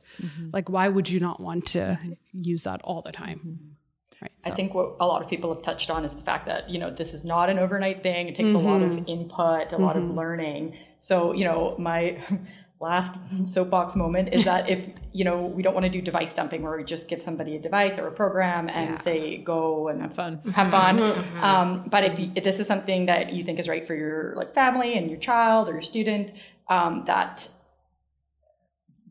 like, 0.53 0.70
why 0.70 0.90
would 0.90 1.10
you 1.10 1.20
not 1.20 1.40
want 1.40 1.66
to 1.68 1.99
use 2.34 2.64
that 2.64 2.82
all 2.84 3.02
the 3.02 3.11
time? 3.11 3.78
Right. 4.21 4.31
I 4.43 4.51
think 4.51 4.73
what 4.73 4.95
a 4.99 5.05
lot 5.05 5.21
of 5.21 5.29
people 5.29 5.53
have 5.53 5.63
touched 5.63 5.89
on 5.89 6.03
is 6.03 6.13
the 6.13 6.21
fact 6.21 6.45
that, 6.47 6.69
you 6.69 6.77
know, 6.77 6.89
this 6.93 7.13
is 7.13 7.23
not 7.23 7.49
an 7.49 7.57
overnight 7.57 8.03
thing. 8.03 8.27
It 8.27 8.35
takes 8.35 8.53
a 8.53 8.57
lot 8.57 8.81
of 8.81 9.07
input, 9.07 9.71
a 9.71 9.77
lot 9.77 9.95
of 9.95 10.03
learning. 10.03 10.75
So, 10.99 11.33
you 11.33 11.45
know, 11.45 11.75
my 11.77 12.21
last 12.81 13.15
soapbox 13.45 13.95
moment 13.95 14.33
is 14.33 14.43
that 14.45 14.69
if, 14.69 14.79
you 15.13 15.23
know, 15.23 15.45
we 15.45 15.63
don't 15.63 15.73
want 15.73 15.85
to 15.85 15.89
do 15.89 16.01
device 16.01 16.33
dumping 16.33 16.61
where 16.63 16.75
we 16.77 16.83
just 16.83 17.07
give 17.07 17.21
somebody 17.21 17.55
a 17.55 17.59
device 17.59 17.97
or 17.97 18.07
a 18.07 18.11
program 18.11 18.69
and 18.69 19.01
say, 19.03 19.37
go 19.37 19.87
and 19.87 20.01
Have 20.01 20.15
fun. 20.15 20.41
have 20.53 20.71
fun. 20.71 20.99
um, 21.41 21.85
but 21.89 22.03
if, 22.03 22.19
you, 22.19 22.31
if 22.35 22.43
this 22.43 22.59
is 22.59 22.67
something 22.67 23.05
that 23.05 23.31
you 23.33 23.43
think 23.43 23.57
is 23.59 23.67
right 23.69 23.85
for 23.87 23.95
your 23.95 24.33
like 24.35 24.53
family 24.53 24.97
and 24.97 25.09
your 25.09 25.19
child 25.19 25.69
or 25.69 25.73
your 25.73 25.81
student, 25.81 26.31
um, 26.67 27.03
that 27.07 27.47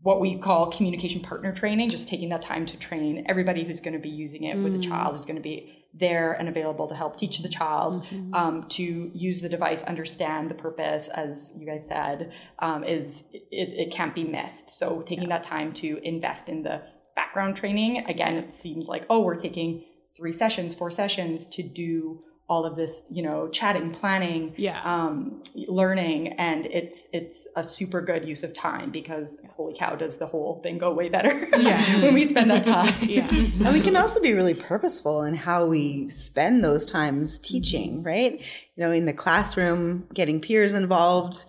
what 0.09 0.22
we 0.22 0.39
call 0.39 0.70
communication 0.70 1.20
partner 1.20 1.52
training, 1.52 1.90
just 1.90 2.09
taking 2.09 2.30
that 2.30 2.40
time 2.40 2.64
to 2.64 2.78
train 2.78 3.26
everybody 3.28 3.62
who's 3.62 3.78
going 3.78 3.93
to 3.93 3.98
be 3.98 4.09
using 4.09 4.44
it 4.44 4.56
with 4.56 4.72
the 4.72 4.78
child, 4.78 5.14
who's 5.14 5.26
going 5.26 5.36
to 5.36 5.43
be 5.43 5.85
there 5.93 6.32
and 6.32 6.48
available 6.48 6.89
to 6.89 6.94
help 6.94 7.18
teach 7.18 7.40
the 7.40 7.48
child 7.48 8.06
um, 8.32 8.64
to 8.70 9.10
use 9.12 9.43
the 9.43 9.51
device, 9.51 9.82
understand 9.82 10.51
the 10.51 10.55
purpose, 10.55 11.09
as 11.09 11.52
you 11.59 11.66
guys 11.66 11.86
said, 11.86 12.32
um, 12.60 12.85
is 12.85 13.24
it, 13.35 13.68
it 13.82 13.93
can't 13.93 14.14
be 14.14 14.24
missed. 14.24 14.70
So 14.70 15.02
taking 15.02 15.28
that 15.28 15.44
time 15.44 15.74
to 15.74 16.01
invest 16.02 16.48
in 16.48 16.62
the 16.62 16.80
background 17.14 17.56
training, 17.56 18.06
again, 18.06 18.36
it 18.36 18.55
seems 18.55 18.89
like, 18.89 19.05
oh, 19.10 19.20
we're 19.20 19.36
taking 19.36 19.85
three 20.16 20.32
sessions, 20.32 20.74
four 20.74 20.90
sessions 20.90 21.44
to 21.48 21.62
do 21.62 22.22
all 22.49 22.65
of 22.65 22.77
this, 22.77 23.05
you 23.11 23.23
know, 23.23 23.47
chatting, 23.49 23.91
planning, 23.93 24.55
Yeah. 24.57 24.81
um, 24.83 25.43
learning, 25.55 26.29
and 26.39 26.65
it's 26.66 27.07
it's 27.12 27.47
a 27.57 27.62
super 27.62 28.01
good 28.01 28.27
use 28.27 28.43
of 28.43 28.55
time 28.55 28.91
because 28.91 29.37
holy 29.55 29.75
cow, 29.79 29.97
does 29.97 30.16
the 30.16 30.27
whole 30.27 30.61
thing 30.62 30.79
go 30.79 30.93
way 30.93 31.11
better 31.11 31.47
Yeah. 31.59 32.01
when 32.03 32.15
we 32.15 32.27
spend 32.29 32.51
that 32.51 32.65
time. 32.65 32.95
yeah. 33.03 33.29
and 33.31 33.73
we 33.75 33.83
can 33.83 33.97
also 33.97 34.20
be 34.20 34.33
really 34.33 34.55
purposeful 34.55 35.25
in 35.25 35.35
how 35.35 35.66
we 35.66 36.09
spend 36.09 36.65
those 36.65 36.87
times 36.87 37.39
teaching, 37.39 38.03
right? 38.03 38.41
You 38.77 38.85
know, 38.85 38.93
in 38.93 39.05
the 39.05 39.12
classroom, 39.12 40.09
getting 40.15 40.41
peers 40.41 40.73
involved, 40.75 41.45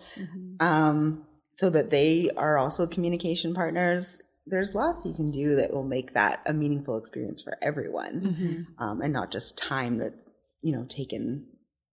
um, 0.60 1.24
so 1.52 1.70
that 1.70 1.90
they 1.90 2.30
are 2.36 2.58
also 2.58 2.86
communication 2.86 3.54
partners. 3.54 4.20
There's 4.46 4.74
lots 4.74 5.04
you 5.04 5.14
can 5.14 5.30
do 5.30 5.56
that 5.56 5.72
will 5.72 5.84
make 5.84 6.14
that 6.14 6.40
a 6.46 6.52
meaningful 6.52 6.98
experience 6.98 7.40
for 7.40 7.56
everyone, 7.62 8.66
um, 8.78 9.00
and 9.00 9.12
not 9.12 9.30
just 9.30 9.56
time 9.56 9.98
that's 9.98 10.26
you 10.62 10.72
know 10.72 10.84
taken 10.84 11.46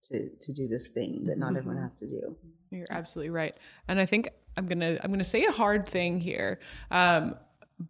to 0.04 0.28
to 0.40 0.52
do 0.52 0.68
this 0.68 0.88
thing 0.88 1.26
that 1.26 1.38
not 1.38 1.56
everyone 1.56 1.82
has 1.82 1.98
to 1.98 2.06
do. 2.06 2.36
You're 2.70 2.86
absolutely 2.90 3.30
right. 3.30 3.56
And 3.88 4.00
I 4.00 4.06
think 4.06 4.28
I'm 4.56 4.66
gonna 4.66 4.98
I'm 5.02 5.10
gonna 5.10 5.24
say 5.24 5.44
a 5.44 5.52
hard 5.52 5.88
thing 5.88 6.20
here. 6.20 6.60
Um, 6.90 7.36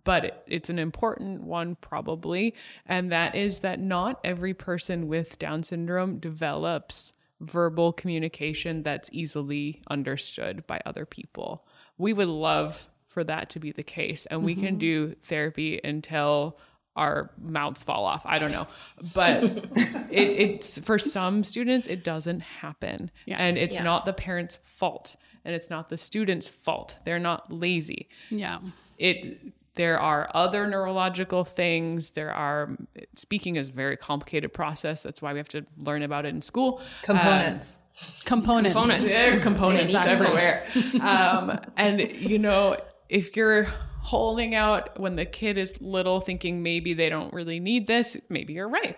but 0.05 0.24
it, 0.26 0.42
it's 0.46 0.70
an 0.70 0.78
important 0.78 1.42
one 1.42 1.76
probably 1.80 2.55
and 2.84 3.10
that 3.10 3.34
is 3.34 3.60
that 3.60 3.80
not 3.80 4.20
every 4.22 4.52
person 4.52 5.09
with 5.09 5.38
down 5.38 5.62
syndrome 5.62 6.18
develops 6.18 7.14
verbal 7.40 7.92
communication 7.94 8.82
that's 8.82 9.09
easily 9.12 9.80
understood 9.88 10.66
by 10.66 10.78
other 10.84 11.06
people 11.06 11.66
we 11.96 12.12
would 12.12 12.28
love 12.28 12.88
for 13.06 13.24
that 13.24 13.48
to 13.48 13.59
be 13.59 13.72
the 13.72 13.82
case 13.82 14.26
and 14.26 14.44
we 14.44 14.55
can 14.55 14.76
do 14.76 15.14
therapy 15.24 15.80
until 15.82 16.59
our 16.99 17.31
mouths 17.41 17.83
fall 17.83 18.05
off. 18.05 18.23
I 18.27 18.39
don't 18.39 18.53
know. 18.53 18.66
But 19.15 19.43
it, 20.11 20.29
it's 20.45 20.79
for 20.81 20.99
some 20.99 21.45
students, 21.45 21.87
it 21.87 22.05
doesn't 22.05 22.41
happen. 22.41 23.11
And 23.27 23.57
it's 23.57 23.77
Yeah. 23.77 23.85
not 23.85 24.05
the 24.05 24.12
parent's 24.12 24.59
fault. 24.65 25.16
And 25.45 25.55
it's 25.55 25.70
not 25.70 25.89
the 25.89 25.97
student's 25.97 26.49
fault. 26.49 26.99
They're 27.05 27.19
not 27.19 27.51
lazy. 27.53 28.09
Yeah. 28.31 28.59
It 28.99 29.55
there 29.77 30.01
are 30.01 30.29
other 30.35 30.66
neurological 30.66 31.45
things. 31.45 32.11
There 32.11 32.33
are 32.35 32.77
speaking 33.15 33.55
is 33.55 33.69
a 33.69 33.73
very 33.73 33.97
complicated 33.97 34.53
process. 34.53 35.05
That's 35.05 35.23
why 35.23 35.33
we 35.33 35.39
have 35.39 35.49
to 35.51 35.65
learn 35.77 36.03
about 36.03 36.27
it 36.27 36.31
in 36.31 36.43
school. 36.43 36.81
Components. 37.05 37.79
Components. 38.25 38.73
Components. 38.75 39.05
There's 39.05 39.39
components 39.39 39.95
everywhere. 39.95 40.65
um, 41.01 41.61
and 41.77 42.01
you 42.01 42.41
know, 42.41 42.77
if 43.09 43.37
you're 43.37 43.69
holding 44.09 44.55
out 44.55 44.98
when 44.98 45.16
the 45.16 45.26
kid 45.26 45.59
is 45.59 45.78
little, 45.82 46.22
thinking 46.22 46.62
maybe 46.62 46.94
they 46.94 47.10
don't 47.10 47.32
really 47.35 47.60
need 47.60 47.86
this, 47.86 48.16
maybe 48.30 48.55
you're 48.55 48.68
right. 48.68 48.97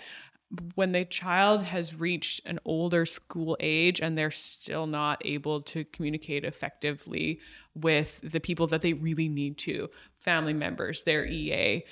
When 0.77 0.93
the 0.93 1.05
child 1.05 1.65
has 1.65 1.97
reached 1.97 2.41
an 2.47 2.61
older 2.65 3.05
school 3.05 3.57
age 3.59 4.01
and 4.01 4.16
they're 4.16 4.31
still 4.31 4.87
not 4.87 5.20
able 5.24 5.62
to 5.62 5.82
communicate 5.85 6.45
effectively 6.45 7.41
with 7.74 8.20
the 8.23 8.39
people 8.39 8.69
that 8.69 8.82
they 8.82 8.93
really 8.93 9.28
need 9.28 9.59
to, 9.59 9.91
family 10.20 10.53
members, 10.53 11.03
their 11.03 11.24
EA, 11.24 11.85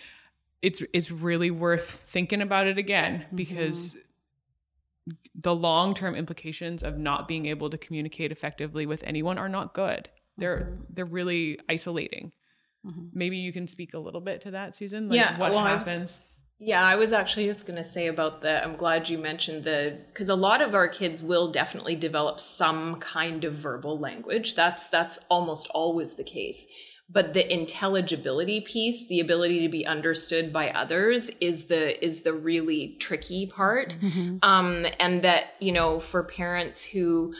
it's 0.63 0.83
it's 0.93 1.11
really 1.11 1.51
worth 1.51 1.89
thinking 2.11 2.41
about 2.41 2.69
it 2.69 2.79
again 2.79 3.21
mm-hmm. 3.21 3.37
because 3.37 3.97
the 5.35 5.55
long-term 5.55 6.15
implications 6.15 6.85
of 6.85 6.99
not 6.99 7.27
being 7.27 7.47
able 7.47 7.71
to 7.71 7.79
communicate 7.79 8.31
effectively 8.31 8.87
with 8.87 9.03
anyone 9.05 9.39
are 9.39 9.49
not 9.49 9.75
good. 9.75 10.09
They're 10.37 10.61
mm-hmm. 10.61 10.83
they're 10.91 11.05
really 11.05 11.59
isolating. 11.69 12.31
Maybe 13.13 13.37
you 13.39 13.53
can 13.53 13.67
speak 13.67 13.95
a 13.95 13.99
little 13.99 14.21
bit 14.21 14.43
to 14.43 14.53
that, 14.53 14.77
Susan. 14.77 15.09
Like 15.09 15.17
Yeah, 15.17 15.39
what 15.39 15.53
well, 15.53 15.65
happens? 15.65 16.19
Yeah, 16.61 16.83
I 16.83 16.97
was 16.97 17.13
actually 17.13 17.47
just 17.47 17.67
going 17.67 17.81
to 17.81 17.89
say 17.89 18.09
about 18.09 18.43
the. 18.43 18.63
I'm 18.63 18.77
glad 18.77 19.09
you 19.09 19.17
mentioned 19.17 19.63
the 19.63 19.99
because 20.09 20.29
a 20.29 20.35
lot 20.35 20.61
of 20.61 20.75
our 20.75 20.89
kids 20.89 21.23
will 21.23 21.53
definitely 21.53 21.95
develop 21.95 22.41
some 22.41 22.97
kind 22.97 23.45
of 23.45 23.55
verbal 23.55 23.99
language. 23.99 24.57
That's 24.57 24.89
that's 24.89 25.21
almost 25.29 25.69
always 25.69 26.15
the 26.15 26.25
case. 26.25 26.67
But 27.11 27.33
the 27.33 27.51
intelligibility 27.51 28.61
piece, 28.61 29.07
the 29.07 29.21
ability 29.21 29.61
to 29.63 29.69
be 29.71 29.87
understood 29.87 30.53
by 30.53 30.71
others, 30.71 31.31
is 31.41 31.67
the 31.67 32.05
is 32.05 32.23
the 32.23 32.35
really 32.35 32.97
tricky 32.99 33.47
part. 33.47 33.97
Um, 34.43 34.85
and 34.99 35.23
that 35.23 35.55
you 35.61 35.71
know, 35.71 36.01
for 36.01 36.25
parents 36.25 36.85
who 36.85 37.35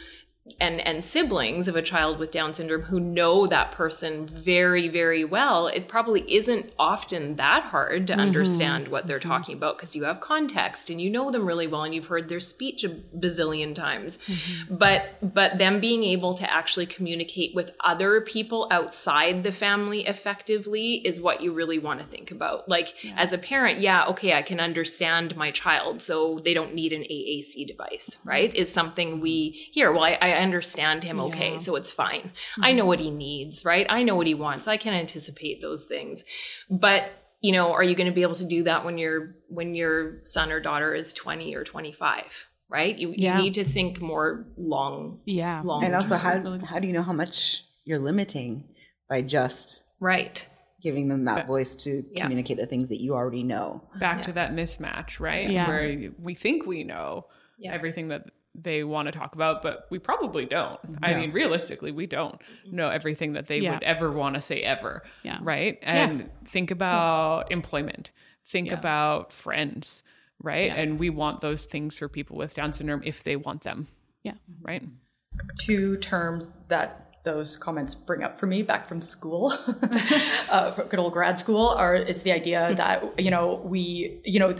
and 0.61 0.81
and 0.81 1.05
siblings 1.05 1.69
of 1.69 1.77
a 1.77 1.83
child 1.83 2.19
with 2.19 2.31
down 2.31 2.55
syndrome 2.55 2.83
who 2.83 3.01
know 3.01 3.47
that 3.47 3.73
person 3.73 4.27
very 4.27 4.89
very 4.89 5.25
well 5.25 5.67
it 5.69 5.89
probably 5.89 6.21
isn't 6.33 6.73
often 6.79 7.37
that 7.37 7.65
hard 7.65 8.07
to 8.07 8.13
mm-hmm. 8.13 8.21
understand 8.21 8.89
what 8.89 9.07
they're 9.07 9.19
mm-hmm. 9.19 9.29
talking 9.29 9.57
about 9.57 9.77
because 9.77 9.95
you 9.95 10.05
have 10.05 10.21
context 10.21 10.91
and 10.91 11.01
you 11.01 11.11
know 11.11 11.31
them 11.31 11.47
really 11.47 11.67
well 11.67 11.83
and 11.83 11.95
you've 11.95 12.07
heard 12.07 12.29
their 12.29 12.41
speech 12.41 12.85
a 12.85 12.89
bazillion 12.89 13.75
times. 13.75 14.19
Mm-hmm. 14.27 14.77
But 14.77 15.35
but 15.35 15.59
them 15.59 15.81
being 15.81 16.05
able 16.05 16.35
to 16.35 16.51
actually 16.53 16.87
communicate 16.87 17.55
with 17.55 17.71
other 17.85 18.21
people 18.21 18.69
outside 18.71 19.43
the 19.43 19.53
family 19.53 20.07
effectively 20.07 20.95
is 21.05 21.21
what 21.21 21.41
you 21.41 21.53
really 21.53 21.79
want 21.79 22.01
to 22.01 22.07
think 22.07 22.31
about. 22.31 22.69
Like 22.69 22.95
as 23.17 23.33
a 23.33 23.39
parent 23.39 23.81
yeah 23.81 24.07
okay 24.07 24.33
i 24.33 24.43
can 24.43 24.61
understand 24.61 25.37
my 25.37 25.51
child 25.51 26.03
so 26.03 26.39
they 26.45 26.55
don't 26.55 26.75
need 26.75 26.93
an 26.93 27.03
aac 27.03 27.67
device 27.67 28.19
right? 28.25 28.55
Is 28.55 28.73
something 28.73 29.21
we 29.21 29.69
hear 29.73 29.93
well 29.93 30.05
i, 30.05 30.13
I 30.21 30.38
understand 30.39 31.03
him 31.05 31.21
okay 31.21 31.59
so 31.59 31.77
it's 31.77 31.91
fine 31.91 32.31
i 32.61 32.73
know 32.73 32.85
what 32.85 32.99
he 33.01 33.11
needs 33.11 33.65
right 33.65 33.87
i 33.91 34.03
know 34.03 34.15
what 34.17 34.27
he 34.27 34.35
wants 34.35 34.67
i 34.69 34.77
can 34.77 34.95
anticipate 34.95 35.61
those 35.61 35.85
things 35.85 36.25
but 36.71 37.11
you 37.41 37.53
know 37.53 37.73
are 37.73 37.83
you 37.83 37.95
going 37.95 38.07
to 38.09 38.15
be 38.15 38.23
able 38.23 38.35
to 38.35 38.45
do 38.45 38.63
that 38.65 38.85
when 38.85 38.99
your 38.99 39.37
when 39.49 39.75
your 39.75 40.21
son 40.25 40.51
or 40.51 40.61
daughter 40.61 40.95
is 40.95 41.13
20 41.13 41.55
or 41.55 41.65
25 41.65 42.25
right 42.69 42.99
you, 42.99 43.15
Yeah. 43.17 43.37
you 43.39 43.45
need 43.45 43.55
to 43.55 43.65
think 43.65 44.01
more 44.01 44.47
long 44.57 45.21
Yeah. 45.25 45.63
long 45.65 45.85
And 45.85 45.95
also, 45.95 46.19
term. 46.19 46.59
how 46.61 46.67
how 46.67 46.79
do 46.79 46.87
you 46.87 46.93
know 46.93 47.03
how 47.03 47.13
much 47.15 47.65
you're 47.85 47.99
limiting 47.99 48.65
by 49.09 49.23
just 49.23 49.85
right 50.01 50.47
giving 50.81 51.09
them 51.09 51.25
that 51.25 51.47
voice 51.49 51.75
to 51.75 52.05
Yeah. 52.13 52.23
communicate 52.23 52.57
the 52.57 52.67
things 52.67 52.89
that 52.91 53.01
you 53.01 53.15
already 53.15 53.43
know? 53.43 53.83
Back 53.99 54.23
to 54.25 54.33
that 54.35 54.53
mismatch, 54.53 55.19
right? 55.19 55.51
Yeah. 55.51 55.67
Where 55.67 56.13
we 56.21 56.35
think 56.37 56.67
we 56.67 56.85
know 56.85 57.27
Yeah. 57.59 57.73
everything 57.75 58.09
that 58.09 58.23
they 58.63 58.85
want 58.85 59.07
to 59.07 59.13
talk 59.13 59.35
about, 59.35 59.63
but 59.63 59.87
we 59.91 59.99
probably 59.99 60.45
don't. 60.47 60.81
Mm-hmm. 60.83 61.05
I 61.05 61.15
mean, 61.15 61.33
realistically, 61.33 61.93
we 61.93 62.07
don't 62.07 62.35
mm-hmm. 62.35 62.77
know 62.77 62.89
everything 62.89 63.35
that 63.35 63.47
they 63.47 63.59
Yeah. 63.59 63.75
would 63.75 63.83
ever 63.83 64.11
want 64.11 64.35
to 64.35 64.41
say 64.41 64.63
ever. 64.63 65.03
Yeah. 65.23 65.39
Right. 65.41 65.79
And 65.83 66.31
think 66.49 66.71
about 66.71 67.51
employment, 67.53 68.11
think 68.47 68.69
Yeah. 68.69 68.79
about 68.79 69.33
friends, 69.33 70.03
right? 70.43 70.71
And 70.71 70.99
we 70.99 71.11
want 71.11 71.41
those 71.41 71.67
things 71.67 71.99
for 71.99 72.09
people 72.09 72.37
with 72.37 72.55
Down 72.55 72.73
syndrome 72.73 73.03
if 73.05 73.23
they 73.23 73.37
want 73.37 73.63
them. 73.63 73.89
Yeah. 74.23 74.35
Right. 74.61 74.83
Mm-hmm. 74.83 75.57
two 75.59 75.97
terms 75.99 76.51
that 76.69 77.09
those 77.25 77.57
comments 77.57 77.95
bring 77.95 78.23
up 78.23 78.41
for 78.41 78.47
me 78.47 78.63
back 78.63 78.89
from 78.89 79.03
school, 79.03 79.53
uh, 80.49 80.73
from 80.73 80.89
good 80.89 80.99
old 80.99 81.13
grad 81.13 81.39
school, 81.39 81.69
are 81.69 81.95
it's 81.95 82.23
the 82.23 82.33
idea 82.33 82.75
that 82.77 83.21
you 83.21 83.31
know 83.31 83.61
we 83.65 84.21
you 84.25 84.41
know 84.41 84.57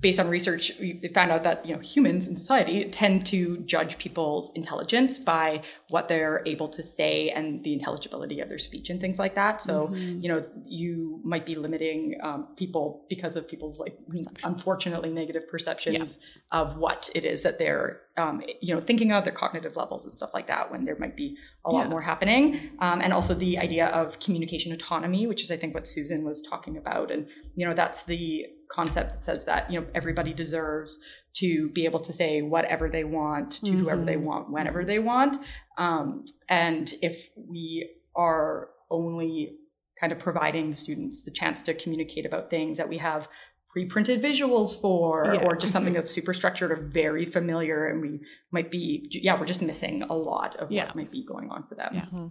based 0.00 0.20
on 0.20 0.28
research 0.28 0.70
we 0.80 1.10
found 1.14 1.30
out 1.32 1.42
that 1.42 1.64
you 1.66 1.74
know 1.74 1.80
humans 1.80 2.26
in 2.28 2.36
society 2.36 2.84
tend 2.90 3.26
to 3.26 3.58
judge 3.58 3.98
people's 3.98 4.52
intelligence 4.54 5.18
by 5.18 5.62
what 5.88 6.08
they're 6.08 6.42
able 6.46 6.68
to 6.68 6.82
say 6.82 7.30
and 7.30 7.64
the 7.64 7.72
intelligibility 7.72 8.40
of 8.40 8.48
their 8.48 8.58
speech 8.58 8.90
and 8.90 9.00
things 9.00 9.18
like 9.18 9.34
that. 9.34 9.60
So 9.62 9.92
you 9.94 10.28
know 10.28 10.44
you 10.64 11.20
might 11.24 11.44
be 11.46 11.54
limiting 11.54 12.16
um, 12.22 12.48
people 12.56 13.04
because 13.08 13.34
of 13.36 13.48
people's 13.48 13.80
like 13.80 13.96
unfortunately 14.44 15.10
negative 15.10 15.48
perceptions 15.48 16.18
of 16.52 16.76
what 16.76 17.10
it 17.14 17.24
is 17.24 17.42
that 17.42 17.58
they're 17.58 18.00
um, 18.16 18.42
you 18.60 18.74
know 18.74 18.80
thinking 18.80 19.12
of 19.12 19.24
their 19.24 19.32
cognitive 19.32 19.74
levels 19.76 20.04
and 20.04 20.12
stuff 20.12 20.30
like 20.34 20.46
that 20.46 20.70
when 20.70 20.84
there 20.84 20.96
might 20.98 21.16
be 21.16 21.36
a 21.64 21.72
lot 21.72 21.84
Yeah. 21.84 21.88
more 21.90 22.02
happening. 22.02 22.70
Um, 22.80 23.00
and 23.00 23.12
also 23.12 23.34
the 23.34 23.58
idea 23.58 23.86
of 23.86 24.18
communication 24.20 24.72
autonomy 24.72 25.26
which 25.26 25.42
is 25.42 25.50
i 25.50 25.56
think 25.56 25.74
what 25.74 25.86
susan 25.86 26.24
was 26.24 26.40
talking 26.42 26.76
about. 26.76 27.10
And 27.10 27.26
you 27.56 27.66
know 27.66 27.74
that's 27.74 28.02
the 28.04 28.46
concept 28.70 29.12
that 29.12 29.22
says 29.22 29.44
that 29.44 29.70
you 29.70 29.80
know 29.80 29.86
everybody 29.94 30.32
deserves 30.32 30.98
to 31.34 31.68
be 31.70 31.84
able 31.84 32.00
to 32.00 32.12
say 32.12 32.42
whatever 32.42 32.88
they 32.88 33.04
want 33.04 33.52
to 33.52 33.72
whoever 33.72 34.04
they 34.04 34.16
want 34.16 34.50
whenever 34.50 34.84
they 34.84 34.98
want 34.98 35.36
um, 35.78 36.24
and 36.48 36.94
if 37.02 37.28
we 37.36 37.88
are 38.16 38.70
only 38.90 39.56
kind 40.00 40.12
of 40.12 40.18
providing 40.18 40.70
the 40.70 40.76
students 40.76 41.22
the 41.22 41.30
chance 41.30 41.62
to 41.62 41.74
communicate 41.74 42.24
about 42.26 42.50
things 42.50 42.76
that 42.78 42.88
we 42.88 42.98
have 42.98 43.28
pre-printed 43.70 44.22
visuals 44.22 44.80
for 44.80 45.32
Yeah. 45.34 45.44
or 45.44 45.56
just 45.56 45.72
something 45.72 45.92
that's 45.92 46.10
super 46.10 46.32
structured 46.32 46.70
or 46.72 46.76
very 46.76 47.24
familiar 47.26 47.86
and 47.88 48.00
we 48.00 48.20
might 48.50 48.70
be 48.70 49.08
yeah 49.10 49.38
we're 49.38 49.46
just 49.46 49.62
missing 49.62 50.02
a 50.04 50.14
lot 50.14 50.56
of 50.56 50.70
Yeah. 50.72 50.86
what 50.86 50.96
might 50.96 51.10
be 51.12 51.24
going 51.24 51.50
on 51.50 51.64
for 51.68 51.74
them 51.74 51.90
Yeah. 51.94 52.28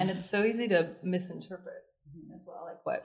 and 0.00 0.10
it's 0.10 0.28
so 0.28 0.42
easy 0.44 0.68
to 0.68 0.90
misinterpret 1.02 1.84
as 2.34 2.44
well 2.46 2.62
like 2.66 2.84
what 2.84 3.04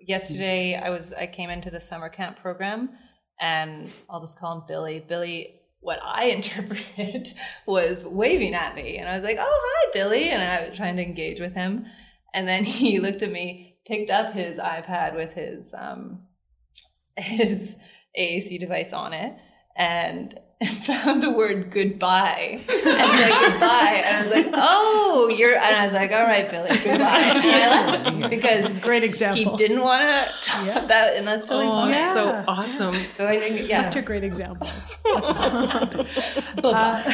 yesterday 0.00 0.80
i 0.82 0.90
was 0.90 1.12
i 1.12 1.26
came 1.26 1.50
into 1.50 1.70
the 1.70 1.80
summer 1.80 2.08
camp 2.08 2.38
program 2.38 2.90
and 3.40 3.90
i'll 4.08 4.20
just 4.20 4.38
call 4.38 4.58
him 4.58 4.62
billy. 4.66 5.04
Billy 5.06 5.60
what 5.80 5.98
i 6.02 6.24
interpreted 6.36 7.32
was 7.66 8.04
waving 8.04 8.54
at 8.54 8.74
me 8.74 8.98
and 8.98 9.08
i 9.08 9.14
was 9.14 9.24
like 9.24 9.38
oh 9.38 9.60
hi 9.62 9.90
billy 9.92 10.30
and 10.30 10.42
i 10.42 10.68
was 10.68 10.76
trying 10.76 10.96
to 10.96 11.02
engage 11.02 11.40
with 11.40 11.54
him. 11.54 11.86
And 12.32 12.46
then 12.46 12.64
he 12.80 13.00
looked 13.00 13.22
at 13.22 13.32
me 13.32 13.78
picked 13.86 14.10
up 14.10 14.32
his 14.34 14.58
ipad 14.58 15.16
with 15.16 15.32
his 15.32 15.72
um 15.74 16.22
his 17.16 17.74
aac 18.18 18.60
device 18.60 18.92
on 18.92 19.12
it 19.12 19.34
and 19.76 20.38
found 20.84 21.22
the 21.22 21.30
word 21.30 21.70
goodbye 21.70 22.50
and 22.50 22.60
said 22.60 22.82
goodbye 22.84 24.02
and 24.04 24.16
I 24.16 24.22
was 24.22 24.30
like, 24.30 24.46
oh, 24.54 25.32
you're 25.34 25.56
and 25.56 25.74
I 25.76 25.84
was 25.86 25.94
like, 25.94 26.10
all 26.12 26.20
right, 26.22 26.50
Billy, 26.50 26.68
goodbye. 26.68 27.18
And 27.18 27.46
I 27.46 27.90
left 28.18 28.30
because 28.30 28.78
Great 28.80 29.02
example. 29.02 29.52
he 29.52 29.56
didn't 29.58 29.80
want 29.80 30.02
to 30.02 30.32
talk 30.42 30.66
that, 30.88 31.16
and 31.16 31.26
that's 31.26 31.46
totally 31.48 31.66
oh 31.66 31.70
fine. 31.70 31.90
that's 31.92 32.12
so 32.12 32.26
Yeah. 32.26 32.44
awesome 32.46 32.94
So 33.16 33.26
I 33.26 33.38
think, 33.40 33.68
yeah, 33.70 33.84
Such 33.84 33.96
a 33.96 34.02
great 34.02 34.22
example. 34.22 34.68
Uh, 36.62 37.10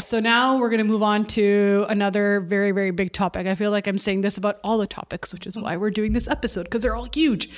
so 0.00 0.20
now 0.20 0.58
we're 0.58 0.68
going 0.68 0.78
to 0.78 0.84
move 0.84 1.02
on 1.02 1.24
to 1.26 1.86
another 1.88 2.40
very, 2.40 2.70
very 2.72 2.90
big 2.90 3.12
topic. 3.12 3.46
I 3.46 3.54
feel 3.54 3.70
like 3.70 3.86
I'm 3.86 3.98
saying 3.98 4.22
this 4.22 4.36
about 4.36 4.58
all 4.64 4.78
the 4.78 4.86
topics, 4.86 5.32
which 5.32 5.46
is 5.46 5.56
why 5.56 5.76
we're 5.76 5.90
doing 5.90 6.12
this 6.12 6.26
episode 6.28 6.64
because 6.64 6.82
they're 6.82 6.96
all 6.96 7.08
huge. 7.12 7.48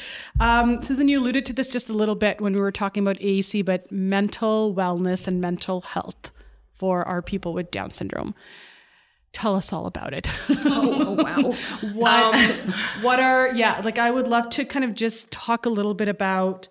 Um, 0.41 0.83
Susan, 0.83 1.09
you 1.09 1.19
alluded 1.21 1.47
to 1.47 1.53
this 1.53 1.73
just 1.73 1.89
a 1.91 1.93
little 1.95 2.15
bit 2.15 2.41
when 2.41 2.53
we 2.53 2.61
were 2.61 2.73
talking 2.73 3.03
about 3.03 3.17
AAC, 3.19 3.65
but 3.65 3.91
mental 3.91 4.75
wellness 4.91 5.29
and 5.29 5.41
mental 5.41 5.81
health 5.81 6.33
for 6.75 7.07
our 7.07 7.23
people 7.23 7.53
with 7.53 7.71
Down 7.71 7.91
syndrome. 7.91 8.35
Tell 9.33 9.55
us 9.55 9.73
all 9.73 9.87
about 9.87 10.13
it. 10.13 10.29
oh, 10.49 11.05
oh 11.07 11.23
wow 11.23 11.53
what 11.95 12.35
um, 12.35 12.75
what 13.03 13.21
are 13.21 13.55
yeah 13.55 13.81
like 13.85 13.97
i 13.97 14.11
would 14.11 14.27
love 14.27 14.51
to 14.51 14.65
kind 14.65 14.85
of 14.85 14.95
just 14.95 15.31
talk 15.31 15.67
a 15.67 15.69
little 15.69 15.95
bit 15.95 16.09
about 16.09 16.67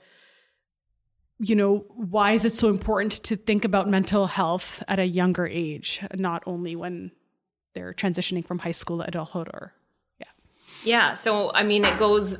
you 1.37 1.55
know 1.55 1.85
why 1.95 2.33
is 2.33 2.43
it 2.43 2.57
so 2.57 2.69
important 2.69 3.13
to 3.23 3.37
think 3.37 3.63
about 3.63 3.87
mental 3.87 4.27
health 4.27 4.83
at 4.89 4.99
a 4.99 5.05
younger 5.05 5.47
age 5.47 6.01
not 6.15 6.43
only 6.45 6.75
when 6.75 7.11
they're 7.73 7.93
transitioning 7.93 8.45
from 8.45 8.59
high 8.59 8.71
school 8.71 8.97
to 8.97 9.07
adulthood 9.07 9.47
or 9.53 9.73
yeah. 10.19 10.27
Yeah. 10.83 11.13
So, 11.15 11.51
I 11.53 11.63
mean, 11.63 11.85
it 11.85 11.97
goes 11.97 12.37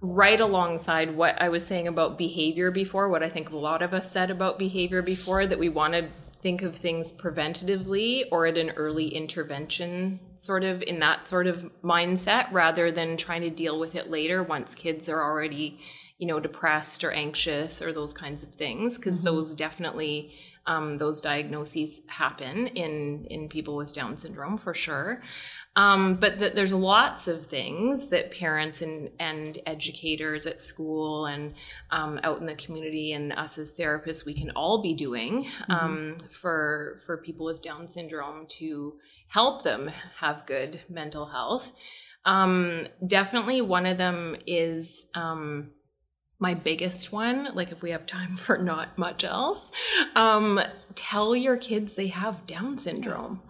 right 0.00 0.40
alongside 0.40 1.16
what 1.16 1.40
I 1.40 1.48
was 1.48 1.66
saying 1.66 1.88
about 1.88 2.18
behavior 2.18 2.70
before, 2.70 3.08
what 3.08 3.22
I 3.22 3.30
think 3.30 3.50
a 3.50 3.56
lot 3.56 3.82
of 3.82 3.94
us 3.94 4.10
said 4.10 4.30
about 4.30 4.58
behavior 4.58 5.02
before, 5.02 5.46
that 5.46 5.58
we 5.58 5.68
want 5.68 5.94
to 5.94 6.08
think 6.42 6.62
of 6.62 6.76
things 6.76 7.10
preventatively 7.10 8.24
or 8.30 8.46
at 8.46 8.58
an 8.58 8.70
early 8.76 9.08
intervention 9.08 10.20
sort 10.36 10.64
of 10.64 10.82
in 10.82 11.00
that 11.00 11.28
sort 11.28 11.46
of 11.46 11.64
mindset 11.82 12.52
rather 12.52 12.92
than 12.92 13.16
trying 13.16 13.40
to 13.40 13.50
deal 13.50 13.80
with 13.80 13.94
it 13.94 14.10
later 14.10 14.42
once 14.42 14.74
kids 14.74 15.08
are 15.08 15.22
already 15.22 15.80
you 16.18 16.26
know 16.26 16.38
depressed 16.38 17.02
or 17.02 17.10
anxious 17.10 17.82
or 17.82 17.92
those 17.92 18.12
kinds 18.12 18.44
of 18.44 18.54
things 18.54 18.96
because 18.96 19.22
those 19.22 19.54
definitely 19.54 20.30
um, 20.66 20.98
those 20.98 21.20
diagnoses 21.20 22.00
happen 22.08 22.66
in 22.68 23.26
in 23.30 23.48
people 23.48 23.76
with 23.76 23.94
Down 23.94 24.18
syndrome 24.18 24.58
for 24.58 24.74
sure. 24.74 25.22
Um, 25.76 26.16
but 26.16 26.38
th- 26.38 26.54
there's 26.54 26.72
lots 26.72 27.28
of 27.28 27.46
things 27.46 28.08
that 28.08 28.32
parents 28.32 28.80
and 28.80 29.10
and 29.20 29.58
educators 29.66 30.46
at 30.46 30.62
school 30.62 31.26
and 31.26 31.54
um, 31.90 32.18
out 32.22 32.40
in 32.40 32.46
the 32.46 32.54
community 32.54 33.12
and 33.12 33.32
us 33.32 33.58
as 33.58 33.72
therapists 33.72 34.24
we 34.24 34.34
can 34.34 34.50
all 34.52 34.82
be 34.82 34.94
doing 34.94 35.46
um, 35.68 36.16
for 36.40 37.02
for 37.04 37.18
people 37.18 37.44
with 37.46 37.62
Down 37.62 37.90
syndrome 37.90 38.46
to 38.58 38.94
help 39.28 39.62
them 39.62 39.90
have 40.18 40.46
good 40.46 40.80
mental 40.88 41.26
health. 41.26 41.72
Um, 42.24 42.88
definitely, 43.06 43.60
one 43.60 43.86
of 43.86 43.98
them 43.98 44.36
is 44.46 45.06
um, 45.14 45.72
my 46.38 46.54
biggest 46.54 47.12
one, 47.12 47.50
like 47.54 47.70
if 47.70 47.82
we 47.82 47.90
have 47.90 48.06
time 48.06 48.36
for 48.38 48.58
not 48.58 48.96
much 48.96 49.24
else, 49.24 49.70
um, 50.14 50.60
tell 50.94 51.36
your 51.36 51.56
kids 51.56 51.94
they 51.94 52.08
have 52.08 52.46
Down 52.46 52.78
syndrome. 52.78 53.42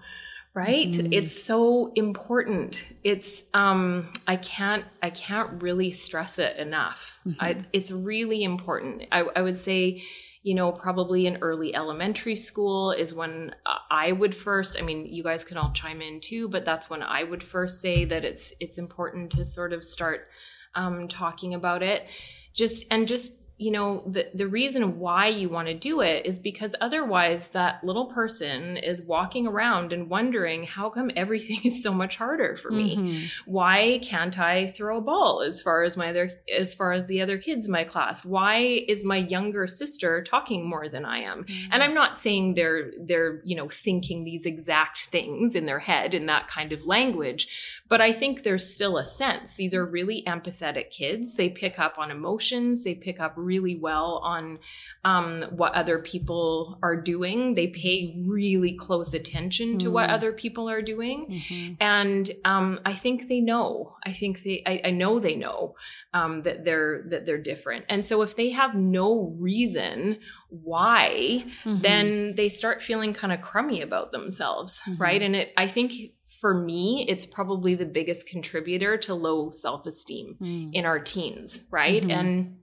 Right? 0.57 0.99
It's 1.13 1.45
so 1.45 1.93
important. 1.95 2.83
It's 3.05 3.45
um 3.53 4.11
I 4.27 4.37
can't 4.37 4.87
I 5.03 5.11
can't 5.11 5.63
really 5.63 5.91
stress 5.91 6.39
it 6.39 6.57
enough. 6.57 7.19
I, 7.39 7.65
it's 7.75 7.93
really 7.93 8.43
important. 8.43 9.03
I, 9.13 9.21
I 9.37 9.43
would 9.43 9.59
say, 9.59 10.03
you 10.43 10.55
know, 10.55 10.73
probably 10.73 11.27
in 11.27 11.37
early 11.43 11.75
elementary 11.75 12.37
school 12.37 12.93
is 12.93 13.13
when 13.13 13.55
uh, 13.67 13.75
I 13.91 14.13
would 14.13 14.35
first. 14.35 14.79
I 14.79 14.83
mean, 14.83 15.05
you 15.05 15.23
guys 15.23 15.45
can 15.45 15.59
all 15.59 15.73
chime 15.73 16.01
in 16.01 16.21
too, 16.21 16.49
but 16.49 16.65
that's 16.65 16.89
when 16.89 17.03
I 17.03 17.23
would 17.23 17.45
first 17.45 17.83
say 17.83 18.07
that 18.07 18.25
it's 18.25 18.55
it's 18.59 18.79
important 18.79 19.33
to 19.33 19.45
sort 19.45 19.75
of 19.75 19.85
start 19.85 20.29
um, 20.75 21.07
talking 21.07 21.53
about 21.53 21.83
it 21.83 22.07
just 22.55 22.87
and 22.91 23.07
just 23.07 23.33
you 23.59 23.71
know 23.71 24.03
the 24.07 24.27
the 24.35 24.47
reason 24.47 24.99
why 24.99 25.29
you 25.29 25.49
want 25.49 25.67
to 25.69 25.75
do 25.75 26.01
it 26.01 26.27
is 26.27 26.39
because 26.39 26.75
otherwise 26.81 27.49
that 27.49 27.83
little 27.83 28.07
person 28.07 28.77
is 28.77 29.01
walking 29.03 29.47
around 29.47 29.95
and 29.95 30.11
wondering 30.11 30.65
how 30.65 30.91
come 30.91 31.11
everything 31.17 31.61
is 31.65 31.83
so 31.83 31.93
much 31.93 32.17
harder 32.17 32.57
for 32.57 32.71
me? 32.71 32.97
Mm-hmm. 32.97 33.27
Why 33.47 34.01
can't 34.03 34.39
i 34.39 34.71
throw 34.73 34.99
a 34.99 35.01
ball 35.01 35.43
as 35.43 35.63
far 35.63 35.83
as 35.85 35.97
my 35.97 36.11
other 36.11 36.33
as 36.55 36.75
far 36.75 36.93
as 36.93 37.07
the 37.07 37.23
other 37.23 37.39
kids 37.39 37.67
in 37.67 37.73
my 37.73 37.85
class? 37.85 38.25
Why 38.25 38.59
is 38.89 39.05
my 39.05 39.17
younger 39.17 39.67
sister 39.67 40.23
talking 40.23 40.69
more 40.69 40.89
than 40.89 41.05
i 41.05 41.19
am? 41.19 41.45
Mm-hmm. 41.45 41.73
And 41.73 41.83
i'm 41.83 41.95
not 41.95 42.17
saying 42.17 42.55
they're 42.55 42.93
they're 43.01 43.41
you 43.45 43.57
know 43.57 43.69
thinking 43.69 44.25
these 44.25 44.45
exact 44.45 45.07
things 45.11 45.55
in 45.55 45.65
their 45.65 45.81
head 45.81 46.13
in 46.13 46.27
that 46.27 46.49
kind 46.49 46.73
of 46.73 46.85
language 46.85 47.49
but 47.89 48.01
I 48.01 48.13
think 48.13 48.43
there's 48.43 48.73
still 48.75 48.99
a 48.99 49.05
sense. 49.05 49.55
These 49.55 49.75
are 49.75 49.85
really 49.85 50.23
empathetic 50.27 50.91
kids. 50.91 51.35
They 51.35 51.49
pick 51.49 51.79
up 51.79 51.99
on 51.99 52.11
emotions. 52.11 52.83
They 52.83 52.95
pick 52.95 53.21
up 53.21 53.35
really 53.37 53.77
well 53.77 54.21
on 54.25 54.59
um, 55.05 55.45
what 55.51 55.73
other 55.75 55.99
people 56.01 56.79
are 56.83 56.97
doing. 57.01 57.55
They 57.55 57.69
pay 57.69 58.17
really 58.27 58.77
close 58.77 59.15
attention 59.15 59.79
to 59.79 59.91
what 59.91 60.11
other 60.11 60.33
people 60.33 60.69
are 60.69 60.83
doing, 60.83 61.43
and 61.81 62.31
um, 62.45 62.81
I 62.85 62.95
think 62.95 63.29
they 63.29 63.41
know. 63.41 63.97
I 64.05 64.13
think 64.13 64.43
they. 64.43 64.63
I, 64.67 64.89
I 64.89 64.91
know 64.91 65.21
they 65.21 65.37
know 65.37 65.77
um, 66.13 66.43
that 66.43 66.65
they're 66.65 67.05
that 67.11 67.27
they're 67.27 67.39
different. 67.43 67.85
And 67.89 68.05
so 68.05 68.23
if 68.23 68.35
they 68.37 68.51
have 68.51 68.75
no 68.75 69.35
reason 69.39 70.19
why, 70.49 71.45
then 71.83 72.35
they 72.37 72.49
start 72.49 72.83
feeling 72.83 73.15
kind 73.15 73.33
of 73.33 73.41
crummy 73.41 73.81
about 73.83 74.13
themselves, 74.13 74.81
right? 74.99 75.23
And 75.23 75.37
it. 75.37 75.53
I 75.57 75.69
think 75.69 75.93
for 76.41 76.55
me, 76.55 77.07
it's 77.09 77.27
probably 77.27 77.75
the 77.75 77.87
biggest 77.87 78.29
contributor 78.29 78.97
to 78.99 79.15
low 79.15 79.51
self 79.51 79.87
esteem 79.87 80.37
mm. 80.41 80.71
in 80.73 80.85
our 80.85 80.99
teens, 80.99 81.63
right? 81.71 82.03
Mm-hmm. 82.03 82.11
And 82.11 82.57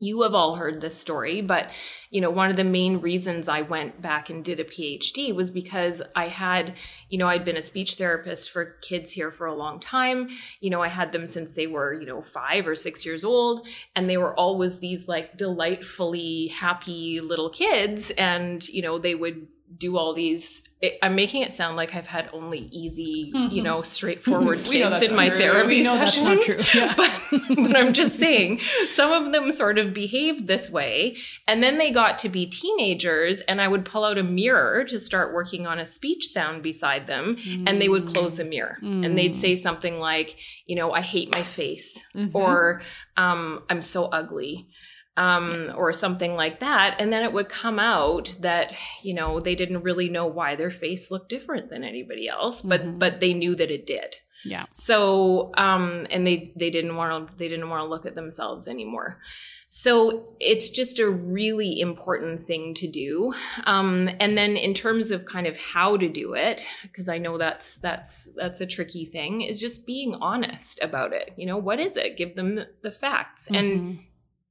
you 0.00 0.22
have 0.22 0.34
all 0.34 0.56
heard 0.56 0.80
this 0.80 0.98
story, 0.98 1.40
but 1.40 1.68
you 2.10 2.20
know, 2.20 2.30
one 2.30 2.50
of 2.50 2.56
the 2.56 2.64
main 2.64 3.00
reasons 3.00 3.48
I 3.48 3.62
went 3.62 4.02
back 4.02 4.28
and 4.28 4.44
did 4.44 4.60
a 4.60 4.64
PhD 4.64 5.34
was 5.34 5.50
because 5.50 6.02
I 6.14 6.28
had, 6.28 6.74
you 7.08 7.18
know, 7.18 7.28
I'd 7.28 7.44
been 7.44 7.56
a 7.56 7.62
speech 7.62 7.94
therapist 7.94 8.50
for 8.50 8.76
kids 8.82 9.12
here 9.12 9.30
for 9.30 9.46
a 9.46 9.54
long 9.54 9.80
time. 9.80 10.28
You 10.60 10.70
know, 10.70 10.82
I 10.82 10.88
had 10.88 11.12
them 11.12 11.26
since 11.26 11.54
they 11.54 11.66
were, 11.66 11.94
you 11.94 12.06
know, 12.06 12.22
five 12.22 12.66
or 12.66 12.74
six 12.74 13.06
years 13.06 13.24
old, 13.24 13.66
and 13.96 14.10
they 14.10 14.16
were 14.16 14.38
always 14.38 14.78
these 14.78 15.08
like 15.08 15.36
delightfully 15.36 16.48
happy 16.48 17.20
little 17.22 17.50
kids. 17.50 18.10
And, 18.12 18.66
you 18.68 18.82
know, 18.82 18.98
they 18.98 19.14
would 19.14 19.46
do 19.78 19.96
all 19.96 20.14
these 20.14 20.62
it, 20.80 20.98
i'm 21.02 21.14
making 21.14 21.42
it 21.42 21.52
sound 21.52 21.76
like 21.76 21.94
i've 21.94 22.06
had 22.06 22.28
only 22.32 22.68
easy 22.72 23.30
you 23.32 23.34
mm-hmm. 23.34 23.62
know 23.62 23.82
straightforward 23.82 24.58
kids 24.64 25.02
in 25.02 25.14
my 25.14 25.28
true. 25.28 25.38
therapy 25.38 25.68
We 25.68 25.82
know 25.82 25.96
that's 25.96 26.20
not 26.20 26.42
sessions. 26.42 26.66
true. 26.66 26.80
Yeah. 26.80 26.94
but, 26.96 27.10
but 27.56 27.76
i'm 27.76 27.92
just 27.92 28.18
saying 28.18 28.60
some 28.88 29.12
of 29.12 29.32
them 29.32 29.50
sort 29.52 29.78
of 29.78 29.94
behaved 29.94 30.46
this 30.46 30.70
way 30.70 31.16
and 31.46 31.62
then 31.62 31.78
they 31.78 31.90
got 31.90 32.18
to 32.18 32.28
be 32.28 32.46
teenagers 32.46 33.40
and 33.42 33.60
i 33.60 33.68
would 33.68 33.84
pull 33.84 34.04
out 34.04 34.18
a 34.18 34.22
mirror 34.22 34.84
to 34.84 34.98
start 34.98 35.34
working 35.34 35.66
on 35.66 35.78
a 35.78 35.86
speech 35.86 36.28
sound 36.28 36.62
beside 36.62 37.06
them 37.06 37.36
and 37.66 37.80
they 37.80 37.88
would 37.88 38.12
close 38.12 38.36
the 38.36 38.44
mirror 38.44 38.78
and 38.82 39.16
they'd 39.16 39.32
mm. 39.32 39.36
say 39.36 39.56
something 39.56 39.98
like 39.98 40.36
you 40.66 40.76
know 40.76 40.92
i 40.92 41.00
hate 41.00 41.32
my 41.32 41.42
face 41.42 42.02
mm-hmm. 42.14 42.36
or 42.36 42.82
um, 43.16 43.62
i'm 43.70 43.82
so 43.82 44.04
ugly 44.06 44.68
um, 45.16 45.72
or 45.76 45.92
something 45.92 46.34
like 46.34 46.60
that. 46.60 46.96
And 46.98 47.12
then 47.12 47.22
it 47.22 47.32
would 47.32 47.48
come 47.48 47.78
out 47.78 48.34
that, 48.40 48.72
you 49.02 49.14
know, 49.14 49.40
they 49.40 49.54
didn't 49.54 49.82
really 49.82 50.08
know 50.08 50.26
why 50.26 50.56
their 50.56 50.70
face 50.70 51.10
looked 51.10 51.28
different 51.28 51.70
than 51.70 51.84
anybody 51.84 52.28
else, 52.28 52.62
but 52.62 52.98
but 52.98 53.20
they 53.20 53.32
knew 53.32 53.54
that 53.56 53.70
it 53.70 53.86
did. 53.86 54.16
Yeah. 54.44 54.66
So 54.72 55.52
um 55.56 56.06
and 56.10 56.26
they 56.26 56.52
they 56.56 56.70
didn't 56.70 56.96
want 56.96 57.28
to 57.28 57.34
they 57.38 57.48
didn't 57.48 57.70
want 57.70 57.82
to 57.82 57.88
look 57.88 58.06
at 58.06 58.14
themselves 58.14 58.68
anymore. 58.68 59.18
So 59.66 60.36
it's 60.38 60.70
just 60.70 61.00
a 61.00 61.10
really 61.10 61.80
important 61.80 62.46
thing 62.46 62.74
to 62.74 62.86
do. 62.86 63.34
Um, 63.64 64.08
and 64.20 64.38
then 64.38 64.56
in 64.56 64.72
terms 64.72 65.10
of 65.10 65.24
kind 65.24 65.48
of 65.48 65.56
how 65.56 65.96
to 65.96 66.08
do 66.08 66.34
it, 66.34 66.64
because 66.82 67.08
I 67.08 67.18
know 67.18 67.38
that's 67.38 67.76
that's 67.76 68.28
that's 68.36 68.60
a 68.60 68.66
tricky 68.66 69.06
thing, 69.06 69.40
is 69.40 69.60
just 69.60 69.84
being 69.84 70.14
honest 70.20 70.78
about 70.80 71.12
it. 71.12 71.32
You 71.36 71.46
know, 71.46 71.56
what 71.56 71.80
is 71.80 71.96
it? 71.96 72.16
Give 72.16 72.36
them 72.36 72.54
the, 72.54 72.68
the 72.82 72.92
facts. 72.92 73.48
And 73.50 73.98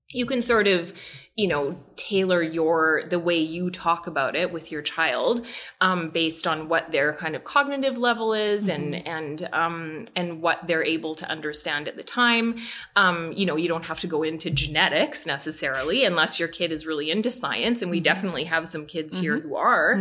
you 0.10 0.26
can 0.26 0.42
sort 0.42 0.68
of 0.68 0.94
you 1.36 1.48
know 1.48 1.76
tailor 1.96 2.44
your 2.44 3.04
the 3.10 3.18
way 3.18 3.40
you 3.40 3.72
talk 3.72 4.06
about 4.06 4.36
it 4.36 4.52
with 4.52 4.72
your 4.72 4.84
child 4.84 5.44
um, 5.82 6.12
based 6.12 6.46
on 6.46 6.70
what 6.70 6.92
their 6.92 7.14
kind 7.14 7.36
of 7.36 7.44
cognitive 7.44 7.98
level 7.98 8.34
is 8.34 8.68
and 8.68 8.96
and 9.08 9.50
um, 9.52 10.08
and 10.16 10.42
what 10.42 10.60
they're 10.68 10.84
able 10.84 11.16
to 11.16 11.28
understand 11.28 11.88
at 11.88 11.98
the 11.98 12.04
time. 12.04 12.60
Um, 12.96 13.32
you 13.34 13.48
know 13.48 13.56
you 13.56 13.68
don't 13.68 13.86
have 13.86 14.00
to 14.02 14.08
go 14.08 14.22
into 14.22 14.52
genetics 14.52 15.26
necessarily 15.26 16.06
unless 16.06 16.40
your 16.40 16.50
kid 16.50 16.72
is 16.72 16.86
really 16.86 17.10
into 17.10 17.32
science 17.32 17.82
and 17.82 17.90
we 17.90 18.00
definitely 18.00 18.44
have 18.44 18.68
some 18.70 18.86
kids 18.86 19.18
here 19.18 19.40
who 19.40 19.56
are. 19.56 19.96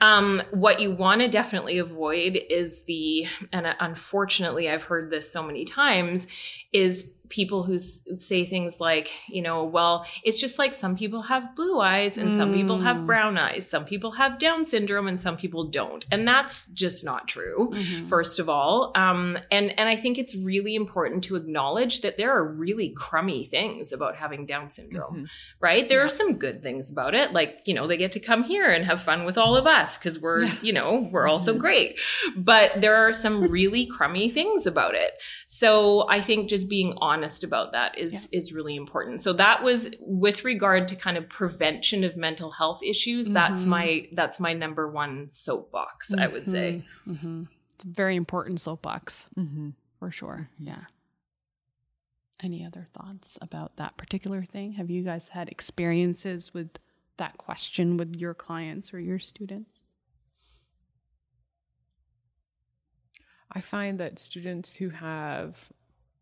Um, 0.00 0.42
what 0.50 0.80
you 0.80 0.92
want 0.92 1.20
to 1.20 1.28
definitely 1.28 1.78
avoid 1.78 2.40
is 2.50 2.82
the 2.84 3.26
and 3.52 3.66
uh, 3.66 3.74
unfortunately 3.78 4.68
i've 4.68 4.82
heard 4.82 5.10
this 5.10 5.30
so 5.30 5.42
many 5.42 5.64
times 5.64 6.26
is 6.72 7.08
people 7.32 7.62
who 7.62 7.76
s- 7.76 8.02
say 8.12 8.44
things 8.44 8.78
like, 8.78 9.10
you 9.26 9.40
know, 9.40 9.64
well, 9.64 10.04
it's 10.22 10.38
just 10.38 10.58
like 10.58 10.74
some 10.74 10.94
people 10.94 11.22
have 11.22 11.56
blue 11.56 11.80
eyes 11.80 12.18
and 12.18 12.36
some 12.36 12.52
people 12.52 12.78
have 12.80 12.98
mm. 12.98 13.06
brown 13.06 13.38
eyes. 13.38 13.66
Some 13.68 13.86
people 13.86 14.12
have 14.12 14.38
Down 14.38 14.66
syndrome 14.66 15.08
and 15.08 15.18
some 15.18 15.38
people 15.38 15.64
don't. 15.64 16.04
And 16.10 16.28
that's 16.28 16.66
just 16.66 17.04
not 17.04 17.26
true, 17.26 17.70
mm-hmm. 17.72 18.08
first 18.08 18.38
of 18.38 18.50
all. 18.50 18.92
Um, 18.94 19.38
and, 19.50 19.76
and 19.78 19.88
I 19.88 19.96
think 19.96 20.18
it's 20.18 20.34
really 20.34 20.74
important 20.74 21.24
to 21.24 21.36
acknowledge 21.36 22.02
that 22.02 22.18
there 22.18 22.36
are 22.36 22.44
really 22.44 22.90
crummy 22.90 23.46
things 23.46 23.92
about 23.92 24.16
having 24.16 24.44
Down 24.44 24.70
syndrome, 24.70 25.14
mm-hmm. 25.14 25.24
right? 25.58 25.88
There 25.88 26.04
are 26.04 26.10
some 26.10 26.34
good 26.34 26.62
things 26.62 26.90
about 26.90 27.14
it. 27.14 27.32
Like, 27.32 27.60
you 27.64 27.72
know, 27.72 27.86
they 27.86 27.96
get 27.96 28.12
to 28.12 28.20
come 28.20 28.44
here 28.44 28.68
and 28.68 28.84
have 28.84 29.02
fun 29.02 29.24
with 29.24 29.38
all 29.38 29.56
of 29.56 29.66
us 29.66 29.96
because 29.96 30.18
we're, 30.20 30.44
you 30.62 30.74
know, 30.74 31.08
we're 31.10 31.28
also 31.28 31.52
mm-hmm. 31.52 31.60
great. 31.62 31.98
But 32.36 32.82
there 32.82 32.96
are 32.96 33.14
some 33.14 33.50
really 33.50 33.86
crummy 33.86 34.28
things 34.28 34.66
about 34.66 34.94
it. 34.94 35.12
So 35.54 36.08
I 36.08 36.22
think 36.22 36.48
just 36.48 36.70
being 36.70 36.94
honest 37.02 37.44
about 37.44 37.72
that 37.72 37.98
is 37.98 38.26
is 38.32 38.54
really 38.54 38.74
important. 38.74 39.20
So 39.20 39.34
that 39.34 39.62
was 39.62 39.90
with 40.00 40.44
regard 40.46 40.88
to 40.88 40.96
kind 40.96 41.18
of 41.18 41.28
prevention 41.28 42.04
of 42.04 42.16
mental 42.16 42.52
health 42.52 42.80
issues. 42.82 43.28
That's 43.28 43.60
mm-hmm. 43.60 43.70
my 43.70 44.08
that's 44.12 44.40
my 44.40 44.54
number 44.54 44.88
one 44.88 45.28
soapbox. 45.28 46.14
I 46.14 46.26
would 46.26 46.44
mm-hmm. 46.44 46.50
say. 46.50 46.84
Mm-hmm. 47.06 47.42
It's 47.74 47.84
a 47.84 47.88
very 47.88 48.16
important 48.16 48.62
soapbox 48.62 49.26
mm-hmm. 49.38 49.70
for 49.98 50.10
sure. 50.10 50.48
Yeah. 50.58 50.84
Any 52.42 52.64
other 52.64 52.88
thoughts 52.94 53.36
about 53.42 53.76
that 53.76 53.98
particular 53.98 54.44
thing? 54.44 54.72
Have 54.72 54.88
you 54.88 55.02
guys 55.02 55.28
had 55.28 55.50
experiences 55.50 56.54
with 56.54 56.70
that 57.18 57.36
question 57.36 57.98
with 57.98 58.16
your 58.16 58.32
clients 58.32 58.94
or 58.94 59.00
your 59.00 59.18
students? 59.18 59.71
I 63.52 63.60
find 63.60 64.00
that 64.00 64.18
students 64.18 64.76
who 64.76 64.90
have 64.90 65.70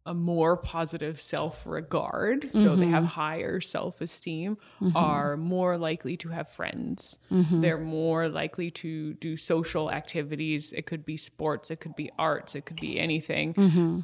a 0.06 0.14
more 0.14 0.56
positive 0.56 1.20
self 1.20 1.66
regard, 1.66 2.52
so 2.52 2.74
they 2.74 2.84
mm-hmm. 2.86 2.94
have 2.94 3.04
higher 3.04 3.60
self 3.60 4.00
esteem, 4.00 4.56
mm-hmm. 4.80 4.96
are 4.96 5.36
more 5.36 5.76
likely 5.76 6.16
to 6.18 6.30
have 6.30 6.50
friends. 6.50 7.18
Mm-hmm. 7.30 7.60
They're 7.60 7.78
more 7.78 8.28
likely 8.28 8.70
to 8.72 9.14
do 9.14 9.36
social 9.36 9.90
activities. 9.90 10.72
It 10.72 10.86
could 10.86 11.04
be 11.04 11.16
sports, 11.16 11.70
it 11.70 11.80
could 11.80 11.94
be 11.96 12.10
arts, 12.18 12.54
it 12.54 12.64
could 12.64 12.80
be 12.80 12.98
anything. 12.98 13.54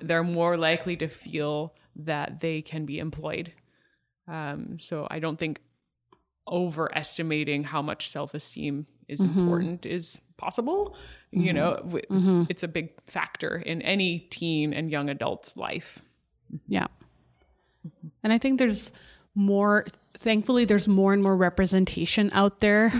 They're 0.02 0.22
more 0.22 0.56
likely 0.56 0.96
to 0.98 1.08
feel 1.08 1.74
that 1.96 2.40
they 2.40 2.62
can 2.62 2.84
be 2.84 2.98
employed. 2.98 3.52
Um, 4.28 4.78
so 4.78 5.06
I 5.10 5.18
don't 5.18 5.38
think 5.38 5.60
overestimating 6.46 7.64
how 7.64 7.82
much 7.82 8.08
self 8.08 8.34
esteem 8.34 8.86
is 9.08 9.20
important 9.22 9.86
is 9.86 10.20
possible. 10.36 10.96
You 11.30 11.46
mm-hmm. 11.46 11.56
know, 11.56 11.76
w- 11.76 12.04
mm-hmm. 12.10 12.42
it's 12.48 12.62
a 12.62 12.68
big 12.68 12.90
factor 13.06 13.56
in 13.56 13.82
any 13.82 14.20
teen 14.20 14.72
and 14.72 14.90
young 14.90 15.08
adult's 15.08 15.56
life. 15.56 16.00
Yeah. 16.68 16.86
Mm-hmm. 17.86 18.08
And 18.22 18.32
I 18.32 18.38
think 18.38 18.58
there's 18.58 18.92
more, 19.34 19.86
thankfully, 20.16 20.64
there's 20.64 20.88
more 20.88 21.12
and 21.12 21.22
more 21.22 21.36
representation 21.36 22.30
out 22.32 22.60
there 22.60 22.92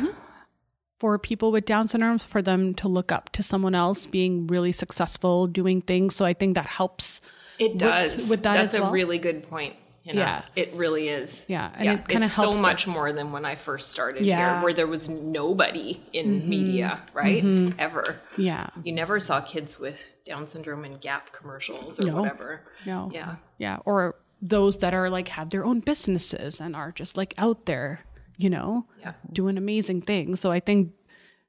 for 0.99 1.19
people 1.19 1.53
with 1.53 1.65
Down 1.65 1.89
syndrome 1.89 2.19
for 2.19 2.43
them 2.43 2.75
to 2.75 2.89
look 2.89 3.13
up 3.13 3.31
to 3.33 3.43
someone 3.43 3.75
else 3.75 4.07
being 4.07 4.47
really 4.47 4.73
successful 4.73 5.47
doing 5.47 5.83
things. 5.83 6.17
So 6.17 6.25
I 6.25 6.33
think 6.33 6.55
that 6.55 6.67
helps. 6.67 7.21
It 7.59 7.79
does. 7.79 8.29
with 8.29 8.43
that 8.43 8.55
That's 8.55 8.75
as 8.75 8.81
a 8.81 8.83
well? 8.83 8.93
really 8.93 9.19
good 9.19 9.49
point. 9.49 9.77
You 10.07 10.15
know, 10.15 10.21
Yeah. 10.21 10.43
it 10.55 10.73
really 10.75 11.09
is. 11.09 11.45
Yeah, 11.49 11.69
and 11.75 11.89
it 11.89 12.07
kinda 12.07 12.29
helps 12.29 12.57
so 12.57 12.63
much 12.63 12.87
us. 12.87 12.95
more 12.95 13.13
than 13.13 13.33
when 13.33 13.45
I 13.45 13.57
first 13.57 13.91
started 13.91 14.25
Yeah. 14.25 14.39
Mm-hmm. 14.41 14.55
here, 14.55 14.63
where 14.65 14.73
there 14.75 14.87
was 14.87 15.09
nobody 15.09 16.01
in 16.13 16.49
media, 16.49 17.01
right? 17.13 17.43
Ever. 17.77 18.21
Yeah. 18.37 18.69
You 18.85 18.93
never 18.93 19.19
saw 19.19 19.41
kids 19.41 19.81
with 19.81 20.13
Down 20.25 20.47
syndrome 20.47 20.85
in 20.85 20.99
Gap 20.99 21.33
commercials 21.33 21.99
or 21.99 22.05
No. 22.05 22.21
whatever. 22.21 22.61
No. 22.87 23.11
Yeah. 23.13 23.37
Yeah. 23.59 23.79
Or 23.85 24.15
those 24.41 24.79
that 24.79 24.95
are 24.95 25.11
like 25.11 25.27
have 25.29 25.51
their 25.51 25.65
own 25.65 25.81
businesses 25.81 26.61
and 26.61 26.77
are 26.77 26.93
just 26.93 27.17
like 27.17 27.35
out 27.37 27.67
there, 27.67 28.05
you 28.37 28.49
know, 28.49 28.87
Yeah. 29.01 29.15
doing 29.33 29.59
amazing 29.59 30.03
things. 30.03 30.39
So 30.39 30.53
I 30.53 30.61
think 30.61 30.93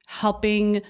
helping 0.07 0.81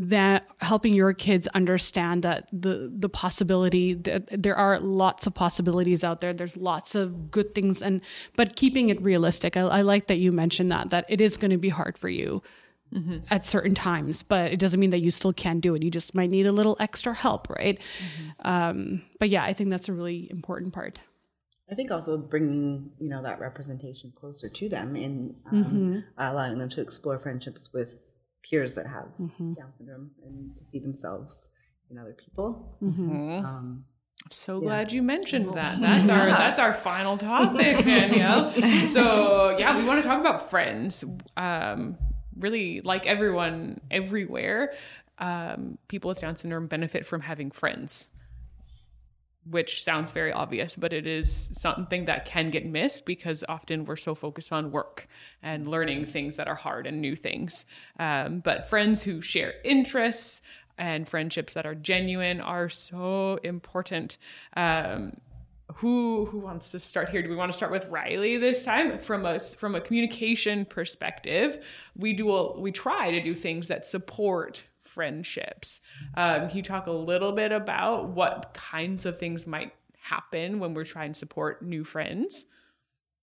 that 0.00 0.48
helping 0.60 0.94
your 0.94 1.12
kids 1.12 1.48
understand 1.48 2.22
that 2.22 2.48
the 2.52 2.90
the 2.96 3.08
possibility 3.08 3.94
that 3.94 4.28
there 4.30 4.54
are 4.54 4.78
lots 4.78 5.26
of 5.26 5.34
possibilities 5.34 6.04
out 6.04 6.20
there. 6.20 6.32
There's 6.32 6.56
lots 6.56 6.94
of 6.94 7.32
good 7.32 7.52
things 7.52 7.82
and 7.82 8.00
but 8.36 8.54
keeping 8.54 8.90
it 8.90 9.02
realistic. 9.02 9.56
I, 9.56 9.62
I 9.62 9.80
like 9.82 10.06
that 10.06 10.18
you 10.18 10.30
mentioned 10.30 10.70
that 10.70 10.90
that 10.90 11.04
it 11.08 11.20
is 11.20 11.36
going 11.36 11.50
to 11.50 11.58
be 11.58 11.70
hard 11.70 11.98
for 11.98 12.08
you 12.08 12.42
at 13.30 13.44
certain 13.44 13.74
times 13.74 14.22
but 14.22 14.50
it 14.50 14.58
doesn't 14.58 14.80
mean 14.80 14.88
that 14.88 15.00
you 15.00 15.10
still 15.10 15.32
can't 15.32 15.60
do 15.60 15.74
it. 15.74 15.82
You 15.82 15.90
just 15.90 16.14
might 16.14 16.30
need 16.30 16.46
a 16.46 16.52
little 16.52 16.76
extra 16.80 17.12
help 17.12 17.50
right? 17.50 17.78
Um, 18.44 19.02
but 19.18 19.28
yeah 19.28 19.42
i 19.42 19.52
think 19.52 19.68
that's 19.68 19.88
a 19.88 19.92
really 19.92 20.28
important 20.30 20.72
part. 20.72 21.00
I 21.70 21.74
think 21.74 21.90
also 21.90 22.16
bringing 22.16 22.92
you 23.00 23.10
know 23.10 23.22
that 23.24 23.40
representation 23.40 24.12
closer 24.18 24.48
to 24.48 24.68
them 24.68 24.94
and 24.96 25.34
um, 25.50 26.04
allowing 26.16 26.58
them 26.58 26.70
to 26.70 26.80
explore 26.80 27.18
friendships 27.18 27.70
with 27.72 27.90
peers 28.48 28.74
that 28.74 28.86
have 28.86 29.06
Down 29.18 29.72
syndrome 29.76 30.10
and 30.24 30.56
to 30.56 30.64
see 30.64 30.78
themselves 30.78 31.48
in 31.90 31.98
other 31.98 32.12
people. 32.14 32.76
Um, 32.82 33.84
I'm 34.24 34.30
so 34.30 34.60
glad 34.60 34.92
you 34.92 35.02
mentioned 35.02 35.54
that. 35.54 35.80
That's 35.80 36.08
our 36.08 36.26
that's 36.26 36.58
our 36.58 36.74
final 36.74 37.16
topic, 37.16 37.84
Danielle. 37.84 38.52
so 38.88 39.56
yeah, 39.58 39.78
we 39.78 39.84
want 39.84 40.02
to 40.02 40.08
talk 40.08 40.20
about 40.20 40.50
friends. 40.50 41.04
Um, 41.36 41.96
really, 42.36 42.80
like 42.80 43.06
everyone 43.06 43.80
everywhere, 43.90 44.72
um, 45.18 45.78
people 45.88 46.08
with 46.08 46.20
Down 46.20 46.36
syndrome 46.36 46.66
benefit 46.66 47.06
from 47.06 47.20
having 47.22 47.50
friends. 47.50 48.06
Which 49.50 49.82
sounds 49.82 50.10
very 50.10 50.32
obvious, 50.32 50.76
but 50.76 50.92
it 50.92 51.06
is 51.06 51.50
something 51.52 52.04
that 52.06 52.24
can 52.24 52.50
get 52.50 52.66
missed 52.66 53.06
because 53.06 53.44
often 53.48 53.84
we're 53.84 53.96
so 53.96 54.14
focused 54.14 54.52
on 54.52 54.70
work 54.70 55.08
and 55.42 55.68
learning 55.68 56.06
things 56.06 56.36
that 56.36 56.48
are 56.48 56.54
hard 56.54 56.86
and 56.86 57.00
new 57.00 57.16
things. 57.16 57.64
Um, 57.98 58.40
but 58.40 58.68
friends 58.68 59.04
who 59.04 59.20
share 59.22 59.54
interests 59.64 60.42
and 60.76 61.08
friendships 61.08 61.54
that 61.54 61.66
are 61.66 61.74
genuine 61.74 62.40
are 62.40 62.68
so 62.68 63.38
important. 63.42 64.18
Um, 64.56 65.14
who 65.76 66.26
who 66.26 66.38
wants 66.38 66.70
to 66.70 66.80
start 66.80 67.10
here? 67.10 67.22
Do 67.22 67.28
we 67.28 67.36
want 67.36 67.52
to 67.52 67.56
start 67.56 67.70
with 67.70 67.86
Riley 67.86 68.36
this 68.38 68.64
time? 68.64 68.98
From 68.98 69.26
a 69.26 69.38
from 69.38 69.74
a 69.74 69.80
communication 69.80 70.64
perspective, 70.64 71.62
we 71.94 72.14
do 72.14 72.30
a, 72.30 72.58
we 72.58 72.72
try 72.72 73.10
to 73.10 73.22
do 73.22 73.34
things 73.34 73.68
that 73.68 73.84
support 73.84 74.62
friendships. 74.98 75.80
Um, 76.16 76.48
can 76.48 76.56
you 76.56 76.62
talk 76.64 76.88
a 76.88 76.90
little 76.90 77.30
bit 77.30 77.52
about 77.52 78.08
what 78.08 78.52
kinds 78.52 79.06
of 79.06 79.20
things 79.20 79.46
might 79.46 79.72
happen 80.02 80.58
when 80.58 80.74
we're 80.74 80.82
trying 80.84 81.12
to 81.12 81.18
support 81.18 81.62
new 81.62 81.84
friends? 81.84 82.46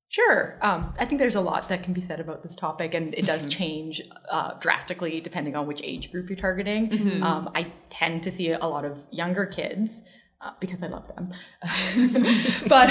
Sure. 0.07 0.57
Um, 0.61 0.93
I 0.97 1.05
think 1.05 1.19
there's 1.19 1.35
a 1.35 1.41
lot 1.41 1.67
that 1.67 1.83
can 1.83 1.91
be 1.91 1.99
said 1.99 2.21
about 2.21 2.43
this 2.43 2.55
topic, 2.55 2.93
and 2.93 3.13
it 3.13 3.25
does 3.25 3.45
change 3.47 4.01
uh, 4.31 4.53
drastically 4.61 5.19
depending 5.19 5.57
on 5.57 5.67
which 5.67 5.81
age 5.83 6.13
group 6.13 6.29
you're 6.29 6.37
targeting. 6.37 6.87
Um, 7.21 7.49
I 7.53 7.73
tend 7.89 8.23
to 8.23 8.31
see 8.31 8.51
a 8.51 8.65
lot 8.65 8.85
of 8.85 8.97
younger 9.11 9.45
kids. 9.45 10.01
Uh, 10.41 10.51
because 10.59 10.83
I 10.83 10.87
love 10.87 11.05
them. 11.15 11.33
but, 12.67 12.89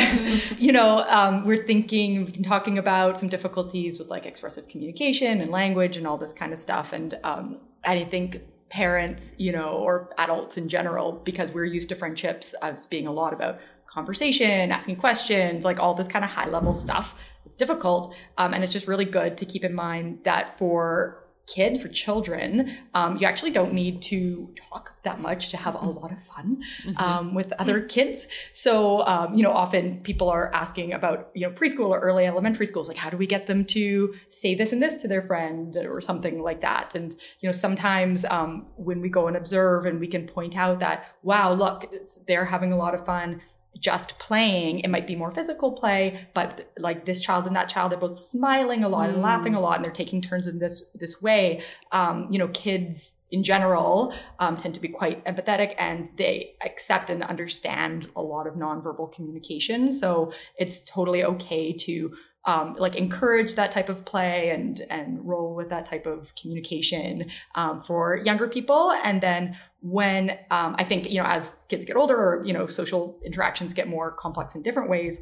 you 0.58 0.72
know, 0.72 1.04
um, 1.06 1.46
we're 1.46 1.64
thinking, 1.64 2.24
we've 2.24 2.32
been 2.32 2.42
talking 2.42 2.78
about 2.78 3.20
some 3.20 3.28
difficulties 3.28 3.98
with 3.98 4.08
like 4.08 4.24
expressive 4.26 4.66
communication 4.66 5.40
and 5.42 5.50
language 5.50 5.96
and 5.98 6.06
all 6.06 6.16
this 6.16 6.32
kind 6.32 6.52
of 6.54 6.58
stuff. 6.58 6.92
And 6.92 7.18
um, 7.22 7.60
I 7.84 8.04
think 8.04 8.40
parents, 8.70 9.34
you 9.38 9.52
know, 9.52 9.70
or 9.70 10.10
adults 10.18 10.56
in 10.56 10.68
general, 10.68 11.12
because 11.24 11.50
we're 11.50 11.64
used 11.64 11.88
to 11.90 11.94
friendships 11.94 12.54
as 12.62 12.86
being 12.86 13.06
a 13.06 13.12
lot 13.12 13.32
about 13.32 13.58
conversation, 13.86 14.72
asking 14.72 14.96
questions, 14.96 15.64
like 15.64 15.78
all 15.78 15.94
this 15.94 16.08
kind 16.08 16.24
of 16.24 16.30
high 16.30 16.48
level 16.48 16.74
stuff. 16.74 17.14
It's 17.46 17.56
difficult. 17.56 18.14
Um, 18.38 18.54
and 18.54 18.64
it's 18.64 18.72
just 18.72 18.88
really 18.88 19.04
good 19.04 19.38
to 19.38 19.46
keep 19.46 19.64
in 19.64 19.74
mind 19.74 20.18
that 20.24 20.58
for 20.58 21.23
kids, 21.46 21.78
for 21.80 21.88
children, 21.88 22.78
um, 22.94 23.18
you 23.18 23.26
actually 23.26 23.50
don't 23.50 23.72
need 23.72 24.00
to 24.02 24.48
talk 24.70 24.92
that 25.04 25.20
much 25.20 25.50
to 25.50 25.56
have 25.56 25.74
a 25.74 25.78
lot 25.78 26.10
of 26.10 26.18
fun 26.34 26.62
um, 26.96 27.34
with 27.34 27.52
other 27.58 27.82
kids. 27.82 28.26
So, 28.54 29.06
um, 29.06 29.34
you 29.34 29.42
know, 29.42 29.50
often 29.50 30.00
people 30.02 30.30
are 30.30 30.52
asking 30.54 30.94
about, 30.94 31.30
you 31.34 31.46
know, 31.46 31.54
preschool 31.54 31.88
or 31.88 32.00
early 32.00 32.26
elementary 32.26 32.66
schools, 32.66 32.88
like 32.88 32.96
how 32.96 33.10
do 33.10 33.16
we 33.16 33.26
get 33.26 33.46
them 33.46 33.64
to 33.66 34.14
say 34.30 34.54
this 34.54 34.72
and 34.72 34.82
this 34.82 35.02
to 35.02 35.08
their 35.08 35.22
friend 35.22 35.76
or 35.76 36.00
something 36.00 36.42
like 36.42 36.62
that? 36.62 36.94
And, 36.94 37.14
you 37.40 37.48
know, 37.48 37.52
sometimes 37.52 38.24
um, 38.24 38.66
when 38.76 39.00
we 39.00 39.08
go 39.08 39.28
and 39.28 39.36
observe 39.36 39.86
and 39.86 40.00
we 40.00 40.08
can 40.08 40.26
point 40.26 40.56
out 40.56 40.80
that, 40.80 41.06
wow, 41.22 41.52
look, 41.52 41.88
it's, 41.92 42.16
they're 42.26 42.46
having 42.46 42.72
a 42.72 42.76
lot 42.76 42.94
of 42.94 43.04
fun 43.04 43.42
just 43.78 44.18
playing. 44.18 44.80
It 44.80 44.88
might 44.88 45.06
be 45.06 45.16
more 45.16 45.32
physical 45.34 45.72
play, 45.72 46.26
but 46.34 46.70
like 46.78 47.06
this 47.06 47.20
child 47.20 47.46
and 47.46 47.56
that 47.56 47.68
child 47.68 47.92
they're 47.92 47.98
both 47.98 48.28
smiling 48.30 48.84
a 48.84 48.88
lot 48.88 49.10
and 49.10 49.20
laughing 49.20 49.54
a 49.54 49.60
lot, 49.60 49.76
and 49.76 49.84
they're 49.84 49.92
taking 49.92 50.22
turns 50.22 50.46
in 50.46 50.58
this 50.58 50.90
this 50.94 51.20
way. 51.20 51.62
Um, 51.92 52.28
you 52.30 52.38
know, 52.38 52.48
kids 52.48 53.12
in 53.30 53.42
general 53.42 54.14
um, 54.38 54.56
tend 54.56 54.74
to 54.74 54.80
be 54.80 54.88
quite 54.88 55.24
empathetic, 55.24 55.74
and 55.78 56.08
they 56.16 56.54
accept 56.64 57.10
and 57.10 57.22
understand 57.22 58.08
a 58.16 58.22
lot 58.22 58.46
of 58.46 58.54
nonverbal 58.54 59.12
communication. 59.12 59.92
So 59.92 60.32
it's 60.56 60.80
totally 60.80 61.24
okay 61.24 61.72
to 61.72 62.14
um, 62.46 62.76
like 62.78 62.94
encourage 62.94 63.54
that 63.54 63.72
type 63.72 63.88
of 63.88 64.04
play 64.04 64.50
and 64.50 64.82
and 64.90 65.26
roll 65.26 65.54
with 65.54 65.70
that 65.70 65.86
type 65.86 66.06
of 66.06 66.32
communication 66.40 67.30
um, 67.54 67.82
for 67.82 68.16
younger 68.16 68.48
people, 68.48 68.92
and 69.02 69.20
then 69.20 69.56
when 69.84 70.30
um, 70.50 70.74
I 70.78 70.84
think 70.84 71.10
you 71.10 71.22
know 71.22 71.28
as 71.28 71.52
kids 71.68 71.84
get 71.84 71.94
older 71.94 72.16
or 72.16 72.44
you 72.44 72.54
know 72.54 72.66
social 72.66 73.20
interactions 73.24 73.74
get 73.74 73.86
more 73.86 74.10
complex 74.10 74.54
in 74.54 74.62
different 74.62 74.88
ways, 74.88 75.18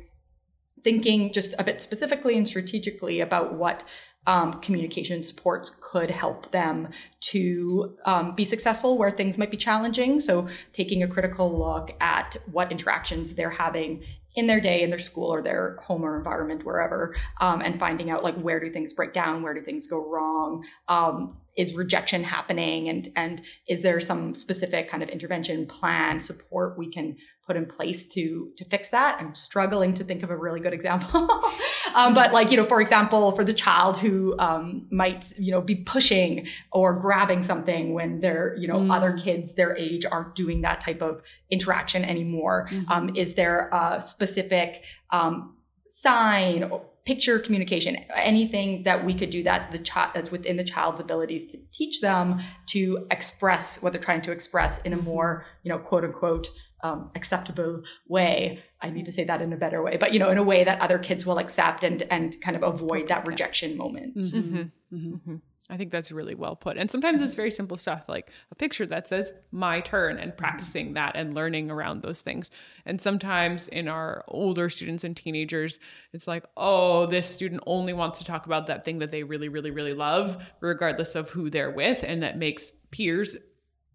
thinking 0.84 1.32
just 1.32 1.54
a 1.58 1.64
bit 1.64 1.82
specifically 1.82 2.38
and 2.38 2.46
strategically 2.46 3.20
about 3.20 3.54
what 3.54 3.82
um, 4.28 4.60
communication 4.60 5.24
supports 5.24 5.72
could 5.80 6.12
help 6.12 6.52
them 6.52 6.88
to 7.32 7.96
um, 8.04 8.36
be 8.36 8.44
successful 8.44 8.96
where 8.96 9.10
things 9.10 9.36
might 9.36 9.50
be 9.50 9.56
challenging. 9.56 10.20
So 10.20 10.46
taking 10.72 11.02
a 11.02 11.08
critical 11.08 11.58
look 11.58 11.90
at 12.00 12.36
what 12.52 12.70
interactions 12.70 13.34
they're 13.34 13.50
having 13.50 14.04
in 14.36 14.46
their 14.46 14.60
day 14.60 14.82
in 14.82 14.90
their 14.90 14.98
school 15.00 15.32
or 15.34 15.42
their 15.42 15.76
home 15.82 16.04
or 16.04 16.16
environment 16.16 16.64
wherever 16.64 17.14
um, 17.40 17.60
and 17.60 17.78
finding 17.80 18.10
out 18.10 18.22
like 18.22 18.36
where 18.36 18.60
do 18.60 18.72
things 18.72 18.92
break 18.92 19.12
down 19.12 19.42
where 19.42 19.52
do 19.52 19.60
things 19.60 19.86
go 19.86 20.08
wrong 20.08 20.64
um, 20.88 21.36
is 21.56 21.74
rejection 21.74 22.24
happening? 22.24 22.88
And 22.88 23.12
and 23.16 23.42
is 23.68 23.82
there 23.82 24.00
some 24.00 24.34
specific 24.34 24.90
kind 24.90 25.02
of 25.02 25.08
intervention 25.08 25.66
plan 25.66 26.22
support 26.22 26.78
we 26.78 26.90
can 26.90 27.16
put 27.46 27.56
in 27.56 27.66
place 27.66 28.06
to 28.14 28.50
to 28.56 28.64
fix 28.66 28.88
that? 28.88 29.18
I'm 29.20 29.34
struggling 29.34 29.94
to 29.94 30.04
think 30.04 30.22
of 30.22 30.30
a 30.30 30.36
really 30.36 30.60
good 30.60 30.72
example. 30.74 31.28
Um, 31.94 32.14
but 32.14 32.32
like 32.32 32.50
you 32.50 32.56
know 32.56 32.64
for 32.64 32.80
example 32.80 33.36
for 33.36 33.44
the 33.44 33.52
child 33.52 33.98
who 33.98 34.34
um, 34.38 34.86
might 34.90 35.30
you 35.38 35.52
know 35.52 35.60
be 35.60 35.74
pushing 35.74 36.46
or 36.72 36.94
grabbing 36.94 37.42
something 37.42 37.92
when 37.92 38.20
they're 38.20 38.56
you 38.56 38.66
know 38.66 38.90
other 38.90 39.18
kids 39.18 39.54
their 39.56 39.76
age 39.76 40.06
aren't 40.10 40.34
doing 40.34 40.62
that 40.62 40.80
type 40.80 41.02
of 41.02 41.20
interaction 41.50 42.02
anymore. 42.02 42.70
Um, 42.88 43.14
is 43.14 43.34
there 43.34 43.68
a 43.72 44.00
specific 44.00 44.84
um, 45.10 45.56
sign 45.90 46.64
or 46.64 46.82
picture 47.04 47.38
communication 47.38 47.96
anything 48.14 48.84
that 48.84 49.04
we 49.04 49.12
could 49.12 49.30
do 49.30 49.42
that 49.42 49.72
the 49.72 49.78
child 49.78 50.12
that's 50.14 50.30
within 50.30 50.56
the 50.56 50.64
child's 50.64 51.00
abilities 51.00 51.46
to 51.46 51.58
teach 51.72 52.00
them 52.00 52.40
to 52.66 53.06
express 53.10 53.82
what 53.82 53.92
they're 53.92 54.02
trying 54.02 54.22
to 54.22 54.30
express 54.30 54.78
in 54.84 54.92
a 54.92 54.96
more 54.96 55.44
you 55.64 55.68
know 55.68 55.78
quote 55.78 56.04
unquote 56.04 56.48
um, 56.82 57.10
acceptable 57.14 57.82
way. 58.08 58.62
I 58.80 58.90
need 58.90 59.06
to 59.06 59.12
say 59.12 59.24
that 59.24 59.40
in 59.40 59.52
a 59.52 59.56
better 59.56 59.82
way, 59.82 59.96
but 59.96 60.12
you 60.12 60.18
know, 60.18 60.30
in 60.30 60.38
a 60.38 60.42
way 60.42 60.64
that 60.64 60.80
other 60.80 60.98
kids 60.98 61.24
will 61.24 61.38
accept 61.38 61.84
and 61.84 62.02
and 62.10 62.40
kind 62.40 62.56
of 62.56 62.62
avoid 62.62 63.08
that 63.08 63.26
rejection 63.26 63.76
moment. 63.76 64.16
Mm-hmm. 64.16 65.36
I 65.70 65.76
think 65.76 65.90
that's 65.90 66.12
really 66.12 66.34
well 66.34 66.56
put. 66.56 66.76
And 66.76 66.90
sometimes 66.90 67.22
it's 67.22 67.34
very 67.34 67.50
simple 67.50 67.76
stuff 67.76 68.04
like 68.08 68.30
a 68.50 68.54
picture 68.54 68.84
that 68.86 69.06
says 69.06 69.32
my 69.52 69.80
turn 69.80 70.18
and 70.18 70.36
practicing 70.36 70.94
that 70.94 71.12
and 71.14 71.34
learning 71.34 71.70
around 71.70 72.02
those 72.02 72.20
things. 72.20 72.50
And 72.84 73.00
sometimes 73.00 73.68
in 73.68 73.88
our 73.88 74.24
older 74.28 74.68
students 74.68 75.04
and 75.04 75.16
teenagers, 75.16 75.78
it's 76.12 76.26
like, 76.26 76.44
oh, 76.56 77.06
this 77.06 77.28
student 77.28 77.62
only 77.66 77.92
wants 77.92 78.18
to 78.18 78.24
talk 78.24 78.44
about 78.44 78.66
that 78.66 78.84
thing 78.84 78.98
that 78.98 79.12
they 79.12 79.22
really, 79.22 79.48
really, 79.48 79.70
really 79.70 79.94
love, 79.94 80.42
regardless 80.60 81.14
of 81.14 81.30
who 81.30 81.48
they're 81.48 81.70
with. 81.70 82.02
And 82.02 82.22
that 82.22 82.36
makes 82.36 82.72
peers 82.90 83.36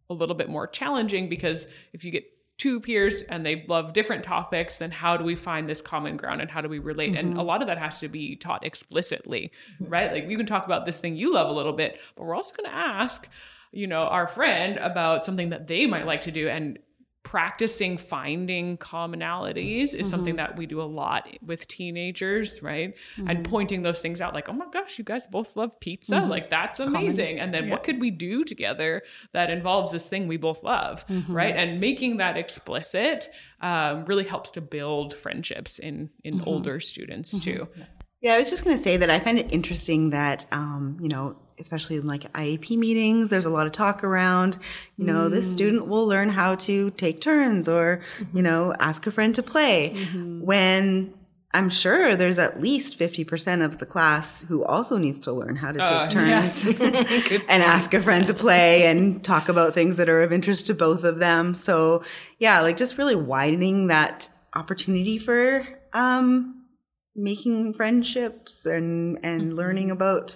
a 0.10 0.14
little 0.14 0.36
bit 0.36 0.50
more 0.50 0.68
challenging 0.68 1.28
because 1.28 1.68
if 1.92 2.06
you 2.06 2.12
get 2.12 2.26
two 2.58 2.80
peers 2.80 3.22
and 3.24 3.46
they 3.46 3.64
love 3.68 3.94
different 3.94 4.24
topics 4.24 4.80
then 4.80 4.92
how 4.92 5.16
do 5.16 5.24
we 5.24 5.36
find 5.36 5.70
this 5.70 5.82
common 5.82 6.18
ground 6.18 6.42
and 6.42 6.50
how 6.50 6.62
do 6.62 6.68
we 6.68 6.80
relate 6.80 7.12
mm-hmm. 7.12 7.30
and 7.30 7.38
a 7.38 7.44
lot 7.44 7.62
of 7.62 7.68
that 7.68 7.78
has 7.78 8.00
to 8.00 8.08
be 8.08 8.36
taught 8.36 8.66
explicitly 8.66 9.52
right 9.82 10.12
like 10.12 10.28
you 10.28 10.38
can 10.38 10.46
talk 10.46 10.66
about 10.66 10.86
this 10.86 11.00
thing 11.00 11.16
you 11.16 11.34
love 11.34 11.50
a 11.50 11.54
little 11.54 11.74
bit 11.74 12.00
but 12.16 12.24
we're 12.24 12.36
also 12.36 12.56
going 12.56 12.70
to 12.70 12.76
ask 12.76 13.28
you 13.72 13.86
know 13.86 14.04
our 14.04 14.28
friend 14.28 14.78
about 14.78 15.26
something 15.26 15.50
that 15.50 15.68
they 15.68 15.86
might 15.86 16.06
like 16.06 16.22
to 16.22 16.32
do 16.32 16.48
and 16.50 16.80
practicing 17.28 17.98
finding 17.98 18.78
commonalities 18.78 19.84
is 19.84 19.94
mm-hmm. 19.94 20.10
something 20.10 20.36
that 20.38 20.56
we 20.56 20.66
do 20.66 20.82
a 20.82 20.88
lot 20.88 21.28
with 21.42 21.68
teenagers, 21.68 22.64
right? 22.64 22.96
Mm-hmm. 23.18 23.30
And 23.30 23.44
pointing 23.44 23.82
those 23.82 24.02
things 24.02 24.22
out 24.22 24.34
like, 24.34 24.48
oh 24.48 24.54
my 24.54 24.68
gosh, 24.72 24.98
you 24.98 25.04
guys 25.04 25.28
both 25.28 25.54
love 25.58 25.78
pizza. 25.82 26.16
Mm-hmm. 26.16 26.30
Like, 26.30 26.50
that's 26.50 26.80
amazing. 26.80 27.36
Common. 27.36 27.44
And 27.44 27.54
then 27.54 27.66
yeah. 27.66 27.72
what 27.72 27.84
could 27.84 28.00
we 28.00 28.12
do 28.12 28.46
together 28.46 29.02
that 29.34 29.50
involves 29.50 29.92
this 29.92 30.08
thing 30.08 30.30
we 30.30 30.38
both 30.38 30.64
love, 30.64 31.06
mm-hmm. 31.08 31.34
right? 31.34 31.54
And 31.54 31.82
making 31.82 32.16
that 32.18 32.38
explicit 32.38 33.30
um, 33.60 34.06
really 34.06 34.24
helps 34.24 34.52
to 34.52 34.62
build 34.62 35.14
friendships 35.14 35.80
in, 35.80 36.10
in 36.24 36.36
mm-hmm. 36.36 36.48
older 36.48 36.80
students 36.80 37.34
mm-hmm. 37.34 37.58
too. 37.58 37.68
Yeah, 38.22 38.36
I 38.36 38.38
was 38.38 38.50
just 38.50 38.64
going 38.64 38.78
to 38.78 38.84
say 38.84 38.96
that 38.96 39.10
I 39.10 39.20
find 39.20 39.38
it 39.38 39.52
interesting 39.52 40.12
that, 40.12 40.46
um, 40.54 40.98
you 41.02 41.10
know, 41.10 41.38
especially 41.60 41.98
in 41.98 42.08
like 42.08 42.32
IEP 42.34 42.78
meetings, 42.78 43.30
there's 43.30 43.46
a 43.46 43.50
lot 43.50 43.66
of 43.66 43.74
talk 43.74 44.04
around, 44.04 44.58
you 44.98 45.06
know, 45.06 45.28
mm. 45.28 45.32
this 45.32 45.52
student 45.52 45.88
will 45.88 46.06
learn 46.06 46.30
how 46.30 46.56
to 46.56 46.92
take 46.92 47.22
turns 47.22 47.68
or, 47.68 48.02
mm-hmm. 48.20 48.38
you 48.38 48.44
know, 48.44 48.74
ask 48.80 49.08
a 49.08 49.12
friend 49.12 49.34
to 49.36 49.44
play. 49.44 49.94
Mm-hmm. 49.96 50.42
When 50.42 51.14
I'm 51.54 51.70
sure 51.70 52.16
there's 52.16 52.38
at 52.38 52.62
least 52.62 53.00
50% 53.00 53.64
of 53.64 53.80
the 53.80 53.86
class 53.86 54.44
who 54.44 54.64
also 54.64 54.98
needs 54.98 55.18
to 55.20 55.32
learn 55.32 55.56
how 55.56 55.72
to 55.72 55.80
take 55.80 55.88
uh, 55.88 56.10
turns 56.10 56.80
yes. 56.80 56.82
and 57.50 57.64
ask 57.64 57.94
a 57.94 58.02
friend 58.02 58.28
to 58.28 58.34
play 58.34 58.86
and 58.86 59.24
talk 59.24 59.50
about 59.50 59.74
things 59.74 59.98
that 59.98 60.10
are 60.10 60.22
of 60.22 60.34
interest 60.34 60.68
to 60.68 60.76
both 60.76 61.04
of 61.04 61.20
them. 61.20 61.56
So, 61.56 62.04
yeah, 62.38 62.62
like 62.62 62.78
just 62.78 62.98
really 62.98 63.16
widening 63.16 63.88
that 63.88 64.30
opportunity 64.54 65.18
for 65.18 65.66
um, 65.94 66.66
making 67.16 67.74
friendships 67.74 68.66
and 68.66 69.20
and 69.24 69.42
mm-hmm. 69.42 69.58
learning 69.58 69.92
about 69.92 70.36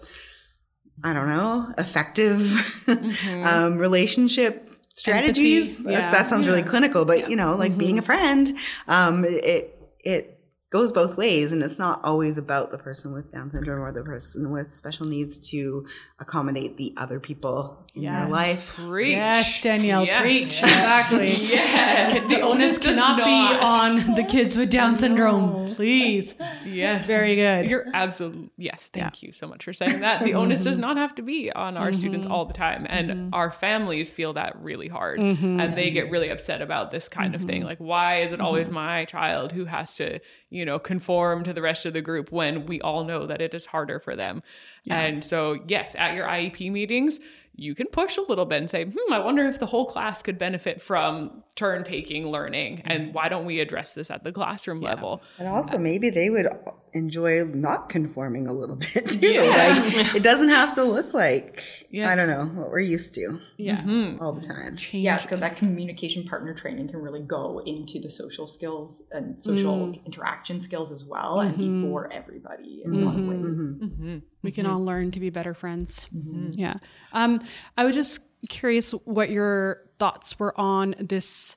I 1.03 1.13
don't 1.13 1.29
know, 1.29 1.73
effective 1.77 2.39
mm-hmm. 2.39 3.47
um, 3.47 3.77
relationship 3.77 4.71
strategies. 4.93 5.79
Yeah. 5.79 6.01
That, 6.01 6.11
that, 6.11 6.25
sounds 6.27 6.45
yeah. 6.45 6.51
really 6.51 6.63
clinical, 6.63 7.05
but 7.05 7.19
yeah. 7.19 7.27
you 7.27 7.35
know, 7.35 7.55
like 7.55 7.71
mm-hmm. 7.71 7.79
being 7.79 7.99
a 7.99 8.01
friend, 8.01 8.57
um, 8.87 9.25
it, 9.25 9.77
it 10.03 10.30
goes 10.71 10.91
both 10.91 11.17
ways. 11.17 11.51
And 11.51 11.61
it's 11.61 11.77
not 11.77 12.03
always 12.03 12.37
about 12.37 12.71
the 12.71 12.77
person 12.77 13.13
with 13.13 13.31
Down 13.31 13.51
syndrome 13.51 13.81
or 13.81 13.91
the 13.91 14.01
person 14.01 14.51
with 14.51 14.75
special 14.75 15.05
needs 15.05 15.37
to 15.49 15.85
accommodate 16.19 16.77
the 16.77 16.93
other 16.97 17.19
people 17.19 17.85
in 17.93 18.03
yes. 18.03 18.21
your 18.21 18.29
life. 18.29 18.73
Preach. 18.75 19.11
Yes, 19.11 19.61
Danielle, 19.61 20.05
yes. 20.05 20.21
preach. 20.21 20.61
Exactly. 20.81 21.31
yes. 21.31 22.21
The, 22.21 22.27
the 22.35 22.41
onus 22.41 22.77
cannot 22.77 23.17
not. 23.17 23.25
be 23.25 23.59
on 23.59 24.15
the 24.15 24.23
kids 24.23 24.57
with 24.57 24.69
Down 24.69 24.95
syndrome. 24.95 25.67
Please. 25.67 26.33
Yes. 26.65 27.05
Very 27.05 27.35
good. 27.35 27.65
You're 27.67 27.85
absolutely, 27.93 28.51
yes. 28.57 28.89
Thank 28.93 29.21
yeah. 29.21 29.27
you 29.27 29.33
so 29.33 29.47
much 29.47 29.65
for 29.65 29.73
saying 29.73 29.99
that. 29.99 30.23
The 30.23 30.35
onus 30.35 30.63
does 30.63 30.77
not 30.77 30.97
have 30.97 31.15
to 31.15 31.21
be 31.21 31.51
on 31.51 31.75
our 31.75 31.87
mm-hmm. 31.87 31.95
students 31.95 32.27
all 32.27 32.45
the 32.45 32.53
time. 32.53 32.85
And 32.87 33.09
mm-hmm. 33.09 33.29
our 33.33 33.51
families 33.51 34.13
feel 34.13 34.33
that 34.33 34.61
really 34.61 34.87
hard. 34.87 35.19
Mm-hmm. 35.19 35.59
And 35.59 35.75
they 35.75 35.91
get 35.91 36.09
really 36.09 36.29
upset 36.29 36.61
about 36.61 36.91
this 36.91 37.09
kind 37.09 37.35
of 37.35 37.41
thing. 37.41 37.61
Mm-hmm. 37.61 37.67
Like, 37.67 37.79
why 37.79 38.21
is 38.21 38.31
it 38.31 38.39
always 38.39 38.67
mm-hmm. 38.67 38.75
my 38.75 39.05
child 39.05 39.51
who 39.51 39.65
has 39.65 39.95
to, 39.95 40.19
you 40.49 40.60
know, 40.65 40.79
conform 40.79 41.43
to 41.43 41.53
the 41.53 41.61
rest 41.61 41.85
of 41.85 41.93
the 41.93 42.01
group 42.01 42.31
when 42.31 42.65
we 42.65 42.81
all 42.81 43.03
know 43.03 43.25
that 43.27 43.41
it 43.41 43.53
is 43.53 43.65
harder 43.67 43.99
for 43.99 44.15
them? 44.15 44.43
Yeah. 44.83 44.99
And 44.99 45.23
so, 45.23 45.59
yes, 45.67 45.95
at 45.97 46.15
your 46.15 46.27
IEP 46.27 46.71
meetings, 46.71 47.19
you 47.53 47.75
can 47.75 47.87
push 47.87 48.17
a 48.17 48.21
little 48.21 48.45
bit 48.45 48.59
and 48.59 48.69
say, 48.69 48.85
hmm, 48.85 49.13
I 49.13 49.19
wonder 49.19 49.45
if 49.45 49.59
the 49.59 49.65
whole 49.65 49.85
class 49.85 50.23
could 50.23 50.39
benefit 50.39 50.81
from 50.81 51.43
turn 51.55 51.83
taking 51.83 52.27
learning. 52.27 52.81
And 52.85 53.03
mm-hmm. 53.03 53.13
why 53.13 53.29
don't 53.29 53.45
we 53.45 53.59
address 53.59 53.93
this 53.93 54.09
at 54.09 54.23
the 54.23 54.31
classroom 54.31 54.81
yeah. 54.81 54.89
level? 54.89 55.21
And 55.37 55.47
also, 55.47 55.77
maybe 55.77 56.09
they 56.09 56.29
would 56.29 56.47
enjoy 56.93 57.43
not 57.43 57.89
conforming 57.89 58.47
a 58.47 58.53
little 58.53 58.75
bit 58.93 59.07
too. 59.07 59.27
Yeah. 59.27 59.83
Like, 59.93 60.15
it 60.15 60.23
doesn't 60.23 60.49
have 60.49 60.73
to 60.75 60.83
look 60.83 61.13
like, 61.13 61.61
yes. 61.89 62.07
I 62.07 62.15
don't 62.15 62.29
know, 62.29 62.61
what 62.61 62.71
we're 62.71 62.79
used 62.79 63.13
to. 63.15 63.39
Yeah. 63.57 63.81
Mm-hmm. 63.81 64.23
All 64.23 64.31
the 64.31 64.41
time. 64.41 64.77
Change. 64.77 65.03
Yeah, 65.03 65.21
because 65.21 65.41
that 65.41 65.57
communication 65.57 66.23
partner 66.23 66.53
training 66.53 66.87
can 66.87 67.01
really 67.01 67.21
go 67.21 67.59
into 67.65 67.99
the 67.99 68.09
social 68.09 68.47
skills 68.47 69.01
and 69.11 69.39
social 69.41 69.87
mm. 69.87 70.05
interaction 70.05 70.61
skills 70.61 70.91
as 70.91 71.03
well 71.03 71.37
mm-hmm. 71.37 71.49
and 71.49 71.57
be 71.57 71.65
mm-hmm. 71.65 71.89
for 71.91 72.11
everybody 72.11 72.81
in 72.85 72.93
a 72.93 73.05
lot 73.05 73.19
of 73.19 73.25
ways. 73.25 74.21
Mm-hmm. 74.43 74.47
Mm-hmm. 74.47 74.47
We 74.47 74.51
can 74.51 74.65
all 74.65 74.83
learn 74.83 75.11
to 75.11 75.19
be 75.19 75.29
better 75.29 75.53
friends. 75.53 76.07
Yeah. 76.51 76.75
Um, 77.13 77.41
I 77.77 77.85
was 77.85 77.95
just 77.95 78.19
curious 78.49 78.91
what 79.05 79.29
your 79.29 79.83
thoughts 79.99 80.39
were 80.39 80.59
on 80.59 80.95
this 80.99 81.55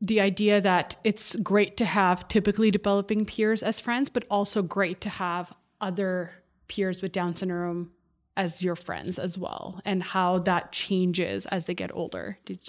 the 0.00 0.20
idea 0.20 0.60
that 0.60 0.96
it's 1.02 1.34
great 1.36 1.76
to 1.76 1.84
have 1.84 2.28
typically 2.28 2.70
developing 2.70 3.24
peers 3.24 3.62
as 3.64 3.80
friends, 3.80 4.08
but 4.08 4.24
also 4.30 4.62
great 4.62 5.00
to 5.00 5.08
have 5.08 5.52
other 5.80 6.30
peers 6.68 7.02
with 7.02 7.10
Down 7.12 7.34
syndrome 7.34 7.90
as 8.36 8.62
your 8.62 8.76
friends 8.76 9.18
as 9.18 9.36
well, 9.36 9.80
and 9.84 10.02
how 10.02 10.38
that 10.38 10.70
changes 10.70 11.46
as 11.46 11.64
they 11.64 11.74
get 11.74 11.90
older. 11.92 12.38
Did, 12.46 12.60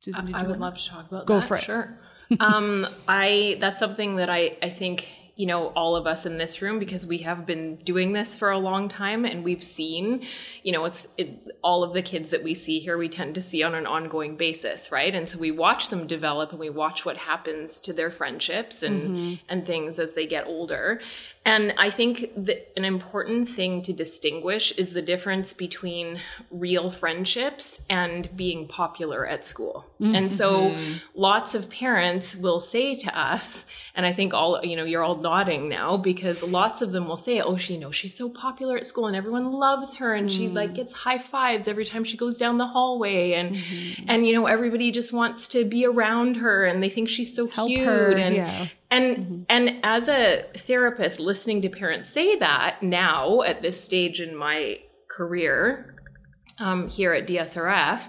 Susan, 0.00 0.26
did 0.26 0.34
I, 0.36 0.44
I 0.44 0.46
would 0.46 0.60
love 0.60 0.76
to 0.78 0.88
talk 0.88 1.08
about 1.08 1.26
Go 1.26 1.40
that. 1.40 1.48
for 1.48 1.56
it. 1.56 1.64
Sure. 1.64 1.98
um, 2.38 2.86
I 3.08 3.56
that's 3.60 3.80
something 3.80 4.16
that 4.16 4.30
I 4.30 4.56
I 4.62 4.70
think 4.70 5.08
you 5.36 5.46
know 5.46 5.68
all 5.68 5.94
of 5.94 6.06
us 6.06 6.24
in 6.24 6.38
this 6.38 6.62
room 6.62 6.78
because 6.78 7.06
we 7.06 7.18
have 7.18 7.44
been 7.46 7.76
doing 7.76 8.12
this 8.12 8.36
for 8.36 8.50
a 8.50 8.58
long 8.58 8.88
time 8.88 9.24
and 9.24 9.44
we've 9.44 9.62
seen 9.62 10.26
you 10.62 10.72
know 10.72 10.84
it's 10.86 11.08
it, 11.18 11.46
all 11.62 11.84
of 11.84 11.92
the 11.92 12.02
kids 12.02 12.30
that 12.30 12.42
we 12.42 12.54
see 12.54 12.80
here 12.80 12.96
we 12.96 13.08
tend 13.08 13.34
to 13.34 13.40
see 13.40 13.62
on 13.62 13.74
an 13.74 13.86
ongoing 13.86 14.36
basis 14.36 14.90
right 14.90 15.14
and 15.14 15.28
so 15.28 15.38
we 15.38 15.50
watch 15.50 15.90
them 15.90 16.06
develop 16.06 16.50
and 16.50 16.58
we 16.58 16.70
watch 16.70 17.04
what 17.04 17.18
happens 17.18 17.78
to 17.80 17.92
their 17.92 18.10
friendships 18.10 18.82
and 18.82 19.02
mm-hmm. 19.02 19.34
and 19.48 19.66
things 19.66 19.98
as 19.98 20.14
they 20.14 20.26
get 20.26 20.46
older 20.46 21.00
and 21.46 21.74
I 21.78 21.90
think 21.90 22.32
that 22.36 22.72
an 22.76 22.84
important 22.84 23.48
thing 23.48 23.80
to 23.82 23.92
distinguish 23.92 24.72
is 24.72 24.94
the 24.94 25.00
difference 25.00 25.52
between 25.52 26.20
real 26.50 26.90
friendships 26.90 27.80
and 27.88 28.28
being 28.36 28.66
popular 28.66 29.24
at 29.24 29.44
school. 29.44 29.86
Mm-hmm. 30.00 30.14
And 30.16 30.32
so 30.32 30.70
mm-hmm. 30.70 30.94
lots 31.14 31.54
of 31.54 31.70
parents 31.70 32.34
will 32.34 32.58
say 32.58 32.96
to 32.96 33.16
us, 33.16 33.64
and 33.94 34.04
I 34.04 34.12
think 34.12 34.34
all, 34.34 34.60
you 34.64 34.74
know, 34.74 34.82
you're 34.82 35.04
all 35.04 35.14
nodding 35.26 35.68
now 35.68 35.96
because 35.96 36.40
lots 36.44 36.80
of 36.82 36.92
them 36.92 37.08
will 37.08 37.16
say, 37.16 37.40
oh, 37.40 37.56
she, 37.56 37.74
you 37.74 37.80
know, 37.80 37.90
she's 37.90 38.16
so 38.16 38.28
popular 38.28 38.76
at 38.76 38.86
school 38.86 39.08
and 39.08 39.16
everyone 39.16 39.50
loves 39.50 39.96
her 39.96 40.14
and 40.14 40.28
mm-hmm. 40.28 40.38
she 40.38 40.48
like 40.48 40.70
mm. 40.70 40.76
gets 40.76 40.94
high 40.94 41.18
fives 41.18 41.66
every 41.66 41.84
time 41.84 42.04
she 42.04 42.16
goes 42.16 42.38
down 42.38 42.58
the 42.58 42.66
hallway. 42.66 43.32
And, 43.32 43.56
mm-hmm. 43.56 44.04
and, 44.06 44.24
you 44.24 44.32
know, 44.32 44.46
everybody 44.46 44.92
just 44.92 45.12
wants 45.12 45.48
to 45.48 45.64
be 45.64 45.84
around 45.84 46.36
her 46.36 46.64
and 46.64 46.80
they 46.80 46.88
think 46.88 47.08
she's 47.08 47.34
so 47.34 47.48
Help 47.48 47.66
cute. 47.68 47.84
Her, 47.84 48.12
and, 48.12 48.36
yeah. 48.36 48.68
And 48.88 49.16
mm-hmm. 49.16 49.42
and 49.48 49.80
as 49.82 50.08
a 50.08 50.44
therapist 50.56 51.18
listening 51.18 51.60
to 51.62 51.68
parents 51.68 52.08
say 52.08 52.38
that 52.38 52.84
now 52.84 53.42
at 53.42 53.62
this 53.62 53.82
stage 53.82 54.20
in 54.20 54.36
my 54.36 54.78
career 55.10 55.96
um, 56.60 56.88
here 56.88 57.12
at 57.12 57.26
DSRF, 57.26 58.00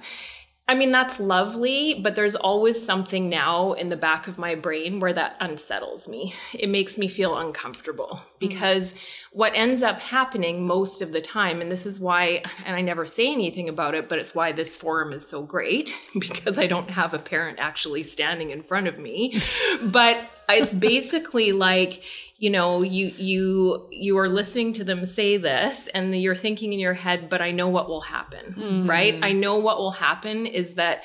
I 0.69 0.75
mean, 0.75 0.91
that's 0.91 1.17
lovely, 1.17 2.01
but 2.03 2.15
there's 2.15 2.35
always 2.35 2.83
something 2.83 3.29
now 3.29 3.71
in 3.71 3.87
the 3.87 3.95
back 3.95 4.27
of 4.27 4.37
my 4.37 4.53
brain 4.53 4.99
where 4.99 5.13
that 5.13 5.37
unsettles 5.39 6.09
me. 6.09 6.33
It 6.53 6.67
makes 6.69 6.97
me 6.97 7.07
feel 7.07 7.37
uncomfortable 7.37 8.19
mm-hmm. 8.19 8.27
because 8.39 8.91
mm-hmm. 8.91 9.39
what 9.39 9.53
ends 9.55 9.81
up 9.81 9.99
happening 9.99 10.67
most 10.67 11.01
of 11.01 11.13
the 11.13 11.21
time, 11.21 11.61
and 11.61 11.71
this 11.71 11.85
is 11.85 12.01
why, 12.01 12.43
and 12.65 12.75
I 12.75 12.81
never 12.81 13.07
say 13.07 13.31
anything 13.31 13.69
about 13.69 13.95
it, 13.95 14.09
but 14.09 14.19
it's 14.19 14.35
why 14.35 14.51
this 14.51 14.75
forum 14.75 15.13
is 15.13 15.25
so 15.25 15.41
great 15.41 15.97
because 16.19 16.59
I 16.59 16.67
don't 16.67 16.89
have 16.89 17.13
a 17.13 17.19
parent 17.19 17.59
actually 17.59 18.03
standing 18.03 18.49
in 18.49 18.61
front 18.61 18.87
of 18.87 18.99
me. 18.99 19.41
but 19.81 20.29
it's 20.49 20.73
basically 20.73 21.53
like, 21.53 22.01
you 22.37 22.49
know 22.49 22.83
you 22.83 23.07
you 23.17 23.87
you 23.91 24.17
are 24.17 24.29
listening 24.29 24.71
to 24.73 24.83
them 24.83 25.05
say 25.05 25.37
this 25.37 25.87
and 25.93 26.15
you're 26.19 26.35
thinking 26.35 26.71
in 26.71 26.79
your 26.79 26.93
head 26.93 27.29
but 27.29 27.41
i 27.41 27.51
know 27.51 27.67
what 27.67 27.89
will 27.89 28.01
happen 28.01 28.53
mm-hmm. 28.57 28.89
right 28.89 29.19
i 29.23 29.31
know 29.31 29.57
what 29.57 29.77
will 29.77 29.91
happen 29.91 30.45
is 30.45 30.75
that 30.75 31.01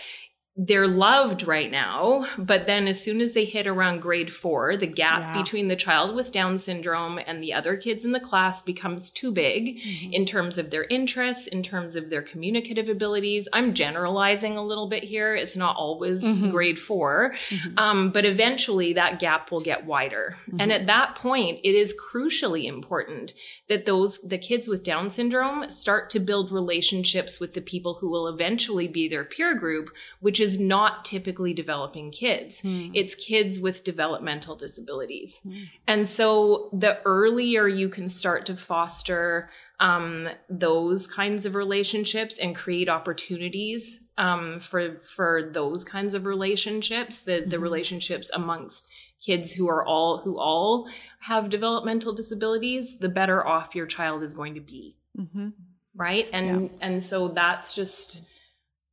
they're 0.54 0.86
loved 0.86 1.46
right 1.46 1.70
now, 1.70 2.26
but 2.36 2.66
then 2.66 2.86
as 2.86 3.02
soon 3.02 3.22
as 3.22 3.32
they 3.32 3.46
hit 3.46 3.66
around 3.66 4.00
grade 4.02 4.30
four, 4.30 4.76
the 4.76 4.86
gap 4.86 5.20
Yeah. 5.34 5.42
between 5.42 5.68
the 5.68 5.76
child 5.76 6.14
with 6.14 6.30
Down 6.30 6.58
syndrome 6.58 7.18
and 7.26 7.42
the 7.42 7.54
other 7.54 7.74
kids 7.74 8.04
in 8.04 8.12
the 8.12 8.20
class 8.20 8.60
becomes 8.60 9.10
too 9.10 9.32
big 9.32 9.78
Mm-hmm. 9.78 10.12
in 10.12 10.26
terms 10.26 10.58
of 10.58 10.68
their 10.70 10.84
interests, 10.84 11.46
in 11.46 11.62
terms 11.62 11.96
of 11.96 12.10
their 12.10 12.20
communicative 12.20 12.90
abilities. 12.90 13.48
I'm 13.54 13.72
generalizing 13.72 14.58
a 14.58 14.64
little 14.64 14.88
bit 14.90 15.04
here. 15.04 15.34
It's 15.34 15.56
not 15.56 15.74
always 15.76 16.22
Mhm. 16.22 16.50
grade 16.50 16.78
4 16.78 17.34
Mhm. 17.48 17.78
um, 17.78 18.10
but 18.10 18.26
eventually 18.26 18.92
that 18.92 19.20
gap 19.20 19.50
will 19.50 19.60
get 19.62 19.86
wider. 19.86 20.36
Mm-hmm. 20.48 20.60
And 20.60 20.70
at 20.72 20.86
that 20.86 21.14
point, 21.14 21.60
it 21.64 21.74
is 21.74 21.96
crucially 21.98 22.64
important 22.66 23.32
that 23.70 23.86
those 23.86 24.18
the 24.20 24.36
kids 24.36 24.68
with 24.68 24.82
Down 24.84 25.08
syndrome 25.08 25.70
start 25.70 26.10
to 26.10 26.20
build 26.20 26.52
relationships 26.52 27.40
with 27.40 27.54
the 27.54 27.62
people 27.62 27.94
who 27.94 28.10
will 28.10 28.28
eventually 28.28 28.86
be 28.86 29.08
their 29.08 29.24
peer 29.24 29.54
group, 29.58 29.88
which 30.20 30.41
is 30.42 30.58
not 30.60 31.04
typically 31.04 31.54
developing 31.54 32.10
kids. 32.10 32.60
Hmm. 32.60 32.90
It's 32.92 33.14
kids 33.14 33.58
with 33.60 33.84
developmental 33.84 34.54
disabilities. 34.56 35.38
Hmm. 35.42 35.62
And 35.86 36.08
so 36.08 36.68
the 36.84 36.98
earlier 37.04 37.66
you 37.68 37.88
can 37.88 38.08
start 38.10 38.44
to 38.46 38.56
foster 38.56 39.48
um, 39.80 40.28
those 40.50 41.06
kinds 41.06 41.46
of 41.46 41.54
relationships 41.54 42.38
and 42.38 42.54
create 42.54 42.88
opportunities 42.88 43.82
um, 44.18 44.60
for 44.60 45.00
for 45.16 45.50
those 45.52 45.84
kinds 45.84 46.12
of 46.14 46.24
relationships, 46.26 47.14
the 47.20 47.36
the 47.52 47.56
Mhm. 47.56 47.62
relationships 47.68 48.30
amongst 48.34 48.86
kids 49.28 49.52
who 49.56 49.66
are 49.68 49.84
all 49.92 50.18
who 50.24 50.34
all 50.38 50.88
have 51.20 51.48
developmental 51.50 52.12
disabilities, 52.12 52.98
the 52.98 53.08
better 53.08 53.38
off 53.46 53.74
your 53.74 53.86
child 53.86 54.22
is 54.22 54.34
going 54.34 54.54
to 54.54 54.60
be, 54.60 54.84
Mm-hmm. 55.18 55.48
right? 55.94 56.26
And 56.32 56.70
and 56.80 57.02
so 57.10 57.28
that's 57.28 57.74
just 57.80 58.22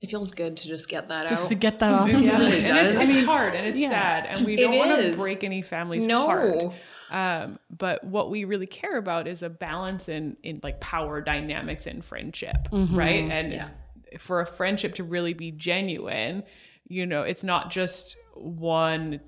it 0.01 0.09
feels 0.09 0.31
good 0.31 0.57
to 0.57 0.67
just 0.67 0.87
get 0.87 1.09
that 1.09 1.23
out. 1.23 1.29
Just 1.29 1.43
out. 1.43 1.49
to 1.49 1.55
get 1.55 1.79
that 1.79 1.91
off. 1.91 2.09
It 2.09 2.19
yeah. 2.23 2.39
really 2.39 2.61
does. 2.61 2.69
And 2.69 2.77
it's, 2.77 2.97
I 2.97 3.03
it's 3.03 3.23
hard 3.23 3.53
and 3.55 3.67
it's 3.67 3.79
yeah. 3.79 3.89
sad, 3.89 4.25
and 4.27 4.45
we 4.45 4.55
don't 4.55 4.77
want 4.77 5.01
to 5.01 5.15
break 5.15 5.43
any 5.43 5.61
family's 5.61 6.07
no, 6.07 6.25
heart. 6.25 6.73
Um, 7.11 7.59
but 7.75 8.03
what 8.03 8.29
we 8.29 8.45
really 8.45 8.67
care 8.67 8.97
about 8.97 9.27
is 9.27 9.41
a 9.41 9.49
balance 9.49 10.07
in 10.07 10.37
in 10.43 10.59
like 10.63 10.79
power 10.79 11.21
dynamics 11.21 11.85
and 11.87 12.05
friendship, 12.05 12.69
Mhm. 12.71 12.95
right? 12.95 13.29
And 13.29 13.53
it's, 13.53 13.71
for 14.19 14.39
a 14.41 14.45
friendship 14.45 14.95
to 14.95 15.03
really 15.03 15.33
be 15.33 15.51
genuine, 15.51 16.43
you 16.87 17.05
know, 17.05 17.23
it's 17.23 17.43
not 17.43 17.69
just 17.71 18.15
one 18.35 19.19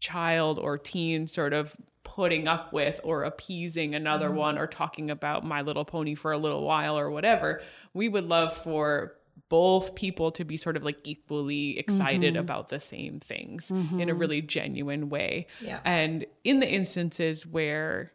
child 0.00 0.58
or 0.58 0.78
teen 0.78 1.26
sort 1.26 1.52
of 1.52 1.74
putting 2.04 2.48
up 2.48 2.72
with 2.72 3.00
or 3.04 3.24
appeasing 3.24 3.94
another 3.94 4.30
one 4.30 4.58
or 4.58 4.66
talking 4.66 5.10
about 5.10 5.44
My 5.44 5.62
Little 5.62 5.84
Pony 5.84 6.14
for 6.14 6.32
a 6.32 6.38
little 6.38 6.64
while 6.64 6.98
or 6.98 7.10
whatever. 7.10 7.60
We 7.94 8.08
would 8.08 8.24
love 8.24 8.56
for 8.56 9.14
both 9.48 9.94
people 9.94 10.30
to 10.32 10.44
be 10.44 10.56
sort 10.56 10.76
of 10.76 10.82
like 10.82 10.98
equally 11.04 11.78
excited 11.78 12.34
Mhm. 12.34 12.40
about 12.40 12.68
the 12.68 12.78
same 12.78 13.18
things 13.20 13.70
Mm-hmm. 13.70 14.00
in 14.00 14.08
a 14.10 14.14
really 14.14 14.42
genuine 14.42 15.08
way. 15.08 15.46
yeah, 15.60 15.80
And 15.84 16.26
in 16.44 16.60
the 16.60 16.68
instances 16.68 17.46
where 17.46 18.12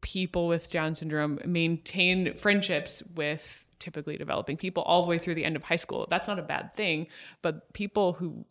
people 0.00 0.48
with 0.48 0.70
Down 0.70 0.94
syndrome 0.94 1.38
maintain 1.44 2.34
friendships 2.34 3.02
with 3.14 3.64
typically 3.78 4.16
developing 4.16 4.56
people 4.56 4.82
all 4.82 5.02
the 5.02 5.08
way 5.08 5.18
through 5.18 5.34
the 5.34 5.44
end 5.44 5.56
of 5.56 5.62
high 5.62 5.76
school, 5.76 6.06
that's 6.10 6.26
not 6.28 6.38
a 6.38 6.42
bad 6.42 6.74
thing. 6.74 7.06
But 7.42 7.72
people 7.72 8.14
who 8.14 8.44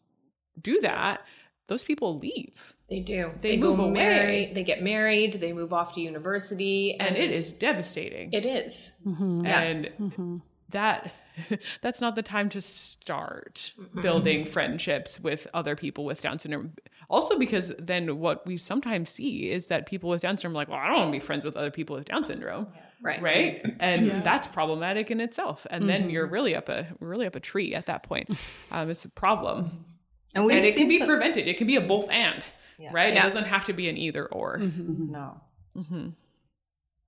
do 0.62 0.80
that, 0.82 1.22
those 1.68 1.84
people 1.84 2.18
leave. 2.18 2.76
they 2.90 3.00
do. 3.02 3.32
They 3.42 3.56
move 3.58 3.78
away. 3.78 3.92
marry, 3.92 4.52
they 4.54 4.64
get 4.64 4.82
married, 4.82 5.40
they 5.40 5.54
move 5.54 5.72
off 5.74 5.94
to 5.94 6.02
university, 6.02 6.96
And 7.00 7.16
it 7.16 7.30
is 7.32 7.52
devastating. 7.54 8.34
It 8.34 8.46
is. 8.46 8.94
Mhm. 9.06 9.44
Yeah. 9.46 9.60
and 9.62 9.86
Mhm. 10.00 10.42
that 10.70 11.12
that's 11.82 12.02
not 12.02 12.16
the 12.16 12.22
time 12.24 12.49
to 12.49 12.61
start 12.61 13.72
Mm-hmm. 13.80 14.02
building 14.02 14.45
friendships 14.45 15.20
with 15.20 15.48
other 15.53 15.76
people 15.76 16.06
with 16.06 16.22
Down 16.22 16.38
syndrome. 16.40 16.74
Also, 17.10 17.38
because 17.40 17.72
then 17.80 18.20
what 18.20 18.45
we 18.45 18.57
sometimes 18.57 19.10
see 19.10 19.49
is 19.49 19.68
that 19.68 19.86
people 19.86 20.10
with 20.10 20.22
Down 20.22 20.38
syndrome 20.38 20.53
are 20.56 20.61
like, 20.61 20.68
well, 20.70 20.78
I 20.80 20.88
don't 20.88 20.98
want 20.99 21.07
to 21.14 21.20
be 21.20 21.26
friends 21.26 21.44
with 21.45 21.57
other 21.57 21.72
people 21.72 21.95
with 21.95 22.06
Down 22.06 22.24
syndrome, 22.24 22.68
Right. 23.02 23.22
right? 23.22 23.66
And 23.80 24.06
Yeah. 24.07 24.22
that's 24.22 24.48
problematic 24.48 25.10
in 25.11 25.20
itself. 25.20 25.66
And 25.70 25.90
then 25.90 26.10
you're 26.10 26.28
really 26.28 26.56
up 26.56 26.70
a 26.70 26.88
really 26.99 27.26
up 27.26 27.36
a 27.36 27.40
tree 27.40 27.74
at 27.74 27.86
that 27.88 28.03
point. 28.03 28.30
Um, 28.72 28.90
it's 28.90 29.06
a 29.06 29.10
problem, 29.10 29.86
And 30.36 30.45
we've 30.45 30.57
and 30.57 30.66
it 30.66 30.76
can 30.76 30.88
be 30.88 30.99
some- 30.99 31.07
prevented. 31.07 31.48
It 31.48 31.57
can 31.57 31.66
be 31.68 31.76
a 31.78 31.82
both 31.82 32.10
and, 32.10 32.44
Yeah. 32.78 32.91
right? 32.94 33.11
It 33.16 33.20
doesn't 33.22 33.45
have 33.45 33.66
to 33.66 33.74
be 33.74 33.90
an 33.90 33.98
either 33.98 34.26
or. 34.28 34.57
no. 34.60 35.41
hmm 35.76 36.10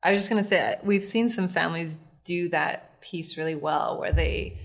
I 0.03 0.13
was 0.13 0.21
just 0.23 0.31
going 0.31 0.41
to 0.41 0.47
say, 0.49 0.77
we've 0.83 1.03
seen 1.05 1.29
some 1.29 1.47
families 1.47 1.99
do 2.23 2.49
that 2.49 2.90
piece 3.01 3.37
really 3.37 3.55
well 3.55 3.99
where 3.99 4.13
they 4.13 4.59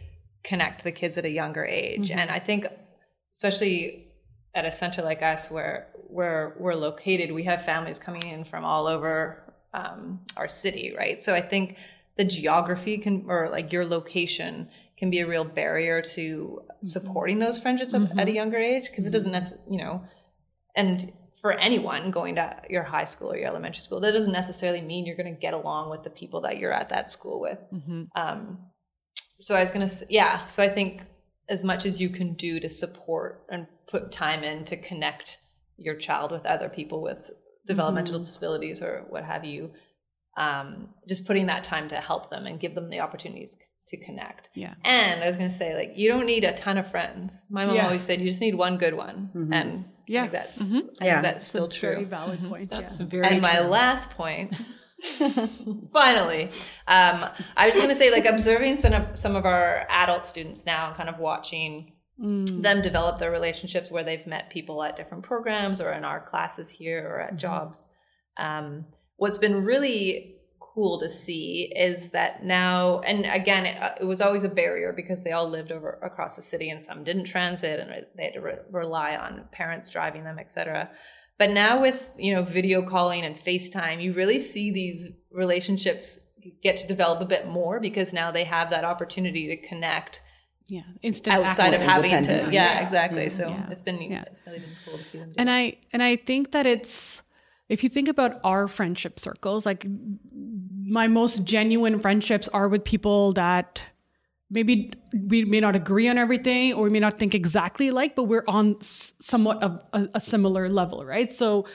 connect 0.45 0.85
the 0.85 0.93
kids 0.93 1.19
at 1.19 1.25
a 1.25 1.31
younger 1.31 1.65
age. 1.65 2.11
Mm-hmm. 2.11 2.19
And 2.19 2.31
I 2.31 2.39
think, 2.39 2.67
especially 3.35 4.09
at 4.55 4.65
a 4.65 4.73
center 4.73 5.03
like 5.03 5.23
us 5.23 5.51
where, 5.51 5.89
where 6.09 6.55
we're 6.59 6.75
located, 6.75 7.33
we 7.33 7.45
have 7.45 7.65
families 7.65 7.99
coming 7.99 8.23
in 8.23 8.45
from 8.45 8.65
all 8.65 8.87
over 8.87 9.43
um, 9.75 10.21
our 10.37 10.49
city, 10.49 10.95
right? 10.97 11.23
So 11.23 11.35
I 11.35 11.43
think 11.43 11.77
the 12.17 12.25
geography 12.25 12.99
can, 12.99 13.27
or 13.29 13.49
like 13.51 13.73
your 13.73 13.85
location, 13.85 14.69
can 14.99 15.11
be 15.11 15.21
a 15.21 15.27
real 15.27 15.45
barrier 15.45 16.01
to 16.01 16.61
mm-hmm. 16.63 16.87
supporting 16.87 17.39
those 17.39 17.59
friendships 17.59 17.93
at- 17.93 18.03
at 18.03 18.11
a 18.11 18.15
mm-hmm. 18.15 18.31
younger 18.31 18.59
age 18.59 18.85
because 18.91 19.07
it 19.07 19.11
doesn't 19.11 19.33
necessarily, 19.33 19.77
you 19.77 19.83
know, 19.83 20.03
and 20.75 21.13
for 21.41 21.53
anyone 21.53 22.11
going 22.11 22.37
to 22.37 22.57
your 22.69 22.83
high 22.83 23.05
school 23.05 23.33
or 23.33 23.37
your 23.37 23.49
elementary 23.49 23.85
school, 23.85 24.01
that 24.01 24.13
doesn't 24.13 24.33
necessarily 24.33 24.81
mean 24.81 25.07
you're 25.07 25.17
going 25.17 25.33
to 25.33 25.41
get 25.41 25.55
along 25.55 25.91
with 25.91 26.03
the 26.03 26.11
people 26.11 26.41
that 26.43 26.59
you're 26.59 26.73
at 26.73 26.89
that 26.89 27.11
school 27.11 27.41
with. 27.41 27.59
hmm 27.71 28.05
Um, 28.15 28.59
so 29.39 29.55
I 29.55 29.61
was 29.61 29.71
going 29.71 29.87
to, 29.87 30.07
yeah. 30.09 30.47
So 30.47 30.63
I 30.63 30.69
think 30.69 31.03
as 31.49 31.63
much 31.63 31.85
as 31.85 32.01
you 32.01 32.09
can 32.09 32.35
do 32.35 32.59
to 32.61 32.69
support 32.69 33.45
and 33.51 33.67
put 33.87 34.11
time 34.11 34.43
in 34.43 34.65
to 34.65 34.77
connect 34.77 35.39
your 35.77 35.97
child 35.97 36.33
with 36.33 36.47
other 36.47 36.69
people 36.69 37.03
with 37.03 37.31
developmental 37.67 38.19
disabilities 38.19 38.81
or 38.81 39.05
what 39.11 39.25
have 39.25 39.45
you, 39.45 39.71
um, 40.37 40.89
just 41.09 41.27
putting 41.27 41.47
that 41.47 41.65
time 41.65 41.89
to 41.89 41.97
help 41.97 42.31
them 42.31 42.47
and 42.47 42.61
give 42.61 42.75
them 42.75 42.89
the 42.89 43.01
opportunities 43.01 43.51
to 43.51 43.59
connect. 43.97 44.49
Yeah. 44.55 44.75
And 44.85 45.23
I 45.23 45.29
was 45.29 45.37
going 45.37 45.51
to 45.51 45.57
say, 45.57 45.75
like, 45.77 45.93
you 45.97 46.09
don't 46.09 46.27
need 46.27 46.43
a 46.45 46.57
ton 46.57 46.79
of 46.79 46.91
friends. 46.91 47.33
My 47.49 47.65
mom 47.67 47.77
Yeah. 47.77 47.85
always 47.87 48.03
said 48.03 48.21
you 48.21 48.27
just 48.29 48.41
need 48.41 48.55
one 48.57 48.79
good 48.79 48.95
one, 48.95 49.31
Mhm. 49.35 49.55
and 49.55 49.85
Yeah. 50.09 50.25
I 50.25 50.29
think 50.29 50.33
that's 50.33 50.63
Mhm. 50.69 50.97
Yeah. 51.03 51.21
that's 51.21 51.47
still 51.47 51.67
It's 51.67 51.77
a 51.77 51.81
Very 51.81 51.97
true. 51.99 52.07
valid 52.07 52.41
point. 52.51 52.71
That's 52.71 52.99
yeah. 52.99 53.07
very 53.07 53.27
And 53.27 53.43
my 53.43 53.57
true. 53.59 53.67
last 53.67 54.11
point, 54.11 54.57
finally, 55.93 56.45
um, 56.89 57.25
I 57.57 57.67
was 57.69 57.77
going 57.77 57.91
to 57.91 57.97
say, 57.97 58.11
like, 58.11 58.25
observing 58.25 58.77
some 58.79 58.93
of 58.95 59.17
some 59.19 59.37
of 59.37 59.45
our 59.45 59.87
adult 59.91 60.27
students 60.27 60.65
now, 60.67 60.89
and 60.89 60.97
kind 60.97 61.09
of 61.09 61.19
watching 61.19 61.93
Mm. 62.19 62.63
them 62.63 62.81
develop 62.81 63.19
their 63.19 63.31
relationships 63.31 63.91
where 63.91 64.03
they've 64.03 64.27
met 64.27 64.49
people 64.49 64.83
at 64.83 64.97
different 64.97 65.23
programs 65.23 65.83
or 65.83 65.93
in 65.93 66.03
our 66.03 66.19
classes 66.27 66.71
here 66.71 67.07
or 67.07 67.21
at 67.21 67.37
jobs. 67.37 67.91
Um, 68.39 68.87
what's 69.19 69.37
been 69.37 69.65
really 69.65 70.36
cool 70.77 71.01
to 71.01 71.09
see 71.09 71.73
is 71.75 72.11
that 72.11 72.45
now, 72.45 73.01
and 73.01 73.25
again, 73.25 73.65
it, 73.65 73.83
uh, 73.83 73.95
it 73.99 74.05
was 74.05 74.21
always 74.21 74.45
a 74.45 74.49
barrier 74.49 74.93
because 74.95 75.25
they 75.25 75.33
all 75.33 75.49
lived 75.49 75.73
over 75.73 75.99
across 76.03 76.37
the 76.37 76.43
city 76.43 76.69
and 76.69 76.83
some 76.83 77.03
didn't 77.03 77.25
transit 77.25 77.81
and 77.81 77.91
they 78.17 78.25
had 78.25 78.35
to 78.35 78.41
re- 78.41 78.59
rely 78.71 79.17
on 79.17 79.45
parents 79.53 79.89
driving 79.89 80.23
them, 80.23 80.39
etc. 80.39 80.91
But 81.39 81.51
now 81.51 81.81
with 81.81 81.99
you 82.19 82.35
know 82.35 82.45
video 82.45 82.87
calling 82.89 83.25
and 83.25 83.37
FaceTime, 83.37 84.03
you 84.03 84.13
really 84.13 84.39
see 84.39 84.71
these 84.71 85.09
relationships 85.33 86.21
get 86.63 86.77
to 86.77 86.87
develop 86.87 87.23
a 87.23 87.25
bit 87.25 87.49
more 87.49 87.81
because 87.81 88.13
now 88.13 88.31
they 88.31 88.45
have 88.45 88.69
that 88.71 88.85
opportunity 88.85 89.49
to 89.49 89.69
connect 89.69 90.21
Yeah. 90.69 90.83
Instant 91.03 91.43
outside 91.45 91.75
of 91.75 91.81
having 91.81 92.23
to 92.25 92.33
yeah, 92.33 92.51
Yeah. 92.51 92.81
exactly 92.83 93.29
so 93.31 93.49
Yeah. 93.49 93.71
it's 93.73 93.83
been 93.83 94.01
Yeah. 94.01 94.25
it's 94.31 94.43
really 94.47 94.61
been 94.61 94.77
cool 94.85 94.99
to 94.99 95.05
see 95.05 95.19
them 95.19 95.29
do 95.31 95.35
and 95.39 95.49
that. 95.49 95.53
i 95.55 95.77
and 95.93 96.03
i 96.03 96.15
think 96.17 96.53
that 96.53 96.67
it's 96.67 97.23
if 97.69 97.83
you 97.83 97.89
think 97.89 98.09
about 98.09 98.41
our 98.45 98.69
friendship 98.69 99.19
circles 99.19 99.67
like 99.67 99.87
my 100.85 101.09
most 101.09 101.45
genuine 101.45 101.99
friendships 101.99 102.49
are 102.49 102.69
with 102.69 102.85
people 102.85 103.33
that 103.33 103.83
maybe 104.51 104.93
we 105.27 105.45
may 105.45 105.59
not 105.61 105.75
agree 105.75 106.09
on 106.09 106.19
everything 106.19 106.73
or 106.73 106.85
we 106.85 106.91
may 106.91 107.01
not 107.01 107.19
think 107.19 107.35
exactly 107.35 107.91
like 107.91 108.15
but 108.15 108.25
we're 108.25 108.45
on 108.47 108.77
somewhat 108.81 109.63
of 109.63 109.83
a, 109.93 110.09
a 110.15 110.21
similar 110.21 110.69
level 110.69 111.05
right? 111.05 111.35
So 111.35 111.67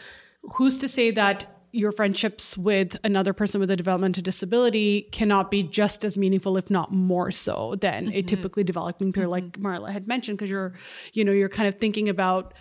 who's 0.54 0.78
to 0.80 0.88
say 0.88 1.12
that 1.12 1.46
your 1.74 1.92
friendships 1.92 2.58
with 2.58 2.98
another 3.04 3.34
person 3.34 3.62
with 3.62 3.72
a 3.72 3.76
developmental 3.76 4.22
disability 4.22 5.04
cannot 5.12 5.50
be 5.50 5.64
just 5.64 6.04
as 6.04 6.18
meaningful 6.18 6.58
if 6.58 6.70
not 6.70 6.92
more 6.92 7.32
so 7.32 7.76
than 7.80 8.08
a 8.08 8.12
mm-hmm. 8.12 8.26
typically 8.26 8.64
developing 8.64 9.14
peer 9.14 9.24
mm-hmm. 9.24 9.32
like 9.32 9.52
marla 9.54 9.92
had 9.92 10.08
mentioned? 10.08 10.38
Because 10.38 10.50
you're 10.50 10.74
you 11.14 11.24
know 11.24 11.32
you're 11.32 11.50
kind 11.50 11.70
of 11.70 11.76
thinking 11.76 12.10
about 12.10 12.54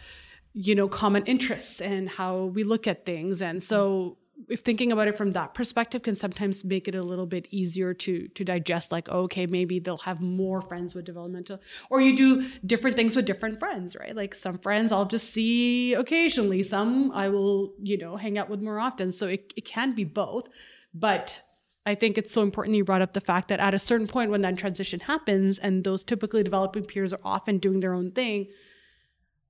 you 0.52 0.74
know 0.74 0.88
common 0.88 1.24
interests 1.26 1.80
and 1.80 2.08
how 2.08 2.44
we 2.44 2.64
look 2.64 2.86
at 2.86 3.06
things. 3.06 3.40
And 3.40 3.62
so 3.62 4.18
if 4.48 4.60
thinking 4.60 4.90
about 4.90 5.06
it 5.06 5.16
from 5.16 5.32
that 5.32 5.54
perspective 5.54 6.02
can 6.02 6.14
sometimes 6.14 6.64
make 6.64 6.88
it 6.88 6.94
a 6.94 7.02
little 7.02 7.26
bit 7.26 7.46
easier 7.50 7.92
to 7.92 8.26
to 8.28 8.44
digest 8.44 8.90
like 8.90 9.08
oh, 9.10 9.22
okay 9.22 9.46
maybe 9.46 9.78
they'll 9.78 9.98
have 9.98 10.20
more 10.20 10.62
friends 10.62 10.94
with 10.94 11.04
developmental 11.04 11.60
or 11.90 12.00
you 12.00 12.16
do 12.16 12.50
different 12.64 12.96
things 12.96 13.14
with 13.14 13.26
different 13.26 13.58
friends 13.58 13.94
right? 13.96 14.16
Like 14.16 14.34
some 14.34 14.58
friends 14.58 14.92
i'll 14.92 15.04
just 15.04 15.30
see 15.30 15.94
occasionally. 15.94 16.62
Some 16.62 17.12
i 17.12 17.28
will 17.28 17.74
you 17.82 17.98
know 17.98 18.16
hang 18.16 18.38
out 18.38 18.48
with 18.48 18.62
more 18.62 18.78
often. 18.78 19.12
So 19.12 19.26
it, 19.26 19.52
it 19.56 19.64
can 19.64 19.94
be 19.94 20.04
both. 20.04 20.48
But 20.92 21.42
I 21.86 21.94
think 21.94 22.18
it's 22.18 22.32
so 22.32 22.42
important 22.42 22.76
you 22.76 22.84
brought 22.84 23.02
up 23.02 23.14
the 23.14 23.20
fact 23.20 23.48
that 23.48 23.60
at 23.60 23.74
a 23.74 23.78
certain 23.78 24.06
point 24.06 24.30
when 24.30 24.42
that 24.42 24.58
transition 24.58 25.00
happens 25.00 25.58
and 25.58 25.84
those 25.84 26.04
typically 26.04 26.42
developing 26.42 26.84
peers 26.84 27.12
are 27.12 27.20
often 27.24 27.58
doing 27.58 27.80
their 27.80 27.94
own 27.94 28.10
thing, 28.10 28.48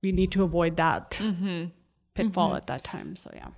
we 0.01 0.11
need 0.11 0.31
to 0.31 0.43
avoid 0.43 0.77
that 0.77 1.11
mm-hmm. 1.11 1.65
pitfall 2.13 2.49
mm-hmm. 2.49 2.57
at 2.57 2.67
that 2.67 2.83
time. 2.83 3.15
So 3.15 3.31
yeah. 3.33 3.49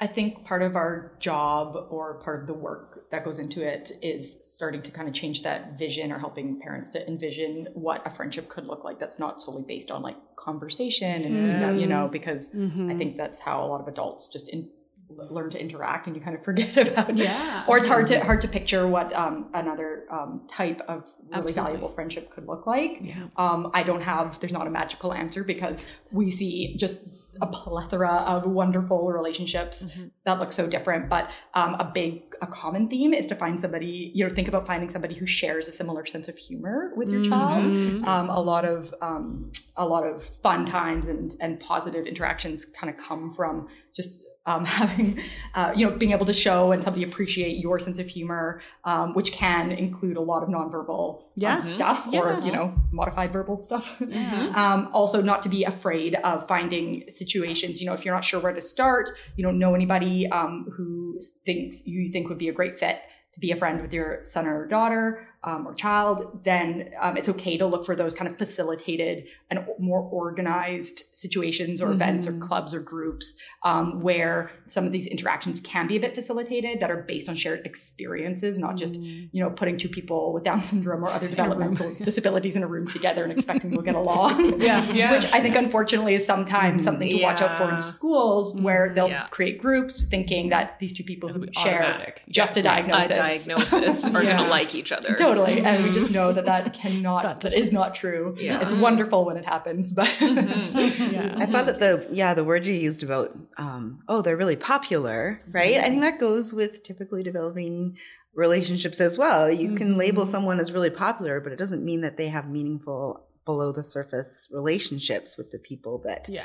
I 0.00 0.06
think 0.06 0.44
part 0.44 0.62
of 0.62 0.76
our 0.76 1.12
job 1.18 1.88
or 1.90 2.20
part 2.22 2.40
of 2.40 2.46
the 2.46 2.54
work 2.54 3.10
that 3.10 3.24
goes 3.24 3.40
into 3.40 3.62
it 3.62 3.90
is 4.00 4.38
starting 4.44 4.80
to 4.82 4.92
kind 4.92 5.08
of 5.08 5.14
change 5.14 5.42
that 5.42 5.76
vision 5.76 6.12
or 6.12 6.18
helping 6.20 6.60
parents 6.60 6.90
to 6.90 7.06
envision 7.08 7.68
what 7.74 8.06
a 8.06 8.14
friendship 8.14 8.48
could 8.48 8.66
look 8.66 8.84
like 8.84 9.00
that's 9.00 9.18
not 9.18 9.40
solely 9.40 9.64
based 9.66 9.90
on 9.90 10.02
like 10.02 10.16
conversation 10.36 11.24
and 11.24 11.36
down, 11.38 11.76
mm. 11.76 11.80
you 11.80 11.86
know, 11.88 12.08
because 12.10 12.48
I 12.48 12.56
mm-hmm. 12.56 12.96
think 12.96 13.16
that's 13.16 13.40
how 13.40 13.64
a 13.64 13.66
lot 13.66 13.80
of 13.80 13.88
adults 13.88 14.28
just 14.28 14.48
in, 14.48 14.68
learn 15.16 15.50
to 15.50 15.60
interact 15.60 16.06
and 16.06 16.14
you 16.16 16.22
kind 16.22 16.36
of 16.36 16.44
forget 16.44 16.76
about 16.88 17.16
Yeah. 17.16 17.64
or 17.68 17.76
it's 17.78 17.86
hard 17.86 18.06
to 18.08 18.20
hard 18.20 18.40
to 18.42 18.48
picture 18.48 18.86
what 18.86 19.12
um, 19.14 19.48
another 19.54 20.04
um, 20.10 20.46
type 20.50 20.80
of 20.88 21.04
really 21.30 21.52
valuable 21.52 21.88
friendship 21.90 22.30
could 22.34 22.46
look 22.46 22.66
like. 22.66 23.00
Um, 23.36 23.70
I 23.74 23.82
don't 23.82 24.02
have 24.02 24.38
there's 24.40 24.52
not 24.52 24.66
a 24.66 24.70
magical 24.70 25.12
answer 25.14 25.44
because 25.44 25.84
we 26.12 26.30
see 26.30 26.76
just 26.76 26.98
a 27.40 27.46
plethora 27.46 28.16
of 28.26 28.50
wonderful 28.50 29.06
relationships 29.12 29.84
that 30.24 30.40
look 30.40 30.52
so 30.52 30.66
different. 30.66 31.08
But 31.08 31.30
um, 31.54 31.74
a 31.74 31.90
big 31.92 32.22
a 32.42 32.46
common 32.46 32.88
theme 32.88 33.12
is 33.14 33.26
to 33.28 33.34
find 33.36 33.60
somebody 33.60 34.10
you 34.14 34.26
know 34.26 34.34
think 34.34 34.48
about 34.48 34.66
finding 34.66 34.90
somebody 34.90 35.14
who 35.14 35.26
shares 35.26 35.68
a 35.68 35.72
similar 35.72 36.04
sense 36.06 36.28
of 36.28 36.36
humor 36.36 36.92
with 36.96 37.08
your 37.10 37.28
child. 37.28 37.64
Um, 38.06 38.30
a 38.30 38.40
lot 38.40 38.64
of 38.64 38.94
um, 39.02 39.52
a 39.76 39.86
lot 39.86 40.04
of 40.04 40.28
fun 40.42 40.66
times 40.66 41.06
and 41.06 41.36
and 41.40 41.60
positive 41.60 42.06
interactions 42.06 42.64
kind 42.64 42.90
of 42.92 42.96
come 43.02 43.32
from 43.34 43.68
just 43.94 44.24
um, 44.48 44.64
having, 44.80 45.20
uh, 45.54 45.72
you 45.76 45.86
know, 45.86 45.96
being 45.96 46.12
able 46.12 46.26
to 46.26 46.32
show 46.32 46.72
and 46.72 46.82
somebody 46.82 47.04
appreciate 47.04 47.58
your 47.58 47.78
sense 47.78 47.98
of 47.98 48.06
humor, 48.08 48.60
um, 48.84 49.14
which 49.14 49.30
can 49.32 49.70
include 49.70 50.16
a 50.16 50.20
lot 50.20 50.42
of 50.42 50.48
nonverbal 50.48 51.18
um, 51.18 51.24
Yeah. 51.36 51.62
stuff 51.62 52.08
or, 52.12 52.40
you 52.44 52.52
know, 52.52 52.74
modified 52.90 53.32
verbal 53.32 53.56
stuff. 53.56 54.00
um, 54.02 54.88
also, 54.92 55.20
not 55.20 55.42
to 55.42 55.48
be 55.48 55.64
afraid 55.64 56.14
of 56.16 56.48
finding 56.48 57.04
situations, 57.10 57.80
you 57.80 57.86
know, 57.86 57.92
if 57.92 58.04
you're 58.04 58.14
not 58.14 58.24
sure 58.24 58.40
where 58.40 58.52
to 58.52 58.62
start, 58.62 59.10
you 59.36 59.44
don't 59.44 59.58
know 59.58 59.74
anybody 59.74 60.28
um, 60.30 60.72
who 60.74 61.20
thinks 61.44 61.86
you 61.86 62.10
think 62.10 62.28
would 62.28 62.38
be 62.38 62.48
a 62.48 62.52
great 62.52 62.78
fit 62.78 63.00
to 63.34 63.40
be 63.40 63.52
a 63.52 63.56
friend 63.56 63.82
with 63.82 63.92
your 63.92 64.24
son 64.24 64.46
or 64.46 64.66
daughter 64.66 65.28
um, 65.44 65.66
or 65.66 65.74
child, 65.74 66.40
then 66.44 66.90
um, 67.00 67.16
it's 67.16 67.28
okay 67.28 67.56
to 67.56 67.66
look 67.66 67.86
for 67.86 67.94
those 67.94 68.14
kind 68.14 68.28
of 68.30 68.36
facilitated 68.36 69.26
and 69.50 69.60
more 69.78 70.00
organized 70.00 71.04
situations 71.12 71.80
or 71.80 71.90
events 71.92 72.26
or 72.26 72.32
clubs 72.38 72.74
or 72.74 72.80
groups 72.80 73.34
um, 73.62 74.00
where 74.02 74.50
some 74.68 74.84
of 74.84 74.92
these 74.92 75.06
interactions 75.06 75.60
can 75.60 75.86
be 75.86 75.96
a 75.96 76.00
bit 76.00 76.14
facilitated 76.14 76.80
that 76.80 76.90
are 76.90 77.02
based 77.02 77.28
on 77.28 77.36
shared 77.36 77.64
experiences, 77.66 78.58
not 78.58 78.76
just 78.76 78.94
you 78.96 79.28
know 79.42 79.50
putting 79.50 79.78
two 79.78 79.88
people 79.88 80.32
with 80.32 80.44
Down 80.44 80.60
syndrome 80.60 81.04
or 81.04 81.08
other 81.08 81.28
developmental 81.36 81.94
disabilities 82.02 82.56
in 82.56 82.62
a 82.62 82.66
room 82.66 82.86
together 82.88 83.22
and 83.22 83.32
expecting 83.32 83.70
we'll 83.70 83.82
get 83.82 83.94
along. 83.94 84.60
Yeah. 84.68 84.84
Yeah. 84.98 85.12
Which 85.12 85.26
I 85.32 85.40
think 85.40 85.54
unfortunately 85.54 86.14
is 86.14 86.26
sometimes 86.26 86.82
something 86.82 87.08
to 87.08 87.22
watch 87.22 87.40
out 87.40 87.56
for 87.58 87.72
in 87.72 87.78
schools 87.80 88.54
where 88.60 88.92
they'll 88.94 89.08
Yeah. 89.08 89.26
create 89.30 89.60
groups 89.60 90.02
thinking 90.02 90.48
that 90.48 90.78
these 90.80 90.92
two 90.92 91.04
people 91.04 91.28
who 91.28 91.46
share 91.52 91.84
automatic. 91.84 92.22
just 92.28 92.56
a 92.56 92.60
a 92.60 92.62
diagnosis. 92.62 93.16
diagnosis 93.16 94.04
are 94.06 94.22
Yeah. 94.24 94.36
gonna 94.36 94.48
like 94.48 94.74
each 94.74 94.90
other. 94.92 95.14
Totally, 95.28 95.60
and 95.60 95.84
we 95.84 95.92
just 95.92 96.10
know 96.10 96.32
that 96.32 96.44
that 96.46 96.74
cannot, 96.82 97.22
That 97.22 97.40
that 97.40 97.54
is 97.54 97.72
not 97.72 97.94
true. 97.94 98.34
Yeah. 98.38 98.60
It's 98.60 98.72
wonderful 98.72 99.24
when 99.24 99.36
it 99.36 99.44
happens, 99.44 99.92
but 99.92 100.08
mm-hmm. 100.08 101.12
Yeah. 101.14 101.34
I 101.36 101.46
thought 101.46 101.66
that 101.66 101.80
the 101.80 102.06
yeah 102.10 102.34
the 102.34 102.44
word 102.44 102.64
you 102.64 102.72
used 102.74 103.02
about 103.02 103.36
um, 103.56 104.02
oh 104.08 104.22
they're 104.22 104.36
really 104.36 104.56
popular 104.56 105.40
right 105.52 105.78
I 105.78 105.88
think 105.88 106.02
that 106.02 106.18
goes 106.20 106.52
with 106.52 106.82
typically 106.82 107.22
developing 107.22 107.96
relationships 108.34 109.00
as 109.00 109.18
well. 109.18 109.50
You 109.50 109.74
can 109.74 109.96
label 109.96 110.22
mm-hmm. 110.22 110.32
someone 110.32 110.60
as 110.60 110.72
really 110.72 110.90
popular, 110.90 111.40
but 111.40 111.52
it 111.52 111.58
doesn't 111.58 111.84
mean 111.84 112.02
that 112.02 112.16
they 112.16 112.28
have 112.28 112.48
meaningful 112.48 113.24
below 113.44 113.72
the 113.72 113.82
surface 113.82 114.48
relationships 114.52 115.36
with 115.36 115.50
the 115.50 115.58
people 115.58 115.98
that 116.04 116.28
Yeah. 116.28 116.44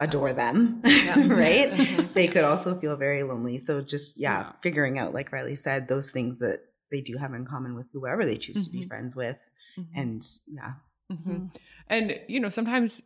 adore 0.00 0.32
them, 0.32 0.80
right? 0.84 1.70
Mm-hmm. 1.72 2.12
They 2.14 2.28
could 2.28 2.44
also 2.44 2.78
feel 2.80 2.96
very 2.96 3.22
lonely. 3.24 3.58
So 3.58 3.80
just 3.82 4.16
yeah, 4.18 4.52
figuring 4.62 4.98
out 4.98 5.12
like 5.12 5.32
Riley 5.32 5.56
said 5.56 5.88
those 5.88 6.10
things 6.10 6.38
that 6.38 6.60
they 6.90 7.00
do 7.00 7.16
have 7.16 7.34
in 7.34 7.44
common 7.44 7.74
with 7.74 7.86
whoever 7.92 8.24
they 8.24 8.36
choose 8.36 8.64
to 8.64 8.70
be 8.70 8.80
mm-hmm. 8.80 8.88
friends 8.88 9.16
with, 9.16 9.36
mm-hmm. 9.78 9.98
and 9.98 10.26
yeah, 10.46 10.72
Mhm. 11.12 11.50
And 11.88 12.20
you 12.28 12.40
know, 12.40 12.48
sometimes 12.48 13.02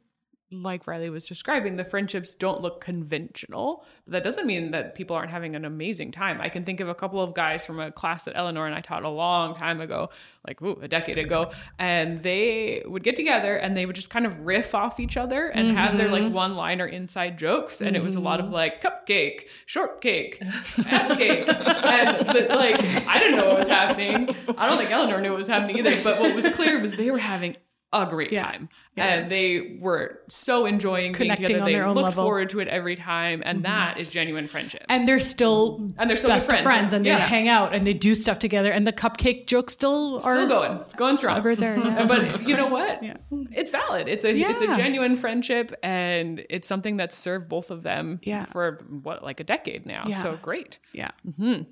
like 0.53 0.87
Riley 0.87 1.11
was 1.11 1.27
describing, 1.27 1.77
the 1.77 1.85
friendships 1.85 2.35
don't 2.35 2.61
look 2.61 2.81
conventional. 2.81 3.85
But 4.05 4.13
that 4.13 4.25
doesn't 4.25 4.47
mean 4.47 4.71
that 4.73 4.95
people 4.95 5.17
aren't 5.17 5.31
having 5.31 5.57
an 5.57 5.65
amazing 5.65 6.13
time. 6.13 6.41
I 6.41 6.49
can 6.49 6.65
think 6.65 6.81
of 6.81 6.89
a 6.89 6.95
couple 6.95 7.21
of 7.21 7.35
guys 7.35 7.65
from 7.65 7.81
a 7.81 7.91
class 7.91 8.25
that 8.25 8.37
Eleanor 8.37 8.67
and 8.67 8.75
I 8.75 8.81
taught 8.81 9.05
a 9.05 9.09
long 9.09 9.55
time 9.57 9.81
ago, 9.81 10.11
like 10.47 10.61
ooh, 10.61 10.79
a 10.83 10.89
decade 10.89 11.19
ago, 11.19 11.53
and 11.79 12.23
they 12.23 12.83
would 12.87 13.03
get 13.03 13.17
together 13.17 13.57
and 13.57 13.77
they 13.77 13.87
would 13.87 13.97
just 13.97 14.11
kind 14.11 14.27
of 14.27 14.41
riff 14.41 14.75
off 14.75 15.01
each 15.01 15.17
other 15.17 15.49
and 15.49 15.77
have 15.77 15.97
their 15.97 16.09
like 16.09 16.23
mm-hmm. 16.23 16.35
one-liner 16.35 16.87
inside 16.87 17.39
jokes, 17.39 17.81
and 17.81 17.97
it 17.97 18.03
was 18.03 18.15
a 18.15 18.21
lot 18.21 18.41
of 18.41 18.47
mm-hmm. 18.47 18.55
like 18.55 18.83
cupcake, 18.83 19.47
shortcake, 19.67 20.39
and 20.41 21.19
cake, 21.19 21.49
and 21.49 22.27
but, 22.27 22.49
like 22.51 22.83
I 23.07 23.19
didn't 23.19 23.39
know 23.39 23.47
what 23.47 23.59
was 23.59 23.69
happening. 23.69 24.35
I 24.59 24.69
don't 24.69 24.79
think 24.79 24.91
Eleanor 24.91 25.21
knew 25.21 25.31
what 25.31 25.39
was 25.39 25.49
happening 25.49 25.79
either. 25.79 26.03
But 26.03 26.21
what 26.21 26.35
was 26.35 26.49
clear 26.51 26.81
was 26.81 26.93
they 26.93 27.11
were 27.11 27.19
having 27.19 27.57
a 27.93 28.07
great 28.07 28.33
Yeah. 28.33 28.45
time. 28.51 28.69
And 28.95 29.33
they 29.33 29.79
were 29.81 30.21
so 30.29 30.67
enjoying 30.67 31.15
Connecting 31.15 31.47
being 31.47 31.59
together. 31.61 31.61
on 31.63 31.67
They 31.67 31.73
their 31.73 31.87
own 31.87 31.95
looked 31.95 32.05
level. 32.11 32.25
forward 32.25 32.51
to 32.51 32.61
it 32.61 32.69
every 32.69 32.95
time. 32.97 33.43
And 33.45 33.59
mm-hmm. 33.63 33.73
that 33.73 33.99
is 33.99 34.11
genuine 34.11 34.49
friendship. 34.49 34.85
And 34.91 35.09
they're 35.09 35.19
still 35.19 35.91
And 35.97 36.11
they're 36.11 36.17
still 36.19 36.29
best 36.29 36.47
friends. 36.49 36.63
friends 36.65 36.93
and 36.93 37.05
they 37.07 37.11
hang 37.11 37.49
out 37.49 37.75
and 37.75 37.87
they 37.87 37.95
do 37.95 38.15
stuff 38.15 38.39
together 38.39 38.71
and 38.71 38.87
the 38.87 38.93
cupcake 38.93 39.47
jokes 39.47 39.73
still 39.73 40.17
are 40.17 40.33
Still 40.33 40.47
going, 40.47 40.81
going 40.99 41.17
strong. 41.17 41.39
over 41.39 41.57
there. 41.57 41.79
Yeah. 41.83 42.05
But 42.07 42.47
you 42.47 42.55
know 42.55 42.67
what? 42.69 43.03
Yeah. 43.03 43.17
It's 43.51 43.71
valid. 43.71 44.09
It's 44.09 44.25
a 44.25 44.31
it's 44.39 44.61
a 44.63 44.67
genuine 44.77 45.17
friendship, 45.17 45.73
and 45.83 46.45
it's 46.51 46.69
something 46.69 46.97
that's 46.99 47.17
served 47.17 47.49
both 47.49 47.71
of 47.71 47.83
them 47.83 48.21
Yeah. 48.23 48.45
for 48.45 48.81
what 49.03 49.23
like 49.23 49.41
a 49.41 49.45
decade 49.45 49.87
now. 49.87 50.05
Yeah. 50.07 50.23
So 50.23 50.39
great. 50.43 50.79
yeah. 50.93 51.11
Mm-hmm. 51.27 51.63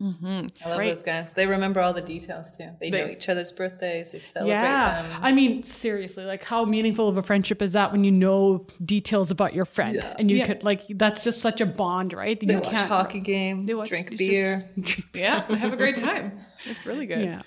I 0.00 0.68
love 0.68 0.78
Right. 0.78 0.94
those 0.94 1.02
guys. 1.02 1.32
They 1.32 1.46
remember 1.46 1.80
all 1.80 1.94
the 1.94 2.02
details 2.02 2.54
too. 2.56 2.68
They, 2.80 2.90
know 2.90 3.06
each 3.06 3.28
other's 3.28 3.50
birthdays. 3.50 4.12
They 4.12 4.18
celebrate 4.18 4.52
Yeah. 4.54 5.02
them. 5.02 5.20
I 5.22 5.32
mean, 5.32 5.62
seriously, 5.62 6.24
like 6.24 6.44
how 6.44 6.64
meaningful 6.66 7.08
of 7.08 7.16
a 7.16 7.22
friendship 7.22 7.62
is 7.62 7.72
that 7.72 7.92
when 7.92 8.04
you 8.04 8.12
know 8.12 8.66
details 8.84 9.30
about 9.30 9.54
your 9.54 9.64
friend 9.64 10.04
and 10.18 10.30
you 10.30 10.38
Yeah. 10.38 10.46
could 10.48 10.64
like 10.64 10.82
that's 10.90 11.24
just 11.24 11.40
such 11.40 11.60
a 11.62 11.66
bond, 11.66 12.12
right? 12.12 12.38
That 12.38 12.46
they 12.46 12.52
you 12.54 12.60
watch 12.60 12.70
can't 12.70 12.88
hockey 12.88 13.20
games, 13.20 13.74
watch- 13.74 13.88
drink 13.88 14.08
it's 14.12 14.18
beer. 14.18 14.68
Yeah, 15.14 15.44
have 15.56 15.72
a 15.72 15.76
great 15.76 15.94
time. 15.96 16.40
It's 16.66 16.84
really 16.86 17.06
good. 17.06 17.22
Yeah. 17.24 17.42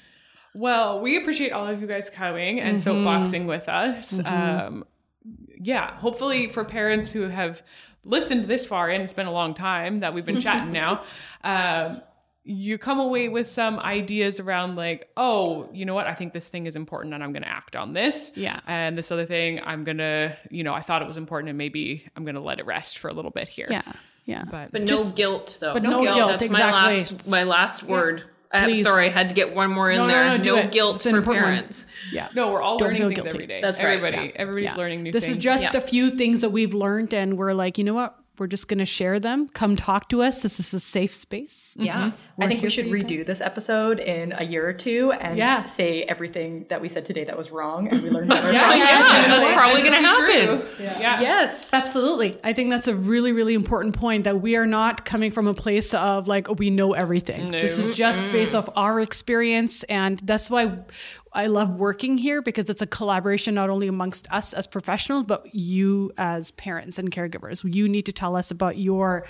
Well, 0.55 1.01
we 1.01 1.17
appreciate 1.17 1.51
all 1.51 1.67
of 1.67 1.80
you 1.81 1.88
guys 1.88 2.09
coming 2.09 2.59
and 2.59 2.77
Mm-hmm. 2.77 2.89
soapboxing 3.07 3.45
with 3.47 3.69
us. 3.69 4.19
Um, 4.26 4.85
yeah, 5.61 5.95
hopefully 5.99 6.47
for 6.47 6.63
parents 6.63 7.11
who 7.11 7.21
have 7.30 7.61
listened 8.03 8.45
this 8.45 8.65
far, 8.65 8.89
and 8.89 9.03
it's 9.03 9.13
been 9.13 9.27
a 9.27 9.31
long 9.31 9.53
time 9.53 9.99
that 9.99 10.13
we've 10.13 10.26
been 10.26 10.41
chatting 10.41 10.71
now. 10.71 11.03
Um, 11.43 12.01
you 12.51 12.80
come 12.80 12.99
away 12.99 13.30
with 13.30 13.47
some 13.47 13.80
ideas 13.81 14.39
around 14.39 14.76
like, 14.76 15.07
oh, 15.15 15.69
you 15.71 15.85
know 15.85 15.93
what? 15.93 16.07
I 16.07 16.15
think 16.15 16.34
this 16.34 16.49
thing 16.49 16.65
is 16.65 16.76
important 16.76 17.13
and 17.13 17.23
I'm 17.23 17.31
going 17.31 17.43
to 17.43 17.49
act 17.49 17.76
on 17.76 17.93
this. 17.93 18.31
Yeah. 18.35 18.59
And 18.65 18.97
this 18.97 19.11
other 19.11 19.26
thing, 19.27 19.59
I'm 19.63 19.84
going 19.84 19.99
to, 19.99 20.35
you 20.49 20.63
know, 20.63 20.73
I 20.73 20.81
thought 20.81 21.03
it 21.03 21.07
was 21.07 21.17
important 21.17 21.49
and 21.49 21.57
maybe 21.59 22.05
I'm 22.15 22.23
going 22.26 22.34
to 22.34 22.41
let 22.41 22.59
it 22.59 22.65
rest 22.65 22.97
for 22.97 23.07
a 23.07 23.13
little 23.13 23.30
bit 23.30 23.47
here. 23.49 23.67
Yeah. 23.69 23.84
Yeah. 24.26 24.45
But, 24.49 24.71
But 24.71 24.81
no 24.81 25.11
guilt, 25.11 25.57
though. 25.61 25.73
but 25.73 25.84
no 25.84 26.01
guilt, 26.03 26.30
That's 26.31 26.43
exactly. 26.43 26.71
my 26.71 26.88
last, 26.88 27.27
my 27.27 27.43
last 27.43 27.84
word. 27.84 28.23
I, 28.51 28.63
Please. 28.63 28.84
sorry, 28.84 29.05
I 29.05 29.09
had 29.09 29.30
to 29.30 29.35
get 29.35 29.53
one 29.53 29.69
more 29.69 29.91
in 29.91 29.97
No, 29.97 30.07
no, 30.07 30.11
there. 30.13 30.26
no, 30.26 30.38
No, 30.38 30.43
do 30.43 30.57
it. 30.57 30.71
guilt 30.71 30.95
It's 30.95 31.03
for 31.07 31.17
important 31.17 31.45
one. 31.45 31.53
parents. 31.55 31.85
yeah. 32.11 32.30
no, 32.34 32.51
we're 32.51 32.63
all 32.63 32.80
Don't 32.80 32.88
learning 32.88 33.01
things 33.03 33.13
guilty. 33.13 33.30
every 33.30 33.45
day. 33.45 33.61
That's 33.61 33.80
right, 33.80 33.97
Everybody, 33.97 34.27
yeah. 34.30 34.31
everybody's 34.38 34.71
Yeah. 34.71 34.76
learning 34.76 35.03
new 35.03 35.11
this 35.11 35.26
things. 35.26 35.35
This 35.38 35.38
is 35.38 35.43
just 35.61 35.73
Yeah. 35.76 35.80
a 35.80 35.81
few 35.81 36.09
things 36.09 36.41
that 36.41 36.49
we've 36.49 36.73
learned 36.73 37.13
and 37.13 37.38
we're 37.38 37.53
like, 37.53 37.77
you 37.77 37.84
know 37.84 37.93
what? 37.93 38.18
We're 38.40 38.48
just 38.48 38.68
going 38.68 38.78
to 38.80 38.86
share 38.86 39.20
them. 39.20 39.49
Come 39.49 39.76
talk 39.76 40.10
to 40.10 40.22
us. 40.22 40.41
This 40.41 40.60
is 40.60 40.74
a 40.74 40.80
safe 40.80 41.14
space. 41.14 41.76
Yeah. 41.78 42.11
Mm-hmm. 42.11 42.44
I 42.44 42.48
think 42.48 42.61
we 42.64 42.70
should 42.70 42.90
for 42.90 42.95
you 42.95 43.03
redo 43.03 43.26
this 43.26 43.41
episode 43.41 43.99
in 43.99 44.32
a 44.38 44.44
year 44.44 44.68
or 44.68 44.72
two 44.74 45.11
and 45.11 45.38
Yeah. 45.38 45.66
say 45.66 46.03
everything 46.03 46.66
that 46.70 46.82
we 46.82 46.88
said 46.88 47.03
today 47.06 47.26
that 47.26 47.38
was 47.38 47.52
wrong 47.52 47.90
and 47.90 48.02
we 48.02 48.10
learned 48.10 48.30
better. 48.30 48.52
Yeah, 48.60 48.74
yeah, 48.74 49.28
that's 49.28 49.49
probably 49.53 49.82
gonna 49.84 50.02
happen. 50.02 50.66
Yeah. 50.80 51.20
Yes. 51.22 51.70
Absolutely. 51.74 52.38
I 52.44 52.53
think 52.53 52.70
that's 52.70 52.88
a 52.88 52.95
really, 52.95 53.34
really 53.34 53.53
important 53.53 53.95
point 53.95 54.24
that 54.24 54.41
we 54.41 54.56
are 54.56 54.66
not 54.66 55.03
coming 55.06 55.32
from 55.32 55.48
a 55.48 55.53
place 55.53 55.94
of 55.94 56.28
like, 56.28 56.48
we 56.60 56.70
know 56.70 56.94
everything. 56.94 57.52
This 57.52 57.78
is 57.78 57.95
just 57.95 58.24
based 58.32 58.56
off 58.56 58.70
our 58.76 59.02
experience. 59.02 59.84
And 59.84 60.20
that's 60.20 60.49
why 60.49 60.80
I 61.34 61.47
love 61.47 61.76
working 61.76 62.18
here 62.18 62.41
because 62.41 62.69
it's 62.69 62.81
a 62.81 62.88
collaboration 62.88 63.53
not 63.56 63.69
only 63.69 63.88
amongst 63.88 64.31
us 64.31 64.53
as 64.53 64.68
professionals, 64.68 65.26
but 65.26 65.53
you 65.53 66.11
as 66.18 66.51
parents 66.51 66.97
and 66.97 67.11
caregivers. 67.11 67.64
You 67.64 67.88
need 67.88 68.06
to 68.07 68.14
tell 68.14 68.35
us 68.35 68.51
about 68.51 68.77
your 68.77 69.26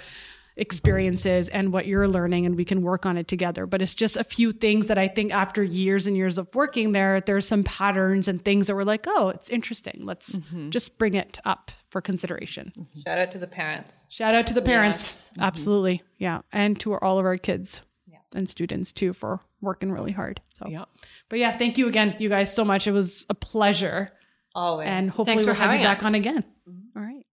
experiences 0.59 1.47
and 1.49 1.71
what 1.71 1.87
you're 1.87 2.07
learning 2.07 2.45
and 2.45 2.55
we 2.55 2.65
can 2.65 2.81
work 2.81 3.05
on 3.05 3.17
it 3.17 3.27
together. 3.27 3.65
But 3.65 3.81
it's 3.81 3.93
just 3.93 4.17
a 4.17 4.23
few 4.23 4.51
things 4.51 4.87
that 4.87 4.97
i 4.97 5.07
think 5.07 5.33
after 5.33 5.63
years 5.63 6.05
and 6.05 6.17
years 6.17 6.37
of 6.37 6.53
working 6.53 6.91
there 6.91 7.21
there's 7.21 7.47
some 7.47 7.63
patterns 7.63 8.27
and 8.27 8.43
things 8.43 8.67
that 8.67 8.75
we're 8.75 8.83
like 8.83 9.05
oh 9.07 9.29
it's 9.29 9.49
interesting. 9.49 10.01
Let's 10.03 10.35
mm-hmm. 10.35 10.69
just 10.69 10.97
bring 10.97 11.13
it 11.13 11.39
up 11.45 11.71
for 11.89 12.01
consideration. 12.01 12.73
Mm-hmm. 12.77 12.99
Shout 13.01 13.19
out 13.19 13.31
to 13.31 13.39
the 13.39 13.47
parents. 13.47 14.05
shout 14.09 14.35
out 14.35 14.47
to 14.47 14.53
the 14.53 14.61
parents. 14.61 15.29
Mm-hmm. 15.33 15.43
Absolutely. 15.43 16.03
Yeah. 16.17 16.41
And 16.51 16.79
to 16.81 16.95
all 16.95 17.19
of 17.19 17.25
our 17.25 17.37
kids 17.37 17.81
and 18.33 18.49
students 18.49 18.91
too 18.91 19.13
for 19.13 19.39
working 19.61 19.91
really 19.91 20.11
hard. 20.11 20.41
So, 20.59 20.67
Yeah. 20.69 20.85
but 21.29 21.39
yeah, 21.39 21.57
thank 21.57 21.77
you 21.77 21.87
again, 21.87 22.15
you 22.19 22.29
guys, 22.29 22.53
so 22.53 22.63
much. 22.65 22.85
It 22.87 22.91
was 22.91 23.25
a 23.29 23.33
pleasure, 23.33 24.11
Always. 24.53 24.87
and 24.87 25.09
hopefully 25.09 25.25
Thanks 25.37 25.45
we'll 25.45 25.55
have 25.55 25.65
you 25.65 25.71
having 25.71 25.83
back 25.83 25.99
us. 25.99 26.03
on 26.03 26.15
again. 26.15 26.43
Mm-hmm. 26.69 26.99
All 26.99 27.03
right. 27.05 27.25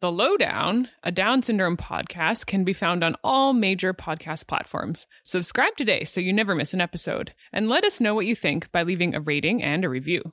The 0.00 0.12
Lowdown, 0.12 0.88
a 1.02 1.10
Down 1.10 1.42
syndrome 1.42 1.76
podcast, 1.76 2.46
can 2.46 2.62
be 2.62 2.72
found 2.72 3.02
on 3.02 3.16
all 3.24 3.52
major 3.52 3.92
podcast 3.92 4.46
platforms. 4.46 5.06
Subscribe 5.24 5.76
today 5.76 6.04
so 6.04 6.20
you 6.20 6.32
never 6.32 6.54
miss 6.54 6.72
an 6.72 6.80
episode, 6.80 7.34
and 7.52 7.68
let 7.68 7.82
us 7.84 8.00
know 8.00 8.14
what 8.14 8.26
you 8.26 8.36
think 8.36 8.70
by 8.70 8.84
leaving 8.84 9.14
a 9.14 9.20
rating 9.20 9.60
and 9.62 9.84
a 9.84 9.88
review. 9.88 10.32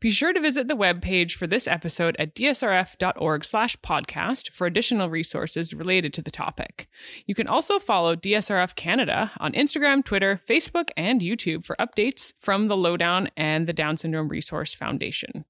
Be 0.00 0.10
sure 0.10 0.32
to 0.32 0.40
visit 0.40 0.68
the 0.68 0.76
webpage 0.76 1.32
for 1.32 1.46
this 1.46 1.66
episode 1.66 2.16
at 2.18 2.34
dsrf.org 2.34 3.44
slash 3.44 3.76
podcast 3.78 4.50
for 4.50 4.66
additional 4.66 5.08
resources 5.10 5.74
related 5.74 6.12
to 6.14 6.22
the 6.22 6.30
topic. 6.30 6.88
You 7.26 7.34
can 7.34 7.48
also 7.48 7.78
follow 7.78 8.16
DSRF 8.16 8.74
Canada 8.74 9.32
on 9.38 9.52
Instagram, 9.52 10.04
Twitter, 10.04 10.40
Facebook, 10.48 10.90
and 10.96 11.20
YouTube 11.20 11.64
for 11.64 11.76
updates 11.76 12.34
from 12.40 12.68
the 12.68 12.76
Lowdown 12.76 13.30
and 13.36 13.66
the 13.66 13.72
Down 13.72 13.96
Syndrome 13.96 14.28
Resource 14.28 14.74
Foundation. 14.74 15.44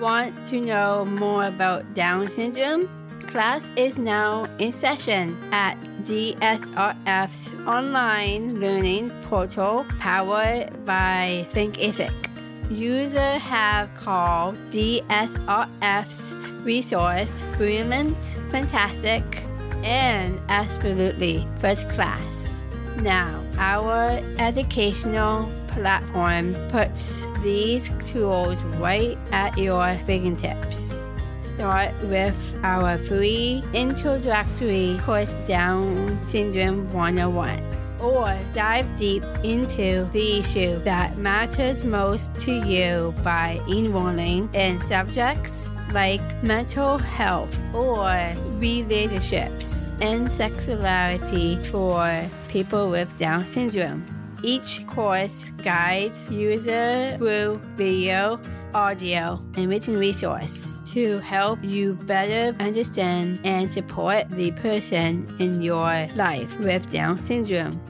Want 0.00 0.46
to 0.48 0.60
know 0.60 1.04
more 1.04 1.46
about 1.46 1.94
Down 1.94 2.30
syndrome? 2.30 2.88
Class 3.26 3.70
is 3.76 3.98
now 3.98 4.44
in 4.58 4.72
session 4.72 5.36
at 5.52 5.78
DSRF's 6.02 7.52
online 7.66 8.60
learning 8.60 9.10
portal 9.22 9.86
powered 9.98 10.84
by 10.84 11.46
Thinkific. 11.50 12.33
Users 12.70 13.40
have 13.42 13.94
called 13.94 14.56
DSRF's 14.70 16.32
resource 16.64 17.44
brilliant, 17.56 18.40
fantastic, 18.50 19.22
and 19.82 20.40
absolutely 20.48 21.46
first 21.58 21.88
class. 21.90 22.64
Now, 23.02 23.44
our 23.58 24.20
educational 24.38 25.52
platform 25.68 26.54
puts 26.70 27.28
these 27.42 27.90
tools 28.00 28.58
right 28.78 29.18
at 29.30 29.58
your 29.58 29.94
fingertips. 30.06 31.02
Start 31.42 31.92
with 32.04 32.58
our 32.62 32.98
free 33.04 33.62
introductory 33.74 34.98
course 35.04 35.36
Down 35.46 36.18
Syndrome 36.22 36.88
101 36.94 37.73
or 38.00 38.38
dive 38.52 38.86
deep 38.96 39.22
into 39.42 40.08
the 40.12 40.38
issue 40.40 40.78
that 40.84 41.16
matters 41.18 41.84
most 41.84 42.34
to 42.36 42.52
you 42.52 43.14
by 43.22 43.60
enrolling 43.68 44.48
in 44.54 44.80
subjects 44.82 45.72
like 45.92 46.42
mental 46.42 46.98
health 46.98 47.56
or 47.72 48.34
relationships 48.58 49.94
and 50.00 50.30
sexuality 50.30 51.56
for 51.70 52.28
people 52.48 52.90
with 52.90 53.14
Down 53.16 53.46
syndrome. 53.46 54.04
Each 54.42 54.86
course 54.86 55.50
guides 55.62 56.30
user 56.30 57.16
through 57.16 57.60
video, 57.76 58.38
audio, 58.74 59.40
and 59.56 59.68
written 59.68 59.96
resource 59.96 60.82
to 60.86 61.18
help 61.18 61.58
you 61.62 61.94
better 61.94 62.56
understand 62.60 63.40
and 63.44 63.70
support 63.70 64.28
the 64.30 64.50
person 64.52 65.34
in 65.38 65.62
your 65.62 66.06
life 66.16 66.58
with 66.58 66.90
Down 66.90 67.22
syndrome. 67.22 67.80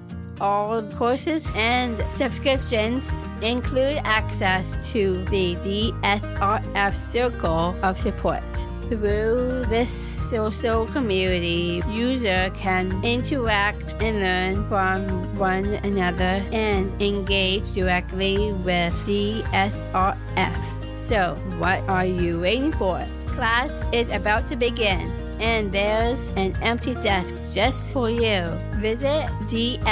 All 0.40 0.82
courses 0.92 1.48
and 1.54 1.96
subscriptions 2.10 3.24
include 3.40 4.00
access 4.04 4.76
to 4.92 5.24
the 5.26 5.54
DSRF 5.56 6.94
Circle 6.94 7.78
of 7.82 7.98
Support. 7.98 8.42
Through 8.88 9.64
this 9.70 9.90
social 9.90 10.86
community, 10.86 11.82
user 11.88 12.50
can 12.54 13.02
interact 13.02 13.94
and 14.00 14.20
learn 14.20 14.68
from 14.68 15.34
one 15.36 15.64
another 15.84 16.44
and 16.52 16.92
engage 17.00 17.72
directly 17.72 18.52
with 18.64 18.92
DSRF. 19.06 20.74
So, 21.00 21.34
what 21.58 21.80
are 21.88 22.04
you 22.04 22.40
waiting 22.40 22.72
for? 22.72 23.04
Class 23.26 23.84
is 23.92 24.10
about 24.10 24.46
to 24.48 24.56
begin, 24.56 25.10
and 25.40 25.72
there's 25.72 26.32
an 26.36 26.54
empty 26.60 26.94
desk 26.94 27.34
just 27.52 27.92
for 27.92 28.10
you. 28.10 28.44
Visit 28.80 29.26
dsrf.org 29.48 29.90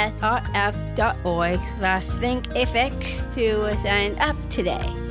slash 1.77 2.05
thinkific 2.05 3.33
to 3.33 3.77
sign 3.79 4.17
up 4.19 4.35
today. 4.49 5.02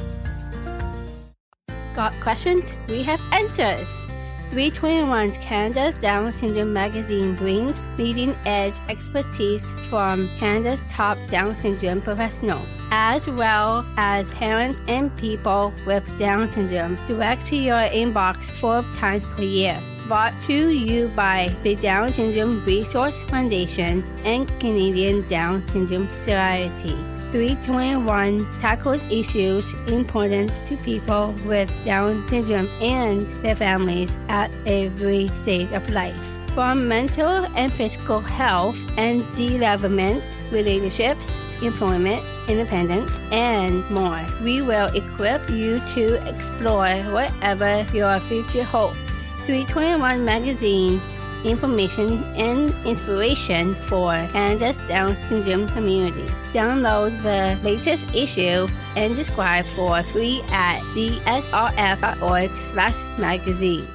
Got 1.95 2.19
questions? 2.21 2.75
We 2.89 3.03
have 3.03 3.21
answers. 3.33 4.07
321's 4.51 5.37
Canada's 5.39 5.95
Down 5.97 6.33
Syndrome 6.33 6.73
magazine 6.73 7.35
brings 7.35 7.87
leading 7.99 8.35
edge 8.45 8.75
expertise 8.89 9.71
from 9.89 10.29
Canada's 10.39 10.83
top 10.89 11.19
Down 11.29 11.57
syndrome 11.57 12.01
professionals, 12.03 12.67
as 12.91 13.29
well 13.29 13.85
as 13.97 14.31
parents 14.33 14.83
and 14.89 15.15
people 15.17 15.73
with 15.87 16.07
Down 16.19 16.51
syndrome, 16.51 16.97
direct 17.07 17.47
to 17.47 17.57
your 17.57 17.83
inbox 17.89 18.51
four 18.51 18.83
times 18.95 19.25
per 19.25 19.43
year. 19.43 19.81
Brought 20.07 20.39
to 20.43 20.69
you 20.71 21.09
by 21.09 21.55
the 21.63 21.75
Down 21.77 22.13
Syndrome 22.13 22.65
Resource 22.65 23.21
Foundation 23.23 24.03
and 24.25 24.49
Canadian 24.61 25.27
Down 25.29 25.67
Syndrome 25.67 26.11
Society. 26.11 27.12
321 27.33 28.47
tackles 28.61 29.03
issues 29.11 29.73
important 29.89 30.53
to 30.67 30.77
people 30.77 31.35
with 31.47 31.73
Down 31.83 32.29
syndrome 32.29 32.69
and 32.83 33.27
their 33.43 33.57
families 33.57 34.19
at 34.29 34.51
every 34.67 35.29
stage 35.29 35.73
of 35.73 35.89
life. 35.89 36.21
From 36.53 36.87
mental 36.87 37.47
and 37.57 37.73
physical 37.73 38.21
health 38.21 38.77
and 38.99 39.25
development, 39.35 40.23
relationships, 40.51 41.41
employment, 41.63 42.23
independence, 42.49 43.19
and 43.31 43.89
more. 43.91 44.21
We 44.43 44.61
will 44.61 44.89
equip 44.95 45.49
you 45.49 45.79
to 45.95 46.29
explore 46.29 46.93
whatever 47.17 47.87
your 47.95 48.21
future 48.21 48.65
holds. 48.65 49.33
321 49.47 50.23
Magazine 50.23 51.01
information 51.45 52.23
and 52.37 52.75
inspiration 52.87 53.75
for 53.75 54.13
Canada's 54.33 54.79
Down 54.89 55.17
syndrome 55.19 55.69
community. 55.69 56.25
Download 56.53 57.11
the 57.23 57.59
latest 57.63 58.15
issue 58.15 58.69
and 58.97 59.17
subscribe 59.17 59.65
for 59.65 60.03
free 60.05 60.43
at 60.51 60.81
dsrf.org 60.95 62.51
slash 62.73 63.19
magazine. 63.19 63.87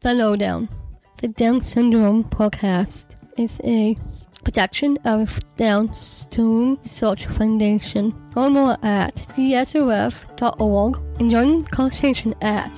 The 0.00 0.14
Lowdown. 0.14 0.68
The 1.18 1.28
Down 1.28 1.60
Syndrome 1.60 2.24
Podcast 2.24 3.14
is 3.38 3.60
a 3.62 3.96
production 4.42 4.98
of 5.04 5.38
Down 5.56 5.92
Syndrome 5.92 6.78
Resource 6.82 7.22
Foundation. 7.24 8.12
Learn 8.34 8.52
more 8.54 8.76
at 8.82 9.14
dsrf.org 9.36 10.98
and 11.20 11.30
join 11.30 11.62
the 11.62 11.70
conversation 11.70 12.34
at 12.42 12.70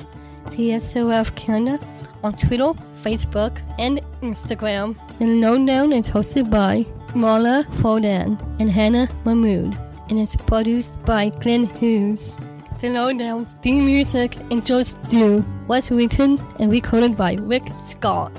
DSRF 0.47 1.35
Canada 1.37 1.87
on 2.23 2.37
Twitter, 2.37 2.73
Facebook, 3.05 3.61
and 3.79 4.01
Instagram. 4.23 4.97
The 5.19 5.27
Lowdown 5.27 5.93
is 5.93 6.09
hosted 6.09 6.51
by 6.51 6.87
Marla 7.13 7.65
Fodan 7.81 8.39
and 8.59 8.71
Hannah 8.71 9.09
Mahmood 9.25 9.77
and 10.09 10.19
is 10.19 10.35
produced 10.37 10.95
by 11.05 11.29
Glenn 11.29 11.67
Hughes. 11.67 12.37
The 12.81 12.91
Lowdown 12.91 13.47
theme 13.63 13.87
music 13.87 14.37
and 14.51 14.65
Just 14.67 15.03
Do 15.11 15.45
was 15.69 15.91
written 15.91 16.39
and 16.59 16.71
recorded 16.71 17.17
by 17.17 17.35
Rick 17.35 17.63
Scott. 17.83 18.33